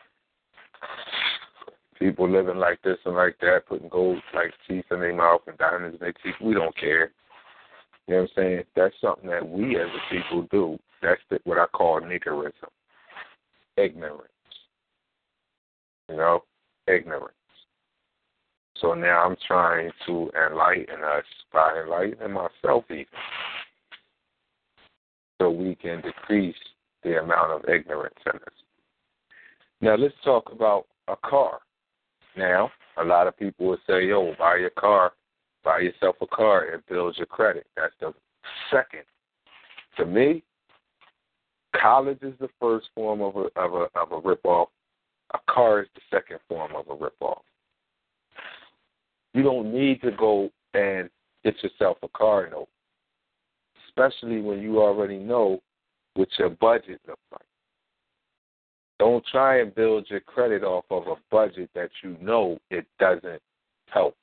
People 1.98 2.30
living 2.30 2.56
like 2.56 2.80
this 2.82 2.98
and 3.04 3.14
like 3.14 3.36
that, 3.40 3.66
putting 3.68 3.88
gold 3.88 4.22
like 4.34 4.52
teeth 4.66 4.86
in 4.90 5.00
their 5.00 5.14
mouth 5.14 5.42
and 5.46 5.58
diamonds 5.58 5.96
in 5.96 6.00
their 6.00 6.14
teeth. 6.14 6.34
We 6.40 6.54
don't 6.54 6.76
care. 6.76 7.12
Know 8.12 8.18
what 8.18 8.30
I'm 8.36 8.42
saying? 8.44 8.62
That's 8.76 8.94
something 9.00 9.30
that 9.30 9.48
we 9.48 9.76
as 9.76 9.88
a 9.88 10.14
people 10.14 10.46
do. 10.50 10.78
That's 11.00 11.20
the, 11.30 11.38
what 11.44 11.58
I 11.58 11.64
call 11.68 11.98
niggerism. 12.02 12.52
Ignorance. 13.78 14.28
You 16.10 16.16
know? 16.16 16.42
Ignorance. 16.86 17.32
So 18.78 18.92
now 18.92 19.24
I'm 19.24 19.36
trying 19.46 19.90
to 20.06 20.30
enlighten 20.46 21.02
us 21.02 21.24
by 21.54 21.82
enlightening 21.82 22.32
myself 22.32 22.84
even. 22.90 23.06
So 25.40 25.50
we 25.50 25.74
can 25.76 26.02
decrease 26.02 26.54
the 27.02 27.18
amount 27.18 27.52
of 27.52 27.68
ignorance 27.68 28.14
in 28.26 28.32
us. 28.32 28.54
Now 29.80 29.96
let's 29.96 30.14
talk 30.22 30.52
about 30.52 30.84
a 31.08 31.16
car. 31.16 31.60
Now, 32.36 32.70
a 32.98 33.04
lot 33.04 33.26
of 33.26 33.38
people 33.38 33.68
would 33.68 33.78
say, 33.86 34.06
yo, 34.06 34.34
buy 34.38 34.56
your 34.56 34.70
car, 34.70 35.12
buy 35.64 35.80
yourself 35.80 36.16
a 36.20 36.26
car, 36.26 36.64
it 36.66 36.82
builds 36.88 37.18
your 37.18 37.26
credit. 37.26 37.66
That's 37.76 37.94
the 38.00 38.12
second. 38.70 39.02
To 39.96 40.06
me, 40.06 40.42
college 41.80 42.18
is 42.22 42.34
the 42.40 42.48
first 42.60 42.88
form 42.94 43.20
of 43.20 43.36
a 43.36 43.60
of 43.60 43.74
a 43.74 43.86
of 43.98 44.12
a 44.12 44.20
ripoff. 44.20 44.66
A 45.34 45.38
car 45.50 45.82
is 45.82 45.88
the 45.94 46.00
second 46.10 46.38
form 46.48 46.72
of 46.74 46.86
a 46.88 46.96
ripoff. 46.96 47.40
You 49.34 49.42
don't 49.42 49.72
need 49.72 50.02
to 50.02 50.10
go 50.12 50.50
and 50.74 51.08
get 51.44 51.54
yourself 51.62 51.96
a 52.02 52.08
car 52.08 52.48
note, 52.50 52.68
especially 53.88 54.40
when 54.40 54.60
you 54.60 54.80
already 54.80 55.18
know 55.18 55.60
what 56.14 56.28
your 56.38 56.50
budget 56.50 57.00
looks 57.06 57.20
like. 57.32 57.42
Don't 58.98 59.24
try 59.32 59.60
and 59.60 59.74
build 59.74 60.06
your 60.08 60.20
credit 60.20 60.62
off 60.62 60.84
of 60.90 61.06
a 61.08 61.16
budget 61.30 61.70
that 61.74 61.90
you 62.02 62.16
know 62.20 62.58
it 62.70 62.86
doesn't 63.00 63.40
help. 63.86 64.14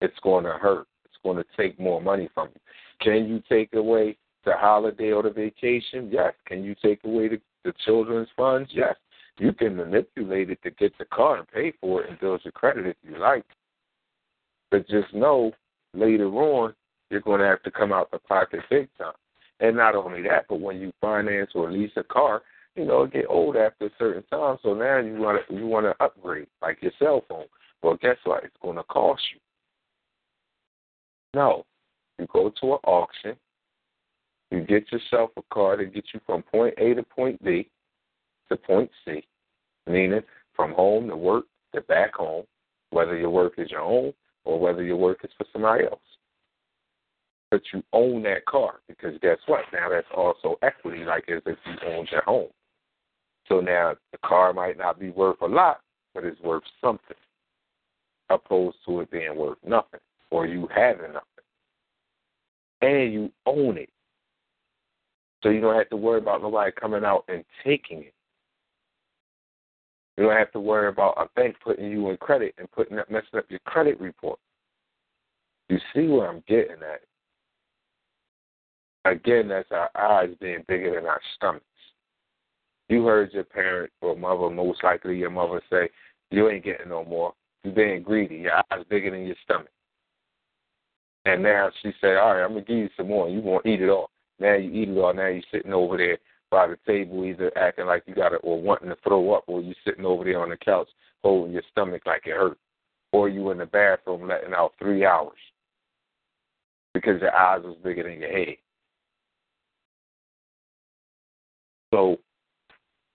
It's 0.00 0.18
going 0.22 0.44
to 0.44 0.52
hurt. 0.52 0.86
It's 1.04 1.18
going 1.22 1.36
to 1.36 1.44
take 1.56 1.78
more 1.78 2.00
money 2.00 2.28
from 2.34 2.48
you. 2.54 2.60
Can 3.00 3.28
you 3.28 3.42
take 3.48 3.74
away 3.74 4.16
the 4.44 4.52
holiday 4.52 5.12
or 5.12 5.22
the 5.22 5.30
vacation? 5.30 6.08
Yes. 6.10 6.34
Can 6.46 6.64
you 6.64 6.74
take 6.82 7.04
away 7.04 7.28
the, 7.28 7.40
the 7.64 7.72
children's 7.84 8.28
funds? 8.36 8.70
Yes. 8.72 8.96
You 9.38 9.52
can 9.52 9.76
manipulate 9.76 10.50
it 10.50 10.62
to 10.62 10.70
get 10.70 10.96
the 10.98 11.04
car 11.06 11.38
and 11.38 11.48
pay 11.48 11.72
for 11.80 12.02
it 12.02 12.10
and 12.10 12.20
build 12.20 12.40
your 12.44 12.52
credit 12.52 12.86
if 12.86 12.96
you 13.02 13.18
like. 13.18 13.44
But 14.70 14.88
just 14.88 15.12
know 15.14 15.52
later 15.94 16.28
on 16.28 16.74
you're 17.10 17.20
going 17.20 17.40
to 17.40 17.46
have 17.46 17.62
to 17.64 17.70
come 17.70 17.92
out 17.92 18.10
the 18.10 18.18
pocket 18.18 18.60
big 18.70 18.88
time. 18.98 19.12
And 19.60 19.76
not 19.76 19.94
only 19.94 20.22
that, 20.22 20.46
but 20.48 20.60
when 20.60 20.80
you 20.80 20.92
finance 21.00 21.50
or 21.54 21.70
lease 21.70 21.92
a 21.96 22.02
car, 22.02 22.42
you 22.76 22.84
know, 22.84 23.02
it 23.02 23.12
get 23.12 23.26
old 23.28 23.56
after 23.56 23.86
a 23.86 23.90
certain 23.98 24.22
time. 24.30 24.56
So 24.62 24.74
now 24.74 24.98
you 24.98 25.16
want 25.16 25.40
to 25.46 25.54
you 25.54 25.66
want 25.66 25.86
to 25.86 26.04
upgrade, 26.04 26.46
like 26.62 26.78
your 26.80 26.92
cell 26.98 27.24
phone. 27.28 27.44
Well, 27.82 27.98
guess 28.00 28.16
what? 28.24 28.44
It's 28.44 28.56
going 28.62 28.76
to 28.76 28.84
cost 28.84 29.22
you. 29.34 29.40
No, 31.34 31.64
you 32.18 32.26
go 32.32 32.52
to 32.60 32.72
an 32.72 32.78
auction, 32.84 33.36
you 34.50 34.62
get 34.62 34.90
yourself 34.90 35.30
a 35.36 35.42
car 35.52 35.76
to 35.76 35.86
get 35.86 36.04
you 36.12 36.20
from 36.26 36.42
point 36.42 36.74
A 36.78 36.94
to 36.94 37.02
point 37.02 37.42
B 37.44 37.68
to 38.48 38.56
point 38.56 38.90
C, 39.04 39.24
meaning 39.86 40.22
from 40.56 40.72
home 40.72 41.08
to 41.08 41.16
work 41.16 41.44
to 41.74 41.80
back 41.82 42.14
home, 42.14 42.44
whether 42.90 43.16
your 43.16 43.30
work 43.30 43.54
is 43.58 43.70
your 43.70 43.80
own 43.80 44.12
or 44.44 44.58
whether 44.58 44.82
your 44.82 44.96
work 44.96 45.18
is 45.22 45.30
for 45.38 45.46
somebody 45.52 45.84
else. 45.84 46.00
But 47.52 47.62
you 47.72 47.82
own 47.92 48.22
that 48.24 48.44
car 48.46 48.80
because 48.88 49.16
guess 49.22 49.38
what? 49.46 49.64
Now 49.72 49.88
that's 49.88 50.06
also 50.16 50.58
equity, 50.62 51.04
like 51.04 51.28
as 51.28 51.42
if 51.46 51.58
you 51.64 51.88
owned 51.88 52.08
your 52.10 52.22
home. 52.22 52.48
So 53.48 53.60
now 53.60 53.94
the 54.10 54.18
car 54.18 54.52
might 54.52 54.78
not 54.78 54.98
be 54.98 55.10
worth 55.10 55.40
a 55.42 55.46
lot, 55.46 55.80
but 56.12 56.24
it's 56.24 56.40
worth 56.40 56.62
something, 56.80 57.16
opposed 58.30 58.78
to 58.86 59.00
it 59.00 59.10
being 59.12 59.36
worth 59.36 59.58
nothing 59.64 60.00
or 60.30 60.46
you 60.46 60.68
having 60.74 61.12
nothing. 61.12 61.20
And 62.82 63.12
you 63.12 63.32
own 63.46 63.76
it. 63.78 63.90
So 65.42 65.48
you 65.50 65.60
don't 65.60 65.76
have 65.76 65.88
to 65.90 65.96
worry 65.96 66.18
about 66.18 66.42
nobody 66.42 66.72
coming 66.72 67.04
out 67.04 67.24
and 67.28 67.44
taking 67.64 68.00
it. 68.00 68.14
You 70.16 70.24
don't 70.24 70.36
have 70.36 70.52
to 70.52 70.60
worry 70.60 70.88
about 70.88 71.14
a 71.16 71.28
bank 71.34 71.56
putting 71.64 71.90
you 71.90 72.10
in 72.10 72.16
credit 72.18 72.54
and 72.58 72.70
putting 72.72 72.98
up 72.98 73.10
messing 73.10 73.38
up 73.38 73.46
your 73.48 73.60
credit 73.60 73.98
report. 74.00 74.38
You 75.68 75.78
see 75.94 76.06
where 76.08 76.28
I'm 76.28 76.42
getting 76.46 76.76
at. 76.82 77.00
Again, 79.10 79.48
that's 79.48 79.70
our 79.70 79.90
eyes 79.96 80.30
being 80.40 80.62
bigger 80.68 80.94
than 80.94 81.06
our 81.06 81.20
stomachs. 81.36 81.64
You 82.90 83.06
heard 83.06 83.32
your 83.32 83.44
parent 83.44 83.92
or 84.02 84.16
mother, 84.16 84.50
most 84.50 84.84
likely 84.84 85.16
your 85.16 85.30
mother 85.30 85.62
say, 85.70 85.88
You 86.30 86.50
ain't 86.50 86.64
getting 86.64 86.88
no 86.88 87.04
more. 87.04 87.32
You're 87.62 87.72
being 87.72 88.02
greedy. 88.02 88.36
Your 88.36 88.56
eyes 88.56 88.84
bigger 88.90 89.10
than 89.12 89.24
your 89.24 89.36
stomach. 89.44 89.68
And 91.24 91.36
mm-hmm. 91.36 91.42
now 91.44 91.70
she 91.82 91.92
said, 92.00 92.16
All 92.16 92.34
right, 92.34 92.44
I'm 92.44 92.50
gonna 92.50 92.62
give 92.62 92.78
you 92.78 92.90
some 92.96 93.08
more. 93.08 93.28
You 93.28 93.40
won't 93.40 93.66
eat 93.66 93.82
it 93.82 93.88
all. 93.88 94.10
Now 94.38 94.54
you 94.54 94.70
eat 94.70 94.88
it 94.88 94.98
all. 94.98 95.14
Now 95.14 95.26
you're 95.28 95.42
sitting 95.52 95.72
over 95.72 95.96
there 95.96 96.18
by 96.50 96.66
the 96.66 96.78
table, 96.86 97.24
either 97.24 97.56
acting 97.56 97.86
like 97.86 98.02
you 98.06 98.14
got 98.14 98.32
it 98.32 98.40
or 98.42 98.60
wanting 98.60 98.88
to 98.88 98.96
throw 99.04 99.32
up, 99.32 99.44
or 99.46 99.60
you 99.60 99.74
sitting 99.84 100.04
over 100.04 100.24
there 100.24 100.40
on 100.40 100.50
the 100.50 100.56
couch 100.56 100.88
holding 101.22 101.52
your 101.52 101.62
stomach 101.70 102.02
like 102.06 102.22
it 102.26 102.30
hurt, 102.30 102.58
or 103.12 103.28
you 103.28 103.50
in 103.50 103.58
the 103.58 103.66
bathroom 103.66 104.26
letting 104.26 104.54
out 104.54 104.72
three 104.78 105.04
hours 105.04 105.36
because 106.94 107.20
your 107.20 107.34
eyes 107.34 107.62
was 107.62 107.76
bigger 107.84 108.04
than 108.04 108.20
your 108.20 108.32
head. 108.32 108.56
So 111.92 112.18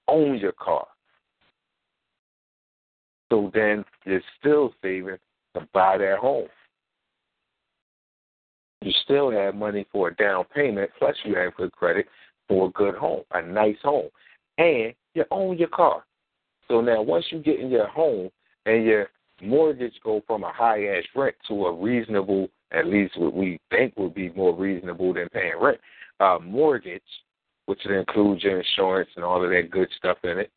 own 0.07 0.37
your 0.37 0.51
car. 0.51 0.87
So 3.31 3.51
then 3.53 3.83
you're 4.05 4.21
still 4.39 4.73
saving 4.81 5.17
to 5.55 5.67
buy 5.73 5.97
that 5.97 6.19
home. 6.19 6.47
You 8.85 8.91
still 9.03 9.31
have 9.31 9.55
money 9.55 9.87
for 9.91 10.09
a 10.09 10.15
down 10.15 10.45
payment, 10.53 10.91
plus 10.99 11.15
you 11.23 11.35
have 11.35 11.55
good 11.55 11.71
credit 11.71 12.05
for 12.47 12.67
a 12.67 12.71
good 12.71 12.93
home, 12.93 13.23
a 13.31 13.41
nice 13.41 13.77
home. 13.81 14.09
And 14.59 14.93
you 15.15 15.25
own 15.31 15.57
your 15.57 15.69
car. 15.69 16.03
So 16.67 16.81
now 16.81 17.01
once 17.01 17.25
you 17.31 17.39
get 17.39 17.59
in 17.59 17.71
your 17.71 17.87
home 17.87 18.29
and 18.67 18.85
your 18.85 19.07
mortgage 19.41 19.95
go 20.03 20.21
from 20.27 20.43
a 20.43 20.53
high 20.53 20.85
ass 20.85 21.03
rent 21.15 21.35
to 21.47 21.65
a 21.65 21.73
reasonable, 21.73 22.47
at 22.71 22.85
least 22.85 23.17
what 23.17 23.33
we 23.33 23.59
think 23.71 23.97
would 23.97 24.13
be 24.13 24.29
more 24.29 24.55
reasonable 24.55 25.15
than 25.15 25.29
paying 25.29 25.59
rent, 25.59 25.79
uh, 26.19 26.37
mortgage, 26.39 27.01
which 27.65 27.83
includes 27.87 28.43
your 28.43 28.59
insurance 28.59 29.09
and 29.15 29.25
all 29.25 29.43
of 29.43 29.49
that 29.49 29.71
good 29.71 29.89
stuff 29.97 30.19
in 30.23 30.37
it. 30.37 30.51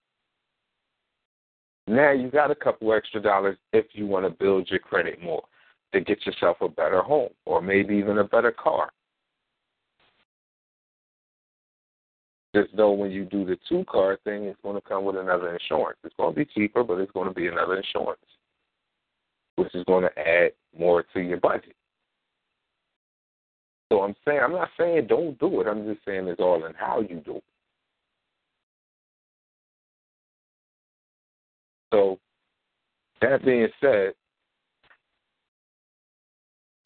Now 1.87 2.13
you 2.13 2.31
got 2.31 2.51
a 2.51 2.55
couple 2.55 2.93
extra 2.93 3.23
dollars 3.23 3.57
if 3.73 3.87
you 3.93 4.07
want 4.07 4.27
to 4.27 4.45
build 4.45 4.69
your 4.69 4.81
credit 4.81 5.23
more 5.23 5.45
to 5.93 6.01
get 6.01 6.25
yourself 6.27 6.59
a 6.61 6.69
better 6.69 7.03
home 7.03 7.31
or 7.47 7.63
maybe 7.63 7.97
even 7.97 8.19
a 8.19 8.25
better 8.25 8.53
car. 8.53 8.91
Just 12.55 12.75
know 12.75 12.93
when 12.93 13.11
you 13.11 13.25
do 13.25 13.45
the 13.45 13.59
two 13.69 13.85
car 13.85 14.19
thing, 14.25 14.45
it's 14.45 14.61
going 14.63 14.75
to 14.75 14.89
come 14.89 15.05
with 15.05 15.17
another 15.17 15.53
insurance. 15.53 15.99
It's 16.03 16.15
going 16.17 16.35
to 16.35 16.39
be 16.39 16.47
cheaper, 16.47 16.83
but 16.83 16.99
it's 16.99 17.13
going 17.13 17.29
to 17.29 17.35
be 17.35 17.47
another 17.47 17.77
insurance, 17.77 18.21
which 19.57 19.75
is 19.75 19.85
going 19.85 20.05
to 20.05 20.19
add 20.19 20.53
more 20.79 21.05
to 21.15 21.21
your 21.21 21.39
budget. 21.39 21.75
So 23.91 24.03
I'm 24.03 24.15
saying 24.27 24.41
I'm 24.43 24.53
not 24.53 24.69
saying 24.79 25.07
don't 25.07 25.39
do 25.39 25.61
it. 25.61 25.67
I'm 25.67 25.87
just 25.87 26.05
saying 26.05 26.27
it's 26.27 26.41
all 26.41 26.65
in 26.67 26.75
how 26.75 27.01
you 27.01 27.23
do 27.25 27.37
it. 27.37 27.45
So 31.93 32.19
that 33.23 33.45
being 33.45 33.69
said, 33.81 34.13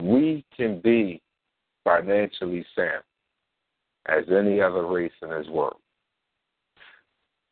we 0.03 0.43
can 0.55 0.81
be 0.81 1.21
financially 1.85 2.65
sound 2.75 3.03
as 4.07 4.25
any 4.29 4.59
other 4.59 4.85
race 4.85 5.13
in 5.21 5.29
this 5.29 5.47
world. 5.47 5.77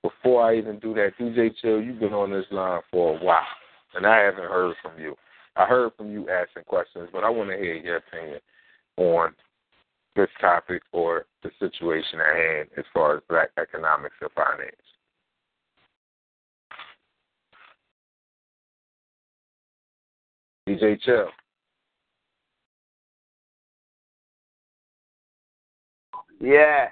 Before 0.03 0.43
I 0.43 0.57
even 0.57 0.79
do 0.79 0.93
that, 0.95 1.11
DJ 1.19 1.51
Chill, 1.61 1.81
you've 1.81 1.99
been 1.99 2.13
on 2.13 2.31
this 2.31 2.45
line 2.51 2.81
for 2.91 3.15
a 3.17 3.23
while, 3.23 3.45
and 3.95 4.05
I 4.05 4.17
haven't 4.17 4.49
heard 4.49 4.75
from 4.81 4.99
you. 4.99 5.15
I 5.55 5.65
heard 5.65 5.91
from 5.95 6.11
you 6.11 6.27
asking 6.29 6.63
questions, 6.63 7.09
but 7.13 7.23
I 7.23 7.29
want 7.29 7.49
to 7.51 7.57
hear 7.57 7.75
your 7.75 7.97
opinion 7.97 8.39
on 8.97 9.33
this 10.15 10.29
topic 10.41 10.81
or 10.91 11.25
the 11.43 11.51
situation 11.59 12.19
at 12.19 12.35
hand 12.35 12.69
as 12.77 12.85
far 12.93 13.15
as 13.15 13.23
black 13.29 13.49
economics 13.57 14.15
and 14.19 14.31
finance. 14.31 14.75
DJ 20.67 20.99
Chill. 21.01 21.29
Yeah. 26.41 26.87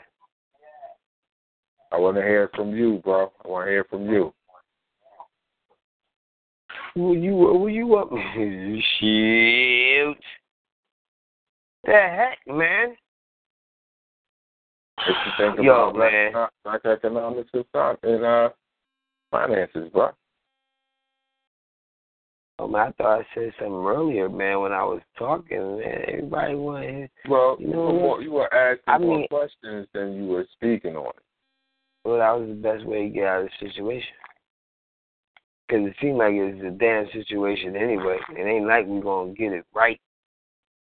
I 1.91 1.97
want 1.97 2.17
to 2.17 2.21
hear 2.21 2.51
from 2.55 2.75
you, 2.75 3.01
bro. 3.03 3.31
I 3.43 3.47
want 3.47 3.65
to 3.65 3.71
hear 3.71 3.83
from 3.89 4.05
you. 4.05 4.31
Who 6.93 7.15
you 7.15 7.31
who 7.31 7.67
you 7.67 7.95
up? 7.95 8.09
Shoot. 8.99 10.17
The 11.85 11.93
heck, 11.93 12.37
man? 12.47 12.95
What 14.97 15.07
you 15.07 15.31
think 15.37 15.65
Yo, 15.65 15.89
about 15.89 15.93
black, 15.95 16.11
man. 16.11 16.47
black 16.63 16.85
economics 16.85 17.49
and 17.53 17.65
and 18.03 18.23
uh, 18.23 18.49
finances, 19.31 19.89
bro? 19.91 20.11
Oh 22.61 22.67
man, 22.67 22.87
I 22.89 22.91
thought 23.01 23.19
I 23.21 23.25
said 23.33 23.53
something 23.57 23.73
earlier, 23.73 24.27
man, 24.27 24.59
when 24.59 24.73
I 24.73 24.83
was 24.83 25.01
talking, 25.17 25.79
man. 25.79 26.03
Everybody 26.09 26.55
wanna 26.55 27.07
Well, 27.29 27.55
You 27.59 27.67
know 27.67 27.91
more, 27.93 28.21
you 28.21 28.31
were 28.33 28.53
asking 28.53 28.83
I 28.87 28.97
more 28.97 29.17
mean- 29.19 29.27
questions 29.29 29.87
than 29.93 30.13
you 30.15 30.27
were 30.27 30.45
speaking 30.53 30.95
on 30.97 31.07
it. 31.07 31.23
well 32.03 32.17
that 32.19 32.31
was 32.31 32.49
the 32.49 32.55
best 32.55 32.85
way 32.85 33.03
to 33.03 33.09
get 33.09 33.27
out 33.27 33.43
of 33.43 33.49
the 33.49 33.67
situation. 33.67 34.13
Because 35.67 35.87
it 35.87 35.95
seemed 36.01 36.17
like 36.17 36.33
it's 36.33 36.63
a 36.65 36.71
damn 36.71 37.07
situation 37.11 37.75
anyway. 37.75 38.17
It 38.35 38.41
ain't 38.41 38.67
like 38.67 38.85
we're 38.87 39.01
gonna 39.03 39.33
get 39.33 39.53
it 39.53 39.65
right. 39.73 39.99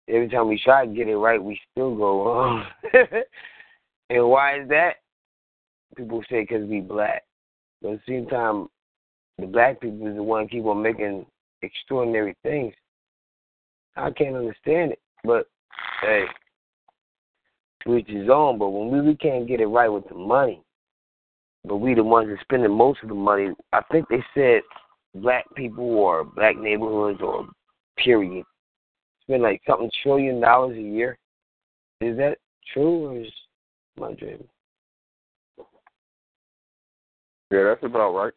Every 0.08 0.30
time 0.30 0.48
we 0.48 0.60
try 0.64 0.86
to 0.86 0.92
get 0.94 1.10
it 1.10 1.18
right, 1.18 1.44
we 1.44 1.60
still 1.72 1.94
go 1.96 2.26
wrong. 2.26 2.66
and 4.10 4.28
why 4.30 4.62
is 4.62 4.70
that? 4.70 4.96
People 5.96 6.24
say 6.30 6.42
because 6.42 6.68
we 6.68 6.80
black. 6.80 7.24
But 7.82 7.92
at 7.94 8.00
the 8.06 8.12
same 8.14 8.28
time, 8.28 8.68
the 9.38 9.46
black 9.46 9.80
people 9.82 10.08
is 10.08 10.16
the 10.16 10.24
one 10.24 10.48
keep 10.48 10.64
on 10.66 10.82
making 10.82 11.26
extraordinary 11.62 12.36
things. 12.44 12.74
I 13.96 14.12
can't 14.12 14.36
understand 14.36 14.92
it. 14.92 15.00
But 15.24 15.48
hey, 16.02 16.26
which 17.86 18.10
is 18.10 18.30
on. 18.30 18.60
But 18.60 18.70
when 18.70 18.92
we, 18.92 19.02
we 19.02 19.16
can't 19.16 19.48
get 19.48 19.62
it 19.62 19.68
right 19.68 19.90
with 19.90 20.08
the 20.08 20.16
money, 20.16 20.62
but 21.66 21.78
we 21.78 21.94
the 21.94 22.04
ones 22.04 22.30
that 22.30 22.40
spending 22.42 22.72
most 22.72 23.02
of 23.04 23.10
the 23.10 23.16
money. 23.16 23.50
I 23.74 23.82
think 23.92 24.08
they 24.10 24.24
said 24.34 24.62
black 25.16 25.46
people 25.56 25.86
or 25.86 26.24
black 26.24 26.58
neighborhoods 26.58 27.22
or 27.22 27.48
period 27.98 28.46
spend 29.24 29.44
like 29.44 29.62
something 29.68 29.92
trillion 30.04 30.40
dollars 30.40 30.78
a 30.78 30.82
year. 30.82 31.18
Is 32.02 32.18
that 32.18 32.38
true 32.74 33.08
or 33.08 33.18
is 33.22 33.32
my 33.98 34.14
dream? 34.14 34.44
Yeah, 37.52 37.64
that's 37.64 37.84
about 37.84 38.14
right. 38.14 38.34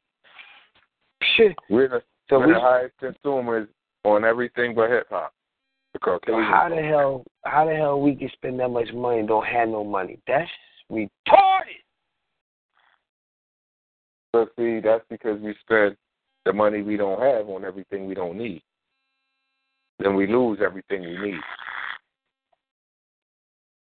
Shit. 1.36 1.56
We're 1.70 1.88
the, 1.88 2.02
So 2.30 2.38
we're 2.38 2.46
we, 2.46 2.54
the 2.54 2.60
highest 2.60 2.94
consumers 2.98 3.68
on 4.04 4.24
everything 4.24 4.74
but 4.74 4.88
hip 4.88 5.08
hop. 5.10 5.34
So 6.04 6.20
how 6.26 6.68
the 6.70 6.80
hell 6.80 7.24
how 7.44 7.66
the 7.66 7.74
hell 7.74 8.00
we 8.00 8.14
can 8.14 8.30
spend 8.32 8.60
that 8.60 8.68
much 8.68 8.92
money 8.94 9.18
and 9.18 9.28
don't 9.28 9.44
have 9.44 9.68
no 9.68 9.82
money? 9.82 10.20
That's 10.28 10.48
retarded. 10.90 11.10
But 14.32 14.50
see, 14.56 14.78
that's 14.78 15.04
because 15.10 15.40
we 15.40 15.52
spend 15.60 15.96
the 16.46 16.52
money 16.52 16.82
we 16.82 16.96
don't 16.96 17.20
have 17.20 17.48
on 17.48 17.64
everything 17.64 18.06
we 18.06 18.14
don't 18.14 18.38
need. 18.38 18.62
Then 19.98 20.14
we 20.14 20.28
lose 20.28 20.60
everything 20.64 21.02
we 21.02 21.18
need. 21.18 21.40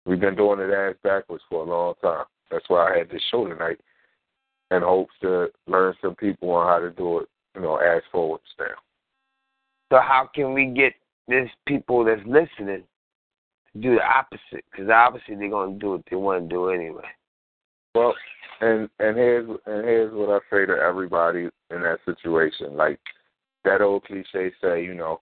We've 0.06 0.20
been 0.20 0.36
doing 0.36 0.62
it 0.62 0.74
ass 0.74 0.96
backwards 1.04 1.44
for 1.50 1.64
a 1.64 1.70
long 1.70 1.96
time. 2.02 2.26
That's 2.50 2.66
why 2.70 2.94
I 2.94 2.98
had 3.00 3.10
this 3.10 3.22
show 3.30 3.46
tonight 3.46 3.80
in 4.72 4.82
hopes 4.82 5.14
to 5.22 5.50
learn 5.68 5.94
some 6.02 6.16
people 6.16 6.52
on 6.52 6.68
how 6.68 6.80
to 6.80 6.92
do 6.92 7.20
it, 7.20 7.28
you 7.56 7.62
know, 7.62 7.80
ass 7.80 8.02
forwards 8.12 8.44
now. 8.60 8.66
So 9.92 10.00
how 10.00 10.30
can 10.34 10.54
we 10.54 10.68
get 10.68 10.94
this 11.28 11.50
people 11.68 12.04
that's 12.06 12.22
listening 12.26 12.84
to 13.74 13.80
do 13.80 13.96
the 13.96 14.04
opposite? 14.04 14.64
Because 14.72 14.90
obviously 14.90 15.36
they're 15.36 15.50
gonna 15.50 15.78
do 15.80 15.92
what 15.92 16.04
they 16.10 16.16
want 16.16 16.44
to 16.44 16.50
do 16.50 16.70
anyway. 16.70 17.08
Well, 17.96 18.14
and 18.62 18.90
and 19.00 19.18
here's 19.18 19.50
and 19.50 19.86
here's 19.86 20.14
what 20.14 20.30
I 20.30 20.40
say 20.50 20.66
to 20.66 20.74
everybody 20.74 21.50
in 21.72 21.82
that 21.82 22.00
situation. 22.06 22.76
Like 22.76 23.00
that 23.66 23.82
old 23.82 24.04
cliche 24.06 24.52
say, 24.62 24.84
you 24.84 24.94
know, 24.94 25.22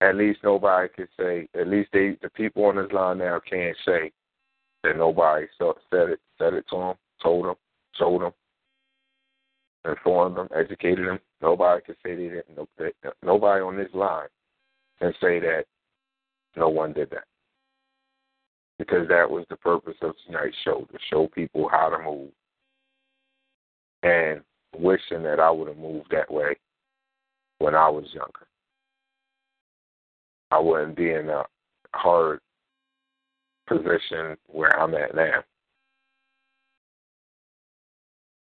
at 0.00 0.16
least 0.16 0.40
nobody 0.42 0.88
can 0.94 1.08
say. 1.18 1.48
At 1.58 1.68
least 1.68 1.90
they 1.92 2.16
the 2.22 2.30
people 2.30 2.64
on 2.64 2.76
this 2.76 2.92
line 2.92 3.18
now 3.18 3.40
can't 3.48 3.76
say 3.84 4.10
that 4.82 4.96
nobody 4.96 5.46
said 5.58 5.74
it 5.90 6.20
said 6.38 6.54
it 6.54 6.64
to 6.70 6.76
them, 6.76 6.94
told 7.22 7.46
them, 7.46 7.54
showed 7.98 8.22
them, 8.22 8.32
informed 9.88 10.36
them, 10.36 10.48
educated 10.54 11.06
them. 11.06 11.18
Nobody 11.42 11.82
can 11.82 11.94
say 12.04 12.14
they 12.14 12.28
didn't. 12.28 12.68
Nobody 13.22 13.62
on 13.62 13.76
this 13.76 13.92
line 13.94 14.28
can 14.98 15.12
say 15.20 15.38
that 15.40 15.64
no 16.56 16.68
one 16.68 16.92
did 16.92 17.10
that 17.10 17.24
because 18.78 19.08
that 19.08 19.28
was 19.28 19.44
the 19.48 19.56
purpose 19.56 19.96
of 20.02 20.14
tonight's 20.26 20.56
show 20.64 20.86
to 20.92 20.98
show 21.10 21.28
people 21.28 21.68
how 21.70 21.88
to 21.88 22.02
move. 22.02 22.30
And 24.02 24.42
wishing 24.78 25.22
that 25.22 25.40
I 25.40 25.50
would 25.50 25.68
have 25.68 25.78
moved 25.78 26.08
that 26.10 26.30
way 26.30 26.56
when 27.58 27.74
I 27.74 27.88
was 27.88 28.04
younger. 28.12 28.46
I 30.50 30.58
wouldn't 30.60 30.96
be 30.96 31.10
in 31.10 31.28
a 31.28 31.44
hard 31.94 32.40
position 33.66 34.36
where 34.46 34.78
I'm 34.78 34.94
at 34.94 35.14
now. 35.14 35.42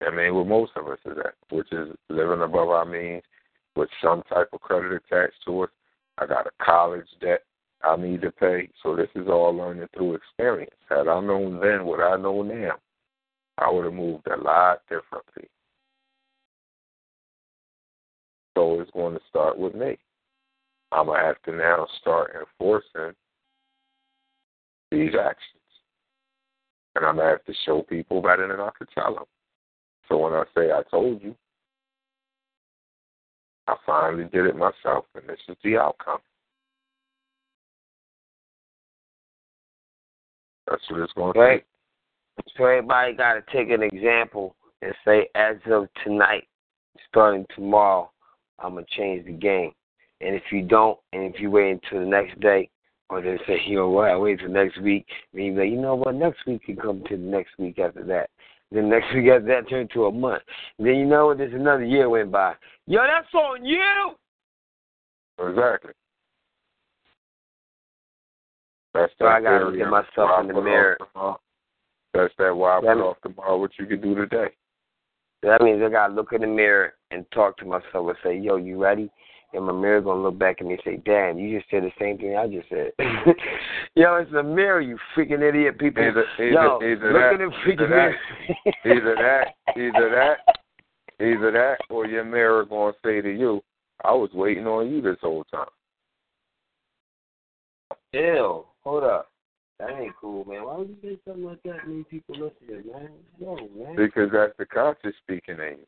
I 0.06 0.10
mean, 0.10 0.34
where 0.34 0.44
most 0.44 0.72
of 0.76 0.86
us 0.88 0.98
is 1.04 1.18
at, 1.18 1.34
which 1.50 1.72
is 1.72 1.88
living 2.08 2.42
above 2.42 2.68
our 2.68 2.84
means 2.84 3.22
with 3.76 3.88
some 4.02 4.22
type 4.24 4.48
of 4.52 4.60
credit 4.60 4.92
attached 4.92 5.44
to 5.46 5.64
it. 5.64 5.70
I 6.18 6.26
got 6.26 6.46
a 6.46 6.64
college 6.64 7.06
debt 7.20 7.42
I 7.82 7.96
need 7.96 8.22
to 8.22 8.30
pay. 8.30 8.68
So 8.82 8.96
this 8.96 9.08
is 9.14 9.28
all 9.28 9.54
learning 9.54 9.88
through 9.94 10.14
experience. 10.14 10.74
Had 10.88 11.08
I 11.08 11.20
known 11.20 11.60
then 11.60 11.84
what 11.84 12.00
I 12.00 12.16
know 12.16 12.42
now, 12.42 12.76
I 13.58 13.70
would 13.70 13.84
have 13.84 13.94
moved 13.94 14.26
a 14.26 14.40
lot 14.40 14.80
differently. 14.88 15.48
So 18.56 18.80
it's 18.80 18.90
going 18.92 19.14
to 19.14 19.20
start 19.28 19.58
with 19.58 19.74
me. 19.74 19.98
I'm 20.92 21.06
going 21.06 21.20
to 21.20 21.26
have 21.26 21.42
to 21.42 21.52
now 21.52 21.86
start 22.00 22.36
enforcing 22.38 23.14
these 24.90 25.12
actions. 25.14 25.60
And 26.94 27.04
I'm 27.04 27.16
going 27.16 27.26
to 27.26 27.32
have 27.32 27.44
to 27.44 27.54
show 27.66 27.82
people 27.82 28.22
better 28.22 28.46
than 28.46 28.60
I 28.60 28.70
could 28.78 28.88
tell 28.94 29.14
them. 29.14 29.24
So 30.08 30.18
when 30.18 30.32
I 30.32 30.44
say 30.54 30.70
I 30.70 30.82
told 30.90 31.22
you, 31.22 31.34
I 33.66 33.76
finally 33.86 34.24
did 34.24 34.46
it 34.46 34.56
myself, 34.56 35.06
and 35.14 35.26
this 35.26 35.38
is 35.48 35.56
the 35.64 35.78
outcome. 35.78 36.18
That's 40.68 40.82
what 40.90 41.00
it's 41.00 41.12
going 41.14 41.32
to 41.34 41.40
Right. 41.40 41.58
take. 41.58 41.66
So 42.56 42.64
everybody 42.64 43.12
got 43.14 43.34
to 43.34 43.42
take 43.52 43.70
an 43.70 43.82
example 43.82 44.56
and 44.82 44.94
say, 45.04 45.28
as 45.34 45.56
of 45.66 45.88
tonight, 46.04 46.46
starting 47.08 47.46
tomorrow, 47.54 48.10
I'm 48.58 48.74
gonna 48.74 48.86
change 48.90 49.26
the 49.26 49.32
game. 49.32 49.72
And 50.20 50.34
if 50.34 50.42
you 50.50 50.62
don't, 50.62 50.98
and 51.12 51.22
if 51.22 51.40
you 51.40 51.50
wait 51.50 51.72
until 51.72 52.00
the 52.00 52.06
next 52.06 52.38
day, 52.40 52.70
or 53.10 53.20
they 53.20 53.38
say, 53.46 53.60
you 53.66 53.76
know 53.76 53.90
what, 53.90 54.10
I 54.10 54.16
wait 54.16 54.40
till 54.40 54.48
next 54.48 54.78
week, 54.80 55.06
and 55.32 55.44
you 55.44 55.54
like, 55.54 55.70
you 55.70 55.80
know 55.80 55.94
what, 55.94 56.14
next 56.14 56.46
week 56.46 56.64
can 56.64 56.76
come 56.76 57.02
to 57.08 57.16
the 57.16 57.22
next 57.22 57.58
week 57.58 57.78
after 57.78 58.04
that. 58.04 58.30
Then 58.74 58.90
next 58.90 59.14
week 59.14 59.28
after 59.28 59.46
that 59.46 59.68
turned 59.70 59.90
to 59.92 60.06
a 60.06 60.12
month. 60.12 60.42
Then 60.80 60.96
you 60.96 61.06
know 61.06 61.26
what, 61.26 61.38
there's 61.38 61.54
another 61.54 61.84
year 61.84 62.08
went 62.10 62.32
by. 62.32 62.54
Yo, 62.86 63.00
that's 63.06 63.32
on 63.32 63.64
you. 63.64 64.14
Exactly. 65.38 65.92
That's 68.92 69.12
So 69.18 69.26
I 69.26 69.40
gotta 69.40 69.66
look 69.66 69.80
at 69.80 69.88
myself 69.88 70.40
in 70.40 70.48
the 70.48 70.60
mirror. 70.60 70.98
tomorrow. 70.98 71.38
That's 72.12 72.34
that 72.38 72.54
why 72.54 72.78
I 72.78 72.80
put 72.80 72.88
off 72.88 73.16
tomorrow 73.22 73.58
what 73.58 73.70
you 73.78 73.86
can 73.86 74.00
do 74.00 74.14
today. 74.16 74.48
That 75.42 75.62
means 75.62 75.80
I 75.84 75.90
gotta 75.90 76.12
look 76.12 76.32
in 76.32 76.40
the 76.40 76.46
mirror 76.48 76.94
and 77.12 77.24
talk 77.32 77.56
to 77.58 77.64
myself 77.64 78.08
and 78.08 78.16
say, 78.24 78.36
"Yo, 78.36 78.56
you 78.56 78.82
ready?" 78.82 79.10
And 79.54 79.66
my 79.66 79.72
mirror 79.72 80.00
gonna 80.00 80.22
look 80.22 80.38
back 80.38 80.56
at 80.60 80.66
me 80.66 80.74
and 80.74 80.82
say, 80.84 80.96
"Damn, 81.04 81.38
you 81.38 81.58
just 81.58 81.70
said 81.70 81.84
the 81.84 81.92
same 81.98 82.18
thing 82.18 82.36
I 82.36 82.48
just 82.48 82.68
said." 82.68 82.92
Yo, 83.94 84.16
it's 84.16 84.32
a 84.32 84.42
mirror, 84.42 84.80
you 84.80 84.98
freaking 85.16 85.42
idiot 85.42 85.78
people. 85.78 86.02
Either 86.02 86.24
either 86.38 86.50
Yo, 86.50 86.78
either 86.82 87.12
look 87.12 87.22
that, 87.22 87.32
in 87.34 87.38
the 87.38 87.54
freaking 87.64 87.72
either 87.72 87.88
mirror. 87.88 88.16
that, 88.64 88.74
either 88.84 89.14
that, 89.14 89.76
either 89.76 90.10
that, 90.10 91.24
either 91.24 91.52
that, 91.52 91.76
or 91.88 92.06
your 92.06 92.24
mirror 92.24 92.64
gonna 92.64 92.94
say 93.04 93.20
to 93.20 93.30
you, 93.30 93.62
"I 94.04 94.12
was 94.12 94.30
waiting 94.34 94.66
on 94.66 94.90
you 94.90 95.00
this 95.00 95.18
whole 95.20 95.44
time." 95.44 95.68
Ew, 98.12 98.64
hold 98.82 99.04
up. 99.04 99.30
That 99.78 99.90
ain't 99.90 100.14
cool, 100.20 100.44
man. 100.44 100.64
Why 100.64 100.78
would 100.78 100.88
you 100.88 100.96
say 101.02 101.18
something 101.26 101.44
like 101.44 101.62
that? 101.64 101.86
Many 101.86 102.04
people 102.04 102.34
listening, 102.34 102.92
man. 102.92 103.10
No, 103.40 103.56
man. 103.76 103.96
Because 103.96 104.30
that's 104.32 104.56
the 104.56 104.66
conscious 104.66 105.14
speaking 105.22 105.56
in 105.56 105.78
you. 105.78 105.86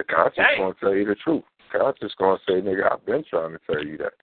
The 0.00 0.04
conscience 0.04 0.46
Damn. 0.56 0.60
gonna 0.60 0.74
tell 0.80 0.94
you 0.94 1.04
the 1.04 1.14
truth. 1.16 1.42
Conscience 1.70 2.14
gonna 2.18 2.38
say, 2.48 2.54
nigga, 2.54 2.90
I've 2.90 3.04
been 3.04 3.22
trying 3.28 3.52
to 3.52 3.58
tell 3.66 3.84
you 3.84 3.98
that. 3.98 4.14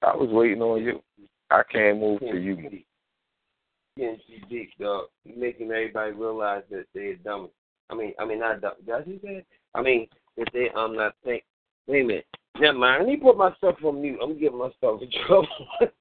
I 0.00 0.16
was 0.16 0.30
waiting 0.32 0.62
on 0.62 0.82
you. 0.82 1.02
I 1.50 1.62
can't 1.70 2.00
move 2.00 2.20
till 2.20 2.38
you 2.38 2.56
move. 2.56 2.72
Getting 3.98 4.16
too 4.26 4.46
deep, 4.48 4.70
dog. 4.80 5.08
Making 5.36 5.70
everybody 5.70 6.12
realize 6.12 6.62
that 6.70 6.86
they're 6.94 7.16
dumb. 7.16 7.50
I 7.90 7.94
mean, 7.94 8.14
I 8.18 8.24
mean, 8.24 8.40
not 8.40 8.62
dumb. 8.62 8.72
Did 8.86 8.94
I 8.94 9.04
say 9.04 9.18
that? 9.22 9.44
I 9.74 9.82
mean, 9.82 10.08
that 10.38 10.48
they 10.54 10.70
um 10.74 10.96
not 10.96 11.14
think. 11.26 11.44
Wait 11.86 12.04
a 12.04 12.06
minute. 12.06 12.26
Never 12.58 12.78
mind. 12.78 13.04
Let 13.04 13.12
me 13.12 13.16
put 13.18 13.36
my 13.36 13.54
stuff 13.58 13.76
on 13.84 14.00
mute. 14.00 14.18
I'm 14.22 14.40
getting 14.40 14.58
myself 14.58 15.02
in 15.02 15.10
trouble. 15.26 15.48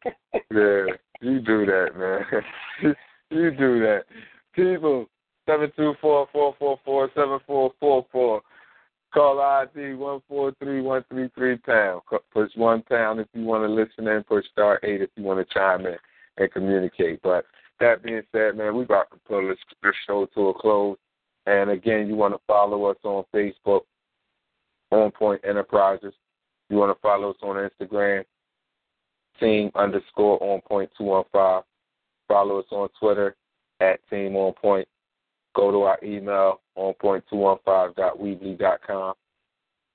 Yeah, 0.53 0.85
you 1.21 1.39
do 1.39 1.65
that, 1.65 1.89
man. 1.97 2.95
you 3.29 3.51
do 3.51 3.79
that. 3.79 4.03
People, 4.53 5.07
seven 5.45 5.71
two 5.77 5.93
four 6.01 6.27
four 6.31 6.55
four 6.57 6.79
four 6.83 7.09
seven 7.13 7.39
four 7.45 7.71
four 7.79 8.05
four. 8.11 8.41
Call 9.13 9.41
ID 9.41 9.95
one 9.95 10.21
four 10.29 10.53
three 10.59 10.81
one 10.81 11.03
three 11.09 11.29
three 11.35 11.57
pound. 11.57 12.01
Push 12.33 12.51
one 12.55 12.81
pound 12.83 13.19
if 13.19 13.27
you 13.33 13.43
want 13.43 13.63
to 13.63 13.73
listen 13.73 14.07
in. 14.07 14.23
Push 14.23 14.45
star 14.51 14.79
eight 14.83 15.01
if 15.01 15.09
you 15.15 15.23
want 15.23 15.45
to 15.45 15.53
chime 15.53 15.85
in 15.85 15.97
and 16.37 16.51
communicate. 16.51 17.21
But 17.21 17.45
that 17.81 18.03
being 18.03 18.21
said, 18.31 18.55
man, 18.55 18.75
we 18.75 18.83
about 18.83 19.11
to 19.11 19.17
pull 19.27 19.47
this, 19.47 19.57
this 19.83 19.93
show 20.07 20.27
to 20.33 20.49
a 20.49 20.53
close. 20.53 20.97
And 21.45 21.71
again, 21.71 22.07
you 22.07 22.15
want 22.15 22.33
to 22.35 22.39
follow 22.47 22.85
us 22.85 22.97
on 23.03 23.25
Facebook, 23.33 23.81
OnPoint 24.93 25.39
Enterprises. 25.47 26.13
You 26.69 26.77
want 26.77 26.95
to 26.95 27.01
follow 27.01 27.31
us 27.31 27.37
on 27.41 27.69
Instagram, 27.69 28.23
team 29.41 29.71
underscore 29.75 30.41
on 30.41 30.61
point 30.61 30.89
two 30.97 31.03
one 31.03 31.25
five. 31.33 31.63
Follow 32.29 32.59
us 32.59 32.65
on 32.71 32.87
Twitter 32.97 33.35
at 33.81 33.99
team 34.09 34.37
on 34.37 34.53
point. 34.53 34.87
Go 35.55 35.71
to 35.71 35.81
our 35.81 35.99
email 36.03 36.61
on 36.75 36.93
point 36.95 37.23
two 37.29 37.37
one 37.37 37.57
five 37.65 37.95
dot 37.95 38.17
weebly 38.17 38.57
dot 38.57 38.79
com. 38.85 39.13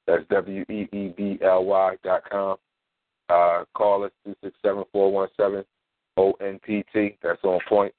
That's 0.07 0.25
W 0.31 0.65
E 0.71 0.89
E 0.93 1.15
B 1.17 1.39
L 1.43 1.65
Y 1.65 1.97
dot 2.05 2.23
com. 2.31 2.57
Uh, 3.29 3.65
call 3.75 4.05
us 4.05 4.13
two 4.25 4.35
six 4.43 4.55
seven 4.63 4.85
four 4.93 5.11
one 5.11 5.29
seven 5.37 5.65
O 6.17 6.33
N 6.41 6.61
P 6.65 6.85
T. 6.93 7.17
That's 7.23 7.43
on 7.43 7.59
point. 7.69 7.95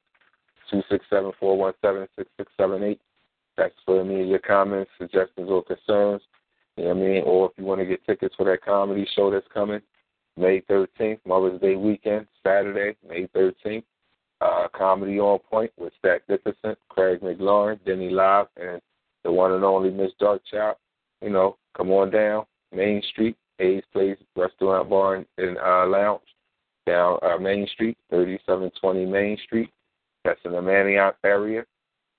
Two 0.69 0.81
six 0.89 1.05
seven 1.09 1.31
four 1.39 1.57
one 1.57 1.73
seven 1.81 2.07
six 2.15 2.29
six 2.37 2.51
seven 2.57 2.83
eight. 2.83 3.01
That's 3.57 3.73
for 3.85 4.01
any 4.01 4.21
of 4.21 4.27
your 4.27 4.39
comments, 4.39 4.91
suggestions, 4.97 5.49
or 5.49 5.63
concerns. 5.63 6.21
You 6.75 6.83
know 6.83 6.89
what 6.89 6.97
I 6.97 7.07
mean? 7.07 7.23
Or 7.25 7.47
if 7.47 7.51
you 7.57 7.63
want 7.65 7.81
to 7.81 7.85
get 7.85 8.05
tickets 8.05 8.35
for 8.35 8.45
that 8.45 8.63
comedy 8.63 9.07
show 9.15 9.31
that's 9.31 9.47
coming, 9.51 9.81
May 10.37 10.61
13th, 10.61 11.19
Mother's 11.25 11.59
Day 11.59 11.75
weekend, 11.75 12.27
Saturday, 12.43 12.95
May 13.07 13.27
13th. 13.35 13.83
Uh, 14.39 14.67
comedy 14.75 15.19
on 15.19 15.39
point 15.39 15.71
with 15.77 15.91
Stack 15.97 16.21
Dickerson, 16.27 16.75
Craig 16.89 17.21
McLaurin, 17.21 17.79
Denny 17.85 18.09
Live, 18.09 18.45
and 18.55 18.79
the 19.23 19.31
one 19.31 19.51
and 19.53 19.63
only 19.63 19.89
Miss 19.89 20.11
Dark 20.19 20.41
Darkchild. 20.53 20.75
You 21.21 21.31
know, 21.31 21.57
come 21.75 21.89
on 21.91 22.11
down, 22.11 22.45
Main 22.71 23.01
Street, 23.11 23.35
A's 23.59 23.83
Place 23.91 24.17
Restaurant 24.35 24.89
Bar 24.89 25.25
and, 25.37 25.57
uh, 25.57 25.87
Lounge, 25.87 26.21
down 26.85 27.17
uh, 27.23 27.37
Main 27.37 27.67
Street, 27.73 27.97
3720 28.09 29.05
Main 29.05 29.37
Street. 29.43 29.69
That's 30.23 30.39
in 30.45 30.51
the 30.51 30.59
Manayunk 30.59 31.13
area, 31.23 31.65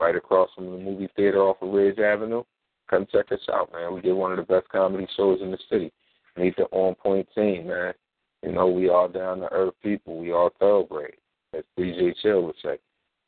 right 0.01 0.17
across 0.17 0.49
from 0.55 0.73
the 0.73 0.79
movie 0.79 1.09
theater 1.15 1.43
off 1.43 1.63
of 1.63 1.73
Ridge 1.73 1.99
Avenue. 1.99 2.43
Come 2.91 3.07
check 3.13 3.31
us 3.33 3.41
out, 3.53 3.71
man. 3.73 3.95
We 3.95 4.01
get 4.01 4.17
one 4.17 4.33
of 4.33 4.39
the 4.39 4.55
best 4.55 4.69
comedy 4.71 5.07
shows 5.17 5.41
in 5.43 5.51
the 5.51 5.59
city. 5.71 5.93
Meet 6.37 6.57
the 6.57 6.65
on 6.73 6.95
point 6.95 7.29
team, 7.35 7.69
man. 7.69 7.93
You 8.43 8.53
know, 8.53 8.69
we 8.69 8.89
all 8.89 9.09
down 9.09 9.41
to 9.41 9.53
earth 9.53 9.75
people. 9.83 10.19
We 10.19 10.33
all 10.33 10.51
thoroughbred, 10.59 11.15
as 11.55 11.65
DJ 11.79 12.15
Chill 12.23 12.43
would 12.43 12.57
say. 12.63 12.79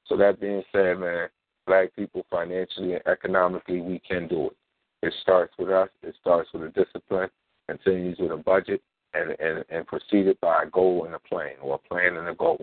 So 0.06 0.16
that 0.16 0.40
being 0.40 0.62
said, 0.72 0.98
man, 0.98 1.28
black 1.66 1.94
people 1.94 2.24
financially 2.30 2.94
and 2.94 3.06
economically, 3.06 3.80
we 3.80 4.00
can 4.00 4.28
do 4.28 4.46
it. 4.46 4.56
It 5.02 5.14
starts 5.22 5.54
with 5.58 5.70
us. 5.70 5.88
It 6.02 6.14
starts 6.20 6.50
with 6.52 6.62
a 6.62 6.68
discipline, 6.68 7.30
continues 7.68 8.18
with 8.18 8.32
a 8.32 8.36
budget, 8.36 8.82
and 9.14 9.34
and 9.40 9.64
and 9.70 9.86
proceeded 9.86 10.38
by 10.40 10.64
a 10.64 10.70
goal 10.70 11.04
and 11.04 11.14
a 11.14 11.18
plan, 11.18 11.54
or 11.62 11.76
a 11.76 11.88
plan 11.88 12.16
and 12.16 12.28
a 12.28 12.34
goal. 12.34 12.60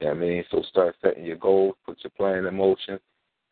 You 0.00 0.08
know 0.08 0.14
what 0.14 0.22
I 0.22 0.26
mean? 0.26 0.44
So 0.50 0.62
start 0.68 0.96
setting 1.02 1.24
your 1.24 1.36
goals, 1.36 1.74
put 1.86 1.98
your 2.02 2.10
plan 2.10 2.44
in 2.44 2.54
motion, 2.54 2.98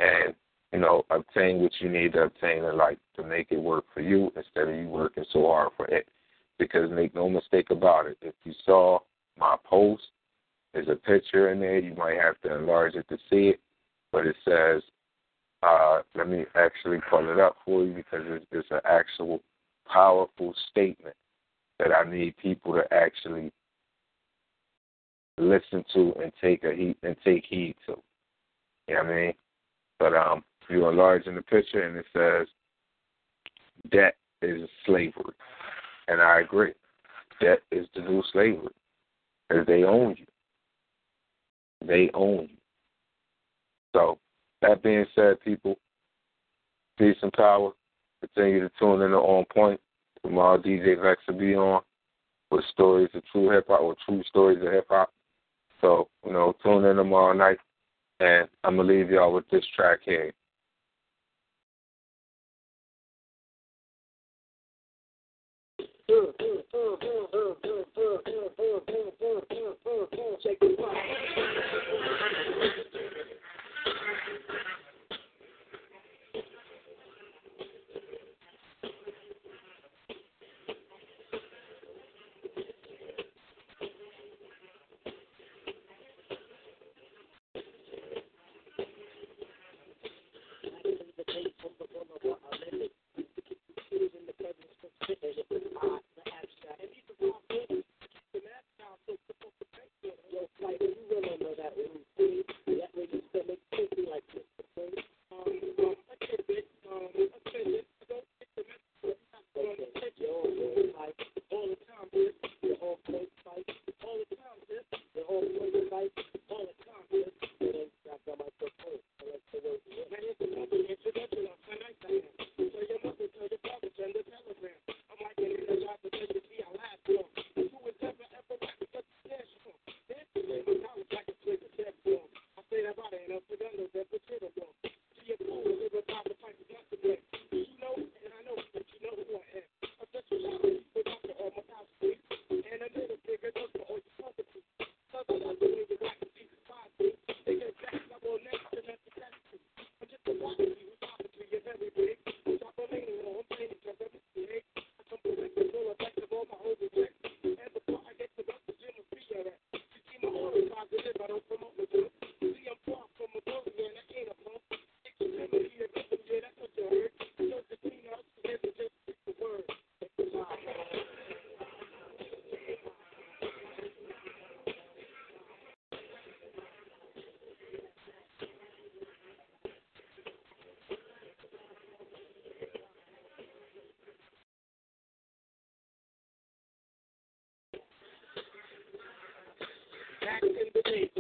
and 0.00 0.34
you 0.72 0.78
know, 0.78 1.04
obtain 1.10 1.60
what 1.60 1.72
you 1.80 1.88
need 1.88 2.12
to 2.12 2.24
obtain 2.24 2.64
in 2.64 2.76
life 2.76 2.98
to 3.16 3.22
make 3.22 3.48
it 3.50 3.60
work 3.60 3.84
for 3.94 4.00
you 4.00 4.30
instead 4.36 4.68
of 4.68 4.76
you 4.76 4.88
working 4.88 5.24
so 5.32 5.46
hard 5.46 5.70
for 5.76 5.86
it. 5.86 6.06
Because 6.58 6.90
make 6.90 7.14
no 7.14 7.28
mistake 7.28 7.70
about 7.70 8.06
it, 8.06 8.18
if 8.20 8.34
you 8.44 8.52
saw 8.66 8.98
my 9.38 9.56
post, 9.64 10.02
there's 10.72 10.88
a 10.88 10.96
picture 10.96 11.50
in 11.50 11.60
there. 11.60 11.78
You 11.78 11.94
might 11.94 12.16
have 12.20 12.40
to 12.42 12.56
enlarge 12.56 12.94
it 12.94 13.08
to 13.08 13.16
see 13.30 13.48
it, 13.48 13.60
but 14.12 14.26
it 14.26 14.36
says, 14.44 14.82
uh, 15.62 16.00
let 16.14 16.28
me 16.28 16.44
actually 16.54 16.98
pull 17.10 17.30
it 17.30 17.40
up 17.40 17.56
for 17.64 17.84
you 17.84 17.94
because 17.94 18.22
it's, 18.26 18.46
it's 18.52 18.70
an 18.70 18.80
actual 18.84 19.40
powerful 19.92 20.54
statement 20.70 21.16
that 21.78 21.88
I 21.92 22.08
need 22.08 22.36
people 22.36 22.74
to 22.74 22.82
actually 22.92 23.50
listen 25.38 25.84
to 25.94 26.12
and 26.22 26.32
take 26.40 26.64
a 26.64 26.74
heed 26.74 26.96
and 27.02 27.16
take 27.24 27.44
heed 27.48 27.74
to. 27.86 27.96
You 28.88 28.94
know 28.94 29.02
what 29.02 29.12
I 29.12 29.14
mean? 29.14 29.32
But 29.98 30.14
um, 30.14 30.44
you 30.68 30.88
enlarge 30.88 31.26
in 31.26 31.34
the 31.34 31.42
picture 31.42 31.82
and 31.82 31.96
it 31.96 32.06
says 32.12 32.46
debt 33.90 34.16
is 34.42 34.68
slavery. 34.86 35.34
And 36.08 36.20
I 36.20 36.40
agree. 36.40 36.72
Debt 37.40 37.60
is 37.70 37.86
the 37.94 38.02
new 38.02 38.22
slavery. 38.32 38.68
Because 39.48 39.66
they 39.66 39.84
own 39.84 40.16
you 40.18 40.26
they 41.84 42.10
own 42.14 42.42
you. 42.42 42.56
So, 43.94 44.18
that 44.62 44.82
being 44.82 45.06
said, 45.14 45.40
people, 45.40 45.78
peace 46.98 47.16
and 47.22 47.32
power. 47.32 47.72
Continue 48.20 48.60
to 48.60 48.70
tune 48.78 49.02
in 49.02 49.10
to 49.10 49.16
On 49.16 49.44
Point. 49.54 49.80
Tomorrow, 50.24 50.58
DJ 50.58 51.00
Vex 51.00 51.20
will 51.28 51.38
be 51.38 51.54
on 51.54 51.82
with 52.50 52.64
stories 52.72 53.10
of 53.14 53.22
true 53.30 53.50
hip 53.50 53.66
hop 53.68 53.80
or 53.80 53.94
true 54.04 54.22
stories 54.28 54.58
of 54.60 54.72
hip 54.72 54.86
hop. 54.88 55.12
So, 55.80 56.08
you 56.26 56.32
know, 56.32 56.54
tune 56.62 56.84
in 56.84 56.96
tomorrow 56.96 57.32
night. 57.32 57.58
And 58.20 58.48
I'm 58.64 58.76
going 58.76 58.88
to 58.88 58.94
leave 58.94 59.10
y'all 59.10 59.32
with 59.32 59.48
this 59.50 59.64
track 59.76 60.00
here. 60.04 60.32
Check. 70.48 70.58
there's 95.22 95.38
a 95.38 95.47